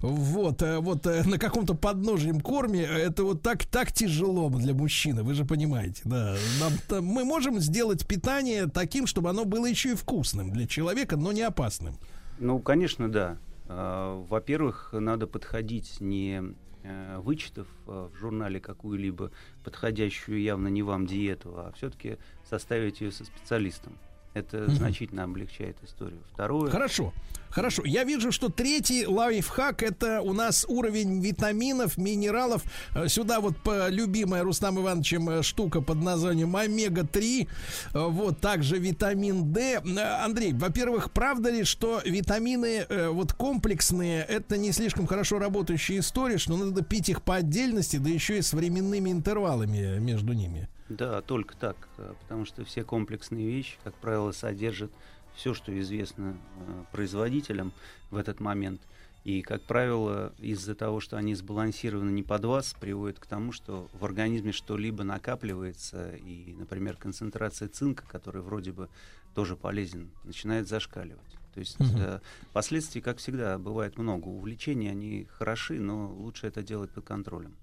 вот, 0.00 0.62
э, 0.62 0.78
вот 0.78 1.06
э, 1.06 1.22
на 1.24 1.38
каком-то 1.38 1.74
подножьем 1.74 2.40
корме, 2.40 2.82
э, 2.82 2.98
это 3.08 3.24
вот 3.24 3.42
так, 3.42 3.64
так 3.66 3.92
тяжело 3.92 4.48
для 4.50 4.74
мужчины, 4.74 5.22
вы 5.22 5.34
же 5.34 5.44
понимаете, 5.44 6.02
да. 6.04 6.36
Нам- 6.60 7.04
мы 7.04 7.24
можем 7.24 7.60
сделать 7.60 8.06
питание 8.06 8.66
таким, 8.66 9.06
чтобы 9.06 9.30
оно 9.30 9.44
было 9.44 9.66
еще 9.66 9.92
и 9.92 9.94
вкусным 9.94 10.50
для 10.50 10.66
человека, 10.66 11.16
но 11.16 11.32
не 11.32 11.42
опасным. 11.42 11.96
Ну, 12.38 12.58
конечно, 12.58 13.08
да. 13.10 13.36
А, 13.72 14.20
Во-первых, 14.28 14.92
надо 14.92 15.28
подходить 15.28 16.00
не 16.00 16.42
э, 16.82 17.18
вычитав 17.18 17.68
э, 17.86 18.08
в 18.12 18.16
журнале 18.16 18.58
какую-либо 18.58 19.30
подходящую 19.62 20.42
явно 20.42 20.66
не 20.66 20.82
вам 20.82 21.06
диету, 21.06 21.56
а 21.56 21.72
все-таки 21.76 22.18
составить 22.42 23.00
ее 23.00 23.12
со 23.12 23.24
специалистом. 23.24 23.96
Это 24.32 24.58
Мгм. 24.58 24.76
значительно 24.76 25.24
облегчает 25.24 25.76
историю. 25.84 26.20
Второе. 26.32 26.70
Хорошо, 26.70 27.12
хорошо. 27.48 27.82
Я 27.84 28.04
вижу, 28.04 28.30
что 28.30 28.48
третий 28.48 29.04
лайфхак 29.04 29.82
это 29.82 30.20
у 30.20 30.32
нас 30.32 30.64
уровень 30.68 31.20
витаминов, 31.20 31.98
минералов. 31.98 32.62
Э, 32.94 33.08
Сюда 33.08 33.40
вот 33.40 33.56
по 33.56 33.88
любимая 33.88 34.44
Рустам 34.44 34.78
Ивановичем 34.78 35.28
э, 35.30 35.42
штука 35.42 35.80
под 35.80 36.00
названием 36.00 36.54
омега-3. 36.54 37.48
Э, 37.92 38.06
Вот 38.06 38.38
также 38.38 38.78
витамин 38.78 39.52
D. 39.52 39.80
Э, 39.84 40.24
Андрей, 40.24 40.52
во-первых, 40.52 41.10
правда 41.10 41.50
ли, 41.50 41.64
что 41.64 42.00
витамины 42.04 42.86
э, 42.88 43.08
вот 43.08 43.32
комплексные 43.32 44.22
это 44.22 44.56
не 44.58 44.70
слишком 44.70 45.08
хорошо 45.08 45.40
работающая 45.40 45.98
история, 45.98 46.38
что 46.38 46.56
надо 46.56 46.82
пить 46.84 47.08
их 47.08 47.22
по 47.22 47.34
отдельности, 47.34 47.96
да 47.96 48.08
еще 48.08 48.38
и 48.38 48.42
с 48.42 48.52
временными 48.52 49.10
интервалами 49.10 49.98
между 49.98 50.34
ними? 50.34 50.68
Да, 50.90 51.22
только 51.22 51.56
так, 51.56 51.76
э, 51.98 52.14
потому 52.20 52.44
что 52.44 52.64
все 52.64 52.82
комплексные 52.84 53.46
вещи, 53.46 53.78
как 53.84 53.94
правило, 53.94 54.32
содержат 54.32 54.90
все, 55.34 55.54
что 55.54 55.78
известно 55.80 56.36
э, 56.58 56.84
производителям 56.92 57.72
в 58.10 58.16
этот 58.16 58.40
момент. 58.40 58.82
И, 59.22 59.42
как 59.42 59.62
правило, 59.62 60.32
из-за 60.38 60.74
того, 60.74 60.98
что 60.98 61.16
они 61.16 61.34
сбалансированы 61.34 62.10
не 62.10 62.22
под 62.22 62.44
вас, 62.44 62.74
приводит 62.80 63.20
к 63.20 63.26
тому, 63.26 63.52
что 63.52 63.88
в 63.92 64.04
организме 64.04 64.50
что-либо 64.50 65.04
накапливается, 65.04 66.16
и, 66.16 66.54
например, 66.54 66.96
концентрация 66.96 67.68
цинка, 67.68 68.04
который 68.08 68.42
вроде 68.42 68.72
бы 68.72 68.88
тоже 69.34 69.56
полезен, 69.56 70.10
начинает 70.24 70.68
зашкаливать. 70.68 71.38
То 71.54 71.60
есть 71.60 71.78
Мгм. 71.78 72.00
э, 72.00 72.20
последствий, 72.52 73.00
как 73.00 73.18
всегда, 73.18 73.58
бывает 73.58 73.96
много. 73.98 74.26
Увлечения, 74.28 74.90
они 74.90 75.28
хороши, 75.30 75.78
но 75.80 76.12
лучше 76.12 76.46
это 76.48 76.62
делать 76.62 76.90
под 76.90 77.04
контролем. 77.04 77.54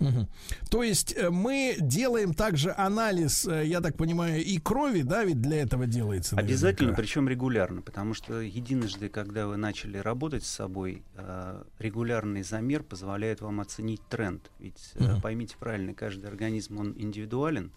Мгм. 0.00 0.28
То 0.70 0.82
есть 0.82 1.14
э, 1.16 1.28
мы 1.30 1.76
делаем 1.78 2.32
также 2.32 2.72
анализ, 2.72 3.46
э, 3.46 3.66
я 3.66 3.80
так 3.82 3.96
понимаю, 3.96 4.42
и 4.42 4.58
крови, 4.58 5.02
да, 5.02 5.24
ведь 5.24 5.42
для 5.42 5.62
этого 5.62 5.86
делается. 5.86 6.36
Обязательно, 6.36 6.88
наверняка. 6.88 7.02
причем 7.02 7.28
регулярно, 7.28 7.82
потому 7.82 8.14
что 8.14 8.40
единожды, 8.40 9.10
когда 9.10 9.46
вы 9.46 9.58
начали 9.58 9.98
работать 9.98 10.42
с 10.44 10.50
собой, 10.50 11.02
э, 11.16 11.62
регулярный 11.78 12.42
замер 12.42 12.82
позволяет 12.82 13.42
вам 13.42 13.60
оценить 13.60 14.00
тренд. 14.08 14.50
Ведь 14.58 14.92
Мгм. 14.94 15.20
поймите 15.20 15.56
правильно, 15.60 15.92
каждый 15.92 16.26
организм 16.26 16.78
он 16.78 16.94
индивидуален, 16.96 17.70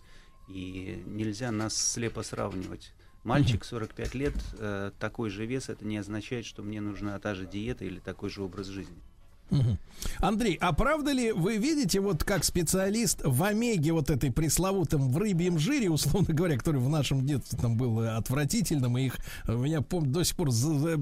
и 0.48 1.04
нельзя 1.06 1.52
нас 1.52 1.76
слепо 1.76 2.24
сравнивать. 2.24 2.94
Мальчик 3.24 3.64
45 3.64 4.16
лет, 4.16 4.34
такой 5.00 5.30
же 5.30 5.46
вес, 5.46 5.70
это 5.70 5.86
не 5.86 5.96
означает, 5.98 6.46
что 6.46 6.62
мне 6.62 6.82
нужна 6.82 7.18
та 7.20 7.36
же 7.36 7.46
диета 7.46 7.86
или 7.86 8.00
такой 8.00 8.30
же 8.30 8.42
образ 8.42 8.68
жизни. 8.68 8.98
Андрей, 10.20 10.58
а 10.60 10.74
правда 10.74 11.12
ли 11.12 11.32
вы 11.32 11.58
видите, 11.58 12.00
вот 12.02 12.24
как 12.24 12.44
специалист 12.44 13.22
в 13.24 13.42
омеге 13.44 13.94
вот 13.94 14.10
этой 14.10 14.32
пресловутом 14.32 15.10
в 15.12 15.18
рыбьем 15.18 15.58
жире, 15.60 15.90
условно 15.90 16.34
говоря, 16.34 16.58
который 16.58 16.82
в 16.82 16.90
нашем 16.90 17.26
детстве 17.26 17.58
там 17.62 17.78
был 17.78 18.00
отвратительным, 18.00 18.98
и 18.98 19.06
их 19.06 19.18
э, 19.48 19.56
меня 19.56 19.82
помню 19.82 20.12
до 20.12 20.24
сих 20.26 20.36
пор 20.36 20.52
за- 20.52 20.98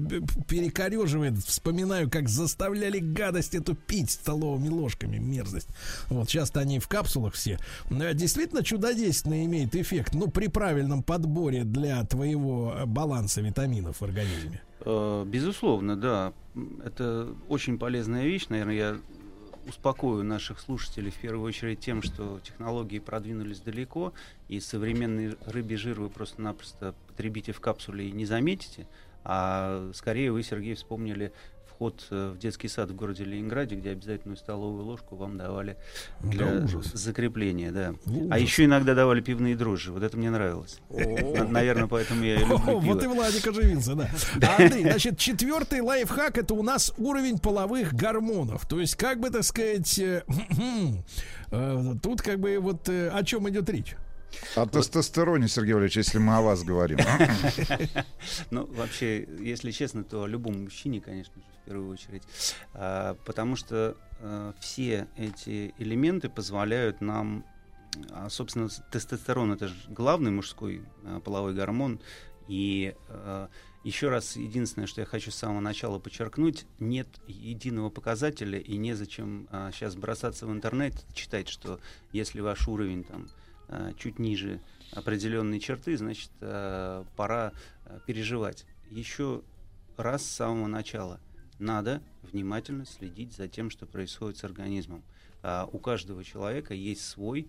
перекореживает, 0.48 1.38
вспоминаю, 1.38 2.10
как 2.10 2.28
заставляли 2.28 2.98
гадость 2.98 3.54
эту 3.54 3.74
пить 3.74 4.10
столовыми 4.10 4.68
ложками, 4.68 5.18
мерзость. 5.18 5.68
Вот 6.08 6.28
сейчас-то 6.28 6.60
они 6.60 6.78
в 6.78 6.88
капсулах 6.88 7.34
все. 7.34 7.58
Э, 7.90 8.14
Действительно 8.14 8.62
чудодейственно 8.62 9.44
имеет 9.44 9.74
эффект, 9.74 10.14
ну, 10.14 10.28
при 10.28 10.46
правильном 10.48 11.02
подборе 11.02 11.64
для 11.64 12.04
твоего 12.04 12.74
э, 12.76 12.86
баланса 12.86 13.40
витаминов 13.40 14.00
в 14.00 14.04
организме. 14.04 14.60
Э, 14.84 15.24
Безусловно, 15.26 15.96
да. 15.96 16.32
Это 16.84 17.28
очень 17.48 17.78
полезная 17.78 18.24
вещь. 18.24 18.46
Наверное, 18.48 18.74
я 18.74 18.96
успокою 19.66 20.24
наших 20.24 20.60
слушателей 20.60 21.10
в 21.10 21.16
первую 21.16 21.46
очередь 21.46 21.80
тем, 21.80 22.02
что 22.02 22.40
технологии 22.42 22.98
продвинулись 22.98 23.60
далеко, 23.60 24.12
и 24.48 24.60
современный 24.60 25.36
рыбий 25.46 25.76
жир 25.76 26.00
вы 26.00 26.08
просто-напросто 26.08 26.94
потребите 27.06 27.52
в 27.52 27.60
капсуле 27.60 28.08
и 28.08 28.12
не 28.12 28.26
заметите. 28.26 28.86
А 29.24 29.90
скорее 29.94 30.32
вы, 30.32 30.42
Сергей, 30.42 30.74
вспомнили 30.74 31.32
вход 31.82 32.06
э, 32.10 32.32
в 32.34 32.38
детский 32.38 32.68
сад 32.68 32.90
в 32.90 32.94
городе 32.94 33.24
Ленинграде, 33.24 33.74
где 33.74 33.90
обязательную 33.90 34.36
столовую 34.36 34.84
ложку 34.84 35.16
вам 35.16 35.36
давали 35.36 35.76
для 36.20 36.46
Да 36.46 36.64
ужас. 36.64 36.92
закрепления, 36.92 37.72
да. 37.72 37.94
Ужас. 38.06 38.28
А 38.30 38.38
еще 38.38 38.66
иногда 38.66 38.94
давали 38.94 39.20
пивные 39.20 39.56
дрожжи. 39.56 39.90
Вот 39.90 40.04
это 40.04 40.16
мне 40.16 40.30
нравилось. 40.30 40.78
Наверное, 40.90 41.88
поэтому 41.88 42.22
я 42.22 42.36
и 42.36 42.38
люблю 42.38 42.78
вот 42.78 43.02
и. 43.02 43.06
Владик 43.08 43.46
оживился, 43.48 43.94
да. 43.96 44.08
А, 44.42 44.62
Андрей, 44.62 44.82
значит, 44.82 45.18
четвертый 45.18 45.80
лайфхак 45.80 46.38
это 46.38 46.54
у 46.54 46.62
нас 46.62 46.92
уровень 46.98 47.38
половых 47.38 47.94
гормонов. 47.94 48.66
То 48.66 48.78
есть, 48.80 48.94
как 48.94 49.18
бы 49.18 49.30
так 49.30 49.42
сказать, 49.42 49.98
э, 49.98 50.22
э, 51.50 51.94
тут 52.00 52.22
как 52.22 52.38
бы 52.38 52.58
вот 52.60 52.88
о 52.88 53.22
чем 53.24 53.48
идет 53.48 53.68
речь. 53.70 53.96
О 54.56 54.66
тестостероне, 54.66 55.48
Сергей 55.48 55.74
Валерьевич, 55.74 55.96
если 55.96 56.18
мы 56.18 56.36
о 56.36 56.42
вас 56.42 56.62
говорим. 56.62 56.98
Ну, 58.50 58.66
вообще, 58.66 59.26
если 59.40 59.70
честно, 59.70 60.04
то 60.04 60.24
о 60.24 60.26
любом 60.26 60.64
мужчине, 60.64 61.00
конечно 61.00 61.34
же, 61.34 61.46
в 61.62 61.64
первую 61.64 61.90
очередь. 61.90 62.22
А, 62.74 63.16
потому 63.24 63.56
что 63.56 63.96
а, 64.20 64.54
все 64.60 65.08
эти 65.16 65.74
элементы 65.78 66.28
позволяют 66.28 67.00
нам, 67.00 67.44
а, 68.10 68.28
собственно, 68.28 68.68
тестостерон 68.90 69.52
это 69.52 69.68
же 69.68 69.74
главный 69.88 70.30
мужской 70.30 70.82
а, 71.04 71.20
половой 71.20 71.54
гормон. 71.54 72.00
И 72.48 72.94
а, 73.08 73.48
еще 73.84 74.10
раз, 74.10 74.36
единственное, 74.36 74.86
что 74.86 75.00
я 75.00 75.06
хочу 75.06 75.30
с 75.30 75.36
самого 75.36 75.60
начала 75.60 75.98
подчеркнуть, 75.98 76.66
нет 76.78 77.08
единого 77.26 77.90
показателя, 77.90 78.58
и 78.58 78.76
незачем 78.76 79.48
сейчас 79.72 79.96
бросаться 79.96 80.46
в 80.46 80.52
интернет, 80.52 80.94
читать, 81.14 81.48
что 81.48 81.80
если 82.12 82.40
ваш 82.40 82.68
уровень 82.68 83.02
там 83.02 83.28
а, 83.28 83.41
чуть 83.98 84.18
ниже 84.18 84.60
определенной 84.92 85.60
черты, 85.60 85.96
значит, 85.96 86.30
а, 86.40 87.04
пора 87.16 87.52
а, 87.84 88.00
переживать. 88.06 88.66
Еще 88.90 89.42
раз 89.96 90.22
с 90.22 90.30
самого 90.30 90.66
начала 90.66 91.20
надо 91.58 92.02
внимательно 92.22 92.86
следить 92.86 93.34
за 93.34 93.48
тем, 93.48 93.70
что 93.70 93.86
происходит 93.86 94.38
с 94.38 94.44
организмом. 94.44 95.02
У 95.72 95.78
каждого 95.78 96.22
человека 96.22 96.72
есть 96.72 97.04
свой 97.04 97.48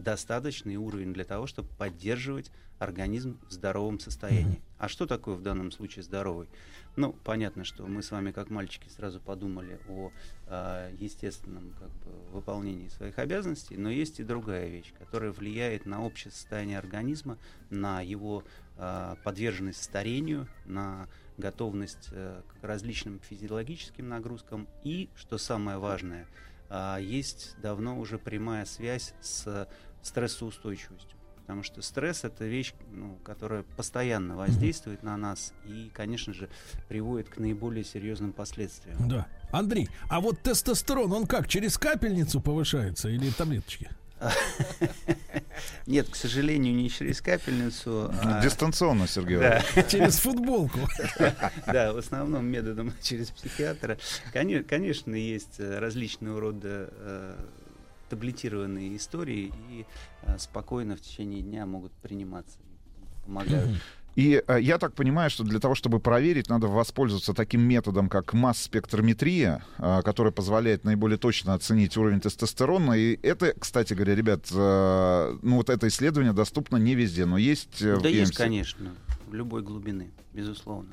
достаточный 0.00 0.76
уровень 0.76 1.12
для 1.12 1.24
того, 1.24 1.46
чтобы 1.46 1.68
поддерживать 1.78 2.50
организм 2.80 3.38
в 3.46 3.52
здоровом 3.52 4.00
состоянии. 4.00 4.60
А 4.78 4.88
что 4.88 5.06
такое 5.06 5.36
в 5.36 5.42
данном 5.42 5.70
случае 5.70 6.02
здоровый? 6.02 6.48
Ну, 6.96 7.12
понятно, 7.24 7.64
что 7.64 7.86
мы 7.86 8.02
с 8.02 8.10
вами, 8.10 8.32
как 8.32 8.48
мальчики, 8.48 8.88
сразу 8.88 9.20
подумали 9.20 9.78
о 9.86 10.10
а, 10.46 10.90
естественном 10.98 11.74
как 11.78 11.90
бы, 11.90 12.10
выполнении 12.32 12.88
своих 12.88 13.18
обязанностей, 13.18 13.76
но 13.76 13.90
есть 13.90 14.18
и 14.18 14.24
другая 14.24 14.68
вещь, 14.68 14.94
которая 14.98 15.30
влияет 15.30 15.84
на 15.84 16.02
общее 16.04 16.32
состояние 16.32 16.78
организма, 16.78 17.36
на 17.68 18.00
его 18.00 18.44
а, 18.78 19.16
подверженность 19.22 19.82
старению, 19.82 20.48
на 20.64 21.06
готовность 21.36 22.08
э, 22.12 22.42
к 22.60 22.64
различным 22.64 23.18
физиологическим 23.20 24.06
нагрузкам 24.06 24.68
и, 24.84 25.08
что 25.16 25.38
самое 25.38 25.78
важное, 25.78 26.26
есть 27.00 27.56
давно 27.60 27.98
уже 27.98 28.18
прямая 28.18 28.64
связь 28.64 29.14
с 29.20 29.68
стрессоустойчивостью. 30.02 31.18
Потому 31.50 31.64
что 31.64 31.82
стресс 31.82 32.22
это 32.22 32.44
вещь, 32.44 32.74
ну, 32.92 33.18
которая 33.24 33.64
постоянно 33.76 34.36
воздействует 34.36 35.02
на 35.02 35.16
нас 35.16 35.52
и, 35.64 35.90
конечно 35.92 36.32
же, 36.32 36.48
приводит 36.88 37.28
к 37.28 37.38
наиболее 37.38 37.82
серьезным 37.82 38.32
последствиям. 38.32 39.08
Да. 39.08 39.26
Андрей, 39.50 39.88
а 40.08 40.20
вот 40.20 40.40
тестостерон, 40.42 41.12
он 41.12 41.26
как, 41.26 41.48
через 41.48 41.76
капельницу 41.76 42.40
повышается 42.40 43.08
или 43.08 43.30
таблеточки? 43.30 43.90
Нет, 45.86 46.08
к 46.08 46.14
сожалению, 46.16 46.74
не 46.74 46.88
через 46.90 47.20
капельницу. 47.20 48.10
а- 48.22 48.42
Дистанционно, 48.42 49.06
Сергей 49.06 49.38
Да. 49.38 49.62
Через 49.88 50.18
футболку. 50.20 50.78
Да, 51.66 51.92
в 51.92 51.98
основном 51.98 52.46
методом 52.46 52.92
через 53.02 53.30
психиатра. 53.30 53.98
Коне- 54.32 54.62
Конечно, 54.62 55.14
есть 55.14 55.58
э, 55.58 55.78
различного 55.78 56.40
рода 56.40 56.88
э, 56.92 57.44
таблетированные 58.08 58.96
истории 58.96 59.52
и 59.70 59.86
э, 60.22 60.38
спокойно 60.38 60.96
в 60.96 61.00
течение 61.00 61.42
дня 61.42 61.66
могут 61.66 61.92
приниматься, 61.92 62.58
помогают. 63.24 63.70
И 64.16 64.42
э, 64.46 64.58
я 64.60 64.78
так 64.78 64.94
понимаю, 64.94 65.30
что 65.30 65.44
для 65.44 65.60
того, 65.60 65.74
чтобы 65.74 66.00
проверить, 66.00 66.48
надо 66.48 66.66
воспользоваться 66.66 67.32
таким 67.32 67.62
методом, 67.62 68.08
как 68.08 68.32
масс-спектрометрия, 68.32 69.64
э, 69.78 70.02
который 70.04 70.32
позволяет 70.32 70.84
наиболее 70.84 71.18
точно 71.18 71.54
оценить 71.54 71.96
уровень 71.96 72.20
тестостерона. 72.20 72.92
И 72.94 73.18
это, 73.22 73.54
кстати 73.58 73.94
говоря, 73.94 74.14
ребят, 74.14 74.46
э, 74.52 75.38
ну 75.42 75.56
вот 75.56 75.70
это 75.70 75.88
исследование 75.88 76.32
доступно 76.32 76.76
не 76.76 76.94
везде, 76.94 77.24
но 77.24 77.38
есть 77.38 77.82
э, 77.82 77.96
в 77.96 78.02
Да 78.02 78.08
есть, 78.08 78.32
EMC. 78.32 78.36
конечно, 78.36 78.90
любой 79.30 79.62
глубины, 79.62 80.10
безусловно. 80.32 80.90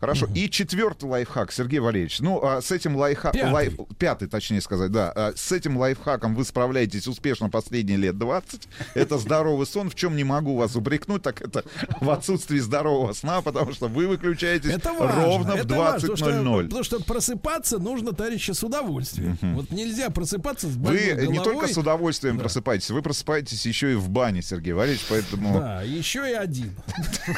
Хорошо. 0.00 0.26
И 0.34 0.48
четвертый 0.50 1.04
лайфхак, 1.04 1.52
Сергей 1.52 1.78
Валерьевич. 1.80 2.20
Ну, 2.20 2.40
а 2.44 2.60
с 2.60 2.70
этим 2.70 2.96
лайфхаком... 2.96 3.40
Пятый. 3.40 3.52
Лайф... 3.52 3.74
Пятый, 3.98 4.28
точнее 4.28 4.60
сказать, 4.60 4.90
да. 4.90 5.12
А 5.14 5.32
с 5.34 5.52
этим 5.52 5.76
лайфхаком 5.76 6.34
вы 6.34 6.44
справляетесь 6.44 7.06
успешно 7.06 7.48
последние 7.50 7.96
лет 7.98 8.18
20. 8.18 8.68
Это 8.94 9.18
здоровый 9.18 9.66
сон. 9.66 9.90
В 9.90 9.94
чем 9.94 10.16
не 10.16 10.24
могу 10.24 10.56
вас 10.56 10.76
упрекнуть, 10.76 11.22
так 11.22 11.40
это 11.40 11.64
в 12.00 12.10
отсутствии 12.10 12.58
здорового 12.58 13.12
сна, 13.12 13.40
потому 13.42 13.72
что 13.72 13.88
вы 13.88 14.06
выключаетесь 14.06 14.70
Это 14.70 14.92
важно. 14.92 15.24
ровно 15.24 15.56
в 15.56 15.60
это 15.60 15.74
важно, 15.74 16.00
потому 16.00 16.16
что- 16.16 16.30
20.00. 16.30 16.62
Потому 16.64 16.84
что 16.84 17.00
просыпаться 17.02 17.78
нужно, 17.78 18.12
товарищи, 18.12 18.50
с 18.52 18.62
удовольствием. 18.62 19.38
Вот 19.42 19.70
нельзя 19.70 20.10
просыпаться 20.10 20.68
с 20.68 20.76
больной 20.76 21.14
Вы 21.14 21.26
не 21.28 21.38
головой. 21.38 21.44
только 21.44 21.68
с 21.72 21.76
удовольствием 21.78 22.38
просыпаетесь, 22.38 22.90
вы 22.90 23.02
просыпаетесь 23.02 23.64
еще 23.66 23.92
и 23.92 23.94
в 23.94 24.08
бане, 24.08 24.42
Сергей 24.42 24.72
Валерьевич, 24.72 25.04
поэтому... 25.08 25.58
Да, 25.60 25.82
еще 25.82 26.28
и 26.30 26.34
один. 26.34 26.74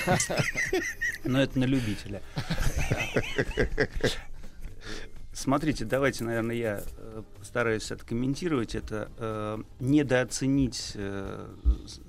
Но 1.25 1.41
это 1.41 1.59
на 1.59 1.65
любителя. 1.65 2.23
Смотрите, 5.32 5.85
давайте, 5.85 6.24
наверное, 6.24 6.56
я 6.56 6.82
э, 6.97 7.23
постараюсь 7.39 7.93
откомментировать 7.93 8.74
это. 8.74 9.09
Э, 9.19 9.59
недооценить 9.78 10.93
э, 10.97 11.47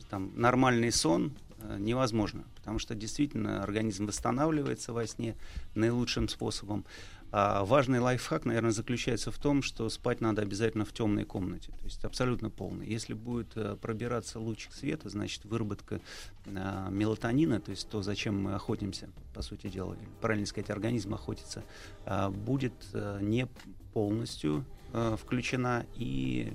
там, 0.09 0.31
нормальный 0.35 0.91
сон 0.91 1.33
э, 1.59 1.77
невозможно, 1.77 2.43
потому 2.55 2.79
что 2.79 2.95
действительно 2.95 3.61
организм 3.61 4.07
восстанавливается 4.07 4.93
во 4.93 5.05
сне 5.05 5.35
наилучшим 5.75 6.27
способом. 6.27 6.85
А 7.31 7.63
важный 7.63 7.99
лайфхак, 7.99 8.45
наверное, 8.45 8.71
заключается 8.71 9.31
в 9.31 9.37
том, 9.37 9.61
что 9.61 9.87
спать 9.89 10.19
надо 10.19 10.41
обязательно 10.41 10.85
в 10.85 10.93
темной 10.93 11.25
комнате, 11.25 11.71
то 11.71 11.85
есть 11.85 12.03
абсолютно 12.03 12.49
полной. 12.49 12.87
Если 12.87 13.13
будет 13.13 13.55
э, 13.55 13.75
пробираться 13.79 14.39
лучик 14.39 14.73
света, 14.73 15.09
значит 15.09 15.45
выработка 15.45 16.01
э, 16.45 16.87
мелатонина, 16.89 17.59
то 17.59 17.71
есть 17.71 17.87
то, 17.89 18.01
зачем 18.01 18.41
мы 18.41 18.55
охотимся, 18.55 19.09
по 19.33 19.43
сути 19.43 19.67
дела, 19.67 19.95
правильно 20.21 20.47
сказать, 20.47 20.69
организм 20.69 21.13
охотится, 21.13 21.63
а, 22.05 22.29
будет 22.29 22.73
э, 22.93 23.19
не 23.21 23.47
полностью 23.93 24.65
э, 24.93 25.15
включена 25.21 25.85
и 25.95 26.51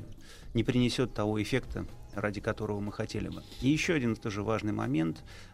не 0.55 0.64
принесет 0.64 1.14
того 1.14 1.40
эффекта, 1.40 1.86
ради 2.14 2.40
которого 2.40 2.80
мы 2.80 2.92
хотели 2.92 3.28
бы. 3.28 3.42
И 3.60 3.68
еще 3.68 3.94
один 3.94 4.16
тоже 4.16 4.42
важный 4.42 4.72
момент 4.72 5.22
а, 5.22 5.53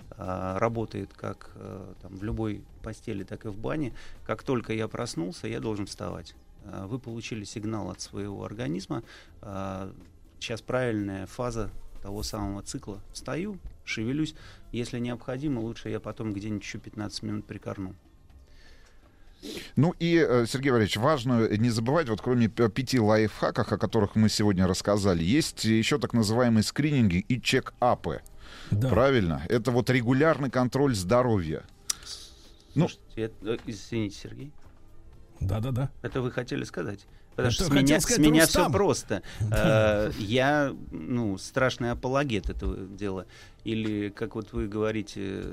работает 0.59 1.13
как 1.15 1.51
э, 1.55 1.95
там, 2.03 2.17
в 2.17 2.23
любой 2.23 2.63
постели, 2.83 3.25
так 3.25 3.45
и 3.45 3.49
в 3.49 3.57
бане. 3.57 3.93
Как 4.27 4.43
только 4.43 4.73
я 4.73 4.89
проснулся, 4.89 5.47
я 5.47 5.61
должен 5.61 5.87
вставать. 5.87 6.35
А, 6.65 6.87
Вы 6.87 6.99
получили 6.99 7.45
сигнал 7.45 7.91
от 7.91 8.01
своего 8.01 8.45
организма. 8.45 9.03
а, 9.43 9.93
Сейчас 10.39 10.63
правильная 10.63 11.27
фаза 11.27 11.71
того 12.03 12.23
самого 12.23 12.63
цикла. 12.63 13.01
Встаю, 13.13 13.59
шевелюсь. 13.85 14.35
Если 14.73 14.99
необходимо, 14.99 15.61
лучше 15.61 15.91
я 15.91 16.01
потом 16.01 16.33
где-нибудь 16.33 16.63
еще 16.63 16.79
15 16.79 17.23
минут 17.23 17.45
прикорну. 17.47 17.95
Ну 19.77 19.95
и, 19.99 20.17
э, 20.17 20.47
Сергей 20.47 20.71
Валерьевич, 20.71 20.97
важно 20.97 21.49
не 21.49 21.71
забывать, 21.71 22.09
вот 22.09 22.21
кроме 22.21 22.49
пяти 22.49 23.01
лайфхаков, 23.01 23.73
о 23.73 23.79
которых 23.79 24.15
мы 24.15 24.29
сегодня 24.29 24.67
рассказали, 24.67 25.23
есть 25.25 25.65
еще 25.65 25.99
так 25.99 26.13
называемые 26.13 26.63
скрининги 26.63 27.25
и 27.29 27.41
чек-апы. 27.41 28.21
Правильно? 28.71 29.43
Это 29.49 29.71
вот 29.71 29.91
регулярный 29.91 30.51
контроль 30.51 30.95
здоровья. 30.95 31.63
Ну, 32.75 32.89
Слушайте, 32.89 33.23
это- 33.23 33.53
э, 33.55 33.59
извините, 33.67 34.17
Сергей. 34.17 34.53
Да-да-да. 35.41 35.91
Это 36.03 36.21
вы 36.21 36.31
хотели 36.31 36.65
сказать? 36.65 37.07
Потому 37.43 37.47
Это 37.49 37.55
что 37.55 37.65
с 37.65 37.71
меня, 37.71 38.01
с 38.01 38.03
сказать 38.05 38.21
меня 38.27 38.43
Рустам. 38.45 38.65
все 38.65 38.73
просто. 38.73 39.23
Э, 39.51 40.11
Я, 40.19 40.75
ну, 40.91 41.39
страшный 41.39 41.91
апологет 41.93 42.51
этого 42.51 42.77
дела. 42.77 43.27
Или, 43.65 44.09
как 44.09 44.35
вот 44.37 44.53
вы 44.53 44.69
говорите, 44.69 45.45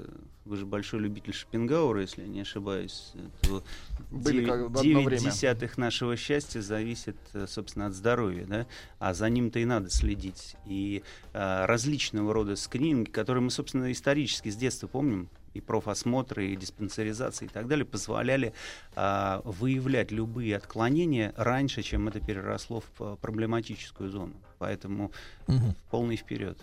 вы 0.46 0.56
же 0.56 0.66
большой 0.66 1.02
любитель 1.02 1.34
Шопенгауэра, 1.34 2.02
если 2.02 2.22
я 2.22 2.28
не 2.30 2.42
ошибаюсь, 2.42 3.12
то 3.42 3.64
Были 4.12 4.46
как- 4.46 4.70
время. 4.80 5.18
десятых 5.18 5.78
нашего 5.78 6.16
счастья 6.16 6.62
зависит, 6.62 7.18
э, 7.34 7.48
собственно, 7.50 7.88
от 7.88 7.94
здоровья, 7.94 8.46
да? 8.46 8.66
А 9.00 9.14
за 9.14 9.30
ним-то 9.30 9.60
и 9.60 9.66
надо 9.66 9.90
следить. 9.90 10.56
И 10.66 11.04
э, 11.34 11.66
различного 11.66 12.34
рода 12.34 12.56
скрининги, 12.56 13.10
которые 13.10 13.44
мы, 13.44 13.52
собственно, 13.52 13.92
исторически 13.92 14.50
с 14.50 14.56
детства 14.56 14.88
помним, 14.88 15.28
и 15.58 15.62
профосмотры, 15.62 16.48
и 16.48 16.56
диспансеризации 16.56 17.46
и 17.46 17.50
так 17.50 17.68
далее, 17.68 17.86
позволяли 17.86 18.54
а, 18.96 19.42
выявлять 19.44 20.12
любые 20.12 20.56
отклонения 20.56 21.34
раньше, 21.38 21.82
чем 21.82 22.08
это 22.08 22.20
переросло 22.20 22.82
в 22.82 22.92
а, 23.00 23.16
проблематическую 23.16 24.10
зону. 24.10 24.34
Поэтому 24.60 25.12
в 25.48 25.76
полный 25.92 26.16
вперед. 26.16 26.58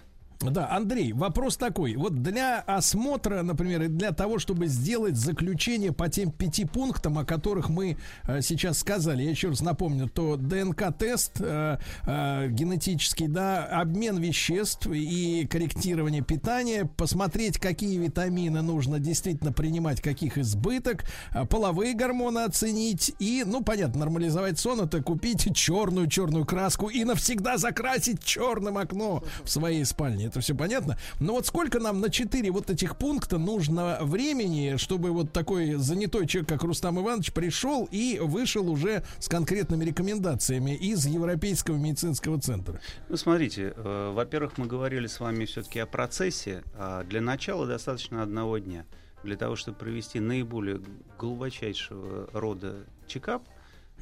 Да, 0.51 0.71
Андрей, 0.71 1.13
вопрос 1.13 1.57
такой. 1.57 1.97
Вот 1.97 2.23
для 2.23 2.61
осмотра, 2.61 3.43
например, 3.43 3.83
и 3.83 3.89
для 3.89 4.13
того, 4.13 4.39
чтобы 4.39 4.67
сделать 4.67 5.17
заключение 5.17 5.93
по 5.93 6.09
тем 6.09 6.31
пяти 6.31 6.65
пунктам, 6.65 7.19
о 7.19 7.25
которых 7.25 7.69
мы 7.69 7.97
э, 8.25 8.41
сейчас 8.41 8.79
сказали, 8.79 9.23
я 9.23 9.31
еще 9.31 9.49
раз 9.49 9.61
напомню, 9.61 10.09
то 10.09 10.37
ДНК-тест, 10.37 11.41
э, 11.41 11.79
э, 12.07 12.49
генетический, 12.51 13.29
да, 13.29 13.65
обмен 13.65 14.19
веществ 14.19 14.87
и 14.93 15.47
корректирование 15.51 16.23
питания, 16.23 16.85
посмотреть, 16.85 17.59
какие 17.59 17.99
витамины 17.99 18.63
нужно 18.63 18.99
действительно 18.99 19.53
принимать, 19.53 20.01
каких 20.01 20.39
избыток, 20.39 21.05
э, 21.33 21.45
половые 21.47 21.95
гормоны 21.95 22.41
оценить 22.41 23.15
и, 23.19 23.45
ну, 23.47 23.63
понятно, 23.63 24.01
нормализовать 24.01 24.59
сон, 24.59 24.81
это 24.81 25.03
купить 25.03 25.55
черную 25.55 26.09
черную 26.09 26.45
краску 26.45 26.89
и 26.89 27.05
навсегда 27.05 27.59
закрасить 27.59 28.23
черным 28.23 28.79
окно 28.79 29.23
в 29.43 29.51
своей 29.51 29.85
спальне. 29.85 30.31
Это 30.35 30.41
все 30.41 30.57
понятно. 30.57 30.99
Но 31.21 31.35
вот 31.35 31.47
сколько 31.47 31.79
нам 31.79 32.01
на 32.01 32.11
четыре 32.11 32.51
вот 32.51 32.69
этих 32.69 32.97
пункта 32.97 33.39
нужно 33.39 33.99
времени, 34.01 34.75
чтобы 34.79 35.13
вот 35.13 35.33
такой 35.33 35.75
занятой 35.75 36.27
человек, 36.27 36.49
как 36.49 36.65
Рустам 36.65 37.01
Иванович, 37.01 37.33
пришел 37.33 37.89
и 37.93 38.19
вышел 38.21 38.69
уже 38.69 39.05
с 39.21 39.29
конкретными 39.29 39.85
рекомендациями 39.85 40.75
из 40.75 41.07
Европейского 41.07 41.77
медицинского 41.77 42.41
центра? 42.41 42.81
Ну, 43.09 43.17
смотрите, 43.17 43.75
э, 43.77 44.13
во-первых, 44.13 44.59
мы 44.59 44.67
говорили 44.67 45.07
с 45.07 45.21
вами 45.21 45.45
все-таки 45.45 45.79
о 45.79 45.87
процессе. 45.87 46.65
А 46.75 47.05
для 47.05 47.21
начала 47.21 47.65
достаточно 47.65 48.21
одного 48.21 48.59
дня. 48.59 48.87
Для 49.23 49.37
того, 49.37 49.55
чтобы 49.55 49.79
провести 49.79 50.19
наиболее 50.19 50.81
глубочайшего 51.17 52.29
рода 52.33 52.87
чекап, 53.07 53.45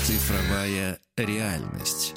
Цифровая 0.05 0.99
реальность. 1.25 2.15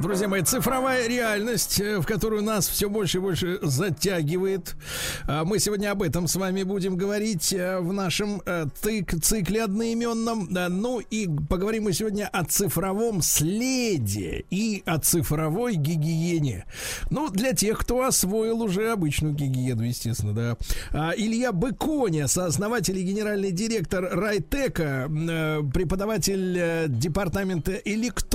Друзья 0.00 0.28
мои, 0.28 0.42
цифровая 0.42 1.06
реальность, 1.08 1.80
э, 1.80 1.98
в 1.98 2.06
которую 2.06 2.42
нас 2.42 2.68
все 2.68 2.88
больше 2.88 3.18
и 3.18 3.20
больше 3.20 3.58
затягивает. 3.62 4.74
А 5.26 5.44
Мы 5.44 5.58
сегодня 5.58 5.90
об 5.90 6.02
этом 6.02 6.28
с 6.28 6.36
вами 6.36 6.62
будем 6.62 6.96
говорить 6.96 7.52
э, 7.52 7.78
в 7.78 7.92
нашем 7.92 8.42
э, 8.44 8.66
цик- 8.82 9.20
цикле 9.20 9.64
одноименном. 9.64 10.48
Ну 10.50 11.00
и 11.00 11.28
поговорим 11.48 11.84
мы 11.84 11.92
сегодня 11.92 12.28
о 12.28 12.44
цифровом 12.44 13.22
следе 13.22 14.44
и 14.50 14.82
о 14.86 14.98
цифровой 14.98 15.74
гигиене. 15.74 16.64
Ну, 17.10 17.28
для 17.30 17.52
тех, 17.52 17.78
кто 17.78 18.04
освоил 18.04 18.62
уже 18.62 18.90
обычную 18.92 19.34
гигиену, 19.34 19.82
естественно, 19.82 20.32
да. 20.32 20.56
А, 20.90 21.12
Илья 21.16 21.52
Быконя, 21.52 22.28
сооснователь 22.28 22.98
и 22.98 23.02
генеральный 23.02 23.52
директор 23.52 24.08
Райтека, 24.12 25.08
преподаватель 25.72 26.88
департамента 26.88 27.72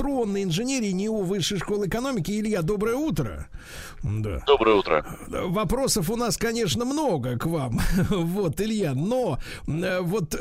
электронной 0.08 0.44
инженерии 0.44 0.90
НИУ 0.90 1.22
Высшей 1.22 1.58
школы 1.58 1.86
экономики. 1.86 2.32
Илья, 2.32 2.62
доброе 2.62 2.96
утро. 2.96 3.48
Да. 4.02 4.42
Доброе 4.46 4.76
утро. 4.76 5.06
Вопросов 5.28 6.10
у 6.10 6.16
нас, 6.16 6.36
конечно, 6.36 6.84
много 6.84 7.38
к 7.38 7.46
вам. 7.46 7.80
Вот, 8.10 8.60
Илья, 8.60 8.94
но 8.94 9.38
вот 9.66 10.36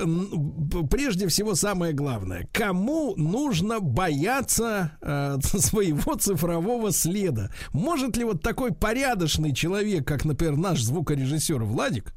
прежде 0.90 1.28
всего 1.28 1.56
самое 1.56 1.94
главное. 1.94 2.48
Кому 2.52 3.16
нужно 3.16 3.80
бояться 3.80 4.92
э, 5.02 5.38
своего 5.42 6.16
цифрового 6.16 6.92
следа? 6.92 7.52
Может 7.74 8.18
ли 8.18 8.24
вот 8.24 8.42
такой 8.42 8.74
порядочный 8.74 9.54
человек, 9.54 10.08
как, 10.08 10.26
например, 10.26 10.58
наш 10.58 10.82
звукорежиссер 10.82 11.64
Владик, 11.64 12.14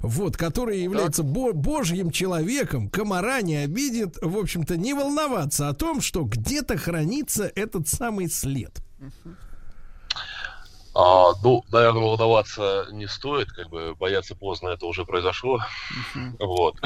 вот, 0.00 0.36
который 0.36 0.80
является 0.80 1.22
бо- 1.22 1.52
божьим 1.52 2.10
человеком, 2.10 2.88
комара 2.88 3.40
не 3.42 3.56
обидит, 3.56 4.16
в 4.22 4.36
общем-то, 4.38 4.76
не 4.76 4.94
волноваться 4.94 5.68
о 5.68 5.74
том, 5.74 6.00
что 6.00 6.22
где-то 6.24 6.76
хранится 6.76 7.50
этот 7.54 7.88
самый 7.88 8.28
след. 8.28 8.80
А, 10.96 11.32
ну, 11.42 11.64
наверное, 11.72 12.02
волноваться 12.02 12.86
не 12.92 13.08
стоит, 13.08 13.50
как 13.50 13.68
бы 13.68 13.96
бояться 13.96 14.36
поздно, 14.36 14.68
это 14.68 14.86
уже 14.86 15.04
произошло. 15.04 15.60
Вот. 16.38 16.76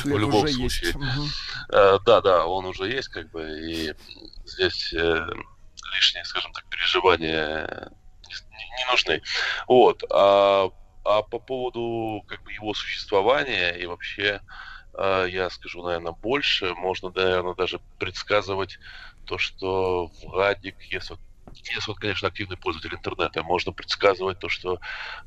След 0.00 0.14
В 0.14 0.18
любом 0.18 0.44
уже 0.44 0.54
есть. 0.54 0.56
случае. 0.56 0.94
Мгм. 0.96 1.28
Э, 1.68 1.98
Да, 2.06 2.22
да, 2.22 2.46
он 2.46 2.64
уже 2.64 2.84
есть, 2.90 3.08
как 3.08 3.30
бы, 3.30 3.42
и 3.42 3.94
здесь 4.46 4.94
э, 4.94 5.26
лишние, 5.94 6.24
скажем 6.24 6.50
так, 6.54 6.64
переживания 6.70 7.90
не, 8.26 8.34
не 8.78 8.90
нужны. 8.90 9.22
Вот. 9.68 10.02
А, 10.10 10.70
а 11.04 11.22
по 11.22 11.38
поводу 11.38 12.22
как 12.26 12.42
бы 12.42 12.52
его 12.52 12.74
существования 12.74 13.72
и 13.72 13.86
вообще, 13.86 14.40
э, 14.96 15.26
я 15.30 15.50
скажу, 15.50 15.82
наверное, 15.82 16.12
больше, 16.12 16.74
можно, 16.74 17.10
наверное, 17.14 17.54
даже 17.54 17.80
предсказывать 17.98 18.78
то, 19.26 19.38
что 19.38 20.10
Владик, 20.22 20.76
если 20.90 21.16
если 21.54 21.90
вот, 21.90 21.98
конечно, 21.98 22.28
активный 22.28 22.56
пользователь 22.56 22.94
интернета, 22.96 23.42
можно 23.42 23.72
предсказывать 23.72 24.38
то, 24.38 24.48
что 24.48 24.78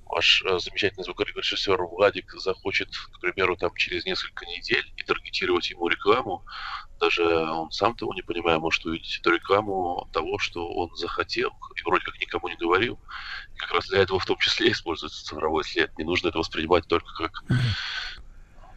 ваш 0.06 0.44
э, 0.44 0.60
замечательный 0.60 1.04
звукорежиссер 1.04 1.82
Владик 1.84 2.32
захочет, 2.34 2.90
к 2.96 3.20
примеру, 3.20 3.58
там 3.58 3.76
через 3.76 4.06
несколько 4.06 4.46
недель 4.46 4.92
и 4.98 5.04
таргетировать 5.04 5.70
ему 5.70 5.88
рекламу. 5.88 6.44
Даже 7.00 7.24
он 7.26 7.72
сам 7.72 7.96
того 7.96 8.14
не 8.14 8.22
понимая, 8.22 8.58
может 8.60 8.86
увидеть 8.86 9.20
эту 9.20 9.32
рекламу 9.32 10.08
того, 10.14 10.40
что 10.40 10.68
он 10.68 10.96
захотел, 10.96 11.52
и 11.76 11.84
вроде 11.84 12.06
как 12.06 12.20
никому 12.20 12.48
не 12.48 12.56
говорил. 12.56 12.98
И 13.56 13.58
как 13.58 13.74
раз 13.74 13.88
для 13.88 14.00
этого 14.00 14.20
в 14.20 14.26
том 14.26 14.38
числе 14.38 14.72
используется 14.72 15.26
цифровой 15.26 15.64
след. 15.64 15.98
Не 15.98 16.06
нужно 16.06 16.30
это 16.30 16.40
воспринимать 16.40 16.88
только 16.88 17.14
как 17.16 17.44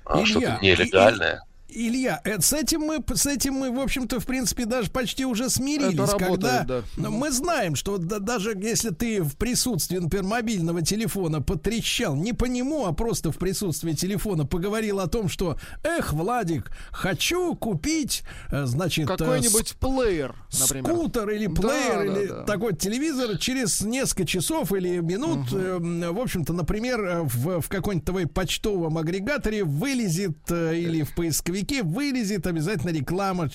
а, 0.05 0.25
что-то 0.25 0.59
нелегальное. 0.63 1.43
Илья, 1.71 2.21
э, 2.25 2.41
с 2.41 2.55
этим 2.55 2.81
мы, 2.81 3.05
с 3.15 3.27
этим 3.27 3.53
мы, 3.55 3.71
в 3.71 3.79
общем-то, 3.79 4.21
в 4.21 4.27
принципе, 4.27 4.65
даже 4.65 4.91
почти 4.91 5.27
уже 5.27 5.51
смирились, 5.51 5.95
Это 5.95 6.07
работает, 6.19 6.59
когда 6.61 6.83
да. 6.97 7.11
мы 7.11 7.31
знаем, 7.31 7.75
что 7.75 7.99
да- 7.99 8.21
даже 8.21 8.53
если 8.57 8.89
ты 8.89 9.23
в 9.23 9.37
присутствии, 9.37 9.99
например, 9.99 10.25
мобильного 10.25 10.81
телефона 10.81 11.43
потрещал 11.43 12.17
не 12.17 12.33
по 12.33 12.47
нему, 12.47 12.87
а 12.87 12.93
просто 12.95 13.33
в 13.33 13.37
присутствии 13.37 13.93
телефона 13.93 14.47
поговорил 14.47 14.99
о 14.99 15.09
том, 15.09 15.29
что, 15.29 15.59
эх, 15.85 16.15
Владик, 16.15 16.71
хочу 16.91 17.55
купить, 17.55 18.23
э, 18.51 18.65
значит, 18.65 19.05
э, 19.05 19.17
Какой-нибудь 19.19 19.75
плеер, 19.79 20.35
например. 20.59 20.95
скутер 20.95 21.29
или 21.29 21.47
Да, 21.49 21.55
плеер 21.61 21.97
да, 21.99 22.05
или 22.05 22.27
да. 22.29 22.43
такой 22.45 22.77
телевизор 22.77 23.37
через 23.37 23.83
несколько 23.83 24.25
часов 24.25 24.73
или 24.73 25.01
минут, 25.01 25.53
э, 25.53 25.77
м, 25.77 26.15
в 26.15 26.19
общем-то, 26.19 26.55
например, 26.55 27.05
э, 27.05 27.23
в, 27.25 27.61
в 27.61 27.69
каком-нибудь 27.69 28.07
твоем 28.07 28.29
почтовом 28.31 28.97
агрегаторе 28.97 29.65
вылезет 29.65 30.39
э, 30.51 30.75
или 30.79 31.03
в 31.03 31.15
поисковике 31.15 31.58
вылезет 31.83 32.47
обязательно 32.47 32.91
реклама 32.91 33.51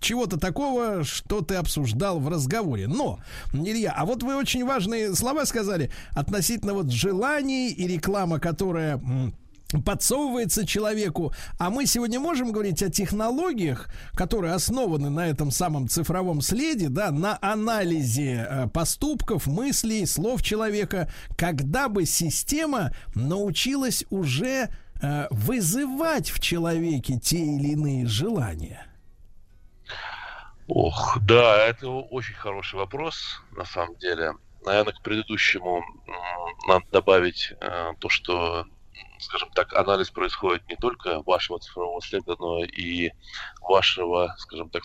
чего-то 0.00 0.38
такого, 0.38 1.04
что 1.04 1.40
ты 1.40 1.56
обсуждал 1.56 2.20
в 2.20 2.28
разговоре. 2.28 2.86
Но, 2.86 3.18
Илья, 3.52 3.92
а 3.96 4.04
вот 4.06 4.22
вы 4.22 4.36
очень 4.36 4.64
важные 4.64 5.14
слова 5.14 5.44
сказали 5.44 5.90
относительно 6.12 6.74
вот 6.74 6.90
желаний 6.90 7.70
и 7.70 7.86
реклама, 7.86 8.38
которая 8.38 9.00
подсовывается 9.84 10.66
человеку. 10.66 11.32
А 11.58 11.70
мы 11.70 11.86
сегодня 11.86 12.18
можем 12.18 12.52
говорить 12.52 12.82
о 12.82 12.90
технологиях, 12.90 13.88
которые 14.14 14.54
основаны 14.54 15.10
на 15.10 15.28
этом 15.28 15.50
самом 15.50 15.88
цифровом 15.88 16.40
следе, 16.40 16.88
да, 16.88 17.10
на 17.10 17.38
анализе 17.42 18.46
э, 18.48 18.68
поступков, 18.68 19.46
мыслей, 19.46 20.06
слов 20.06 20.42
человека, 20.42 21.10
когда 21.36 21.88
бы 21.88 22.06
система 22.06 22.92
научилась 23.14 24.04
уже 24.08 24.70
вызывать 25.30 26.30
в 26.30 26.40
человеке 26.40 27.18
те 27.18 27.38
или 27.38 27.68
иные 27.72 28.06
желания. 28.06 28.88
Ох, 30.68 31.18
да, 31.22 31.66
это 31.66 31.88
очень 31.88 32.34
хороший 32.34 32.74
вопрос, 32.74 33.40
на 33.52 33.64
самом 33.64 33.96
деле. 33.96 34.34
Наверное, 34.64 34.92
к 34.92 35.00
предыдущему 35.00 35.82
надо 36.66 36.84
добавить 36.92 37.54
э, 37.58 37.92
то, 37.98 38.08
что, 38.10 38.66
скажем 39.18 39.50
так, 39.52 39.72
анализ 39.72 40.10
происходит 40.10 40.68
не 40.68 40.76
только 40.76 41.22
вашего 41.22 41.58
цифрового 41.58 42.02
следа, 42.02 42.34
но 42.38 42.64
и 42.64 43.12
вашего, 43.62 44.34
скажем 44.36 44.68
так, 44.68 44.82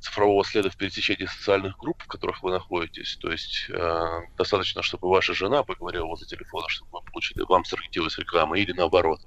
цифрового 0.00 0.44
следа 0.44 0.70
в 0.70 0.76
пересечении 0.76 1.26
социальных 1.26 1.76
групп, 1.78 2.02
в 2.02 2.06
которых 2.06 2.42
вы 2.42 2.50
находитесь. 2.50 3.16
То 3.20 3.30
есть 3.30 3.66
э, 3.68 4.20
достаточно, 4.36 4.82
чтобы 4.82 5.08
ваша 5.08 5.34
жена 5.34 5.62
поговорила 5.62 6.06
возле 6.06 6.26
телефона, 6.26 6.68
чтобы 6.68 6.90
вы 6.92 7.10
получили, 7.10 7.42
вам 7.42 7.64
соргетилась 7.64 8.18
реклама, 8.18 8.58
или 8.58 8.72
наоборот. 8.72 9.20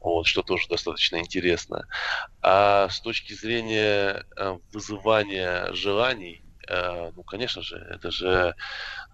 Вот, 0.00 0.26
что 0.26 0.42
тоже 0.42 0.68
достаточно 0.68 1.16
интересно. 1.16 1.86
А 2.42 2.88
с 2.88 3.00
точки 3.00 3.32
зрения 3.32 4.24
э, 4.36 4.58
вызывания 4.72 5.72
желаний, 5.72 6.44
э, 6.70 7.12
ну, 7.14 7.22
конечно 7.22 7.62
же, 7.62 7.76
это 7.76 8.10
же 8.10 8.54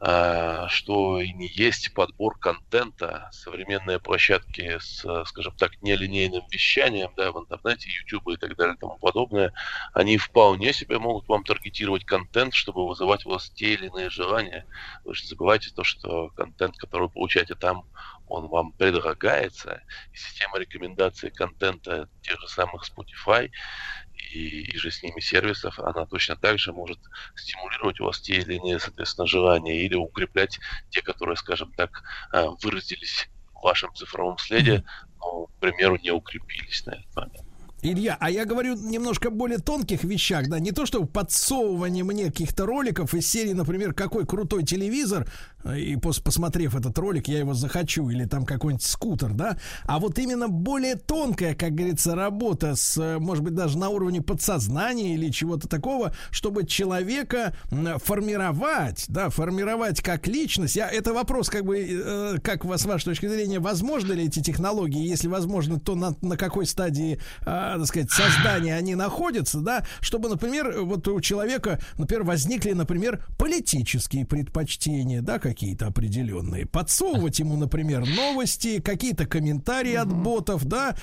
э, 0.01 0.67
что 0.69 1.21
и 1.21 1.33
не 1.33 1.49
есть 1.49 1.95
подбор 1.95 2.39
контента, 2.39 3.29
современные 3.33 3.99
площадки 3.99 4.79
с, 4.79 5.05
э, 5.05 5.25
скажем 5.27 5.55
так, 5.57 5.81
нелинейным 5.83 6.43
вещанием, 6.51 7.13
да, 7.17 7.33
в 7.33 7.39
интернете, 7.39 7.89
YouTube 7.91 8.29
и 8.29 8.37
так 8.37 8.57
далее 8.57 8.75
и 8.77 8.79
тому 8.79 8.99
подобное, 8.99 9.53
они 9.95 10.19
вполне 10.19 10.73
себе 10.73 10.99
могут 10.99 11.29
вам 11.29 11.45
таргетировать 11.45 12.05
контент, 12.05 12.55
чтобы 12.55 12.87
вызывать 12.87 13.25
у 13.27 13.31
вас 13.31 13.51
те 13.51 13.75
или 13.75 13.87
иные 13.87 14.11
желания. 14.11 14.67
Вы 15.05 15.15
же 15.15 15.27
забывайте 15.27 15.71
то, 15.75 15.83
что 15.85 16.29
контент, 16.37 16.77
который 16.77 17.05
вы 17.05 17.11
получаете 17.11 17.55
там, 17.55 17.85
он 18.29 18.49
вам 18.49 18.73
предлагается, 18.73 19.83
и 20.13 20.17
система 20.17 20.59
рекомендации 20.59 21.31
контента 21.31 22.09
тех 22.23 22.41
же 22.41 22.49
самых 22.49 22.85
Spotify 22.85 23.51
и, 24.37 24.71
и 24.73 24.77
же 24.77 24.91
с 24.91 25.03
ними 25.03 25.21
сервисов, 25.21 25.79
она 25.79 26.07
точно 26.07 26.37
так 26.37 26.59
же 26.59 26.73
может 26.73 26.99
стимулировать 27.35 28.01
у 28.01 28.05
вас 28.05 28.21
те 28.21 28.35
или 28.35 28.55
иные, 28.55 28.79
соответственно, 28.79 29.27
желания 29.27 29.85
или 29.85 29.95
укреплять 29.95 30.59
те, 30.91 31.03
которые, 31.03 31.37
скажем 31.37 31.73
так, 31.73 32.03
а, 32.33 32.51
выразились 32.63 33.29
в 33.55 33.63
вашем 33.63 33.95
цифровом 33.95 34.39
следе, 34.39 34.85
но, 35.19 35.47
к 35.47 35.61
примеру, 35.61 35.99
не 36.03 36.11
укрепились 36.11 36.85
на 36.87 36.93
этот 36.93 37.17
момент. 37.17 37.47
Илья, 37.83 38.17
а 38.19 38.31
я 38.31 38.45
говорю 38.47 38.75
немножко 38.75 39.31
более 39.31 39.59
тонких 39.59 40.03
вещах, 40.03 40.49
да, 40.49 40.59
не 40.59 40.73
то, 40.73 40.87
что 40.87 41.05
подсовывание 41.05 42.05
мне 42.05 42.27
каких-то 42.27 42.67
роликов 42.67 43.15
из 43.15 43.31
серии, 43.31 43.53
например, 43.53 43.93
какой 43.93 44.27
крутой 44.27 44.65
телевизор, 44.65 45.29
э, 45.56 45.56
и 45.75 45.97
пос 45.97 46.19
посмотрев 46.19 46.75
этот 46.75 46.99
ролик, 46.99 47.29
я 47.29 47.39
его 47.39 47.55
захочу, 47.55 48.11
или 48.11 48.25
там 48.25 48.45
какой-нибудь 48.45 48.85
скутер, 48.85 49.33
да, 49.33 49.57
а 49.85 49.99
вот 49.99 50.19
именно 50.19 50.49
более 50.49 50.97
тонкая, 50.97 51.55
как 51.55 51.75
говорится, 51.75 52.15
работа 52.15 52.77
с, 52.77 52.97
э, 52.99 53.19
может 53.19 53.43
быть, 53.45 53.55
даже 53.55 53.79
на 53.79 53.89
уровне 53.89 54.23
подсознания 54.23 55.15
или 55.15 55.31
чего-то 55.31 55.69
такого, 55.69 56.13
чтобы 56.31 56.67
человека 56.67 57.55
формировать, 57.71 59.05
да, 59.09 59.31
формировать 59.31 60.01
как 60.01 60.27
личность. 60.27 60.77
Я, 60.77 60.89
это 60.89 61.13
вопрос, 61.13 61.49
как 61.49 61.65
бы, 61.65 61.79
э, 61.79 62.39
как 62.43 62.65
вас, 62.65 62.83
с 62.83 62.85
вашей 62.85 63.07
точки 63.07 63.27
зрения, 63.27 63.59
возможны 63.59 64.13
ли 64.13 64.27
эти 64.27 64.41
технологии, 64.43 65.07
если 65.07 65.29
возможно, 65.29 65.81
то 65.81 65.95
на, 65.95 66.15
на 66.23 66.37
какой 66.37 66.67
стадии 66.67 67.19
а, 67.45 67.79
так 67.79 67.87
сказать, 67.87 68.11
создания 68.11 68.75
они 68.75 68.95
находятся, 68.95 69.61
да, 69.61 69.85
чтобы, 70.01 70.29
например, 70.29 70.83
вот 70.83 71.07
у 71.09 71.21
человека, 71.21 71.81
например, 71.99 72.25
возникли, 72.25 72.73
например, 72.73 73.25
политические 73.39 74.27
предпочтения, 74.27 75.23
да, 75.23 75.39
какие-то 75.57 75.87
определенные. 75.87 76.67
Подсовывать 76.67 77.39
ему, 77.39 77.57
например, 77.57 78.05
новости, 78.07 78.79
какие-то 78.79 79.25
комментарии 79.25 79.95
от 79.95 80.13
ботов, 80.13 80.67
да, 80.67 80.95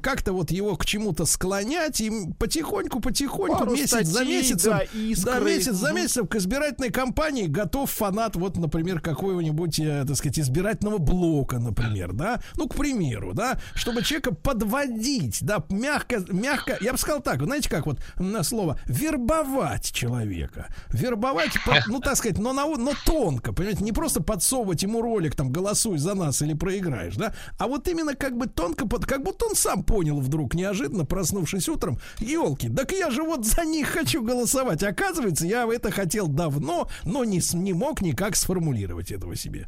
как-то 0.00 0.32
вот 0.32 0.50
его 0.50 0.76
к 0.76 0.86
чему-то 0.86 1.26
склонять 1.26 2.00
и 2.00 2.10
потихоньку, 2.38 3.00
потихоньку, 3.00 3.58
Пару 3.58 3.72
месяц 3.72 4.06
за 4.06 4.12
статей, 4.12 4.38
месяцем, 4.38 4.72
да, 4.72 4.78
да, 4.78 4.98
искры. 4.98 5.44
месяц 5.44 5.74
за 5.74 5.92
месяцем 5.92 6.26
к 6.26 6.36
избирательной 6.36 6.90
кампании 6.90 7.44
готов 7.44 7.90
фанат, 7.90 8.34
вот, 8.36 8.56
например, 8.56 9.02
какого-нибудь, 9.02 9.78
э, 9.78 10.04
так 10.08 10.16
сказать, 10.16 10.38
избирательного 10.38 10.96
блока, 10.96 11.58
например, 11.58 12.14
да, 12.14 12.40
ну, 12.56 12.66
к 12.66 12.76
примеру, 12.76 13.34
да, 13.34 13.60
чтобы 13.74 14.02
человека 14.02 14.34
подводить, 14.34 15.38
да, 15.42 15.62
мягко, 15.68 16.24
мягко, 16.28 16.78
я 16.80 16.92
бы 16.92 16.98
сказал 16.98 17.20
так, 17.20 17.42
знаете, 17.42 17.68
как 17.68 17.84
вот 17.84 18.00
на 18.18 18.42
слово 18.42 18.80
вербовать 18.86 19.92
человека, 19.92 20.68
вербовать, 20.88 21.52
ну, 21.88 22.00
так 22.00 22.16
сказать, 22.16 22.38
но, 22.38 22.54
на, 22.54 22.64
но 22.64 22.92
тонко, 23.04 23.52
понимаете, 23.52 23.84
не 23.84 23.92
просто 23.98 24.22
подсовывать 24.22 24.84
ему 24.84 25.02
ролик, 25.02 25.34
там, 25.34 25.50
голосуй 25.50 25.98
за 25.98 26.14
нас 26.14 26.40
или 26.40 26.54
проиграешь, 26.54 27.16
да, 27.16 27.34
а 27.58 27.66
вот 27.66 27.88
именно 27.88 28.14
как 28.14 28.38
бы 28.38 28.46
тонко, 28.46 28.86
под, 28.86 29.04
как 29.06 29.24
будто 29.24 29.46
он 29.46 29.56
сам 29.56 29.82
понял 29.82 30.20
вдруг, 30.20 30.54
неожиданно, 30.54 31.04
проснувшись 31.04 31.68
утром, 31.68 31.98
елки, 32.20 32.68
так 32.68 32.92
я 32.92 33.10
же 33.10 33.24
вот 33.24 33.44
за 33.44 33.64
них 33.64 33.88
хочу 33.88 34.22
голосовать, 34.22 34.84
оказывается, 34.84 35.48
я 35.48 35.66
это 35.66 35.90
хотел 35.90 36.28
давно, 36.28 36.88
но 37.04 37.24
не, 37.24 37.40
не 37.54 37.72
мог 37.72 38.00
никак 38.00 38.36
сформулировать 38.36 39.10
этого 39.10 39.34
себе. 39.34 39.66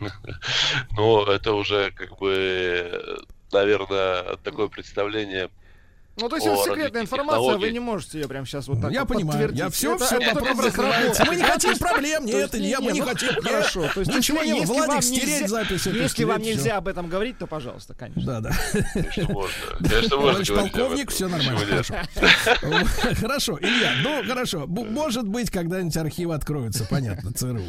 Но 0.96 1.24
это 1.24 1.52
уже 1.52 1.90
как 1.90 2.18
бы, 2.18 3.22
наверное, 3.52 4.36
такое 4.42 4.68
представление 4.68 5.50
Ну, 6.20 6.28
то 6.28 6.36
есть 6.36 6.46
это 6.46 6.62
секретная 6.62 7.02
информация, 7.02 7.58
вы 7.58 7.70
не 7.70 7.80
можете 7.80 8.20
ее 8.20 8.28
прямо 8.28 8.46
сейчас 8.46 8.68
вот 8.68 8.80
так 8.80 8.92
Я 8.92 9.00
вот 9.00 9.08
понимаю, 9.08 9.48
подтвердить. 9.48 9.58
я 9.58 9.70
все, 9.70 9.94
Это- 9.94 10.04
все 10.04 10.16
это 10.18 10.34
вопрос. 10.40 11.18
Мы 11.26 11.36
не 11.36 11.42
хотим 11.42 11.78
проблем, 11.78 12.26
нет, 12.26 12.54
Илья, 12.54 12.78
не, 12.78 12.84
мы 12.86 12.92
не 12.92 13.00
ну, 13.00 13.06
хотим. 13.06 13.28
Хорошо, 13.42 13.88
то 13.94 14.00
есть 14.00 14.14
Ничего 14.14 14.42
не, 14.42 14.60
если 14.60 14.66
Владик, 14.66 14.88
вам 14.88 15.02
стереть 15.02 15.40
нельзя, 15.42 15.48
запись 15.48 15.86
если 15.86 16.24
вам 16.24 16.42
нельзя 16.42 16.76
об 16.76 16.88
этом 16.88 17.08
говорить, 17.08 17.38
то 17.38 17.46
пожалуйста, 17.46 17.94
конечно. 17.94 18.22
Да, 18.22 18.40
да. 18.40 18.52
Конечно, 18.94 20.18
можно. 20.18 20.56
Полковник, 20.56 21.10
все 21.10 21.28
нормально. 21.28 21.60
Хорошо. 21.60 21.94
Хорошо, 23.20 23.58
Илья, 23.60 23.92
ну 24.02 24.22
хорошо. 24.26 24.66
Может 24.66 25.26
быть, 25.26 25.50
когда-нибудь 25.50 25.96
архивы 25.96 26.34
откроются, 26.34 26.84
понятно, 26.88 27.32
ЦРУ. 27.32 27.62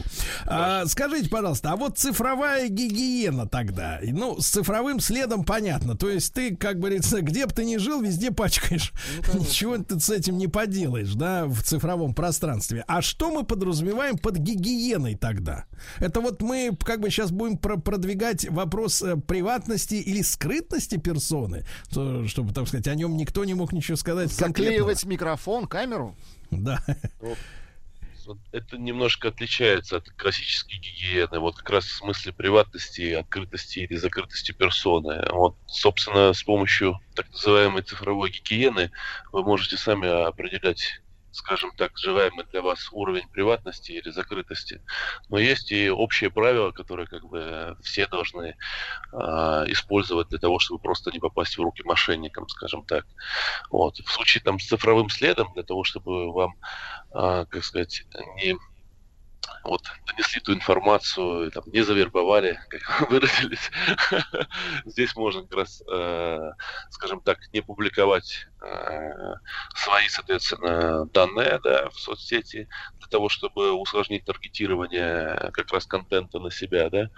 А, 0.45 0.86
скажите, 0.86 1.30
пожалуйста, 1.30 1.72
а 1.72 1.76
вот 1.76 1.98
цифровая 1.98 2.68
гигиена 2.68 3.48
тогда? 3.48 3.99
Ну, 4.02 4.40
с 4.40 4.48
цифровым 4.48 4.99
следом 4.99 5.44
понятно. 5.44 5.95
То 5.95 6.10
есть 6.10 6.34
ты, 6.34 6.56
как 6.56 6.80
говорится, 6.80 7.22
где 7.22 7.45
бы 7.45 7.53
ты 7.53 7.65
ни 7.65 7.78
жил, 7.78 8.02
везде 8.02 8.32
пачкаешь. 8.42 8.92
Ничего 9.34 9.78
ты 9.78 10.00
с 10.00 10.10
этим 10.10 10.38
не 10.40 10.48
поделаешь, 10.48 11.14
да, 11.14 11.46
в 11.46 11.62
цифровом 11.62 12.16
пространстве. 12.16 12.84
А 12.88 13.04
что 13.04 13.30
мы 13.30 13.44
подразумеваем 13.44 14.18
под 14.18 14.38
гигиеной 14.38 15.16
тогда? 15.16 15.66
Это 16.00 16.22
вот 16.22 16.42
мы 16.42 16.76
как 16.84 17.02
бы 17.02 17.12
сейчас 17.12 17.30
будем 17.30 17.58
про- 17.58 17.78
продвигать 17.78 18.50
вопрос 18.50 19.04
э, 19.04 19.16
приватности 19.16 19.96
или 19.96 20.24
скрытности 20.24 20.98
персоны, 20.98 21.66
то, 21.92 22.28
чтобы, 22.28 22.52
так 22.52 22.68
сказать, 22.68 22.88
о 22.88 22.96
нем 22.96 23.16
никто 23.16 23.46
не 23.46 23.54
мог 23.54 23.74
ничего 23.74 23.96
сказать. 23.96 24.32
Заклеивать 24.32 25.06
микрофон, 25.06 25.68
камеру. 25.68 26.16
Да. 26.50 26.84
Ну, 27.22 27.30
вот 27.30 27.38
Это 28.52 28.78
немножко 28.78 29.30
отличается 29.30 29.98
от 29.98 30.10
классической 30.12 30.78
гигиены, 30.78 31.40
вот 31.40 31.58
как 31.58 31.70
раз 31.70 31.86
в 31.86 31.95
смысле 31.98 32.34
приватности, 32.34 33.14
открытости 33.14 33.80
или 33.80 33.95
закрытости 33.95 34.52
персоны. 34.52 35.26
Вот, 35.32 35.58
собственно, 35.66 36.34
с 36.34 36.44
помощью 36.44 36.99
так 37.16 37.30
называемой 37.32 37.84
цифровой 37.84 38.32
гигиены 38.32 38.91
вы 39.32 39.44
можете 39.44 39.78
сами 39.78 40.08
определять 40.08 41.02
скажем 41.32 41.72
так, 41.76 41.98
желаемый 41.98 42.45
для 42.45 42.62
вас 42.62 42.90
уровень 42.91 43.28
приватности 43.30 43.91
или 43.91 44.10
закрытости. 44.10 44.82
Но 45.30 45.38
есть 45.38 45.72
и 45.72 45.90
общие 45.90 46.30
правила, 46.30 46.72
которые 46.72 47.08
как 47.08 47.24
бы 47.26 47.78
все 47.82 48.08
должны 48.08 48.56
а, 49.14 49.66
использовать 49.68 50.30
для 50.30 50.40
того, 50.40 50.60
чтобы 50.60 50.82
просто 50.82 51.12
не 51.12 51.20
попасть 51.20 51.58
в 51.58 51.62
руки 51.62 51.84
мошенникам, 51.84 52.48
скажем 52.49 52.86
так. 52.86 53.06
Вот. 53.70 53.98
В 53.99 54.12
случае 54.12 54.44
там 54.44 54.60
с 54.60 54.68
цифровым 54.68 55.10
следом, 55.10 55.52
для 55.53 55.64
того, 55.64 55.84
чтобы 55.84 56.32
вам, 56.32 56.56
а, 57.12 57.45
как 57.45 57.64
сказать, 57.64 58.06
не 58.36 58.58
вот, 59.64 59.84
донесли 60.08 60.41
ту 60.41 60.53
информацию, 60.53 61.52
там, 61.52 61.64
не 61.68 61.82
завербовали, 61.82 62.60
как 62.70 63.02
вы 63.02 63.08
выразились. 63.20 63.72
Здесь 64.86 65.16
можно 65.16 65.44
как 65.44 65.53
раз, 65.60 65.84
э, 65.91 66.52
скажем 66.90 67.22
так, 67.22 67.40
не 67.53 67.62
публиковать 67.62 68.48
э, 68.48 68.51
свои, 69.76 70.08
соответственно, 70.08 71.06
данные 71.08 71.60
да, 71.64 71.90
в 71.90 72.00
соцсети 72.00 72.68
для 73.00 73.08
того, 73.08 73.30
чтобы 73.30 73.72
усложнить 73.72 74.26
таргетирование 74.26 75.50
как 75.54 75.72
раз 75.72 75.86
контента 75.86 76.40
на 76.40 76.52
себя. 76.52 76.90
Да. 76.90 77.10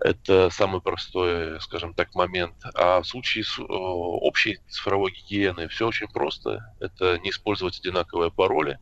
Это 0.00 0.50
самый 0.50 0.80
простой, 0.80 1.60
скажем 1.60 1.94
так, 1.94 2.14
момент. 2.14 2.54
А 2.74 3.00
в 3.00 3.06
случае 3.06 3.44
с, 3.44 3.58
э, 3.58 3.64
общей 3.66 4.58
цифровой 4.68 5.12
гигиены 5.12 5.68
все 5.68 5.88
очень 5.88 6.08
просто. 6.08 6.74
Это 6.80 7.18
не 7.18 7.30
использовать 7.30 7.78
одинаковые 7.80 8.30
пароли, 8.30 8.78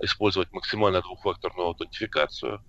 использовать 0.00 0.52
максимально 0.52 1.00
двухфакторную 1.00 1.68
аутентификацию, 1.68 2.64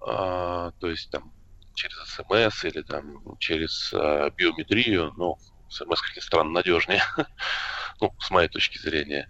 а, 0.00 0.72
то 0.80 0.88
есть 0.88 1.10
там 1.10 1.32
через 1.74 1.96
смс 2.06 2.64
или 2.64 2.82
там 2.82 3.36
через 3.38 3.92
а, 3.94 4.30
биометрию, 4.30 5.12
ну, 5.16 5.38
как 5.78 6.16
ни 6.16 6.20
странно, 6.20 6.50
надежнее, 6.50 7.02
ну, 8.00 8.12
с 8.18 8.30
моей 8.30 8.48
точки 8.48 8.78
зрения. 8.78 9.28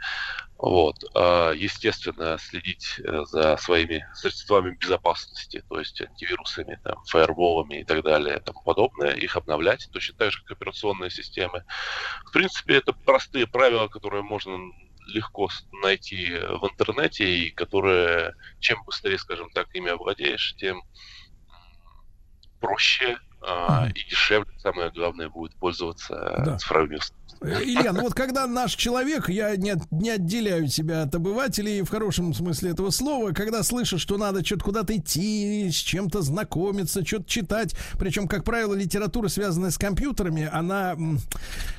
Вот. 0.59 0.97
А, 1.15 1.53
естественно, 1.53 2.39
следить 2.39 3.01
э, 3.01 3.25
за 3.27 3.57
своими 3.57 4.07
средствами 4.15 4.77
безопасности, 4.81 5.63
то 5.69 5.79
есть 5.79 6.01
антивирусами, 6.01 6.79
там, 6.85 6.97
фаерволами 7.09 7.81
и 7.81 7.85
так 7.85 8.05
далее, 8.05 8.37
и 8.37 8.41
тому 8.41 8.63
подобное, 8.65 9.13
их 9.15 9.37
обновлять, 9.37 9.89
точно 9.93 10.15
так 10.19 10.33
же, 10.33 10.39
как 10.45 10.57
операционные 10.57 11.11
системы. 11.11 11.65
В 12.27 12.33
принципе, 12.33 12.77
это 12.77 12.93
простые 13.05 13.47
правила, 13.47 13.89
которые 13.89 14.23
можно 14.23 14.59
легко 15.07 15.49
с- 15.49 15.67
найти 15.83 16.33
в 16.35 16.65
интернете 16.71 17.25
и 17.25 17.51
которые, 17.51 18.35
чем 18.61 18.83
быстрее, 18.85 19.19
скажем 19.19 19.51
так, 19.51 19.67
ими 19.75 19.91
овладеешь, 19.91 20.55
тем 20.57 20.83
проще 22.61 23.19
а, 23.43 23.89
и 23.95 24.05
дешевле, 24.09 24.53
самое 24.59 24.91
главное, 24.91 25.29
будет 25.29 25.57
пользоваться 25.59 26.35
Да. 26.39 26.57
цифровыми 26.59 26.97
Э, 26.97 27.01
Илья, 27.41 27.93
ну 27.93 28.03
вот 28.03 28.15
когда 28.15 28.47
наш 28.47 28.75
человек, 28.75 29.29
я 29.29 29.57
не, 29.57 29.75
не 29.91 30.11
отделяю 30.11 30.69
себя 30.69 31.03
от 31.03 31.15
обывателей 31.15 31.83
в 31.83 31.89
хорошем 31.89 32.35
смысле 32.35 32.71
этого 32.71 32.91
слова, 32.91 33.33
когда 33.33 33.63
слышит, 33.63 34.01
что 34.01 34.17
надо 34.17 34.45
что-то 34.45 34.65
куда-то 34.65 34.97
идти, 34.97 35.69
с 35.71 35.75
чем-то 35.75 36.23
знакомиться, 36.23 37.05
что-то 37.05 37.29
читать, 37.29 37.75
причем, 37.99 38.29
как 38.29 38.45
правило, 38.45 38.75
литература, 38.75 39.29
связанная 39.29 39.71
с 39.71 39.79
компьютерами, 39.79 40.49
она, 40.53 40.97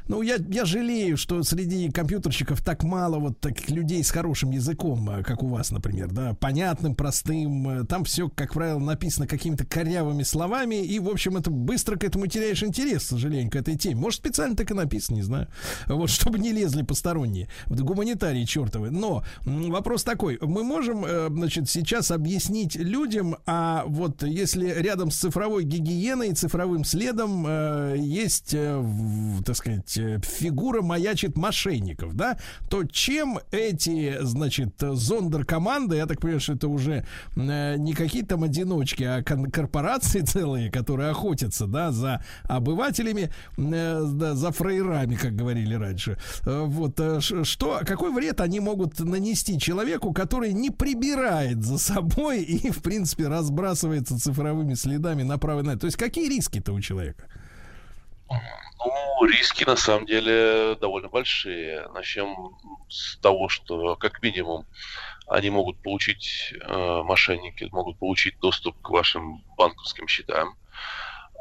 ну, 0.07 0.21
я, 0.21 0.35
я 0.49 0.65
жалею, 0.65 1.17
что 1.17 1.43
среди 1.43 1.89
компьютерщиков 1.91 2.61
так 2.61 2.84
мало 2.84 3.19
вот 3.19 3.39
таких 3.39 3.69
людей 3.69 4.03
с 4.03 4.11
хорошим 4.11 4.51
языком, 4.51 5.09
э, 5.09 5.23
как 5.23 5.43
у 5.43 5.47
вас, 5.47 5.71
например, 5.71 6.11
да, 6.11 6.34
понятным, 6.34 6.95
простым, 6.95 7.69
э, 7.69 7.85
там 7.85 8.03
все, 8.03 8.30
как 8.30 8.53
правило, 8.53 8.80
написано 8.80 9.27
какими-то 9.27 9.65
корявыми 9.65 10.23
словами, 10.23 10.84
и, 10.84 10.99
в 10.99 11.09
общем, 11.09 11.38
это 11.38 11.51
быстро 11.51 11.97
к 11.97 12.03
этому 12.03 12.27
теряешь 12.27 12.63
интерес, 12.63 13.03
к 13.03 13.09
сожалению, 13.09 13.51
к 13.51 13.55
этой 13.55 13.77
теме. 13.77 13.95
Может, 13.95 14.19
специально 14.19 14.55
так 14.55 14.69
и 14.71 14.73
написано, 14.73 15.15
не 15.15 15.21
знаю. 15.21 15.43
Вот, 15.88 16.10
чтобы 16.10 16.40
не 16.40 16.52
лезли 16.52 16.84
посторонние. 16.84 17.48
Гуманитарии 17.68 18.45
чертовы. 18.45 18.91
Но 18.91 19.24
вопрос 19.45 20.03
такой. 20.03 20.38
Мы 20.41 20.64
можем, 20.64 21.06
э, 21.06 21.28
значит, 21.30 21.70
сейчас 21.70 22.11
объяснить 22.11 22.76
людям, 22.76 23.38
а 23.45 23.84
вот 23.88 24.24
если 24.24 24.68
рядом 24.68 25.11
с 25.11 25.18
цифровой 25.18 25.64
гигиеной 25.64 26.34
цифровым 26.34 26.84
следом 26.84 27.45
э, 27.48 27.95
есть, 27.98 28.53
э, 28.53 28.84
так 29.45 29.56
сказать, 29.56 29.99
фигура 30.24 30.82
маячит 30.82 31.38
мошенников, 31.38 32.15
да, 32.15 32.38
то 32.70 32.84
чем 32.84 33.40
эти, 33.52 34.18
значит, 34.22 34.76
зондеркоманды, 34.80 35.98
я 35.98 36.06
так 36.06 36.20
понимаю, 36.20 36.40
что 36.40 36.53
это 36.53 36.68
уже 36.68 37.06
не 37.36 37.94
какие-то 37.94 38.34
там 38.34 38.44
одиночки, 38.44 39.03
а 39.03 39.22
корпорации 39.24 40.22
целые, 40.22 40.72
которые 40.72 41.11
охотятся, 41.11 41.68
да, 41.68 41.91
за 41.91 42.24
обывателями, 42.44 43.32
да, 43.57 44.34
за 44.34 44.52
фрейрами, 44.52 45.15
как 45.15 45.32
говорили 45.34 45.76
раньше. 45.76 46.18
Э, 46.45 46.64
Вот 46.65 46.99
э, 46.99 47.19
что, 47.22 47.81
какой 47.85 48.14
вред 48.14 48.41
они 48.41 48.60
могут 48.60 48.99
нанести 48.99 49.60
человеку, 49.60 50.14
который 50.14 50.53
не 50.53 50.69
прибирает 50.69 51.64
за 51.64 51.77
собой 51.77 52.41
и, 52.43 52.72
в 52.72 52.81
принципе, 52.81 53.27
разбрасывается 53.27 54.19
цифровыми 54.19 54.73
следами 54.76 55.23
направо 55.23 55.60
и 55.60 55.64
налево? 55.64 55.81
То 55.81 55.88
есть 55.88 55.97
какие 55.97 56.30
риски-то 56.30 56.73
у 56.73 56.81
человека? 56.81 57.27
Ну, 58.30 59.26
риски 59.26 59.64
на 59.64 59.76
самом 59.76 60.05
деле 60.05 60.76
довольно 60.81 61.10
большие. 61.10 61.88
Начнем 61.93 62.55
с 62.89 63.18
того, 63.18 63.49
что 63.49 63.95
как 63.95 64.22
минимум 64.22 64.65
они 65.27 65.49
могут 65.49 65.81
получить, 65.81 66.53
э, 66.60 67.01
мошенники 67.03 67.69
могут 67.72 67.97
получить 67.97 68.39
доступ 68.39 68.80
к 68.81 68.89
вашим 68.89 69.43
банковским 69.57 70.07
счетам. 70.07 70.57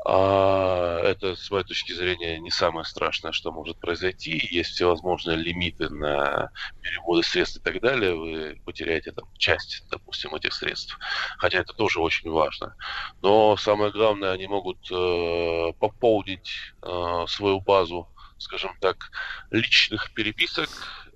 А, 0.04 0.98
это, 1.00 1.36
с 1.36 1.50
моей 1.50 1.64
точки 1.64 1.92
зрения, 1.92 2.38
не 2.40 2.50
самое 2.50 2.84
страшное, 2.84 3.32
что 3.32 3.52
может 3.52 3.78
произойти. 3.78 4.48
Есть 4.50 4.70
всевозможные 4.70 5.36
лимиты 5.36 5.88
на 5.90 6.50
переводы 6.80 7.22
средств 7.22 7.58
и 7.58 7.60
так 7.60 7.80
далее. 7.80 8.16
Вы 8.16 8.60
потеряете 8.64 9.12
там 9.12 9.26
часть, 9.38 9.84
допустим, 9.90 10.34
этих 10.34 10.54
средств. 10.54 10.98
Хотя 11.38 11.58
это 11.60 11.72
тоже 11.72 12.00
очень 12.00 12.30
важно. 12.30 12.74
Но 13.20 13.56
самое 13.56 13.92
главное, 13.92 14.32
они 14.32 14.48
могут 14.48 14.90
э, 14.90 15.72
пополнить 15.78 16.50
э, 16.82 17.24
свою 17.28 17.60
базу, 17.60 18.08
скажем 18.38 18.76
так, 18.80 19.10
личных 19.50 20.12
переписок 20.14 20.68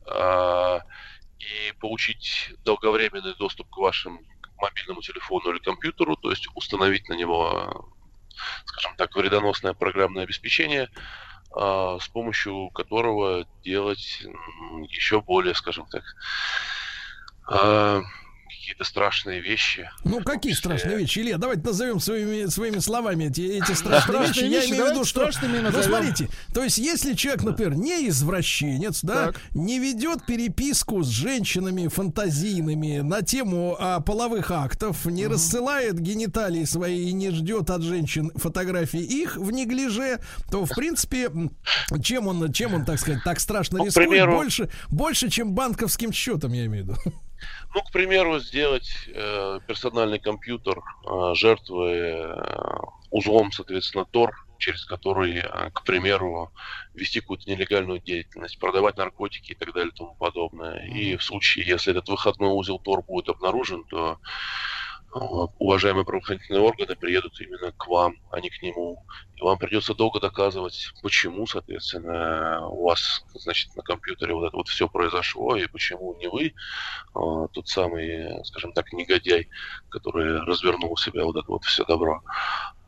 а, 0.07 0.81
и 1.41 1.73
получить 1.81 2.53
долговременный 2.65 3.35
доступ 3.35 3.69
к 3.69 3.79
вашему 3.79 4.21
мобильному 4.59 5.03
телефону 5.03 5.51
или 5.51 5.59
компьютеру, 5.59 6.17
то 6.17 6.31
есть 6.31 6.47
установить 6.55 7.09
на 7.09 7.15
него, 7.15 7.93
скажем 8.65 8.95
так, 8.97 9.15
вредоносное 9.15 9.75
программное 9.75 10.25
обеспечение, 10.25 10.89
а, 11.55 11.99
с 11.99 12.09
помощью 12.09 12.71
которого 12.71 13.47
делать 13.63 14.23
еще 14.91 15.21
более, 15.23 15.55
скажем 15.55 15.87
так, 15.87 16.03
а, 17.49 18.03
какие-то 18.67 18.83
страшные 18.83 19.41
вещи. 19.41 19.89
Ну, 20.03 20.21
какие 20.25 20.53
страшные 20.53 20.99
вещи? 20.99 21.21
Илья, 21.21 21.39
давайте 21.39 21.63
назовем 21.63 22.01
своими, 22.01 22.47
своими 22.47 22.81
словами 22.81 23.27
эти, 23.27 23.43
эти 23.43 23.71
страшные 23.73 24.25
Страшные 24.25 24.49
вещи. 24.51 24.65
Я 24.65 24.71
имею 24.71 24.87
в 24.87 24.91
виду, 24.91 25.05
что... 25.05 25.21
страшными 25.31 25.59
Ну, 25.61 25.83
смотрите, 25.85 26.29
то 26.53 26.65
есть, 26.65 26.79
если 26.79 27.15
человек, 27.15 27.45
например, 27.45 27.75
не 27.77 28.09
извращенец, 28.09 29.03
да, 29.05 29.27
Так. 29.27 29.41
не 29.55 29.79
ведет 29.79 30.27
переписку 30.27 31.05
с 31.05 31.09
женщинами 31.09 31.87
фантазийными 31.87 33.03
на 33.03 33.23
тему 33.23 33.77
а, 33.79 34.01
половых 34.01 34.51
актов, 34.51 35.07
не 35.07 35.29
рассылает 35.29 36.01
гениталии 36.01 36.65
свои 36.65 37.09
и 37.11 37.13
не 37.13 37.31
ждет 37.31 37.71
от 37.71 37.83
женщин 37.83 38.33
фотографий 38.35 39.03
их 39.03 39.37
в 39.37 39.53
неглиже, 39.53 40.19
то, 40.51 40.65
в 40.67 40.71
принципе, 40.71 41.31
чем 42.03 42.27
он, 42.27 42.53
чем 42.53 42.75
он, 42.75 42.85
так 42.85 42.99
сказать, 42.99 43.23
так 43.23 43.39
страшно 43.39 43.79
Ну, 43.79 43.87
рискует, 43.87 44.09
примеру- 44.09 44.33
больше, 44.33 44.71
больше, 44.89 45.31
чем 45.31 45.53
банковским 45.53 46.11
счетом, 46.13 46.53
я 46.53 46.67
имею 46.67 46.85
в 46.85 46.89
виду. 46.89 47.13
Ну, 47.75 47.83
к 47.83 47.93
примеру, 47.93 48.39
сделать 48.39 48.91
э, 49.09 49.61
персональный 49.67 50.19
компьютер 50.19 50.79
э, 50.79 51.35
жертвы 51.35 51.91
э, 51.91 52.77
узлом, 53.11 53.53
соответственно, 53.53 54.05
Тор, 54.05 54.35
через 54.59 54.85
который, 54.85 55.39
э, 55.39 55.71
к 55.71 55.85
примеру, 55.85 56.53
вести 56.95 57.21
какую-то 57.21 57.51
нелегальную 57.51 58.01
деятельность, 58.01 58.59
продавать 58.59 58.97
наркотики 58.97 59.53
и 59.53 59.55
так 59.55 59.73
далее 59.73 59.93
и 59.93 59.97
тому 59.97 60.15
подобное. 60.15 60.87
И 60.87 61.17
в 61.17 61.23
случае, 61.23 61.67
если 61.67 61.93
этот 61.93 62.09
выходной 62.09 62.51
узел 62.51 62.79
Тор 62.79 63.03
будет 63.03 63.29
обнаружен, 63.29 63.85
то 63.85 64.19
уважаемые 65.59 66.05
правоохранительные 66.05 66.63
органы 66.63 66.95
приедут 66.97 67.41
именно 67.41 67.73
к 67.73 67.87
вам, 67.87 68.17
а 68.31 68.41
не 68.41 68.51
к 68.51 68.63
нему. 68.63 69.05
И 69.37 69.43
вам 69.43 69.59
придется 69.59 69.95
долго 69.95 70.21
доказывать, 70.21 70.93
почему, 71.03 71.47
соответственно, 71.47 72.67
у 72.69 72.85
вас, 72.85 73.25
значит, 73.35 73.75
на 73.77 73.83
компьютере 73.83 74.35
вот 74.35 74.47
это 74.47 74.57
вот 74.57 74.69
все 74.69 74.89
произошло, 74.89 75.57
и 75.57 75.67
почему 75.67 76.15
не 76.19 76.29
вы, 76.29 76.55
а, 77.15 77.49
тот 77.49 77.69
самый, 77.69 78.45
скажем 78.45 78.73
так, 78.73 78.93
негодяй, 78.93 79.49
который 79.91 80.41
развернул 80.41 80.93
у 80.93 80.97
себя 80.97 81.25
вот 81.25 81.37
это 81.37 81.51
вот 81.51 81.65
все 81.65 81.85
добро, 81.85 82.23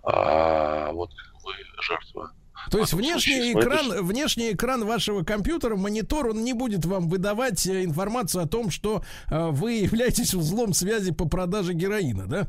а 0.02 0.92
вот 0.92 1.10
вы 1.44 1.54
жертва. 1.80 2.32
То 2.70 2.78
есть 2.78 2.92
этом 2.92 3.00
внешний 3.00 3.52
смотришь- 3.52 3.80
экран, 3.80 4.06
внешний 4.06 4.52
экран 4.52 4.84
вашего 4.84 5.22
компьютера, 5.24 5.76
монитор, 5.76 6.28
он 6.28 6.44
не 6.44 6.52
будет 6.52 6.84
вам 6.84 7.08
выдавать 7.08 7.66
э, 7.66 7.84
информацию 7.84 8.44
о 8.44 8.48
том, 8.48 8.70
что 8.70 9.02
э, 9.30 9.48
вы 9.50 9.72
являетесь 9.74 10.34
узлом 10.34 10.72
связи 10.72 11.12
по 11.12 11.28
продаже 11.28 11.72
героина, 11.72 12.26
да? 12.26 12.48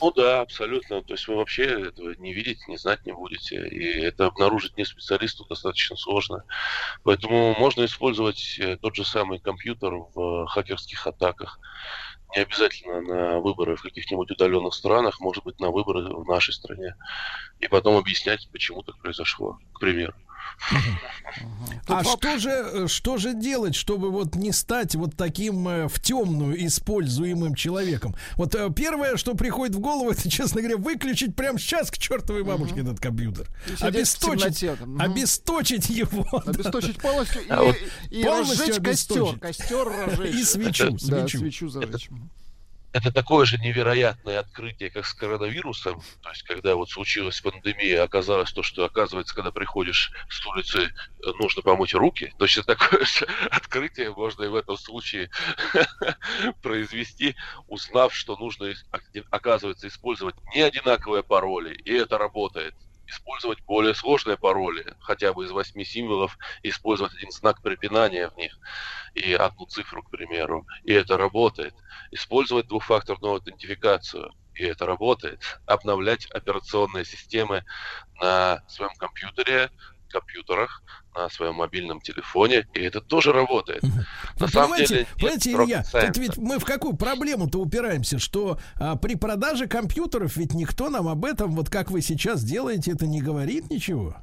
Ну 0.00 0.10
да, 0.12 0.40
абсолютно. 0.40 1.02
То 1.02 1.14
есть 1.14 1.28
вы 1.28 1.36
вообще 1.36 1.62
этого 1.62 2.12
не 2.18 2.34
видите, 2.34 2.60
не 2.66 2.76
знать 2.76 3.06
не 3.06 3.12
будете. 3.12 3.66
И 3.68 4.00
это 4.00 4.26
обнаружить 4.26 4.76
не 4.76 4.84
специалисту 4.84 5.44
достаточно 5.48 5.96
сложно. 5.96 6.42
Поэтому 7.04 7.54
можно 7.58 7.84
использовать 7.84 8.58
э, 8.58 8.76
тот 8.76 8.96
же 8.96 9.04
самый 9.04 9.38
компьютер 9.38 9.94
в 10.14 10.46
хакерских 10.46 11.06
атаках. 11.06 11.60
Не 12.36 12.42
обязательно 12.42 13.00
на 13.00 13.40
выборы 13.40 13.76
в 13.76 13.82
каких-нибудь 13.82 14.30
удаленных 14.30 14.74
странах, 14.74 15.18
может 15.20 15.44
быть, 15.44 15.58
на 15.60 15.70
выборы 15.70 16.14
в 16.14 16.26
нашей 16.26 16.52
стране. 16.52 16.94
И 17.58 17.68
потом 17.68 17.96
объяснять, 17.96 18.48
почему 18.52 18.82
так 18.82 18.98
произошло, 18.98 19.58
к 19.72 19.80
примеру. 19.80 20.14
А 21.86 22.04
что 22.04 22.38
же, 22.38 22.50
э, 22.50 22.86
что 22.88 23.16
же 23.16 23.34
делать, 23.34 23.74
чтобы 23.74 24.10
вот 24.10 24.34
не 24.34 24.52
стать 24.52 24.94
вот 24.94 25.16
таким 25.16 25.66
э, 25.68 25.88
в 25.88 26.00
темную 26.00 26.66
используемым 26.66 27.54
человеком? 27.54 28.14
Вот 28.36 28.54
э, 28.54 28.70
первое, 28.74 29.16
что 29.16 29.34
приходит 29.34 29.74
в 29.74 29.80
голову, 29.80 30.10
это, 30.10 30.28
честно 30.28 30.60
говоря, 30.60 30.76
выключить 30.76 31.34
прямо 31.34 31.58
сейчас 31.58 31.90
к 31.90 31.98
чертовой 31.98 32.44
бабушке 32.44 32.80
этот 32.80 33.00
компьютер. 33.00 33.48
И 33.66 33.82
Обесточить, 33.82 34.64
обесточить 34.98 35.88
его. 35.88 36.26
Обесточить 36.46 36.98
полностью 36.98 37.42
и, 37.42 37.48
А 37.48 37.74
и 38.10 38.22
полностью 38.22 38.58
разжечь 38.58 38.82
костер. 38.82 39.38
Костер 39.38 39.88
разжечь. 39.88 40.34
И 40.34 40.44
свечу. 40.44 40.98
свечу 40.98 41.68
зажечь. 41.68 42.10
это 42.92 43.12
такое 43.12 43.44
же 43.44 43.58
невероятное 43.58 44.40
открытие, 44.40 44.90
как 44.90 45.04
с 45.06 45.14
коронавирусом. 45.14 46.00
То 46.22 46.30
есть, 46.30 46.42
когда 46.42 46.74
вот 46.74 46.90
случилась 46.90 47.40
пандемия, 47.40 48.02
оказалось 48.02 48.52
то, 48.52 48.62
что, 48.62 48.84
оказывается, 48.84 49.34
когда 49.34 49.50
приходишь 49.50 50.10
с 50.28 50.44
улицы, 50.46 50.84
э, 50.84 51.30
нужно 51.38 51.62
помыть 51.62 51.94
руки. 51.94 52.32
Точно 52.38 52.62
такое 52.62 53.04
же 53.04 53.26
открытие 53.50 54.12
можно 54.12 54.44
и 54.44 54.48
в 54.48 54.54
этом 54.54 54.76
случае 54.76 55.30
произвести, 56.62 57.36
узнав, 57.66 58.14
что 58.14 58.36
нужно, 58.36 58.72
оки- 58.90 59.24
оказывается, 59.30 59.88
использовать 59.88 60.36
не 60.54 60.62
одинаковые 60.62 61.22
пароли, 61.22 61.74
и 61.74 61.92
это 61.92 62.16
работает. 62.16 62.74
Использовать 63.08 63.62
более 63.64 63.94
сложные 63.94 64.36
пароли, 64.36 64.94
хотя 65.00 65.32
бы 65.32 65.44
из 65.44 65.50
восьми 65.50 65.84
символов, 65.84 66.36
использовать 66.62 67.14
один 67.14 67.30
знак 67.30 67.62
препинания 67.62 68.28
в 68.28 68.36
них 68.36 68.58
и 69.14 69.32
одну 69.32 69.66
цифру, 69.66 70.02
к 70.02 70.10
примеру, 70.10 70.66
и 70.84 70.92
это 70.92 71.16
работает. 71.16 71.74
Использовать 72.10 72.68
двухфакторную 72.68 73.34
аутентификацию, 73.34 74.32
и 74.54 74.64
это 74.64 74.84
работает. 74.84 75.42
Обновлять 75.64 76.26
операционные 76.26 77.06
системы 77.06 77.64
на 78.20 78.62
своем 78.68 78.94
компьютере, 78.98 79.70
компьютерах, 80.10 80.82
на 81.18 81.30
своем 81.30 81.54
мобильном 81.56 82.00
телефоне, 82.00 82.66
и 82.74 82.80
это 82.80 83.00
тоже 83.00 83.32
работает. 83.32 83.82
На 83.82 84.46
Вы 84.46 84.48
самом 84.48 84.78
деле, 84.78 85.06
понимаете, 85.16 85.52
Илья, 85.52 85.84
тут 86.06 86.16
ведь 86.16 86.36
мы 86.36 86.58
в 86.58 86.64
какую 86.64 86.96
проблему-то 86.96 87.58
упираемся, 87.60 88.18
что 88.18 88.58
а, 88.76 88.96
при 88.96 89.16
продаже 89.16 89.66
компьютеров 89.66 90.36
ведь 90.36 90.54
никто 90.54 90.88
нам 90.88 91.08
об 91.08 91.24
этом, 91.24 91.54
вот 91.54 91.70
как 91.70 91.90
вы 91.90 92.02
сейчас 92.02 92.42
делаете, 92.44 92.92
это 92.92 93.06
не 93.06 93.20
говорит 93.20 93.70
ничего. 93.70 94.16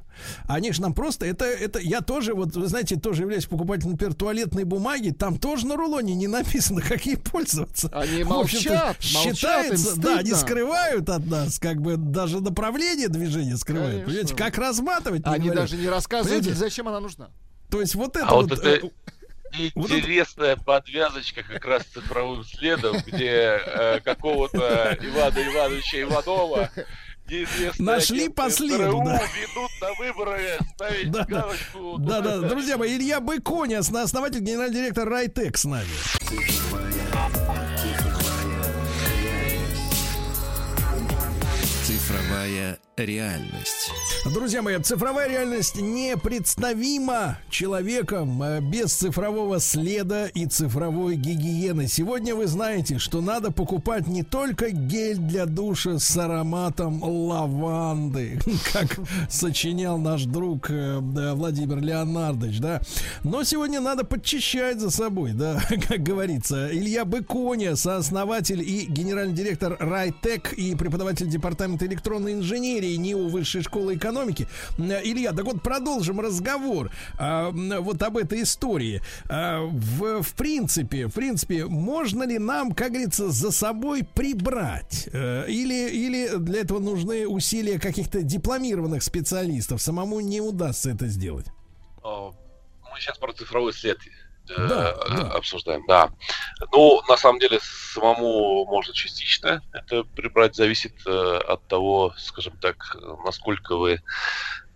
Они 0.46 0.72
же 0.72 0.82
нам 0.82 0.94
просто, 0.94 1.26
это, 1.26 1.44
это, 1.44 1.78
я 1.78 2.00
тоже, 2.00 2.34
вот, 2.34 2.54
вы 2.56 2.66
знаете, 2.66 2.96
тоже 2.96 3.22
являюсь 3.22 3.46
покупателем, 3.46 3.92
например, 3.92 4.14
туалетной 4.14 4.64
бумаги, 4.64 5.10
там 5.10 5.38
тоже 5.38 5.66
на 5.66 5.76
рулоне 5.76 6.14
не 6.14 6.26
написано, 6.28 6.80
как 6.80 7.04
ей 7.06 7.16
пользоваться. 7.16 7.88
Они 7.92 8.24
молчат, 8.24 8.64
молчат, 8.64 8.96
им 9.04 9.34
считается, 9.34 10.00
да, 10.00 10.18
они 10.18 10.32
скрывают 10.32 11.08
от 11.08 11.26
нас, 11.26 11.58
как 11.58 11.80
бы 11.80 11.96
даже 11.96 12.40
направление 12.40 13.08
движения 13.08 13.56
скрывают. 13.56 14.04
Конечно. 14.04 14.06
Понимаете, 14.06 14.34
как 14.36 14.58
разматывать, 14.58 15.22
Они 15.24 15.46
говорят. 15.46 15.64
даже 15.64 15.76
не 15.76 15.88
рассказывают, 15.88 16.40
Понимаете? 16.44 16.58
зачем 16.60 16.88
она 16.88 17.00
нужна. 17.00 17.28
То 17.70 17.80
есть 17.80 17.94
вот 17.94 18.16
это 18.16 18.26
А 18.26 18.34
вот 18.34 18.50
вот... 18.50 18.58
это 18.58 18.86
э, 18.86 18.90
интересная 19.74 20.56
подвязочка 20.56 21.42
как 21.42 21.64
раз 21.64 21.82
с 21.82 21.86
цифровым 21.86 22.44
следом, 22.44 22.96
где 23.06 23.60
э, 23.64 24.00
какого-то 24.00 24.96
Ивана 25.00 25.38
Ивановича 25.38 26.02
Иванова 26.02 26.70
Нашли 27.78 28.28
по 28.28 28.50
следу, 28.50 29.02
да. 29.04 29.20
ведут 29.34 29.70
на 29.80 29.94
выборы 29.98 30.58
ставить 30.74 31.10
Да, 31.10 31.24
да. 31.24 31.40
галочку. 31.40 31.98
Да, 31.98 32.20
да, 32.20 32.38
друзья 32.40 32.76
мои, 32.76 32.96
Илья 32.96 33.20
Быконя, 33.20 33.78
основатель, 33.80 34.40
генеральный 34.40 34.74
директор 34.74 35.08
Райтек 35.08 35.56
с 35.56 35.64
нами. 35.64 35.88
Цифровая 41.84 42.25
реальность. 42.96 43.92
Друзья 44.24 44.62
мои, 44.62 44.78
цифровая 44.78 45.28
реальность 45.28 45.76
непредставима 45.76 47.38
человеком 47.50 48.42
э, 48.42 48.60
без 48.60 48.94
цифрового 48.94 49.60
следа 49.60 50.26
и 50.26 50.46
цифровой 50.46 51.16
гигиены. 51.16 51.88
Сегодня 51.88 52.34
вы 52.34 52.46
знаете, 52.46 52.98
что 52.98 53.20
надо 53.20 53.50
покупать 53.50 54.06
не 54.06 54.22
только 54.22 54.70
гель 54.70 55.18
для 55.18 55.44
душа 55.46 55.98
с 55.98 56.16
ароматом 56.16 57.02
лаванды, 57.02 58.38
как 58.72 58.98
сочинял 59.28 59.98
наш 59.98 60.24
друг 60.24 60.70
э, 60.70 61.00
да, 61.02 61.34
Владимир 61.34 61.78
Леонардович, 61.78 62.60
да, 62.60 62.80
но 63.22 63.44
сегодня 63.44 63.80
надо 63.80 64.04
подчищать 64.04 64.80
за 64.80 64.90
собой, 64.90 65.32
да, 65.32 65.60
как 65.88 66.02
говорится. 66.02 66.70
Илья 66.72 67.04
Быконя, 67.04 67.76
сооснователь 67.76 68.62
и 68.62 68.86
генеральный 68.86 69.34
директор 69.34 69.76
Райтек 69.78 70.54
и 70.54 70.74
преподаватель 70.74 71.28
департамента 71.28 71.86
электронной 71.86 72.35
инженерии 72.36 72.96
НИУ 72.96 73.28
Высшей 73.28 73.62
школы 73.62 73.96
экономики. 73.96 74.46
М, 74.78 74.90
Илья, 74.92 75.32
так 75.32 75.44
вот 75.44 75.62
продолжим 75.62 76.20
разговор 76.20 76.90
а, 77.18 77.50
вот 77.50 78.02
об 78.02 78.16
этой 78.16 78.42
истории. 78.42 79.02
А, 79.28 79.62
в, 79.62 80.22
в 80.22 80.34
принципе, 80.34 81.06
в 81.06 81.12
принципе, 81.12 81.66
можно 81.66 82.22
ли 82.24 82.38
нам, 82.38 82.72
как 82.72 82.90
говорится, 82.92 83.30
за 83.30 83.50
собой 83.50 84.04
прибрать? 84.14 85.08
Э, 85.12 85.44
Или, 85.48 85.90
или 85.90 86.36
для 86.38 86.60
этого 86.60 86.78
нужны 86.78 87.26
усилия 87.26 87.78
каких-то 87.78 88.22
дипломированных 88.22 89.02
специалистов? 89.02 89.80
Самому 89.82 90.20
не 90.20 90.40
удастся 90.40 90.90
это 90.90 91.06
сделать. 91.08 91.46
О, 92.02 92.34
Мы 92.92 93.00
сейчас 93.00 93.18
про 93.18 93.32
цифровой 93.32 93.72
след 93.72 93.98
э, 94.50 94.66
Да, 94.68 94.94
да. 95.08 95.30
обсуждаем, 95.32 95.84
да. 95.86 96.10
Ну, 96.72 97.02
на 97.08 97.16
самом 97.16 97.38
деле, 97.38 97.58
самому 97.62 98.64
можно 98.66 98.92
частично 98.94 99.62
это 99.72 100.04
прибрать, 100.04 100.54
зависит 100.56 100.94
э, 101.06 101.38
от 101.38 101.66
того, 101.68 102.14
скажем 102.18 102.56
так, 102.58 102.96
насколько 103.24 103.76
вы, 103.76 104.02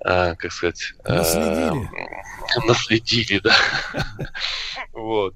э, 0.04 0.34
как 0.36 0.52
сказать... 0.52 0.92
э, 1.04 1.14
Наследили. 1.16 1.88
наследили, 2.66 3.38
да. 3.38 3.54
Вот. 4.92 5.34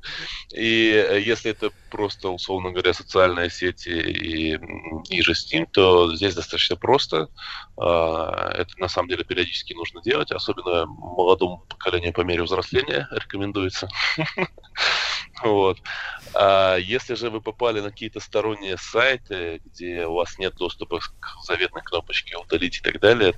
И 0.53 0.91
э, 0.91 1.21
если 1.21 1.51
это 1.53 1.71
просто, 1.91 2.29
условно 2.29 2.71
говоря, 2.71 2.93
социальные 2.93 3.51
сети 3.51 3.89
и, 3.89 4.59
и 5.09 5.23
же 5.23 5.33
Steam, 5.33 5.67
то 5.71 6.15
здесь 6.17 6.35
достаточно 6.35 6.77
просто. 6.77 7.29
А, 7.77 8.51
Это 8.53 8.79
на 8.79 8.89
самом 8.89 9.09
деле 9.09 9.25
периодически 9.25 9.73
нужно 9.75 10.03
делать, 10.03 10.33
особенно 10.33 10.87
молодому 10.87 11.65
поколению 11.69 12.13
по 12.13 12.23
мере 12.23 12.43
взросления 12.43 13.09
рекомендуется. 13.11 13.89
Вот. 15.43 15.79
А 16.33 16.77
если 16.77 17.15
же 17.15 17.29
вы 17.29 17.41
попали 17.41 17.81
на 17.81 17.91
какие-то 17.91 18.21
сторонние 18.21 18.77
сайты, 18.79 19.61
где 19.65 20.07
у 20.07 20.15
вас 20.15 20.39
нет 20.39 20.55
доступа 20.55 21.01
к 21.01 21.37
заветной 21.45 21.83
кнопочке 21.83 22.37
удалить 22.37 22.79
и 22.79 22.81
так 22.81 23.01
далее, 23.01 23.35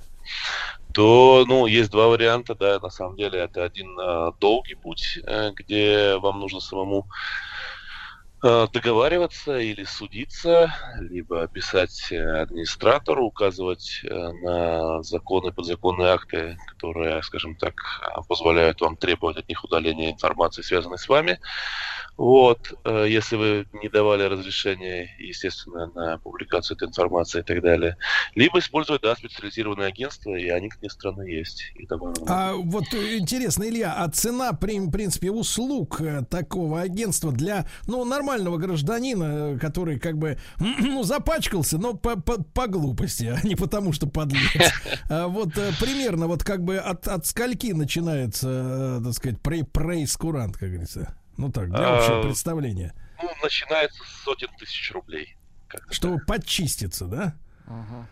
то, 0.93 1.45
ну, 1.47 1.67
есть 1.67 1.91
два 1.91 2.07
варианта, 2.07 2.55
да, 2.55 2.79
на 2.79 2.89
самом 2.89 3.17
деле, 3.17 3.39
это 3.39 3.63
один 3.63 3.99
э, 3.99 4.31
долгий 4.39 4.75
путь, 4.75 5.19
э, 5.23 5.51
где 5.55 6.17
вам 6.17 6.39
нужно 6.39 6.59
самому 6.59 7.07
э, 8.43 8.67
договариваться 8.73 9.59
или 9.59 9.83
судиться, 9.83 10.73
либо 10.99 11.47
писать 11.47 12.11
администратору, 12.11 13.25
указывать 13.25 14.01
э, 14.03 14.09
на 14.09 15.03
законы, 15.03 15.51
подзаконные 15.51 16.09
акты, 16.09 16.57
которые, 16.69 17.21
скажем 17.21 17.55
так, 17.57 17.75
э, 18.01 18.21
позволяют 18.27 18.81
вам 18.81 18.97
требовать 18.97 19.37
от 19.37 19.47
них 19.49 19.63
удаления 19.63 20.11
информации, 20.11 20.63
связанной 20.63 20.97
с 20.97 21.07
вами. 21.07 21.39
Вот, 22.17 22.73
э, 22.83 23.05
если 23.07 23.35
вы 23.35 23.67
не 23.81 23.89
давали 23.89 24.23
разрешения, 24.23 25.07
естественно, 25.19 25.91
на 25.93 26.17
публикацию 26.17 26.75
этой 26.75 26.87
информации 26.87 27.41
и 27.41 27.43
так 27.43 27.61
далее. 27.61 27.95
Либо 28.33 28.57
использовать, 28.57 29.03
да, 29.03 29.15
специализированные 29.15 29.87
агентства, 29.87 30.35
и 30.35 30.49
они, 30.49 30.69
как 30.69 30.81
ни 30.81 30.87
странно, 30.87 31.21
есть. 31.21 31.71
И 31.75 31.85
много. 31.85 32.13
А 32.27 32.53
вот 32.55 32.85
э, 32.93 33.17
интересно, 33.17 33.65
Илья, 33.69 33.93
а 33.95 34.09
цена, 34.09 34.53
при- 34.53 34.79
в 34.79 34.89
принципе, 34.89 35.29
услуг 35.29 36.01
э, 36.01 36.23
такого 36.27 36.81
агентства 36.81 37.31
для, 37.31 37.67
ну, 37.85 38.03
нормального 38.03 38.57
гражданина, 38.57 39.59
который 39.59 39.99
как 39.99 40.17
бы, 40.17 40.39
ну, 40.59 41.03
запачкался, 41.03 41.77
но 41.77 41.93
по, 41.93 42.19
по, 42.19 42.41
по 42.41 42.67
глупости, 42.67 43.25
а 43.25 43.45
не 43.47 43.55
потому, 43.55 43.93
что 43.93 44.07
подлец. 44.07 44.41
А 45.09 45.27
Вот 45.27 45.53
примерно 45.79 46.27
вот 46.27 46.43
как 46.43 46.63
бы 46.63 46.77
от, 46.77 47.07
от 47.07 47.25
скольки 47.27 47.71
начинается, 47.73 49.01
так 49.03 49.13
сказать, 49.13 49.39
прей- 49.41 49.63
прейскурант, 49.65 50.57
как 50.57 50.69
говорится. 50.69 51.15
Ну 51.37 51.51
так, 51.51 51.69
для 51.69 51.97
общего 51.97 52.19
А, 52.19 52.23
представления. 52.23 52.93
Ну, 53.21 53.29
начинается 53.43 54.03
с 54.03 54.23
сотен 54.23 54.49
тысяч 54.59 54.91
рублей. 54.91 55.35
Чтобы 55.89 56.19
подчиститься, 56.19 57.05
да? 57.05 57.35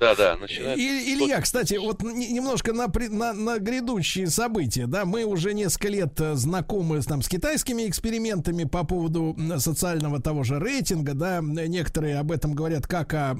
Да, 0.02 0.16
да, 0.16 0.36
начинается. 0.36 0.84
И- 0.84 1.14
Илья, 1.14 1.40
кстати, 1.40 1.76
вот 1.76 2.04
немножко 2.04 2.74
на, 2.74 2.88
на, 3.10 3.32
на 3.34 3.58
грядущие 3.60 4.28
события, 4.28 4.86
да, 4.86 5.06
мы 5.06 5.24
уже 5.24 5.54
несколько 5.54 5.88
лет 5.88 6.20
э, 6.20 6.36
знакомы 6.36 7.02
с, 7.02 7.06
там, 7.06 7.22
с 7.22 7.30
китайскими 7.30 7.88
экспериментами 7.88 8.66
по 8.66 8.84
поводу 8.84 9.34
социального 9.60 10.22
того 10.22 10.44
же 10.44 10.60
рейтинга, 10.60 11.14
да, 11.14 11.40
некоторые 11.42 12.18
об 12.20 12.34
этом 12.34 12.54
говорят 12.54 12.86
как 12.86 13.14
о 13.14 13.38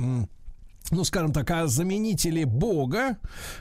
ну, 0.92 1.04
скажем 1.04 1.34
так, 1.34 1.50
о 1.52 1.68
заменителе 1.68 2.46
Бога, 2.46 3.18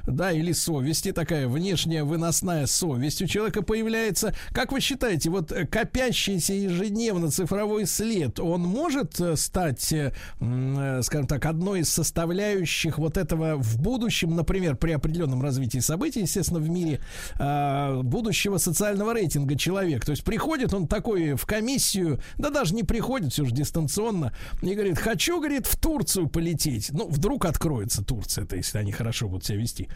да, 0.06 0.32
или 0.32 0.52
совести, 0.52 1.12
такая 1.12 1.48
внешняя 1.48 2.05
выносная 2.05 2.66
совесть 2.66 3.22
у 3.22 3.26
человека 3.26 3.62
появляется. 3.62 4.34
Как 4.51 4.72
вы 4.72 4.80
считаете, 4.80 5.30
вот 5.30 5.52
копящийся 5.70 6.52
ежедневно 6.52 7.30
цифровой 7.30 7.86
след, 7.86 8.38
он 8.40 8.62
может 8.62 9.20
э, 9.20 9.36
стать, 9.36 9.92
э, 9.92 10.12
э, 10.40 11.01
скажем 11.02 11.26
так, 11.26 11.46
одной 11.46 11.80
из 11.80 11.90
составляющих 11.90 12.98
вот 12.98 13.16
этого 13.16 13.56
в 13.56 13.80
будущем, 13.80 14.34
например, 14.34 14.76
при 14.76 14.92
определенном 14.92 15.42
развитии 15.42 15.78
событий, 15.78 16.20
естественно, 16.20 16.60
в 16.60 16.68
мире, 16.68 17.01
э, 17.38 18.01
будущего 18.02 18.59
социального 18.59 19.14
рейтинга 19.14 19.56
человек. 19.56 20.05
То 20.05 20.10
есть 20.10 20.24
приходит 20.24 20.74
он 20.74 20.86
такой 20.86 21.34
в 21.34 21.46
комиссию, 21.46 22.20
да 22.36 22.51
даже 22.51 22.74
не 22.74 22.82
приходит, 22.82 23.32
все 23.32 23.44
же 23.44 23.52
дистанционно, 23.55 24.32
и 24.62 24.74
говорит, 24.74 24.98
хочу, 24.98 25.38
говорит, 25.38 25.66
в 25.66 25.78
Турцию 25.78 26.28
полететь. 26.28 26.90
Ну, 26.92 27.09
вдруг 27.15 27.45
откроется 27.45 28.05
Турция, 28.05 28.45
это 28.45 28.57
если 28.57 28.78
они 28.78 28.93
хорошо 28.93 29.28
будут 29.28 29.45
себя 29.45 29.59
вести. 29.59 29.89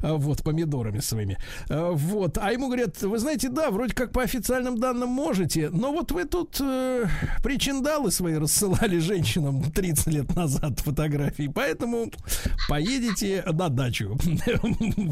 А, 0.00 0.14
Вот, 0.14 0.42
помидорами 0.42 1.00
своими. 1.00 1.36
А, 1.68 1.92
Вот. 1.92 2.38
А 2.38 2.50
ему 2.52 2.66
говорят, 2.66 3.00
вы 3.02 3.18
знаете, 3.18 3.48
да, 3.48 3.70
вроде 3.70 3.94
как 3.94 4.12
по 4.12 4.22
официальным 4.22 4.78
данным 4.78 5.08
можете, 5.08 5.70
но 5.70 5.92
вот 5.92 6.12
вы 6.12 6.24
тут 6.24 6.60
э, 6.60 7.06
причиндалы 7.42 8.10
свои 8.10 8.34
рассылали 8.36 8.98
женщинам 8.98 9.62
30 9.70 10.06
лет 10.08 10.36
назад 10.36 10.80
фотографии, 10.80 11.50
поэтому 11.54 12.10
поедете 12.68 13.44
на 13.46 13.68
дачу. 13.68 14.18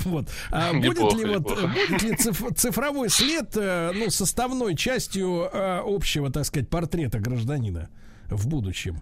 Вот. 0.04 0.28
А 0.50 0.72
будет 0.72 1.14
ли 1.14 1.24
вот, 1.26 1.42
будет 1.48 2.02
ли 2.02 2.16
циф- 2.16 2.54
цифровой 2.56 3.08
след, 3.10 3.56
э, 3.56 3.92
ну, 3.94 4.10
составной 4.10 4.74
частью 4.76 5.48
э, 5.52 5.80
общего, 5.84 6.30
так 6.30 6.44
сказать, 6.44 6.68
портрета 6.68 7.18
гражданина 7.18 7.88
в 8.28 8.46
будущем? 8.48 9.00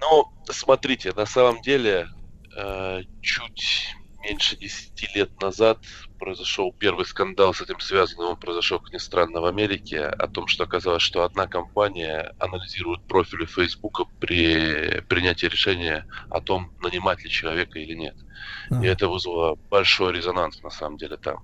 Ну, 0.00 0.24
смотрите, 0.50 1.12
на 1.12 1.26
самом 1.26 1.60
деле, 1.62 2.08
э, 2.56 3.02
чуть 3.20 3.94
меньше 4.24 4.56
10 4.56 5.14
лет 5.14 5.40
назад 5.40 5.78
произошел 6.18 6.74
первый 6.78 7.06
скандал 7.06 7.54
с 7.54 7.60
этим 7.60 7.78
связанный. 7.80 8.26
Он 8.26 8.36
произошел, 8.36 8.78
как 8.80 8.92
ни 8.92 8.98
странно, 8.98 9.40
в 9.40 9.44
Америке. 9.44 10.06
О 10.06 10.26
том, 10.26 10.46
что 10.46 10.64
оказалось, 10.64 11.02
что 11.02 11.22
одна 11.22 11.46
компания 11.46 12.32
анализирует 12.38 13.06
профили 13.06 13.46
Фейсбука 13.46 14.04
при 14.18 15.00
принятии 15.02 15.46
решения 15.46 16.06
о 16.28 16.40
том, 16.40 16.72
нанимать 16.80 17.22
ли 17.24 17.30
человека 17.30 17.78
или 17.78 17.94
нет. 17.94 18.16
И 18.82 18.86
это 18.86 19.08
вызвало 19.08 19.56
большой 19.70 20.12
резонанс, 20.14 20.62
на 20.62 20.70
самом 20.70 20.96
деле, 20.96 21.16
там. 21.16 21.38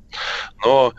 Но 0.65 0.93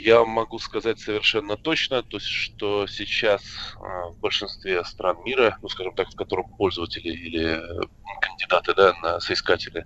я 0.00 0.24
могу 0.24 0.58
сказать 0.58 0.98
совершенно 0.98 1.56
точно, 1.56 2.02
то 2.02 2.16
есть, 2.16 2.26
что 2.26 2.86
сейчас 2.86 3.42
а, 3.76 4.08
в 4.08 4.18
большинстве 4.18 4.84
стран 4.84 5.16
мира, 5.24 5.58
ну, 5.62 5.68
скажем 5.68 5.94
так, 5.94 6.08
в 6.08 6.16
котором 6.16 6.48
пользователи 6.56 7.08
или 7.08 7.44
э, 7.44 7.86
кандидаты, 8.20 8.74
да, 8.74 8.94
на 9.02 9.20
соискатели 9.20 9.84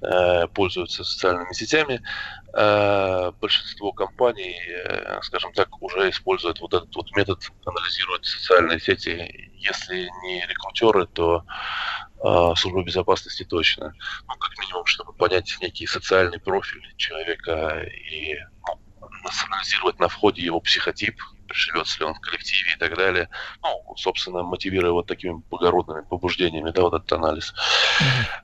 э, 0.00 0.46
пользуются 0.48 1.04
социальными 1.04 1.52
сетями, 1.52 2.02
э, 2.54 3.32
большинство 3.40 3.92
компаний, 3.92 4.56
скажем 5.22 5.52
так, 5.52 5.80
уже 5.82 6.10
используют 6.10 6.60
вот 6.60 6.74
этот 6.74 6.94
вот 6.94 7.14
метод 7.16 7.40
анализировать 7.64 8.24
социальные 8.24 8.80
сети. 8.80 9.50
Если 9.54 10.08
не 10.24 10.44
рекрутеры, 10.46 11.06
то 11.06 11.44
служба 12.56 12.84
безопасности 12.84 13.44
точно. 13.44 13.94
Ну, 14.28 14.34
как 14.36 14.56
минимум, 14.58 14.86
чтобы 14.86 15.12
понять 15.12 15.56
некий 15.60 15.86
социальный 15.86 16.38
профиль 16.38 16.94
человека 16.96 17.84
и 18.10 18.38
анализировать 19.46 19.98
на 19.98 20.08
входе 20.08 20.42
его 20.42 20.60
психотип, 20.60 21.16
приживется 21.46 22.00
ли 22.00 22.06
он 22.06 22.14
в 22.14 22.20
коллективе 22.20 22.72
и 22.74 22.78
так 22.78 22.96
далее. 22.96 23.28
Ну, 23.62 23.94
собственно, 23.96 24.42
мотивируя 24.42 24.92
вот 24.92 25.06
такими 25.06 25.42
благородными 25.50 26.02
побуждениями, 26.02 26.70
да, 26.70 26.82
вот 26.82 26.94
этот 26.94 27.12
анализ. 27.12 27.52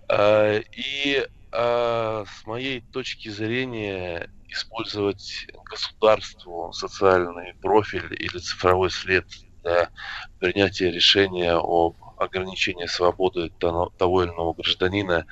А, 0.08 0.58
И 0.58 1.26
а, 1.52 2.24
с 2.26 2.46
моей 2.46 2.82
точки 2.92 3.28
зрения 3.28 4.28
использовать 4.48 5.46
государству 5.70 6.72
социальный 6.72 7.54
профиль 7.60 8.14
или 8.14 8.38
цифровой 8.38 8.90
след 8.90 9.26
для 9.62 9.90
принятия 10.38 10.90
решения 10.90 11.52
об 11.54 11.96
ограничении 12.16 12.86
свободы 12.86 13.50
того 13.58 13.92
того 13.96 14.24
или 14.24 14.30
иного 14.30 14.54
гражданина, 14.54 15.26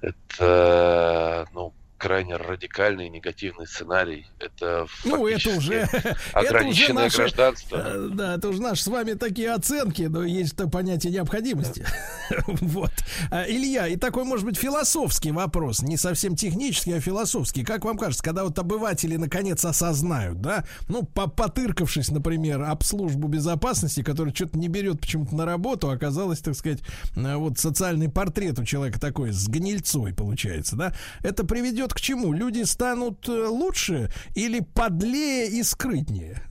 это, 0.00 1.46
ну, 1.52 1.74
крайне 2.04 2.36
радикальный 2.36 3.08
негативный 3.08 3.66
сценарий. 3.66 4.26
Это 4.38 4.86
Ну, 5.06 5.26
это 5.26 5.48
уже... 5.56 5.74
это 5.92 5.96
уже 6.06 6.48
ограниченное 6.48 7.04
наши, 7.04 7.16
гражданство. 7.16 7.76
э, 7.82 8.08
Да, 8.12 8.34
это 8.36 8.48
уже 8.50 8.60
наши 8.60 8.82
с 8.82 8.86
вами 8.88 9.14
такие 9.14 9.50
оценки, 9.52 10.02
но 10.02 10.22
есть-то 10.22 10.68
понятие 10.68 11.12
необходимости. 11.14 11.84
Вот. 12.46 12.90
А, 13.30 13.44
Илья, 13.46 13.86
и 13.86 13.96
такой, 13.96 14.24
может 14.24 14.44
быть, 14.46 14.56
философский 14.56 15.30
вопрос, 15.30 15.82
не 15.82 15.96
совсем 15.98 16.36
технический, 16.36 16.92
а 16.92 17.00
философский. 17.00 17.64
Как 17.64 17.84
вам 17.84 17.96
кажется, 17.98 18.22
когда 18.24 18.44
вот 18.44 18.58
обыватели 18.58 19.16
наконец 19.16 19.62
осознают, 19.64 20.40
да, 20.40 20.64
ну, 20.88 21.02
по- 21.04 21.26
потыркавшись, 21.28 22.10
например, 22.10 22.62
об 22.62 22.82
службу 22.82 23.28
безопасности, 23.28 24.02
которая 24.02 24.34
что-то 24.34 24.58
не 24.58 24.68
берет 24.68 25.00
почему-то 25.00 25.34
на 25.36 25.44
работу, 25.44 25.90
оказалось, 25.90 26.40
так 26.40 26.54
сказать, 26.54 26.80
э, 27.16 27.36
вот 27.36 27.58
социальный 27.58 28.08
портрет 28.10 28.58
у 28.58 28.64
человека 28.64 28.98
такой 29.00 29.32
с 29.32 29.46
гнильцой 29.48 30.12
получается, 30.14 30.76
да, 30.76 30.94
это 31.22 31.44
приведет 31.44 31.93
к 31.94 32.00
чему? 32.00 32.32
Люди 32.32 32.62
станут 32.64 33.28
э, 33.28 33.46
лучше 33.46 34.10
или 34.34 34.60
подлее 34.60 35.48
и 35.48 35.62
скрытнее? 35.62 36.42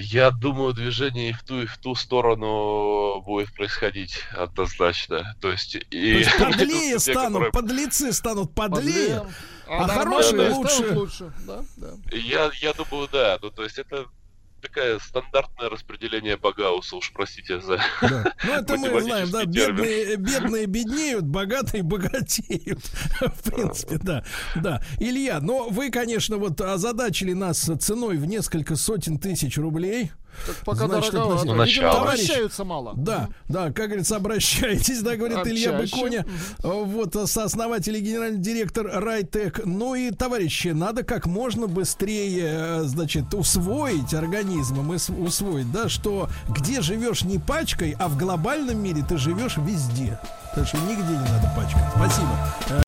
Я 0.00 0.30
думаю, 0.30 0.72
движение 0.72 1.30
и 1.30 1.32
в 1.32 1.42
ту, 1.42 1.62
и 1.62 1.66
в 1.66 1.76
ту 1.78 1.94
сторону 1.94 3.20
будет 3.20 3.52
происходить 3.54 4.18
однозначно. 4.34 5.36
То 5.40 5.52
есть, 5.52 5.74
и 5.74 5.80
То 5.90 5.96
есть 5.98 6.36
подлее 6.38 6.98
станут, 6.98 7.24
которые- 7.26 7.52
подлецы 7.52 8.12
станут 8.12 8.54
подлее, 8.54 9.20
Подлее, 9.20 9.34
а, 9.68 9.84
а 9.84 9.88
хорошие 9.88 10.50
лучше. 10.50 10.94
лучше. 10.94 11.32
Да, 11.46 11.62
да. 11.76 11.90
Я, 12.10 12.50
я 12.60 12.72
думаю, 12.72 13.08
да. 13.12 13.38
Ну, 13.42 13.50
то 13.50 13.64
есть 13.64 13.78
это 13.78 14.06
такая 14.66 14.98
стандартное 14.98 15.68
распределение 15.68 16.36
по 16.36 16.52
Гауссу, 16.52 16.96
уж 16.98 17.12
простите 17.12 17.60
за 17.60 17.78
Ну, 18.02 18.52
это 18.52 18.76
мы 18.76 19.00
знаем, 19.00 19.30
да, 19.30 19.44
термин. 19.44 19.76
бедные, 19.76 20.16
бедные 20.16 20.66
беднеют, 20.66 21.24
богатые 21.24 21.82
богатеют. 21.82 22.80
В 23.20 23.50
принципе, 23.50 23.98
да. 24.02 24.24
Да. 24.56 24.82
Илья, 24.98 25.40
но 25.40 25.68
вы, 25.68 25.90
конечно, 25.90 26.36
вот 26.36 26.60
озадачили 26.60 27.32
нас 27.32 27.70
ценой 27.80 28.16
в 28.16 28.26
несколько 28.26 28.76
сотен 28.76 29.18
тысяч 29.18 29.56
рублей. 29.56 30.10
Пока 30.64 30.86
Значит, 30.86 31.12
дороговато. 31.12 31.46
Товарищ- 31.46 31.78
обращаются 31.82 32.64
мало. 32.64 32.94
Да, 32.96 33.28
да, 33.48 33.72
как 33.72 33.86
говорится, 33.86 34.16
обращайтесь, 34.16 35.00
да, 35.02 35.16
говорит 35.16 35.38
Илья 35.46 35.78
Чаще. 35.78 35.96
Быконя, 35.96 36.26
вот, 36.62 37.16
э, 37.16 37.26
сооснователь 37.26 37.96
и 37.96 38.00
генеральный 38.00 38.40
директор 38.40 38.86
Райтек. 38.86 39.60
Ну 39.64 39.94
и, 39.94 40.10
товарищи, 40.10 40.68
надо 40.68 41.02
как 41.02 41.26
можно 41.26 41.66
быстрее, 41.66 42.44
э, 42.44 42.82
значит, 42.84 43.32
усвоить 43.34 44.14
организмом, 44.14 44.90
усвоить, 44.90 45.70
да, 45.72 45.88
что 45.88 46.28
где 46.48 46.80
живешь 46.80 47.22
не 47.22 47.38
пачкой, 47.38 47.96
а 47.98 48.08
в 48.08 48.16
глобальном 48.16 48.78
мире 48.82 49.04
ты 49.08 49.16
живешь 49.18 49.56
везде. 49.56 50.18
Так 50.54 50.66
что 50.66 50.78
нигде 50.78 51.02
не 51.12 51.18
надо 51.18 51.52
пачкать. 51.56 51.82
Спасибо. 51.94 52.82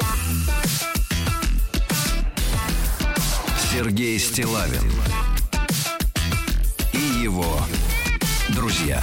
Сергей 3.72 4.18
Стилавин 4.18 4.80
его 7.28 7.44
друзья 8.54 9.02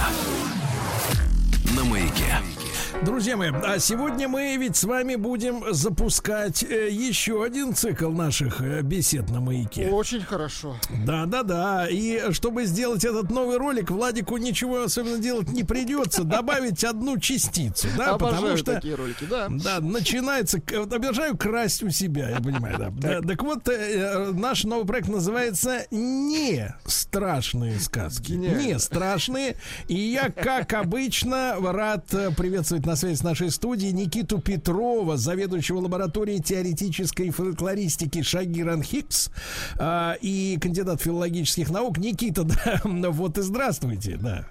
на 1.76 1.84
маяке. 1.84 2.55
Друзья 3.04 3.36
мои, 3.36 3.50
а 3.50 3.78
сегодня 3.78 4.26
мы 4.26 4.56
ведь 4.56 4.76
с 4.76 4.84
вами 4.84 5.16
будем 5.16 5.62
запускать 5.72 6.62
э, 6.64 6.88
еще 6.90 7.44
один 7.44 7.74
цикл 7.74 8.10
наших 8.10 8.60
э, 8.62 8.80
бесед 8.82 9.28
на 9.30 9.40
маяке. 9.40 9.88
Очень 9.90 10.22
хорошо. 10.22 10.76
Да, 11.04 11.26
да, 11.26 11.42
да. 11.42 11.86
И 11.88 12.32
чтобы 12.32 12.64
сделать 12.64 13.04
этот 13.04 13.30
новый 13.30 13.58
ролик, 13.58 13.90
Владику 13.90 14.38
ничего 14.38 14.82
особенно 14.82 15.18
делать 15.18 15.48
не 15.50 15.62
придется. 15.62 16.24
Добавить 16.24 16.82
одну 16.84 17.18
частицу. 17.18 17.86
Да, 17.96 18.14
Обожаю 18.14 18.38
потому 18.40 18.56
что. 18.56 18.74
такие 18.74 18.94
ролики, 18.94 19.24
да. 19.28 19.48
Да, 19.50 19.80
начинается. 19.80 20.60
Обожаю 20.76 21.36
красть 21.36 21.82
у 21.82 21.90
себя, 21.90 22.30
я 22.30 22.40
понимаю, 22.40 22.76
да. 22.78 22.90
Да, 22.90 23.20
Так 23.20 23.42
вот, 23.42 23.68
э, 23.68 24.30
наш 24.32 24.64
новый 24.64 24.86
проект 24.86 25.08
называется 25.08 25.86
Не 25.90 26.74
страшные 26.86 27.78
сказки. 27.78 28.32
Гениально. 28.32 28.60
Не 28.60 28.78
страшные. 28.78 29.56
И 29.86 29.94
я, 29.94 30.30
как 30.30 30.72
обычно, 30.72 31.56
рад 31.60 32.06
приветствовать 32.36 32.85
на 32.86 32.96
связи 32.96 33.16
с 33.16 33.22
нашей 33.22 33.50
студией 33.50 33.92
Никиту 33.92 34.40
Петрова, 34.40 35.16
заведующего 35.16 35.78
лабораторией 35.78 36.40
теоретической 36.40 37.30
фольклористики 37.30 38.22
Шагиран 38.22 38.82
Хикс 38.82 39.30
а, 39.78 40.16
и 40.20 40.56
кандидат 40.60 41.02
филологических 41.02 41.70
наук. 41.70 41.98
Никита, 41.98 42.44
да, 42.84 43.10
вот 43.10 43.38
и 43.38 43.42
здравствуйте, 43.42 44.16
да. 44.20 44.46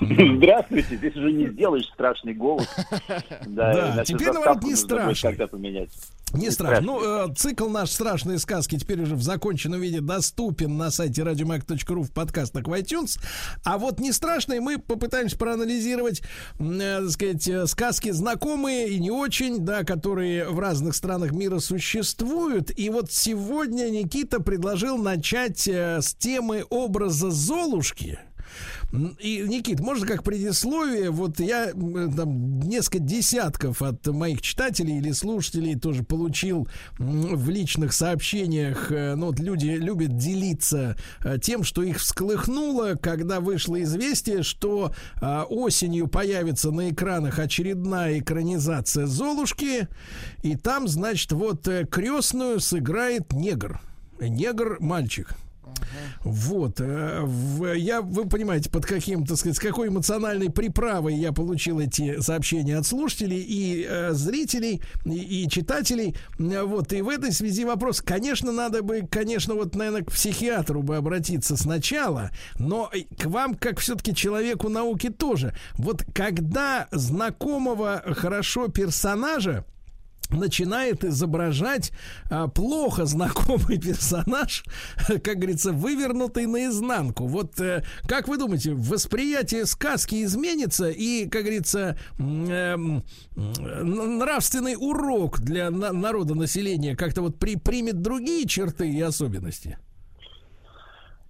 Здравствуйте, 0.00 0.96
здесь 0.96 1.16
уже 1.16 1.32
не 1.32 1.48
сделаешь 1.48 1.86
страшный 1.92 2.34
голос. 2.34 2.68
Да, 3.46 4.04
теперь, 4.04 4.32
наоборот, 4.32 4.62
не 4.62 4.76
страшный. 4.76 5.36
Не 6.34 6.50
страшно. 6.50 6.80
Ну, 6.80 7.28
э, 7.30 7.34
цикл 7.34 7.68
наш 7.68 7.90
«Страшные 7.90 8.38
сказки» 8.38 8.78
теперь 8.78 9.02
уже 9.02 9.16
в 9.16 9.22
законченном 9.22 9.80
виде 9.80 10.00
доступен 10.00 10.76
на 10.76 10.90
сайте 10.90 11.22
радиомаяк.ру 11.22 12.02
в 12.02 12.10
подкастах 12.10 12.66
в 12.66 12.72
iTunes. 12.72 13.18
А 13.64 13.78
вот 13.78 14.00
не 14.00 14.12
страшные 14.12 14.60
мы 14.60 14.78
попытаемся 14.78 15.36
проанализировать, 15.36 16.22
э, 16.58 17.00
так 17.02 17.10
сказать, 17.10 17.48
э, 17.48 17.66
сказки 17.66 18.10
знакомые 18.10 18.88
и 18.88 18.98
не 18.98 19.10
очень, 19.10 19.60
да, 19.60 19.84
которые 19.84 20.48
в 20.48 20.58
разных 20.58 20.96
странах 20.96 21.32
мира 21.32 21.58
существуют. 21.58 22.76
И 22.78 22.88
вот 22.88 23.12
сегодня 23.12 23.90
Никита 23.90 24.40
предложил 24.40 24.96
начать 24.96 25.68
э, 25.68 26.00
с 26.00 26.14
темы 26.14 26.64
образа 26.70 27.30
Золушки. 27.30 28.18
И, 28.92 29.42
Никит, 29.48 29.80
можно 29.80 30.06
как 30.06 30.22
предисловие, 30.22 31.10
вот 31.10 31.40
я 31.40 31.70
м, 31.70 32.12
там 32.14 32.60
несколько 32.60 32.98
десятков 32.98 33.80
от 33.80 34.06
моих 34.06 34.42
читателей 34.42 34.98
или 34.98 35.12
слушателей 35.12 35.78
тоже 35.78 36.02
получил 36.02 36.68
в 36.98 37.48
личных 37.48 37.94
сообщениях, 37.94 38.92
э, 38.92 39.14
ну 39.14 39.26
вот 39.26 39.40
люди 39.40 39.66
любят 39.66 40.18
делиться 40.18 40.96
э, 41.24 41.38
тем, 41.40 41.64
что 41.64 41.82
их 41.82 41.98
всколыхнуло, 41.98 42.94
когда 43.00 43.40
вышло 43.40 43.80
известие, 43.82 44.42
что 44.42 44.92
а, 45.20 45.44
осенью 45.44 46.08
появится 46.08 46.70
на 46.70 46.90
экранах 46.90 47.38
очередная 47.38 48.18
экранизация 48.18 49.06
Золушки, 49.06 49.88
и 50.42 50.56
там, 50.56 50.86
значит, 50.86 51.32
вот 51.32 51.66
э, 51.66 51.86
крестную 51.86 52.60
сыграет 52.60 53.32
негр. 53.32 53.80
Негр 54.20 54.76
мальчик. 54.80 55.34
Вот, 56.22 56.80
э, 56.80 57.74
я, 57.76 58.02
вы 58.02 58.28
понимаете, 58.28 58.70
под 58.70 58.86
каким, 58.86 59.26
так 59.26 59.36
сказать, 59.36 59.56
с 59.56 59.60
какой 59.60 59.88
эмоциональной 59.88 60.50
приправой 60.50 61.14
я 61.14 61.32
получил 61.32 61.80
эти 61.80 62.20
сообщения 62.20 62.76
от 62.76 62.86
слушателей 62.86 63.40
и 63.40 63.86
э, 63.88 64.12
зрителей, 64.12 64.82
и, 65.04 65.44
и 65.44 65.48
читателей. 65.48 66.16
Э, 66.38 66.62
Вот, 66.62 66.92
и 66.92 67.02
в 67.02 67.08
этой 67.08 67.32
связи 67.32 67.64
вопрос, 67.64 68.00
конечно, 68.00 68.52
надо 68.52 68.82
бы, 68.82 69.06
конечно, 69.10 69.54
вот, 69.54 69.74
наверное, 69.74 70.02
к 70.02 70.12
психиатру 70.12 70.82
бы 70.82 70.96
обратиться 70.96 71.56
сначала, 71.56 72.30
но 72.58 72.90
к 73.18 73.26
вам, 73.26 73.54
как 73.54 73.80
все-таки 73.80 74.14
человеку 74.14 74.68
науки 74.68 75.10
тоже. 75.10 75.54
Вот 75.74 76.04
когда 76.14 76.88
знакомого 76.90 78.02
хорошо 78.06 78.68
персонажа 78.68 79.64
начинает 80.32 81.04
изображать 81.04 81.92
а, 82.30 82.48
плохо 82.48 83.06
знакомый 83.06 83.78
персонаж, 83.80 84.64
как 85.06 85.36
говорится, 85.36 85.72
вывернутый 85.72 86.46
наизнанку. 86.46 87.26
Вот 87.26 87.60
э, 87.60 87.84
как 88.06 88.28
вы 88.28 88.38
думаете, 88.38 88.74
восприятие 88.74 89.66
сказки 89.66 90.24
изменится 90.24 90.90
и, 90.90 91.28
как 91.28 91.42
говорится, 91.42 91.96
эм, 92.18 93.04
нравственный 93.36 94.76
урок 94.78 95.40
для 95.40 95.70
на- 95.70 95.92
народа 95.92 96.34
населения 96.34 96.96
как-то 96.96 97.22
вот 97.22 97.38
при, 97.38 97.56
примет 97.56 98.02
другие 98.02 98.46
черты 98.46 98.90
и 98.90 99.00
особенности? 99.00 99.78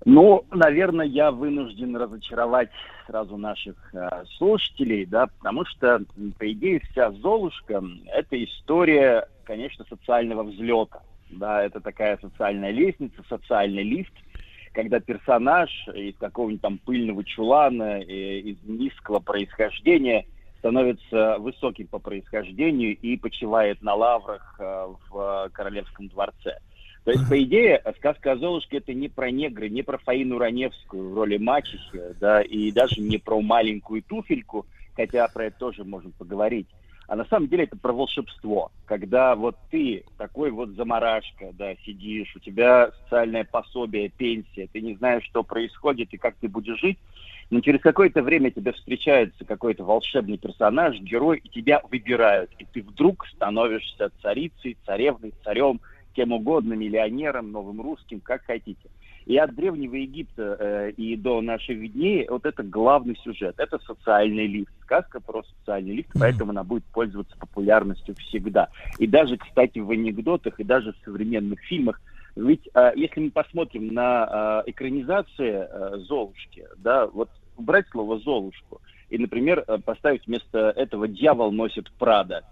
Ну, 0.05 0.45
наверное, 0.51 1.07
я 1.07 1.31
вынужден 1.31 1.97
разочаровать 1.97 2.71
сразу 3.07 3.37
наших 3.37 3.77
э, 3.95 4.25
слушателей, 4.37 5.07
да, 5.07 5.29
потому 5.29 5.65
что, 5.65 6.03
по 6.39 6.51
идее, 6.51 6.81
вся 6.91 7.13
Золушка 7.13 7.83
это 8.13 8.43
история, 8.43 9.29
конечно, 9.45 9.85
социального 9.89 10.43
взлета. 10.43 11.03
Да, 11.31 11.63
это 11.63 11.81
такая 11.81 12.19
социальная 12.21 12.73
лестница, 12.73 13.23
социальный 13.29 13.85
лифт, 13.85 14.13
когда 14.73 15.01
персонаж 15.01 15.71
из 15.95 16.17
какого-нибудь 16.17 16.63
там 16.63 16.79
пыльного 16.79 17.25
чулана, 17.25 18.01
э, 18.01 18.41
из 18.41 18.57
низкого 18.65 19.21
происхождения 19.21 20.27
становится 20.59 21.39
высоким 21.39 21.87
по 21.87 21.99
происхождению 21.99 22.97
и 22.97 23.17
почивает 23.17 23.83
на 23.83 23.95
лаврах 23.95 24.57
э, 24.59 24.87
в 25.11 25.47
э, 25.47 25.51
королевском 25.51 26.09
дворце. 26.09 26.59
То 27.05 27.11
есть, 27.11 27.29
по 27.29 27.43
идее, 27.43 27.83
сказка 27.97 28.33
о 28.33 28.37
Золушке 28.37 28.77
это 28.77 28.95
не 28.95 29.09
про 29.09 29.31
негры, 29.31 29.69
не 29.69 29.83
про 29.83 29.99
Фаину 29.99 30.39
Раневскую 30.39 31.11
в 31.11 31.15
роли 31.15 31.37
мачехи, 31.37 32.15
да, 32.21 32.43
и 32.43 32.71
даже 32.71 33.01
не 33.01 33.19
про 33.19 33.41
маленькую 33.41 34.03
туфельку, 34.03 34.67
хотя 34.95 35.27
про 35.27 35.47
это 35.47 35.59
тоже 35.59 35.85
можем 35.85 36.13
поговорить. 36.13 36.69
А 37.09 37.17
на 37.17 37.25
самом 37.25 37.49
деле 37.49 37.65
это 37.65 37.77
про 37.77 37.93
волшебство, 37.93 38.71
когда 38.87 39.35
вот 39.35 39.57
ты 39.71 40.05
такой 40.17 40.53
вот 40.53 40.71
заморашка, 40.71 41.51
да, 41.53 41.75
сидишь, 41.85 42.35
у 42.37 42.39
тебя 42.39 42.93
социальное 43.03 43.45
пособие, 43.45 44.09
пенсия, 44.09 44.69
ты 44.73 44.81
не 44.81 44.95
знаешь, 44.95 45.25
что 45.25 45.43
происходит 45.43 46.15
и 46.15 46.17
как 46.17 46.37
ты 46.37 46.49
будешь 46.49 46.81
жить, 46.81 46.99
но 47.51 47.61
через 47.61 47.81
какое-то 47.81 48.23
время 48.23 48.51
тебе 48.53 48.73
встречается 48.73 49.45
какой-то 49.45 49.85
волшебный 49.85 50.39
персонаж, 50.39 50.99
герой, 51.01 51.43
и 51.43 51.49
тебя 51.49 51.83
выбирают, 51.91 52.51
и 52.59 52.65
ты 52.65 52.81
вдруг 52.81 53.27
становишься 53.27 54.11
царицей, 54.23 54.79
царевной, 54.87 55.35
царем, 55.45 55.81
кем 56.13 56.33
угодно, 56.33 56.75
миллионером, 56.75 57.53
новым 57.53 57.81
русским, 57.81 58.21
как 58.21 58.45
хотите. 58.45 58.89
И 59.27 59.37
от 59.37 59.55
Древнего 59.55 59.95
Египта 59.95 60.57
э, 60.59 60.91
и 60.97 61.17
до 61.17 61.41
наших 61.41 61.93
дней 61.93 62.27
вот 62.29 62.45
это 62.45 62.63
главный 62.63 63.17
сюжет. 63.23 63.55
Это 63.59 63.79
социальный 63.79 64.47
лифт. 64.47 64.73
Сказка 64.83 65.21
про 65.21 65.43
социальный 65.45 65.97
лифт, 65.97 66.11
поэтому 66.19 66.51
она 66.51 66.65
будет 66.65 66.85
пользоваться 66.85 67.37
популярностью 67.39 68.17
всегда. 68.17 68.69
И 68.99 69.07
даже, 69.07 69.37
кстати, 69.37 69.79
в 69.79 69.91
анекдотах, 69.91 70.59
и 70.59 70.65
даже 70.65 70.93
в 70.93 71.05
современных 71.05 71.61
фильмах. 71.61 72.01
Ведь 72.35 72.69
э, 72.75 72.93
если 72.97 73.21
мы 73.21 73.31
посмотрим 73.31 73.89
на 73.89 74.63
э, 74.67 74.71
экранизации 74.71 75.67
э, 75.69 75.99
Золушки, 75.99 76.67
да, 76.79 77.07
вот 77.07 77.31
убрать 77.57 77.87
слово 77.91 78.19
Золушку 78.19 78.81
и, 79.11 79.19
например, 79.19 79.63
э, 79.67 79.79
поставить 79.79 80.27
вместо 80.27 80.71
этого 80.71 81.07
«Дьявол 81.07 81.53
носит 81.53 81.91
Прада», 81.93 82.43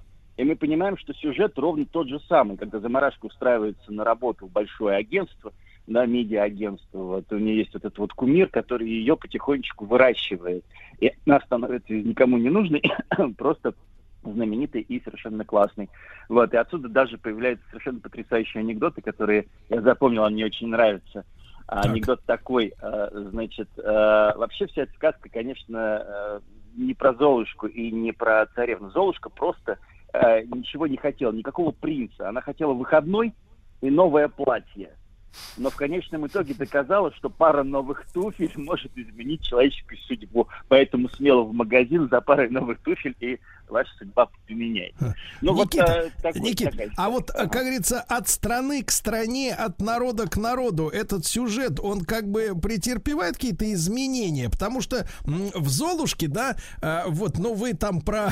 и 0.41 0.45
мы 0.45 0.57
понимаем, 0.57 0.97
что 0.97 1.13
сюжет 1.13 1.59
ровно 1.59 1.85
тот 1.85 2.09
же 2.09 2.19
самый, 2.21 2.57
когда 2.57 2.81
Замарашка 2.81 3.27
устраивается 3.27 3.93
на 3.93 4.05
работу 4.05 4.47
в 4.47 4.51
большое 4.51 4.97
агентство, 4.97 5.53
да, 5.87 6.07
медиа-агентство, 6.07 6.99
вот, 6.99 7.31
у 7.31 7.37
нее 7.37 7.59
есть 7.59 7.75
вот 7.75 7.85
этот 7.85 7.99
вот 7.99 8.15
кумир, 8.15 8.49
который 8.49 8.89
ее 8.89 9.19
потихонечку 9.19 9.85
выращивает. 9.85 10.65
И 10.99 11.13
она 11.27 11.41
становится 11.41 11.93
никому 11.93 12.39
не 12.39 12.49
нужной, 12.49 12.83
просто 13.37 13.75
знаменитый 14.23 14.81
и 14.81 15.03
совершенно 15.03 15.45
классный. 15.45 15.91
Вот, 16.31 16.55
и 16.55 16.57
отсюда 16.57 16.89
даже 16.89 17.19
появляются 17.19 17.67
совершенно 17.69 18.01
потрясающие 18.01 18.61
анекдоты, 18.61 19.03
которые 19.03 19.47
я 19.69 19.83
запомнил, 19.83 20.25
они 20.25 20.37
мне 20.37 20.47
очень 20.47 20.69
нравятся. 20.69 21.27
А 21.67 21.83
Анекдот 21.83 22.25
такой, 22.25 22.73
э, 22.81 23.09
значит, 23.31 23.69
э, 23.77 23.83
вообще 23.83 24.67
вся 24.67 24.83
эта 24.83 24.93
сказка, 24.95 25.29
конечно, 25.29 26.03
э, 26.05 26.41
не 26.77 26.95
про 26.95 27.13
Золушку 27.13 27.67
и 27.67 27.91
не 27.93 28.13
про 28.13 28.47
царевну. 28.55 28.91
Золушка 28.91 29.29
просто 29.29 29.79
э, 30.13 30.43
ничего 30.45 30.87
не 30.87 30.97
хотела, 30.97 31.33
никакого 31.33 31.73
принца. 31.73 32.29
Она 32.29 32.41
хотела 32.41 32.73
выходной 32.73 33.35
и 33.81 33.91
новое 33.91 34.29
платье. 34.29 34.91
Но 35.57 35.71
в 35.71 35.77
конечном 35.77 36.27
итоге 36.27 36.55
доказала, 36.55 37.13
что 37.15 37.31
пара 37.31 37.63
новых 37.63 38.05
туфель 38.13 38.53
может 38.57 38.97
изменить 38.97 39.43
человеческую 39.43 39.99
судьбу. 39.99 40.49
Поэтому 40.69 41.09
смело 41.11 41.43
в 41.43 41.53
магазин 41.53 42.09
за 42.11 42.21
парой 42.21 42.49
новых 42.51 42.81
туфель 42.81 43.17
и 43.21 43.39
ваша 43.71 43.91
судьба 43.99 44.29
поменяется. 44.47 45.15
Ну, 45.41 45.55
Никита, 45.55 45.85
вот, 45.87 45.91
э, 45.91 46.11
такой- 46.23 46.41
Никит, 46.41 46.71
такая 46.73 46.91
а 46.97 47.11
вот, 47.11 47.31
э, 47.31 47.33
как 47.33 47.63
говорится, 47.63 48.01
от 48.01 48.29
страны 48.29 48.83
к 48.83 48.91
стране, 48.91 49.55
от 49.55 49.81
народа 49.81 50.29
к 50.29 50.37
народу 50.37 50.89
этот 50.89 51.25
сюжет, 51.25 51.79
он 51.81 52.01
как 52.05 52.29
бы 52.29 52.59
претерпевает 52.61 53.35
какие-то 53.35 53.73
изменения, 53.73 54.51
потому 54.51 54.81
что 54.81 55.07
в 55.25 55.69
Золушке, 55.69 56.29
да, 56.29 56.57
э, 56.83 57.03
вот, 57.07 57.39
ну 57.39 57.55
вы 57.55 57.75
там 57.75 58.01
про, 58.01 58.31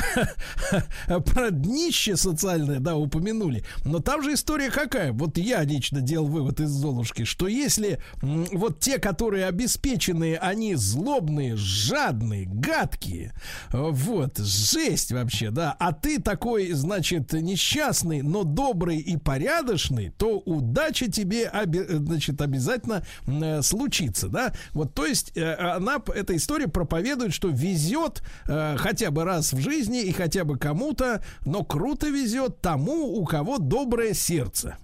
про 1.07 1.51
днище 1.51 2.16
социальное, 2.16 2.81
да, 2.81 2.97
упомянули, 2.97 3.65
но 3.85 4.01
там 4.01 4.23
же 4.23 4.35
история 4.35 4.70
какая? 4.70 5.12
Вот 5.12 5.39
я 5.39 5.62
лично 5.62 6.01
делал 6.01 6.27
вывод 6.27 6.61
из 6.61 6.69
Золушки, 6.70 6.88
что 7.24 7.47
если 7.47 8.01
вот 8.23 8.81
те, 8.81 8.98
которые 8.98 9.47
обеспеченные, 9.47 10.39
они 10.39 10.74
злобные, 10.74 11.56
жадные, 11.56 12.47
гадкие, 12.47 13.32
э, 13.73 13.78
вот, 13.78 14.39
жесть 14.39 15.12
вообще, 15.12 15.51
да, 15.51 15.74
а 15.78 15.93
ты 15.93 16.20
такой, 16.20 16.73
значит, 16.73 17.32
несчастный, 17.32 18.23
но 18.23 18.44
добрый 18.44 18.98
и 18.98 19.16
порядочный, 19.16 20.10
то 20.16 20.39
удача 20.39 21.10
тебе, 21.10 21.51
э, 21.52 21.65
значит, 21.98 22.40
обязательно 22.40 23.05
э, 23.27 23.62
случится, 23.62 24.28
да, 24.28 24.52
вот, 24.73 24.94
то 24.94 25.06
есть 25.06 25.36
она, 25.36 26.02
эта 26.15 26.36
история 26.36 26.69
проповедует, 26.69 27.32
что 27.32 27.48
везет 27.48 28.23
хотя 28.44 29.10
бы 29.10 29.24
раз 29.24 29.52
в 29.52 29.60
жизни 29.60 30.02
и 30.02 30.12
хотя 30.12 30.44
бы 30.44 30.59
кому-то, 30.59 31.23
но 31.44 31.65
круто 31.65 32.09
везет 32.09 32.60
тому, 32.60 33.16
у 33.19 33.24
кого 33.24 33.59
доброе 33.59 34.15
сердце. 34.15 34.77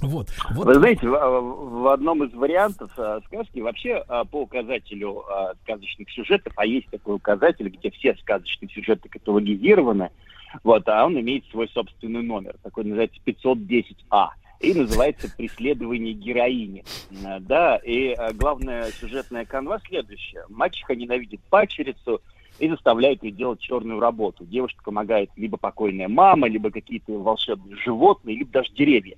Вот, 0.00 0.28
вот. 0.50 0.66
Вы 0.66 0.74
знаете, 0.74 1.08
в, 1.08 1.12
в 1.12 1.88
одном 1.88 2.24
из 2.24 2.34
вариантов 2.34 2.90
э, 2.96 3.20
сказки 3.26 3.60
вообще 3.60 4.04
э, 4.06 4.24
по 4.30 4.42
указателю 4.42 5.24
э, 5.28 5.54
сказочных 5.62 6.10
сюжетов, 6.10 6.52
а 6.56 6.66
есть 6.66 6.88
такой 6.90 7.16
указатель, 7.16 7.68
где 7.68 7.90
все 7.90 8.14
сказочные 8.16 8.68
сюжеты 8.68 9.08
каталогизированы, 9.08 10.10
вот, 10.62 10.88
а 10.88 11.06
он 11.06 11.18
имеет 11.18 11.46
свой 11.46 11.68
собственный 11.68 12.22
номер, 12.22 12.56
такой 12.62 12.84
называется 12.84 13.20
510А. 13.24 14.28
И 14.60 14.72
называется 14.72 15.30
«Преследование 15.36 16.14
героини». 16.14 16.84
Э, 17.24 17.38
Да, 17.40 17.76
и 17.76 18.14
э, 18.16 18.32
главная 18.34 18.90
сюжетная 18.92 19.44
канва 19.44 19.80
следующая. 19.86 20.44
Мачеха 20.48 20.94
ненавидит 20.94 21.40
пачерицу 21.50 22.22
и 22.58 22.68
заставляет 22.68 23.22
ее 23.22 23.32
делать 23.32 23.60
черную 23.60 24.00
работу. 24.00 24.44
Девушке 24.46 24.78
помогает 24.84 25.30
либо 25.36 25.56
покойная 25.56 26.08
мама, 26.08 26.48
либо 26.48 26.70
какие-то 26.70 27.12
волшебные 27.12 27.76
животные, 27.76 28.36
либо 28.36 28.50
даже 28.52 28.72
деревья. 28.72 29.16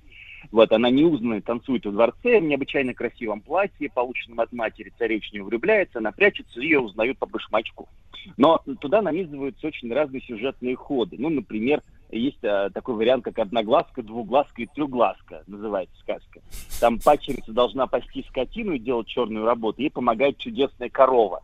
Вот, 0.51 0.71
она 0.71 0.89
неузнанно 0.89 1.41
танцует 1.41 1.85
во 1.85 1.91
дворце 1.91 2.39
в 2.39 2.43
необычайно 2.43 2.93
красивом 2.93 3.41
платье, 3.41 3.89
полученном 3.93 4.39
от 4.39 4.51
матери, 4.53 4.93
царевич 4.97 5.29
в 5.29 5.33
нее 5.33 5.43
влюбляется, 5.43 5.99
она 5.99 6.11
прячется, 6.11 6.61
ее 6.61 6.79
узнают 6.79 7.17
по 7.17 7.25
башмачку. 7.25 7.89
Но 8.35 8.61
туда 8.81 9.01
нанизываются 9.01 9.67
очень 9.67 9.91
разные 9.93 10.21
сюжетные 10.21 10.75
ходы. 10.75 11.15
Ну, 11.19 11.29
например, 11.29 11.81
есть 12.09 12.43
э, 12.43 12.69
такой 12.73 12.95
вариант, 12.95 13.23
как 13.25 13.39
одноглазка, 13.39 14.01
двуглазка 14.01 14.61
и 14.61 14.65
трехглазка, 14.65 15.43
называется 15.47 15.95
сказка. 15.99 16.41
Там 16.79 16.99
пачерица 16.99 17.51
должна 17.51 17.87
пасти 17.87 18.25
скотину 18.29 18.73
и 18.73 18.79
делать 18.79 19.07
черную 19.07 19.45
работу, 19.45 19.81
ей 19.81 19.89
помогает 19.89 20.37
чудесная 20.37 20.89
корова. 20.89 21.43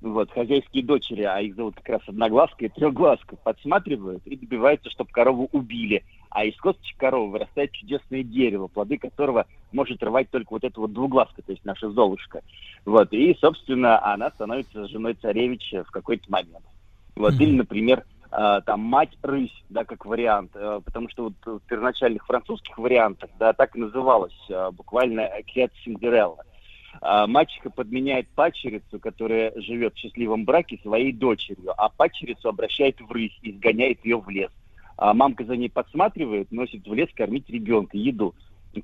Вот, 0.00 0.30
хозяйские 0.30 0.82
дочери, 0.82 1.22
а 1.22 1.40
их 1.40 1.54
зовут 1.56 1.76
как 1.76 1.88
раз 1.88 2.00
Одноглазка 2.06 2.64
и 2.64 2.68
Трехглазка, 2.70 3.36
подсматривают 3.36 4.26
и 4.26 4.34
добиваются, 4.34 4.88
чтобы 4.90 5.10
корову 5.10 5.50
убили. 5.52 6.04
А 6.30 6.44
из 6.44 6.56
косточек 6.56 6.96
коровы 6.96 7.32
вырастает 7.32 7.72
чудесное 7.72 8.22
дерево, 8.22 8.68
плоды 8.68 8.96
которого 8.96 9.46
может 9.72 10.02
рвать 10.02 10.30
только 10.30 10.52
вот 10.54 10.64
эта 10.64 10.80
вот 10.80 10.94
двуглазка, 10.94 11.42
то 11.42 11.52
есть 11.52 11.64
наша 11.66 11.90
Золушка. 11.90 12.40
Вот, 12.86 13.12
и, 13.12 13.36
собственно, 13.40 14.02
она 14.02 14.30
становится 14.30 14.88
женой 14.88 15.14
царевича 15.14 15.84
в 15.84 15.90
какой-то 15.90 16.30
момент. 16.30 16.64
Вот, 17.14 17.34
или, 17.34 17.54
например, 17.54 18.04
э, 18.32 18.60
там 18.64 18.80
мать 18.80 19.10
рысь, 19.22 19.64
да, 19.68 19.84
как 19.84 20.06
вариант, 20.06 20.52
э, 20.54 20.80
потому 20.82 21.10
что 21.10 21.24
вот 21.24 21.34
в 21.44 21.60
первоначальных 21.68 22.24
французских 22.24 22.78
вариантах, 22.78 23.28
да, 23.38 23.52
так 23.52 23.76
и 23.76 23.80
называлась 23.80 24.38
э, 24.48 24.70
буквально 24.70 25.28
Кет 25.44 25.72
Синдерелла. 25.84 26.42
А, 27.00 27.26
мачеха 27.26 27.70
подменяет 27.70 28.28
пачерицу, 28.28 28.98
которая 28.98 29.52
живет 29.56 29.94
в 29.94 29.98
счастливом 29.98 30.44
браке, 30.44 30.78
своей 30.82 31.12
дочерью, 31.12 31.72
а 31.76 31.88
пачерицу 31.88 32.48
обращает 32.48 33.00
в 33.00 33.10
рысь 33.10 33.38
и 33.42 33.52
сгоняет 33.52 34.04
ее 34.04 34.18
в 34.18 34.28
лес. 34.28 34.50
А 34.96 35.14
мамка 35.14 35.44
за 35.44 35.56
ней 35.56 35.70
подсматривает, 35.70 36.52
носит 36.52 36.86
в 36.86 36.92
лес 36.92 37.08
кормить 37.14 37.48
ребенка, 37.48 37.96
еду. 37.96 38.34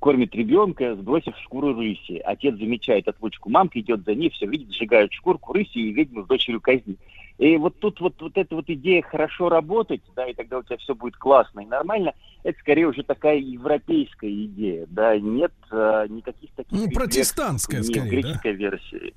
Кормит 0.01 0.35
ребенка, 0.35 0.97
сбросив 0.97 1.37
шкуру 1.39 1.75
рыси. 1.75 2.21
Отец 2.25 2.57
замечает 2.57 3.07
отлучку 3.07 3.51
мамки, 3.51 3.79
идет 3.79 4.05
за 4.05 4.15
ней, 4.15 4.31
все 4.31 4.47
видит, 4.47 4.73
сжигают 4.73 5.13
шкурку 5.13 5.53
рыси 5.53 5.79
и 5.79 5.93
ведьму 5.93 6.25
с 6.25 6.27
дочерью 6.27 6.61
казнит. 6.61 6.99
И 7.39 7.57
вот 7.59 7.79
тут 7.81 8.01
вот, 8.01 8.15
вот 8.21 8.37
эта 8.37 8.55
вот 8.55 8.65
идея 8.69 9.03
хорошо 9.03 9.51
работать, 9.51 10.01
да, 10.15 10.27
и 10.27 10.33
тогда 10.33 10.59
у 10.59 10.63
тебя 10.63 10.79
все 10.79 10.95
будет 10.95 11.17
классно 11.17 11.61
и 11.61 11.67
нормально, 11.67 12.15
это 12.45 12.59
скорее 12.61 12.87
уже 12.87 13.03
такая 13.03 13.37
европейская 13.37 14.33
идея, 14.47 14.87
да, 14.89 15.19
нет 15.19 15.53
э, 15.71 16.07
никаких 16.09 16.51
таких... 16.53 16.73
Ну, 16.73 16.91
протестантская 16.91 17.81
ни 17.81 17.83
в 17.83 17.87
скорее, 17.87 18.03
да? 18.03 18.09
греческой 18.09 18.53
версии. 18.53 19.15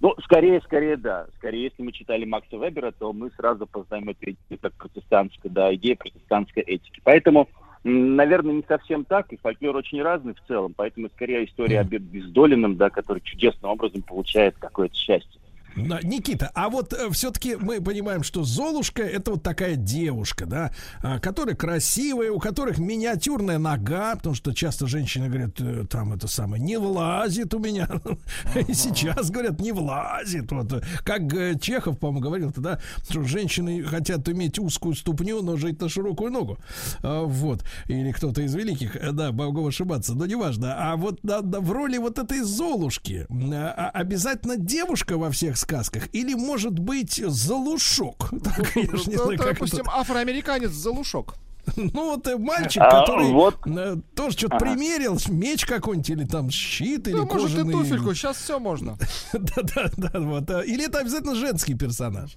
Ну, 0.00 0.14
скорее, 0.22 0.60
скорее, 0.62 0.96
да. 0.96 1.26
Скорее, 1.36 1.64
если 1.64 1.82
мы 1.82 1.92
читали 1.92 2.24
Макса 2.24 2.56
Вебера, 2.56 2.92
то 2.92 3.12
мы 3.12 3.30
сразу 3.36 3.66
познаем 3.66 4.08
эту 4.08 4.30
идею 4.30 4.58
как 4.60 4.72
протестантская, 4.74 5.52
да, 5.52 5.74
идея 5.74 5.96
протестантской 5.96 6.62
этики. 6.62 7.00
Поэтому, 7.04 7.48
наверное, 7.84 8.54
не 8.54 8.64
совсем 8.66 9.04
так, 9.04 9.30
и 9.32 9.36
фольклор 9.36 9.76
очень 9.76 10.00
разный 10.00 10.34
в 10.34 10.46
целом, 10.46 10.72
поэтому 10.74 11.08
скорее 11.10 11.44
история 11.44 11.80
об 11.80 11.92
обездоленном, 11.92 12.76
да, 12.76 12.88
который 12.88 13.20
чудесным 13.20 13.72
образом 13.72 14.02
получает 14.02 14.56
какое-то 14.58 14.94
счастье. 14.94 15.37
Никита, 15.76 16.50
а 16.54 16.68
вот 16.68 16.94
все-таки 17.12 17.56
мы 17.56 17.80
понимаем, 17.80 18.22
что 18.22 18.44
Золушка 18.44 19.02
это 19.02 19.32
вот 19.32 19.42
такая 19.42 19.76
девушка, 19.76 20.46
да, 20.46 20.72
а, 21.02 21.18
которая 21.18 21.54
красивая, 21.54 22.30
у 22.30 22.38
которых 22.38 22.78
миниатюрная 22.78 23.58
нога, 23.58 24.16
потому 24.16 24.34
что 24.34 24.54
часто 24.54 24.86
женщины 24.86 25.28
говорят, 25.28 25.60
э, 25.60 25.84
там 25.88 26.12
это 26.12 26.28
самое, 26.28 26.62
не 26.62 26.78
влазит 26.78 27.54
у 27.54 27.58
меня. 27.58 27.88
И 28.68 28.72
сейчас 28.72 29.30
говорят, 29.30 29.60
не 29.60 29.72
влазит. 29.72 30.50
Вот, 30.50 30.72
э, 30.72 30.82
как 31.04 31.32
э, 31.34 31.58
Чехов, 31.60 31.98
по-моему, 31.98 32.20
говорил 32.20 32.52
тогда, 32.52 32.80
что 33.08 33.22
женщины 33.24 33.82
хотят 33.82 34.28
иметь 34.28 34.58
узкую 34.58 34.94
ступню, 34.94 35.42
но 35.42 35.56
жить 35.56 35.80
на 35.80 35.88
широкую 35.88 36.30
ногу. 36.30 36.58
А, 37.02 37.24
Вот. 37.24 37.64
Или 37.86 38.12
кто-то 38.12 38.42
из 38.42 38.54
великих, 38.54 38.96
э, 38.96 39.12
да, 39.12 39.32
могу 39.32 39.66
ошибаться, 39.66 40.14
но 40.14 40.26
неважно. 40.26 40.74
А 40.78 40.96
вот 40.96 41.18
да, 41.22 41.42
да, 41.42 41.60
в 41.60 41.70
роли 41.72 41.98
вот 41.98 42.18
этой 42.18 42.40
Золушки 42.40 43.26
а, 43.30 43.90
обязательно 43.90 44.56
девушка 44.56 45.18
во 45.18 45.30
всех 45.30 45.57
сказках 45.58 46.08
или 46.12 46.34
может 46.34 46.78
быть 46.78 47.22
Залушок? 47.26 48.30
Так, 48.44 48.76
я 48.76 48.96
ж 48.96 49.06
не 49.06 49.16
Ну, 49.16 49.24
знаю, 49.24 49.38
как 49.38 49.54
допустим, 49.54 49.80
это. 49.80 49.90
афроамериканец 49.92 50.70
Залушок. 50.70 51.34
Ну 51.76 52.14
вот 52.14 52.26
э, 52.26 52.36
мальчик, 52.38 52.82
А, 52.82 53.00
который 53.00 53.30
вот. 53.30 53.56
э, 53.66 53.96
тоже 54.14 54.36
что-то 54.38 54.56
Ага. 54.56 54.64
примерил, 54.66 55.18
меч 55.28 55.66
какой-нибудь 55.66 56.10
или 56.10 56.24
там 56.24 56.50
щит 56.50 57.08
или 57.08 57.14
Ну, 57.16 57.26
может, 57.26 57.50
и 57.50 57.52
кожаный. 57.56 57.72
туфельку, 57.72 58.14
сейчас 58.14 58.38
все 58.38 58.58
можно. 58.58 58.96
Да-да-да, 59.32 60.20
вот. 60.20 60.50
а, 60.50 60.60
Или 60.62 60.86
это 60.86 61.00
обязательно 61.00 61.34
женский 61.34 61.74
персонаж? 61.74 62.36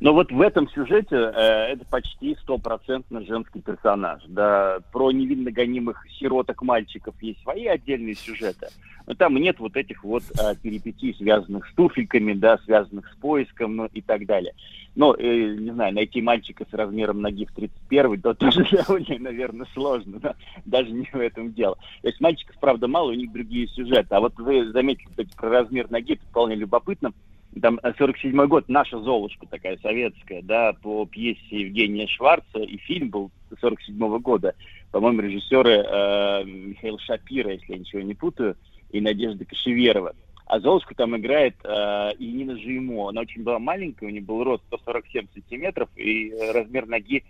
Но 0.00 0.12
вот 0.12 0.30
в 0.30 0.40
этом 0.40 0.68
сюжете 0.70 1.16
э, 1.16 1.72
это 1.72 1.84
почти 1.86 2.36
стопроцентно 2.42 3.24
женский 3.24 3.60
персонаж. 3.60 4.22
Да, 4.28 4.78
про 4.92 5.10
невинно 5.10 5.50
гонимых 5.50 6.04
сироток 6.18 6.62
мальчиков 6.62 7.14
есть 7.22 7.42
свои 7.42 7.66
отдельные 7.66 8.14
сюжеты, 8.14 8.68
но 9.06 9.14
там 9.14 9.36
нет 9.36 9.58
вот 9.58 9.76
этих 9.76 10.04
вот 10.04 10.22
э, 10.38 10.54
перипетий, 10.62 11.14
связанных 11.14 11.66
с 11.68 11.74
туфельками, 11.74 12.34
да, 12.34 12.58
связанных 12.58 13.10
с 13.12 13.16
поиском, 13.16 13.76
ну 13.76 13.86
и 13.86 14.00
так 14.00 14.26
далее. 14.26 14.52
Но, 14.96 15.14
э, 15.14 15.54
не 15.58 15.70
знаю, 15.72 15.94
найти 15.94 16.20
мальчика 16.22 16.66
с 16.68 16.74
размером 16.74 17.20
ноги 17.20 17.44
в 17.44 17.52
31 17.52 18.20
то 18.20 18.34
тоже 18.34 18.66
довольно, 18.70 19.18
наверное, 19.18 19.66
сложно, 19.74 20.18
да? 20.18 20.34
даже 20.64 20.90
не 20.90 21.08
в 21.12 21.16
этом 21.16 21.52
дело. 21.52 21.76
То 22.02 22.08
есть 22.08 22.20
мальчиков, 22.20 22.56
правда, 22.60 22.88
мало, 22.88 23.10
у 23.10 23.14
них 23.14 23.32
другие 23.32 23.68
сюжеты. 23.68 24.14
А 24.14 24.20
вот 24.20 24.34
вы 24.38 24.70
заметили, 24.72 25.06
кстати, 25.06 25.30
про 25.36 25.50
размер 25.50 25.90
ноги, 25.90 26.14
это 26.14 26.24
вполне 26.26 26.56
любопытно 26.56 27.12
там 27.60 27.80
47 27.82 28.46
год, 28.46 28.68
наша 28.68 28.98
Золушка 29.00 29.46
такая 29.46 29.76
советская, 29.78 30.42
да, 30.42 30.72
по 30.74 31.06
пьесе 31.06 31.60
Евгения 31.60 32.06
Шварца, 32.06 32.58
и 32.58 32.76
фильм 32.76 33.10
был 33.10 33.30
47 33.60 34.18
года, 34.18 34.54
по-моему, 34.92 35.22
режиссеры 35.22 35.72
э, 35.72 36.44
Михаил 36.44 36.98
Шапира, 36.98 37.52
если 37.52 37.72
я 37.72 37.78
ничего 37.78 38.02
не 38.02 38.14
путаю, 38.14 38.56
и 38.90 39.00
Надежда 39.00 39.44
Кашеверова. 39.44 40.14
А 40.46 40.60
Золушку 40.60 40.94
там 40.94 41.16
играет 41.16 41.56
э, 41.64 42.12
и 42.18 42.30
Нина. 42.30 43.08
Она 43.08 43.22
очень 43.22 43.42
была 43.42 43.58
маленькая, 43.58 44.06
у 44.06 44.10
нее 44.10 44.22
был 44.22 44.44
рост 44.44 44.62
147 44.68 45.26
сантиметров 45.34 45.88
и 45.96 46.30
э, 46.30 46.52
размер 46.52 46.86
ноги 46.86 47.18
э, 47.18 47.22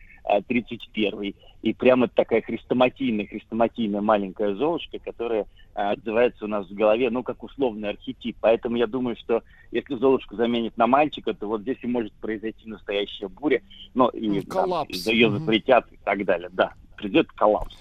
31. 0.49 1.35
И 1.63 1.73
прямо 1.73 2.09
такая 2.09 2.43
хрестоматийная, 2.43 3.27
хрестоматийная 3.27 4.01
маленькая 4.01 4.55
Золушка, 4.55 4.99
которая 4.99 5.43
э, 5.43 5.81
отзывается 5.81 6.45
у 6.45 6.49
нас 6.49 6.67
в 6.69 6.75
голове, 6.75 7.11
ну, 7.11 7.23
как 7.23 7.43
условный 7.43 7.91
архетип. 7.91 8.37
Поэтому 8.41 8.77
я 8.77 8.87
думаю, 8.87 9.17
что 9.17 9.43
если 9.73 9.97
Золушку 9.97 10.37
заменят 10.37 10.77
на 10.77 10.87
мальчика, 10.87 11.35
то 11.35 11.47
вот 11.47 11.63
здесь 11.63 11.79
и 11.83 11.87
может 11.87 12.13
произойти 12.15 12.69
настоящая 12.69 13.29
буря. 13.29 13.63
Ну, 13.95 14.09
и 14.09 14.41
там, 14.43 14.65
коллапс. 14.65 15.07
ее 15.07 15.29
Мгм. 15.29 15.39
запретят 15.41 15.91
и 15.93 15.99
так 16.05 16.25
далее. 16.25 16.49
Да, 16.53 16.75
придет 16.97 17.31
коллапс. 17.33 17.77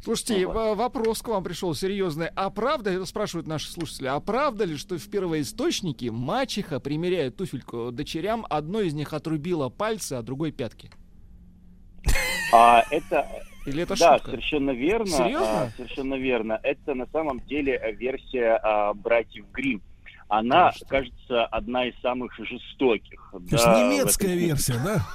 Слушайте, 0.00 0.48
в- 0.48 0.74
вопрос 0.74 1.22
к 1.22 1.28
вам 1.28 1.44
пришел 1.44 1.74
серьезный. 1.74 2.26
А 2.34 2.50
правда, 2.50 2.90
это 2.90 3.06
спрашивают 3.06 3.46
наши 3.46 3.70
слушатели, 3.70 4.08
а 4.08 4.18
правда 4.18 4.64
ли, 4.64 4.76
что 4.76 4.98
в 4.98 5.08
первоисточнике 5.08 6.10
мачеха, 6.10 6.80
примеряя 6.80 7.30
туфельку 7.30 7.92
дочерям, 7.92 8.44
одной 8.50 8.88
из 8.88 8.94
них 8.94 9.12
отрубила 9.12 9.68
пальцы, 9.68 10.14
а 10.14 10.22
другой 10.22 10.50
пятки? 10.50 10.90
А 12.52 12.84
это... 12.90 13.26
Или 13.64 13.84
это 13.84 13.96
да, 13.98 14.14
шутка? 14.14 14.30
совершенно 14.32 14.70
верно. 14.72 15.06
Серьезно? 15.06 15.62
а, 15.62 15.70
совершенно 15.76 16.14
верно. 16.14 16.58
Это 16.62 16.94
на 16.94 17.06
самом 17.06 17.40
деле 17.46 17.80
версия 17.98 18.58
а, 18.62 18.92
братьев 18.92 19.44
Грим. 19.52 19.80
Она, 20.28 20.72
кажется, 20.88 21.44
одна 21.46 21.86
из 21.86 21.94
самых 22.00 22.32
жестоких. 22.38 23.30
То 23.32 23.38
есть 23.50 23.64
да, 23.64 23.74
в 23.74 23.78
немецкая 23.78 24.28
этом- 24.28 24.38
версия, 24.38 24.74
да? 24.82 25.06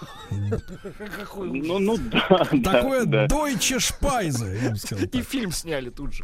Ну, 1.36 1.80
ну 1.80 1.98
да. 1.98 2.46
Такое. 2.64 3.04
Deutsche 3.06 3.80
Speise, 3.80 4.64
я 4.64 4.70
бы 4.70 4.76
сказал. 4.76 5.06
И 5.06 5.22
фильм 5.24 5.52
сняли 5.52 5.90
тут 5.90 6.14
же. 6.14 6.24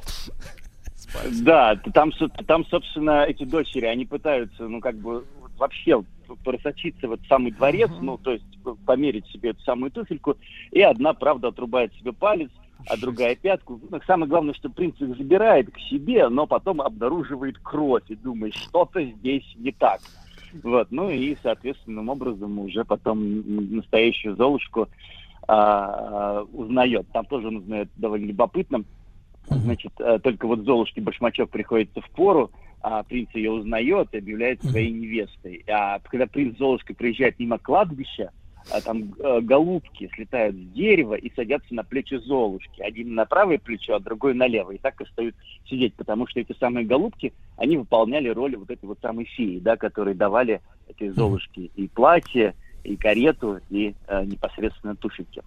Да, 1.41 1.76
там, 1.94 2.11
там, 2.48 2.65
собственно, 2.68 3.23
эти 3.23 3.44
дочери, 3.44 3.85
они 3.85 4.06
пытаются, 4.06 4.68
ну, 4.68 4.80
как 4.80 4.95
бы, 4.95 5.26
вот 5.41 5.52
вообще 5.57 6.03
просочиться 6.43 7.07
в 7.07 7.13
этот 7.13 7.27
самый 7.27 7.51
дворец, 7.51 7.91
ну, 8.01 8.17
то 8.17 8.31
есть 8.31 8.45
померить 8.85 9.27
себе 9.27 9.51
эту 9.51 9.61
самую 9.61 9.91
туфельку, 9.91 10.37
и 10.71 10.81
одна, 10.81 11.13
правда, 11.13 11.49
отрубает 11.49 11.93
себе 11.95 12.13
палец, 12.13 12.49
а 12.87 12.97
другая 12.97 13.35
пятку. 13.35 13.79
Ну, 13.89 13.99
самое 14.05 14.29
главное, 14.29 14.53
что 14.53 14.69
принц 14.69 14.99
их 14.99 15.15
забирает 15.17 15.71
к 15.71 15.79
себе, 15.79 16.27
но 16.29 16.47
потом 16.47 16.81
обнаруживает 16.81 17.57
кровь 17.59 18.03
и 18.09 18.15
думает, 18.15 18.55
что-то 18.55 19.03
здесь 19.03 19.45
не 19.55 19.71
так. 19.71 20.01
Вот, 20.61 20.91
ну 20.91 21.09
и 21.09 21.35
соответственным 21.41 22.09
образом 22.09 22.59
уже 22.59 22.85
потом 22.85 23.75
настоящую 23.75 24.35
Золушку 24.35 24.87
а, 25.47 26.45
узнает. 26.53 27.07
Там 27.11 27.25
тоже 27.25 27.47
он 27.47 27.57
узнает 27.57 27.89
довольно 27.95 28.27
любопытно. 28.27 28.83
Значит, 29.47 29.91
э, 29.99 30.19
только 30.19 30.47
вот 30.47 30.59
Золушке 30.59 31.01
башмачок 31.01 31.49
приходится 31.49 31.99
в 31.99 32.09
пору, 32.11 32.51
а 32.84 33.01
принц 33.03 33.30
ее 33.34 33.51
узнает 33.51 34.10
и 34.11 34.18
объявляет 34.18 34.61
своей 34.61 34.91
невестой. 34.91 35.64
А 35.68 35.99
когда 35.99 36.27
принц 36.27 36.55
с 36.55 36.60
Золушкой 36.60 36.95
проезжает 36.95 37.39
мимо 37.39 37.57
кладбища, 37.57 38.31
а 38.69 38.81
там 38.81 39.14
э, 39.19 39.41
голубки 39.41 40.10
слетают 40.14 40.55
с 40.55 40.73
дерева 40.73 41.15
и 41.15 41.34
садятся 41.34 41.73
на 41.73 41.84
плечи 41.84 42.15
Золушки. 42.15 42.81
Один 42.81 43.15
на 43.15 43.26
правое 43.26 43.57
плечо, 43.57 43.95
а 43.95 43.99
другой 43.99 44.34
на 44.34 44.47
левое. 44.47 44.76
И 44.76 44.80
так 44.80 44.99
и 44.99 45.05
остаются 45.05 45.41
сидеть, 45.65 45.93
потому 45.95 46.27
что 46.27 46.39
эти 46.39 46.53
самые 46.60 46.85
голубки, 46.85 47.34
они 47.57 47.77
выполняли 47.77 48.30
роль 48.30 48.55
вот 48.57 48.69
этой 48.69 48.85
вот 48.85 48.99
самой 49.01 49.26
феи, 49.26 49.60
да, 49.60 49.77
которые 49.77 50.15
давали 50.15 50.61
этой 50.88 51.10
Золушке 51.10 51.72
и 51.76 51.88
платье, 51.88 52.53
и 52.84 52.97
карету, 52.97 53.60
и 53.69 53.95
э, 54.07 54.26
непосредственно 54.26 54.95
туфельки. 54.95 55.41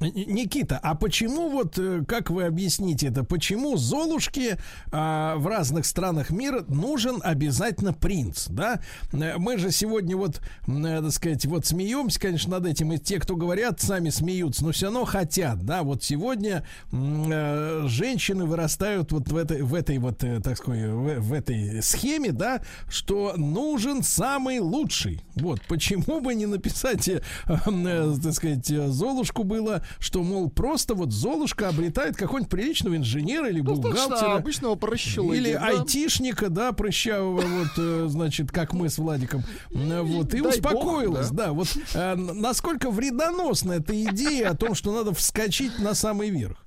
Никита, 0.00 0.78
а 0.82 0.94
почему 0.94 1.50
вот, 1.50 1.78
э, 1.78 2.02
как 2.08 2.30
вы 2.30 2.44
объясните 2.44 3.08
это, 3.08 3.22
почему 3.22 3.76
Золушке 3.76 4.58
а, 4.90 5.36
в 5.36 5.46
разных 5.46 5.84
странах 5.84 6.30
мира 6.30 6.64
нужен 6.68 7.20
обязательно 7.22 7.92
принц, 7.92 8.48
да? 8.48 8.80
Э, 9.12 9.36
Мы 9.36 9.58
же 9.58 9.70
сегодня 9.70 10.16
вот, 10.16 10.40
м, 10.66 10.84
э, 10.86 11.10
сказать, 11.10 11.44
вот 11.44 11.66
смеемся, 11.66 12.18
конечно, 12.18 12.52
над 12.52 12.66
этим, 12.66 12.92
и 12.92 12.98
те, 12.98 13.20
кто 13.20 13.36
говорят, 13.36 13.80
сами 13.80 14.08
смеются, 14.08 14.64
но 14.64 14.72
все 14.72 14.86
равно 14.86 15.04
хотят, 15.04 15.64
да? 15.66 15.82
Вот 15.82 16.02
сегодня 16.02 16.64
э, 16.92 17.84
женщины 17.86 18.46
вырастают 18.46 19.12
вот 19.12 19.28
в 19.28 19.36
этой, 19.36 19.60
в 19.62 19.74
этой 19.74 19.98
вот, 19.98 20.18
так 20.18 20.56
сказать, 20.56 20.90
в, 20.90 21.20
в 21.20 21.32
этой 21.34 21.82
схеме, 21.82 22.32
да, 22.32 22.62
что 22.88 23.34
нужен 23.36 24.02
самый 24.02 24.60
лучший. 24.60 25.20
Вот, 25.34 25.60
почему 25.68 26.20
бы 26.20 26.34
не 26.34 26.46
написать, 26.46 27.10
так 27.44 28.32
сказать, 28.32 28.66
Золушку 28.66 29.44
было, 29.44 29.82
что, 29.98 30.22
мол, 30.22 30.50
просто 30.50 30.94
вот 30.94 31.12
Золушка 31.12 31.68
обретает 31.68 32.16
какого-нибудь 32.16 32.50
приличного 32.50 32.96
инженера 32.96 33.48
или 33.48 33.60
Достаточно 33.60 34.08
бухгалтера. 34.08 34.36
обычного 34.36 34.74
прощелыги, 34.76 35.38
Или 35.38 35.52
да? 35.54 35.66
айтишника, 35.66 36.48
да, 36.48 36.72
прыщавого, 36.72 37.40
вот, 37.40 37.68
э, 37.78 38.04
значит, 38.08 38.50
как 38.52 38.72
мы 38.72 38.88
с 38.88 38.98
Владиком. 38.98 39.42
Э, 39.74 40.02
Вот, 40.02 40.34
и 40.34 40.40
Дай 40.40 40.50
успокоилась, 40.50 41.28
бог, 41.30 41.36
да. 41.36 41.52
Вот 41.52 41.68
э, 41.94 42.14
насколько 42.14 42.90
вредоносна 42.90 43.72
эта 43.72 44.00
идея 44.04 44.50
о 44.50 44.56
том, 44.56 44.74
что 44.74 44.92
надо 44.94 45.12
вскочить 45.14 45.78
на 45.78 45.94
самый 45.94 46.30
верх. 46.30 46.64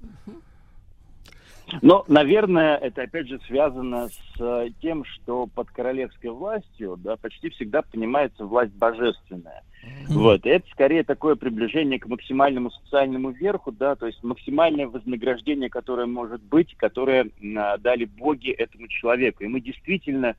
Но, 1.81 2.05
наверное, 2.07 2.75
это 2.77 3.03
опять 3.03 3.27
же 3.27 3.39
связано 3.47 4.09
с 4.09 4.69
тем, 4.81 5.05
что 5.05 5.47
под 5.47 5.69
королевской 5.71 6.29
властью 6.29 6.97
да, 6.97 7.15
почти 7.15 7.49
всегда 7.49 7.81
понимается 7.81 8.45
власть 8.45 8.73
божественная. 8.73 9.63
Вот. 10.09 10.45
Это 10.45 10.65
скорее 10.71 11.03
такое 11.03 11.35
приближение 11.35 11.99
к 11.99 12.07
максимальному 12.07 12.71
социальному 12.71 13.31
верху, 13.31 13.71
да, 13.71 13.95
то 13.95 14.05
есть 14.05 14.23
максимальное 14.23 14.87
вознаграждение, 14.87 15.69
которое 15.69 16.07
может 16.07 16.41
быть, 16.43 16.75
которое 16.75 17.29
а, 17.57 17.77
дали 17.77 18.05
боги 18.05 18.51
этому 18.51 18.87
человеку. 18.87 19.43
И 19.43 19.47
мы 19.47 19.61
действительно 19.61 20.35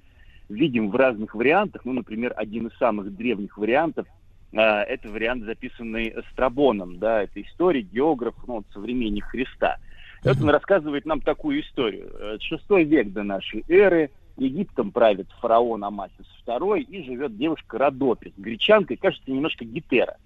видим 0.48 0.90
в 0.90 0.96
разных 0.96 1.34
вариантах, 1.34 1.84
ну, 1.84 1.92
например, 1.92 2.34
один 2.36 2.66
из 2.66 2.76
самых 2.76 3.14
древних 3.16 3.56
вариантов, 3.56 4.06
а, 4.54 4.82
это 4.82 5.08
вариант, 5.08 5.44
записанный 5.44 6.14
Страбоном, 6.32 6.98
да, 6.98 7.22
это 7.22 7.40
история, 7.42 7.82
географ, 7.82 8.34
ну, 8.46 8.64
современник 8.72 9.24
Христа. 9.24 9.78
И 10.22 10.28
вот 10.28 10.40
он 10.40 10.50
рассказывает 10.50 11.04
нам 11.04 11.20
такую 11.20 11.60
историю. 11.60 12.10
Э, 12.14 12.38
Шестой 12.40 12.84
век 12.84 13.12
до 13.12 13.22
нашей 13.22 13.64
эры, 13.68 14.10
Египтом 14.36 14.90
правит 14.90 15.28
фараон 15.40 15.84
Амасис 15.84 16.26
II, 16.46 16.80
и 16.80 17.04
живет 17.04 17.36
девушка 17.36 17.78
Родопис, 17.78 18.32
гречанка, 18.36 18.94
и, 18.94 18.96
кажется, 18.96 19.30
немножко 19.30 19.64
гетера. 19.64 20.16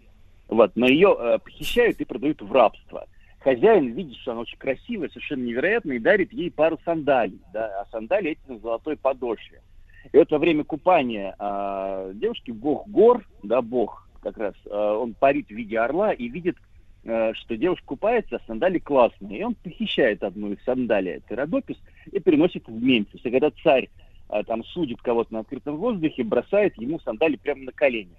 Вот, 0.48 0.72
но 0.76 0.86
ее 0.86 1.14
э, 1.18 1.39
похищают 1.39 2.01
и 2.01 2.05
продают 2.05 2.40
в 2.40 2.51
рабство. 2.51 3.06
Хозяин 3.40 3.93
видит, 3.93 4.16
что 4.16 4.32
она 4.32 4.40
очень 4.40 4.59
красивая, 4.59 5.09
совершенно 5.09 5.44
невероятная, 5.44 5.97
и 5.97 6.01
дарит 6.01 6.32
ей 6.32 6.51
пару 6.51 6.78
сандалий, 6.85 7.40
да, 7.52 7.80
а 7.80 7.86
сандалии 7.90 8.32
эти 8.32 8.51
на 8.51 8.59
золотой 8.59 8.97
подошве. 8.97 9.62
И 10.12 10.16
вот 10.16 10.30
во 10.30 10.39
время 10.39 10.64
купания 10.64 11.35
а, 11.39 12.10
девушки 12.14 12.51
бог 12.51 12.89
гор, 12.89 13.24
да, 13.43 13.62
бог 13.62 14.09
как 14.22 14.39
раз, 14.39 14.55
а, 14.70 14.97
он 14.97 15.14
парит 15.14 15.48
в 15.48 15.52
виде 15.52 15.78
орла 15.78 16.12
и 16.12 16.28
видит, 16.28 16.56
а, 17.06 17.32
что 17.35 17.56
девушка 17.56 17.85
купается, 17.86 18.36
а 18.36 18.47
сандали 18.47 18.78
классные. 18.78 19.40
И 19.40 19.44
он 19.44 19.55
похищает 19.55 20.22
одну 20.22 20.52
из 20.52 20.62
сандалий, 20.64 21.12
это 21.12 21.36
Родопис, 21.36 21.76
и 22.10 22.18
переносит 22.20 22.66
в 22.66 22.82
Мемфис. 22.82 23.20
И 23.24 23.30
когда 23.30 23.50
царь 23.62 23.88
а, 24.28 24.42
там 24.42 24.64
судит 24.64 25.00
кого-то 25.00 25.32
на 25.32 25.40
открытом 25.40 25.76
воздухе, 25.76 26.22
бросает 26.22 26.76
ему 26.78 27.00
сандали 27.00 27.36
прямо 27.36 27.64
на 27.64 27.72
колени. 27.72 28.14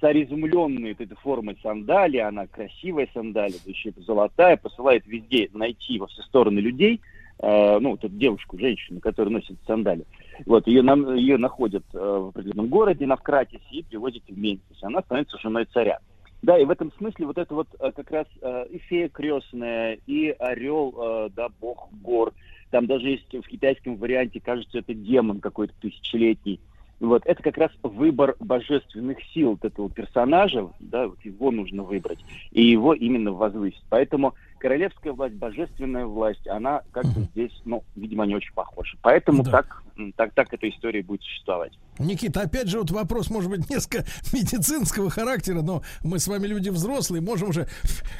Царь, 0.00 0.24
изумленный 0.24 0.92
этой 0.92 1.08
формой 1.16 1.58
сандали, 1.60 2.18
она 2.18 2.46
красивая 2.46 3.08
сандали, 3.12 3.54
да 3.64 3.70
еще 3.70 3.88
это 3.88 4.00
золотая, 4.02 4.56
посылает 4.56 5.04
везде 5.06 5.50
найти 5.52 5.98
во 5.98 6.06
все 6.06 6.22
стороны 6.22 6.60
людей, 6.60 7.00
э, 7.40 7.78
ну, 7.80 7.90
вот 7.90 8.04
эту 8.04 8.14
девушку, 8.14 8.56
женщину, 8.58 9.00
которая 9.00 9.32
носит 9.32 9.56
сандали. 9.66 10.04
Вот, 10.46 10.68
ее, 10.68 10.82
нам, 10.82 11.16
ее 11.16 11.36
находят 11.36 11.82
э, 11.92 11.98
в 11.98 12.28
определенном 12.28 12.68
городе, 12.68 13.06
на 13.06 13.16
Вкратисе, 13.16 13.64
и 13.72 13.82
приводят 13.82 14.22
в 14.28 14.38
Мемфис. 14.38 14.82
Она 14.82 15.02
становится 15.02 15.36
женой 15.40 15.66
царя. 15.72 15.98
Да, 16.42 16.56
и 16.56 16.64
в 16.64 16.70
этом 16.70 16.92
смысле 16.92 17.26
вот 17.26 17.38
это 17.38 17.52
вот 17.52 17.66
э, 17.80 17.90
как 17.90 18.08
раз 18.12 18.26
и 18.70 18.78
фея 18.78 19.08
крестная, 19.08 19.98
и 20.06 20.28
орел, 20.38 21.28
да, 21.34 21.48
бог 21.60 21.88
гор. 22.02 22.32
Там 22.70 22.86
даже 22.86 23.08
есть 23.10 23.32
в 23.32 23.48
китайском 23.48 23.96
варианте, 23.96 24.40
кажется, 24.40 24.78
это 24.78 24.94
демон 24.94 25.40
какой-то 25.40 25.74
тысячелетний. 25.80 26.60
Вот, 27.00 27.22
это 27.26 27.42
как 27.42 27.56
раз 27.56 27.70
выбор 27.82 28.34
божественных 28.40 29.18
сил 29.32 29.50
вот 29.50 29.64
этого 29.64 29.88
персонажа, 29.88 30.68
да, 30.80 31.06
вот 31.06 31.24
его 31.24 31.52
нужно 31.52 31.84
выбрать, 31.84 32.18
и 32.50 32.62
его 32.62 32.92
именно 32.92 33.32
возвысить. 33.32 33.84
Поэтому 33.88 34.34
королевская 34.58 35.12
власть, 35.12 35.36
божественная 35.36 36.06
власть, 36.06 36.46
она 36.48 36.82
как 36.90 37.04
бы 37.06 37.20
здесь, 37.32 37.52
ну, 37.64 37.84
видимо, 37.94 38.26
не 38.26 38.34
очень 38.34 38.52
похожа. 38.52 38.96
Поэтому 39.00 39.44
Да. 39.44 39.50
так, 39.52 39.84
так, 40.16 40.34
так 40.34 40.52
эта 40.52 40.68
история 40.68 41.02
будет 41.02 41.22
существовать. 41.22 41.72
Никита, 41.98 42.42
опять 42.42 42.68
же, 42.68 42.78
вот 42.78 42.90
вопрос, 42.90 43.30
может 43.30 43.50
быть, 43.50 43.68
несколько 43.68 44.06
медицинского 44.32 45.10
характера, 45.10 45.62
но 45.62 45.82
мы 46.02 46.18
с 46.18 46.28
вами 46.28 46.46
люди 46.46 46.68
взрослые, 46.68 47.20
можем 47.20 47.50
уже 47.50 47.68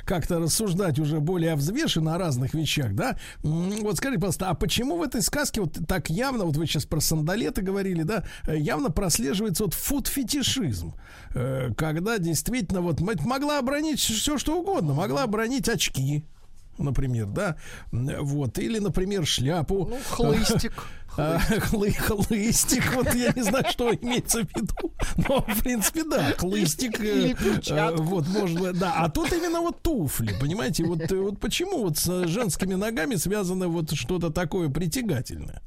как-то 0.05 0.39
рассуждать 0.39 0.99
уже 0.99 1.21
более 1.21 1.55
взвешенно 1.55 2.15
о 2.15 2.19
разных 2.19 2.55
вещах, 2.55 2.95
да? 2.95 3.17
Вот 3.43 3.97
скажите, 3.97 4.21
пожалуйста, 4.21 4.49
а 4.51 4.55
почему 4.55 4.97
в 4.97 5.03
этой 5.03 5.23
сказке 5.23 5.61
вот 5.61 5.79
так 5.87 6.11
явно, 6.11 6.45
вот 6.45 6.57
вы 6.57 6.67
сейчас 6.67 6.87
про 6.87 7.01
сандалеты 7.01 7.63
говорили, 7.63 8.03
да, 8.03 8.25
э, 8.47 8.59
явно 8.59 8.91
прослеживается 8.91 9.65
вот 9.65 9.75
фуд-фетишизм, 9.75 10.95
Э, 11.35 11.71
когда 11.77 12.19
действительно 12.19 12.81
вот 12.81 13.01
могла 13.01 13.59
обронить 13.59 14.01
все, 14.01 14.39
что 14.39 14.59
угодно, 14.59 14.95
могла 14.95 15.25
обронить 15.25 15.69
очки, 15.69 16.25
например, 16.79 17.27
да, 17.27 17.57
вот, 17.93 18.59
или, 18.59 18.79
например, 18.79 19.27
шляпу. 19.27 19.89
Ну, 19.91 19.99
хлыстик. 20.11 20.73
А, 21.17 21.39
хлы- 21.39 21.91
хлыстик, 21.91 22.95
вот 22.95 23.13
я 23.13 23.33
не 23.35 23.43
знаю, 23.43 23.65
что 23.71 23.93
имеется 23.93 24.45
в 24.45 24.55
виду, 24.55 24.93
но 25.29 25.41
в 25.41 25.63
принципе 25.65 26.05
да, 26.05 26.33
хлыстик, 26.37 27.01
э, 27.01 27.35
э, 27.71 27.97
вот 27.97 28.29
можно, 28.29 28.73
да, 28.73 28.95
а 28.99 29.11
тут 29.11 29.33
именно 29.33 29.61
вот 29.61 29.83
туфли, 29.83 30.33
понимаете, 30.41 30.85
вот, 30.85 31.11
э, 31.11 31.17
вот 31.17 31.41
почему 31.41 31.83
вот 31.83 31.97
с 31.99 32.29
женскими 32.29 32.75
ногами 32.75 33.17
связано 33.17 33.67
вот 33.67 33.91
что-то 33.95 34.31
такое 34.31 34.69
притягательное? 34.69 35.61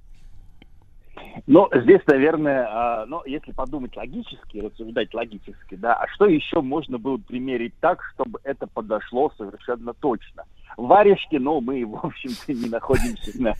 Ну, 1.48 1.70
здесь, 1.74 2.02
наверное, 2.08 2.68
а, 2.70 3.06
ну, 3.06 3.22
если 3.26 3.52
подумать 3.52 3.96
логически, 3.96 4.60
рассуждать 4.60 5.14
логически, 5.14 5.76
да, 5.76 5.96
а 5.96 6.08
что 6.10 6.26
еще 6.26 6.62
можно 6.62 6.98
было 6.98 7.18
примерить 7.18 7.74
так, 7.80 8.02
чтобы 8.14 8.40
это 8.44 8.68
подошло 8.68 9.32
совершенно 9.38 9.94
точно? 9.94 10.44
Варежки, 10.78 11.36
но 11.36 11.62
мы, 11.62 11.86
в 11.86 12.06
общем-то, 12.06 12.54
не 12.54 12.70
находимся 12.70 13.42
на 13.42 13.56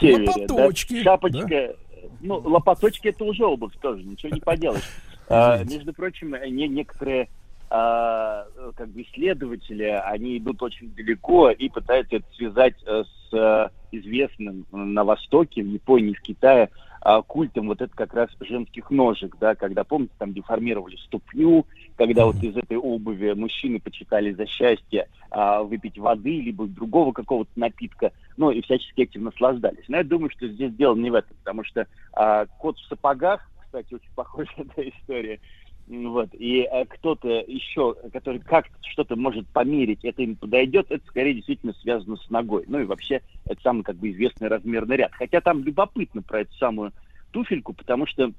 севере. 0.00 0.26
да. 0.26 0.54
Лопаточки, 0.54 1.02
Шапочка, 1.02 1.76
ну, 2.20 2.40
лопаточки 2.44 3.08
это 3.08 3.24
уже 3.24 3.44
обувь 3.44 3.74
тоже, 3.80 4.04
ничего 4.04 4.34
не 4.34 4.40
поделаешь. 4.40 4.88
А, 5.28 5.62
между 5.64 5.92
прочим, 5.92 6.34
не, 6.54 6.68
некоторые 6.68 7.28
а, 7.70 8.46
как 8.76 8.88
бы 8.90 9.02
исследователи, 9.02 9.84
они 9.84 10.38
идут 10.38 10.62
очень 10.62 10.90
далеко 10.94 11.50
и 11.50 11.68
пытаются 11.68 12.16
это 12.16 12.26
связать 12.34 12.74
э, 12.84 13.04
с 13.04 13.34
э, 13.34 13.68
известным 13.92 14.66
на 14.72 15.04
Востоке, 15.04 15.62
в 15.62 15.66
Японии, 15.66 16.12
в 16.12 16.20
Китае 16.20 16.68
а, 17.00 17.22
культом 17.22 17.68
вот 17.68 17.80
это 17.80 17.94
как 17.94 18.14
раз 18.14 18.28
женских 18.40 18.90
ножек, 18.90 19.36
да, 19.40 19.54
когда, 19.54 19.84
помните, 19.84 20.12
там 20.18 20.32
деформировали 20.32 20.96
ступню, 20.96 21.66
когда 21.96 22.26
вот 22.26 22.42
из 22.42 22.56
этой 22.56 22.76
обуви 22.76 23.32
мужчины 23.32 23.80
почитали 23.80 24.32
за 24.32 24.46
счастье 24.46 25.08
а, 25.30 25.62
выпить 25.62 25.98
воды, 25.98 26.40
либо 26.40 26.66
другого 26.66 27.12
какого-то 27.12 27.50
напитка, 27.56 28.12
ну 28.36 28.50
и 28.50 28.62
всячески 28.62 29.02
этим 29.02 29.24
наслаждались. 29.24 29.84
Но 29.88 29.98
я 29.98 30.04
думаю, 30.04 30.30
что 30.30 30.48
здесь 30.48 30.72
дело 30.74 30.94
не 30.94 31.10
в 31.10 31.14
этом, 31.14 31.36
потому 31.42 31.64
что 31.64 31.86
а, 32.12 32.46
кот 32.58 32.78
в 32.78 32.86
сапогах, 32.88 33.48
кстати, 33.60 33.94
очень 33.94 34.10
похожая 34.14 34.54
эта 34.58 34.88
история, 34.88 35.40
вот, 35.88 36.28
и 36.32 36.62
а, 36.62 36.84
кто-то 36.86 37.28
еще, 37.28 37.94
который 38.12 38.40
как-то 38.40 38.76
что-то 38.82 39.16
может 39.16 39.48
померить, 39.48 40.04
это 40.04 40.22
им 40.22 40.36
подойдет, 40.36 40.86
это 40.90 41.04
скорее 41.06 41.34
действительно 41.34 41.72
связано 41.74 42.16
с 42.16 42.30
ногой. 42.30 42.64
Ну 42.68 42.80
и 42.80 42.84
вообще, 42.84 43.20
это 43.46 43.60
самый 43.62 43.82
как 43.82 43.96
бы 43.96 44.10
известный 44.10 44.48
размерный 44.48 44.96
ряд. 44.96 45.12
Хотя 45.12 45.40
там 45.40 45.64
любопытно 45.64 46.22
про 46.22 46.40
эту 46.40 46.54
самую 46.54 46.92
туфельку, 47.32 47.72
потому 47.72 48.06
что 48.06 48.32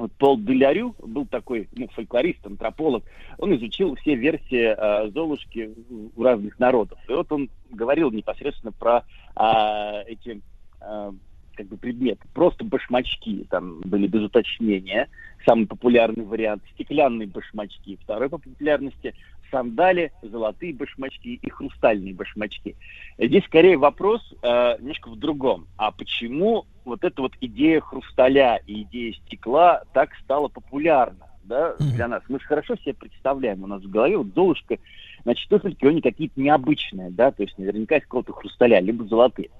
вот 0.00 0.12
Пол 0.12 0.38
Делярю 0.38 0.94
был 0.98 1.26
такой 1.26 1.68
ну, 1.76 1.88
фольклорист, 1.88 2.44
антрополог. 2.46 3.04
Он 3.38 3.54
изучил 3.56 3.94
все 3.96 4.14
версии 4.14 4.74
э, 4.76 5.10
Золушки 5.10 5.70
у 6.16 6.22
разных 6.22 6.58
народов. 6.58 6.98
И 7.08 7.12
вот 7.12 7.30
он 7.30 7.50
говорил 7.70 8.10
непосредственно 8.10 8.72
про 8.72 9.04
э, 9.36 10.02
эти 10.08 10.40
э, 10.80 11.12
как 11.54 11.66
бы 11.66 11.76
предметы. 11.76 12.26
Просто 12.32 12.64
башмачки, 12.64 13.46
там 13.50 13.80
были 13.80 14.06
без 14.06 14.22
уточнения. 14.22 15.08
Самый 15.46 15.66
популярный 15.66 16.24
вариант– 16.24 16.62
стеклянные 16.74 17.28
башмачки. 17.28 17.98
Второй 18.02 18.28
по 18.28 18.38
популярности– 18.38 19.14
сандали, 19.50 20.12
золотые 20.22 20.74
башмачки 20.74 21.34
и 21.34 21.50
хрустальные 21.50 22.14
башмачки. 22.14 22.76
Здесь 23.18 23.44
скорее 23.44 23.76
вопрос 23.76 24.22
э, 24.42 24.76
немножко 24.78 25.10
в 25.10 25.16
другом. 25.16 25.66
А 25.76 25.90
почему 25.90 26.66
вот 26.84 27.04
эта 27.04 27.22
вот 27.22 27.32
идея 27.40 27.80
хрусталя 27.80 28.60
и 28.66 28.82
идея 28.82 29.12
стекла 29.12 29.82
так 29.92 30.14
стала 30.24 30.48
популярна 30.48 31.26
да, 31.44 31.76
для 31.78 32.08
нас? 32.08 32.22
Мы 32.28 32.40
же 32.40 32.46
хорошо 32.46 32.76
себе 32.76 32.94
представляем, 32.94 33.62
у 33.62 33.66
нас 33.66 33.82
в 33.82 33.90
голове 33.90 34.16
вот 34.16 34.28
Золушка, 34.34 34.78
значит, 35.24 35.48
туфельки, 35.48 35.84
они 35.84 36.00
какие-то 36.00 36.40
необычные, 36.40 37.10
да, 37.10 37.30
то 37.30 37.42
есть 37.42 37.58
наверняка 37.58 37.96
из 37.96 38.02
какого-то 38.02 38.32
хрусталя, 38.32 38.80
либо 38.80 39.04
золотые. 39.04 39.50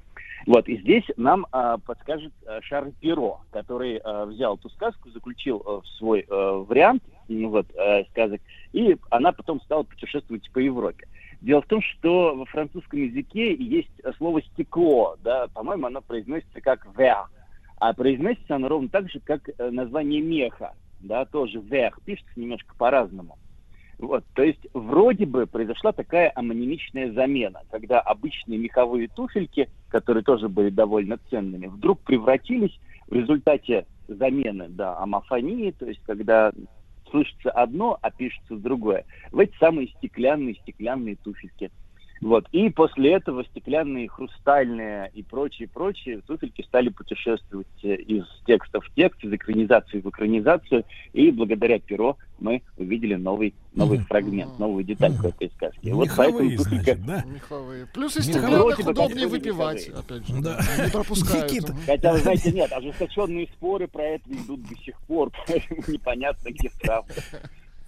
Вот, 0.46 0.68
и 0.68 0.78
здесь 0.78 1.04
нам 1.16 1.46
а, 1.52 1.78
подскажет 1.78 2.32
а, 2.46 2.62
Шарль 2.62 2.92
Перо, 3.00 3.40
который 3.50 3.98
а, 3.98 4.24
взял 4.26 4.56
эту 4.56 4.70
сказку, 4.70 5.10
заключил 5.10 5.62
а, 5.64 5.80
в 5.80 5.86
свой 5.98 6.24
а, 6.28 6.64
вариант 6.64 7.02
вот, 7.46 7.66
а, 7.76 8.04
сказок, 8.10 8.40
и 8.72 8.96
она 9.10 9.32
потом 9.32 9.60
стала 9.62 9.82
путешествовать 9.82 10.50
по 10.52 10.58
Европе. 10.58 11.06
Дело 11.40 11.62
в 11.62 11.66
том, 11.66 11.80
что 11.82 12.34
во 12.36 12.44
французском 12.44 13.00
языке 13.00 13.54
есть 13.54 13.90
слово 14.18 14.42
«стекло», 14.42 15.16
да, 15.22 15.46
по-моему, 15.48 15.86
оно 15.86 16.02
произносится 16.02 16.60
как 16.60 16.86
«ver», 16.96 17.24
а 17.78 17.94
произносится 17.94 18.56
оно 18.56 18.68
ровно 18.68 18.88
так 18.88 19.10
же, 19.10 19.20
как 19.20 19.48
название 19.58 20.20
меха, 20.20 20.74
да, 21.00 21.24
тоже 21.24 21.58
«ver», 21.58 21.92
пишется 22.04 22.38
немножко 22.38 22.74
по-разному. 22.76 23.38
Вот, 23.98 24.24
то 24.34 24.42
есть 24.42 24.66
вроде 24.72 25.26
бы 25.26 25.46
произошла 25.46 25.92
такая 25.92 26.32
амонимичная 26.34 27.12
замена, 27.12 27.60
когда 27.70 28.00
обычные 28.00 28.58
меховые 28.58 29.08
туфельки, 29.08 29.68
которые 29.88 30.24
тоже 30.24 30.48
были 30.48 30.70
довольно 30.70 31.18
ценными, 31.28 31.66
вдруг 31.66 32.00
превратились 32.00 32.78
в 33.08 33.12
результате 33.14 33.86
замены, 34.08 34.68
да, 34.68 34.98
амофонии, 34.98 35.70
то 35.72 35.86
есть 35.86 36.00
когда 36.04 36.50
слышится 37.10 37.50
одно, 37.50 37.98
а 38.00 38.10
пишется 38.10 38.56
другое, 38.56 39.04
в 39.32 39.38
эти 39.38 39.56
самые 39.58 39.88
стеклянные 39.88 40.54
стеклянные 40.54 41.16
туфельки. 41.16 41.70
Вот. 42.20 42.46
И 42.52 42.68
после 42.68 43.12
этого 43.14 43.44
стеклянные, 43.44 44.08
хрустальные 44.08 45.10
и 45.14 45.22
прочие-прочие 45.22 46.20
туфельки 46.20 46.62
стали 46.62 46.90
путешествовать 46.90 47.66
э, 47.82 47.94
из 47.94 48.26
текста 48.46 48.80
в 48.80 48.90
текст, 48.94 49.24
из 49.24 49.32
экранизации 49.32 50.00
в 50.00 50.08
экранизацию. 50.08 50.84
И 51.14 51.30
благодаря 51.30 51.78
перо 51.78 52.18
мы 52.40 52.62
увидели 52.76 53.14
новый, 53.14 53.54
новый 53.74 53.98
mm-hmm. 53.98 54.06
фрагмент, 54.06 54.58
новую 54.58 54.84
деталь 54.84 55.12
mm-hmm. 55.12 55.28
этой 55.28 55.50
сказки. 55.50 55.86
Меховые, 55.86 56.08
вот 56.08 56.16
поэтому 56.16 56.58
значит, 56.58 57.06
да? 57.06 57.24
Меховые. 57.26 57.86
Плюс 57.86 58.16
и 58.16 58.22
стеклянных 58.22 58.78
удобнее 58.78 59.26
выпивать, 59.26 59.88
опять 59.88 60.26
же. 60.26 60.40
Да. 60.40 60.60
Не 60.84 60.90
пропускают. 60.90 61.52
Никита. 61.52 61.76
Хотя, 61.86 62.12
вы 62.12 62.18
знаете, 62.18 62.52
нет, 62.52 62.72
ожесточенные 62.72 63.46
споры 63.48 63.88
про 63.88 64.02
это 64.02 64.30
идут 64.30 64.62
до 64.62 64.76
сих 64.76 64.98
пор, 65.02 65.30
поэтому 65.46 65.82
непонятно, 65.86 66.50
где 66.50 66.70
правда. 66.80 67.14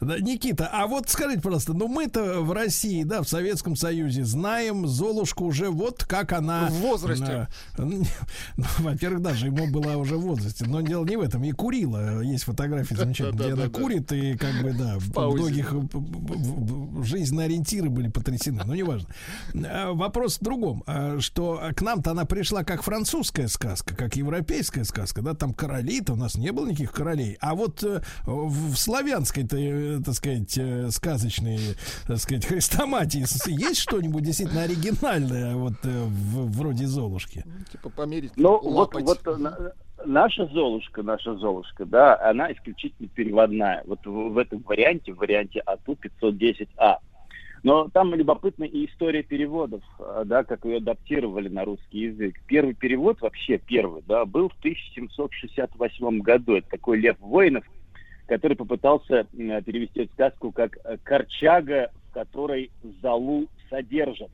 Да, 0.05 0.19
Никита, 0.19 0.69
а 0.73 0.87
вот 0.87 1.09
скажите, 1.09 1.41
просто, 1.41 1.75
ну 1.75 1.89
мы-то 1.89 2.41
в 2.41 2.53
России, 2.53 3.05
да, 3.05 3.23
в 3.23 3.29
Советском 3.29 3.77
Союзе 3.77 4.25
знаем 4.25 4.87
Золушку 4.87 5.45
уже 5.45 5.71
вот 5.71 6.05
как 6.05 6.33
она... 6.33 6.69
В 6.69 6.75
возрасте. 6.75 7.49
Э, 7.79 7.83
ну, 7.83 8.05
во-первых, 8.79 9.23
даже 9.23 9.47
ему 9.47 9.67
была 9.69 9.97
уже 9.97 10.17
в 10.17 10.23
возрасте, 10.23 10.65
но 10.67 10.81
дело 10.81 11.05
не 11.05 11.17
в 11.17 11.21
этом. 11.21 11.45
И 11.45 11.53
курила. 11.53 12.21
Есть 12.21 12.45
фотографии 12.45 12.95
замечательные, 12.95 13.53
где 13.53 13.63
она 13.63 13.69
курит, 13.69 14.13
и 14.13 14.37
как 14.37 14.63
бы, 14.63 14.73
да, 14.73 14.97
в 14.99 15.35
многих 15.35 15.75
жизненные 17.05 17.47
ориентиры 17.47 17.89
были 17.89 18.09
потрясены, 18.09 18.63
но 18.65 18.75
неважно. 18.75 19.09
А, 19.55 19.93
вопрос 19.93 20.39
в 20.39 20.43
другом, 20.43 20.85
что 21.21 21.63
к 21.77 21.83
нам-то 21.83 22.11
она 22.11 22.25
пришла 22.25 22.65
как 22.65 22.83
французская 22.83 23.49
сказка, 23.49 23.95
как 23.95 24.17
европейская 24.17 24.85
сказка, 24.85 25.23
да, 25.23 25.35
там 25.35 25.55
короли-то 25.55 26.15
у 26.15 26.17
нас 26.17 26.37
не 26.37 26.51
было 26.53 26.67
никаких 26.67 26.93
королей, 26.93 27.37
а 27.41 27.55
вот 27.55 27.83
э, 27.85 28.03
в 28.25 28.77
славянской-то 28.77 29.57
э, 29.57 29.92
так 30.01 30.15
сказать, 30.15 30.57
э, 30.57 30.91
сказочные, 30.91 31.59
так 32.07 32.19
сказать, 32.19 32.47
хрестоматии 32.47 33.19
есть 33.19 33.81
что-нибудь 33.81 34.23
действительно 34.23 34.63
оригинальное, 34.63 35.55
вот 35.57 35.75
э, 35.85 35.89
в, 35.89 36.59
вроде 36.59 36.87
Золушки? 36.87 37.43
Ну, 37.45 37.65
типа 37.71 37.91
померить, 37.91 38.33
Ну, 38.37 38.59
вот, 38.61 38.95
вот 38.95 39.21
наша 40.05 40.47
Золушка, 40.47 41.03
наша 41.03 41.37
Золушка, 41.37 41.85
да, 41.85 42.19
она 42.21 42.53
исключительно 42.53 43.09
переводная. 43.09 43.83
Вот 43.87 44.05
в, 44.05 44.11
в 44.11 44.39
этом 44.39 44.61
варианте, 44.61 45.13
в 45.13 45.19
варианте 45.19 45.61
АТУ 45.61 45.97
510А. 46.21 46.97
Но 47.63 47.89
там 47.89 48.13
любопытна 48.15 48.65
и 48.65 48.87
история 48.87 49.23
переводов, 49.23 49.83
э, 50.01 50.23
да, 50.27 50.43
как 50.43 50.65
ее 50.65 50.79
адаптировали 50.79 51.49
на 51.49 51.65
русский 51.65 52.01
язык. 52.01 52.41
Первый 52.47 52.75
перевод, 52.75 53.21
вообще 53.21 53.59
первый, 53.59 54.03
да, 54.07 54.25
был 54.25 54.49
в 54.49 54.59
1768 54.59 56.21
году. 56.21 56.57
Это 56.57 56.69
такой 56.71 56.99
Лев 56.99 57.19
Воинов– 57.21 57.65
который 58.27 58.57
попытался 58.57 59.25
перевести 59.33 60.03
эту 60.03 60.13
сказку 60.13 60.53
как 60.53 60.79
э, 60.85 60.97
«Корчага, 61.03 61.91
в 62.09 62.15
которой 62.15 62.71
залу 63.03 63.49
содержат». 63.69 64.31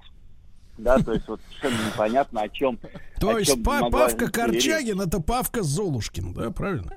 Да, 0.78 0.98
то 0.98 1.12
есть 1.12 1.26
вот 1.26 1.40
совершенно 1.48 1.86
непонятно, 1.92 2.42
о 2.42 2.48
чем. 2.48 2.78
То 3.20 3.30
о 3.30 3.38
есть 3.40 3.52
чем 3.52 3.64
па- 3.64 3.90
Павка 3.90 4.30
Корчагин 4.30 5.00
это 5.00 5.20
Павка 5.20 5.62
Золушкин, 5.62 6.32
да, 6.34 6.50
правильно? 6.50 6.92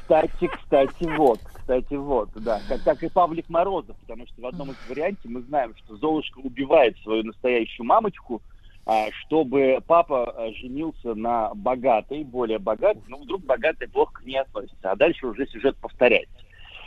Кстати, 0.00 0.48
кстати, 0.48 1.16
вот, 1.18 1.40
кстати, 1.52 1.94
вот, 1.94 2.30
да, 2.34 2.62
как, 2.66 2.82
как 2.82 3.02
и 3.02 3.10
Павлик 3.10 3.48
Морозов, 3.50 3.96
потому 3.98 4.26
что 4.26 4.40
в 4.40 4.46
одном 4.46 4.70
из 4.70 4.76
вариантов 4.88 5.24
мы 5.26 5.42
знаем, 5.42 5.74
что 5.76 5.96
Золушка 5.96 6.38
убивает 6.38 6.96
свою 7.00 7.24
настоящую 7.24 7.86
мамочку, 7.86 8.40
чтобы 9.20 9.82
папа 9.86 10.30
а, 10.30 10.52
женился 10.52 11.14
на 11.14 11.52
богатой, 11.54 12.22
более 12.22 12.58
богатой, 12.58 13.02
но 13.08 13.18
вдруг 13.18 13.44
богатый 13.44 13.88
плохо 13.88 14.22
к 14.22 14.24
ней 14.24 14.38
относится, 14.38 14.92
а 14.92 14.96
дальше 14.96 15.26
уже 15.26 15.46
сюжет 15.48 15.76
повторяется. 15.76 16.36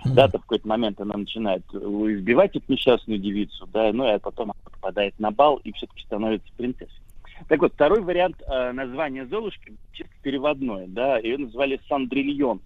Mm-hmm. 0.05 0.13
Да, 0.13 0.29
то 0.29 0.37
в 0.37 0.41
какой-то 0.41 0.67
момент 0.67 1.01
она 1.01 1.17
начинает 1.17 1.63
э, 1.73 1.77
избивать 1.77 2.55
эту 2.55 2.71
несчастную 2.71 3.19
девицу, 3.19 3.67
да, 3.67 3.91
ну 3.91 4.05
и 4.05 4.11
а 4.11 4.19
потом 4.19 4.51
она 4.51 4.61
попадает 4.63 5.19
на 5.19 5.31
бал 5.31 5.57
и 5.57 5.73
все-таки 5.73 6.03
становится 6.03 6.47
принцессой. 6.55 7.01
Так 7.49 7.59
вот, 7.59 7.73
второй 7.73 8.01
вариант 8.01 8.41
э, 8.47 8.71
названия 8.71 9.25
Золушки 9.25 9.73
чисто 9.91 10.13
переводное, 10.21 10.87
да, 10.87 11.17
ее 11.17 11.37
называли 11.37 11.81
Сандрильон. 11.89 12.61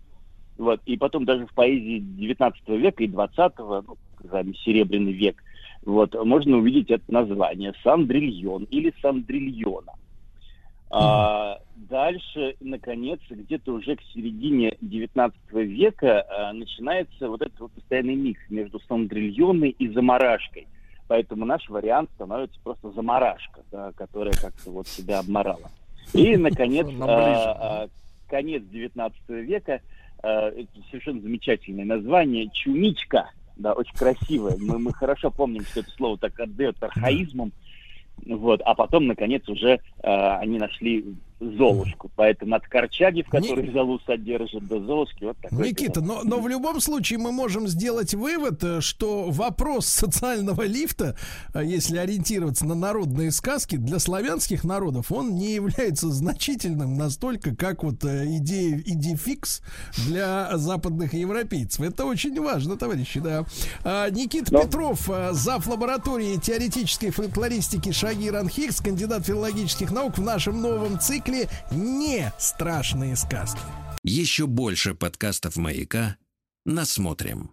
Вот, 0.60 0.80
и 0.86 0.96
потом 0.98 1.26
даже 1.26 1.48
в 1.48 1.54
поэзии 1.54 2.00
19 2.00 2.70
века 2.70 3.04
и 3.04 3.08
20-го, 3.08 3.84
ну, 3.88 3.98
называем 4.22 4.54
Серебряный 4.54 5.14
век, 5.14 5.44
вот, 5.86 6.14
можно 6.26 6.58
увидеть 6.58 6.92
это 6.92 7.04
название 7.12 7.74
Сандрильон 7.84 8.64
или 8.66 8.94
Сандрильона. 9.02 9.94
А, 10.96 11.60
дальше, 11.76 12.56
наконец, 12.60 13.20
где-то 13.28 13.74
уже 13.74 13.96
к 13.96 14.02
середине 14.14 14.78
19 14.82 15.36
века 15.54 16.24
а, 16.30 16.54
начинается 16.54 17.30
вот 17.30 17.42
этот 17.42 17.60
вот 17.60 17.72
постоянный 17.72 18.14
микс 18.14 18.42
между 18.50 18.80
сандрильоной 18.88 19.70
и 19.72 19.88
заморашкой. 19.88 20.68
Поэтому 21.08 21.46
наш 21.46 21.68
вариант 21.68 22.12
становится 22.16 22.60
просто 22.64 22.92
заморашка, 22.92 23.62
да, 23.72 23.92
которая 23.94 24.34
как-то 24.34 24.70
вот 24.70 24.88
себя 24.88 25.20
обморала. 25.20 25.72
И, 26.14 26.38
наконец, 26.38 26.88
а, 27.02 27.86
а, 27.86 27.88
конец 28.30 28.62
19 28.72 29.30
века, 29.30 29.82
а, 30.22 30.50
это 30.50 30.70
совершенно 30.92 31.22
замечательное 31.22 31.86
название 31.86 32.50
«Чумичка», 32.54 33.32
да, 33.56 33.74
очень 33.74 33.96
красивое. 33.96 34.56
Мы, 34.60 34.80
мы 34.80 34.94
хорошо 34.94 35.32
помним, 35.32 35.64
что 35.64 35.82
это 35.82 35.92
слово 35.92 36.18
так 36.18 36.40
отдает 36.40 36.82
архаизмом, 36.82 37.52
Вот, 38.26 38.62
а 38.64 38.74
потом, 38.76 39.08
наконец, 39.08 39.48
уже 39.48 39.74
э, 39.74 39.80
они 40.02 40.60
нашли 40.60 41.16
Золушку. 41.58 42.12
Поэтому 42.16 42.56
от 42.56 42.68
Корчаги, 42.68 43.24
в 43.24 43.30
которой 43.30 43.72
Золу 43.72 44.00
содержит, 44.06 44.68
до 44.68 44.80
Золушки 44.80 45.24
вот 45.26 45.38
такой. 45.38 45.70
Никита, 45.70 46.02
но, 46.02 46.22
но 46.24 46.40
в 46.40 46.48
любом 46.48 46.80
случае 46.80 47.20
мы 47.20 47.32
можем 47.32 47.68
сделать 47.68 48.14
вывод, 48.14 48.64
э, 48.64 48.82
что 48.82 49.30
вопрос 49.30 49.86
социального 49.88 50.64
лифта, 50.64 51.18
э, 51.54 51.64
если 51.66 51.98
ориентироваться 51.98 52.66
на 52.66 52.76
народные 52.76 53.32
сказки, 53.32 53.76
для 53.76 54.00
славянских 54.00 54.64
народов 54.64 55.12
он 55.12 55.36
не 55.36 55.54
является 55.54 56.10
значительным 56.10 56.98
настолько, 56.98 57.56
как 57.56 57.84
вот 57.84 58.04
э, 58.06 58.26
идея 58.38 58.82
идификс 58.86 59.62
для 60.08 60.58
западных 60.58 61.14
европейцев. 61.14 61.82
Это 61.82 62.06
очень 62.06 62.40
важно, 62.42 62.78
товарищи, 62.78 63.20
да. 63.20 63.46
А, 63.84 64.10
Никита 64.10 64.52
Петров, 64.52 65.10
зав. 65.32 65.68
лаборатории 65.68 66.38
теоретической 66.38 67.12
фольклористики 67.12 67.92
Шагир 67.92 68.36
Анхикс, 68.36 68.82
кандидат 68.82 69.26
филологических 69.26 69.92
наук 69.92 70.18
в 70.18 70.22
нашем 70.22 70.62
новом 70.62 71.00
цикле 71.00 71.33
не 71.72 72.32
страшные 72.38 73.16
сказки. 73.16 73.62
Еще 74.04 74.48
больше 74.48 74.96
подкастов 74.96 75.56
«Маяка» 75.56 76.18
насмотрим. 76.66 77.52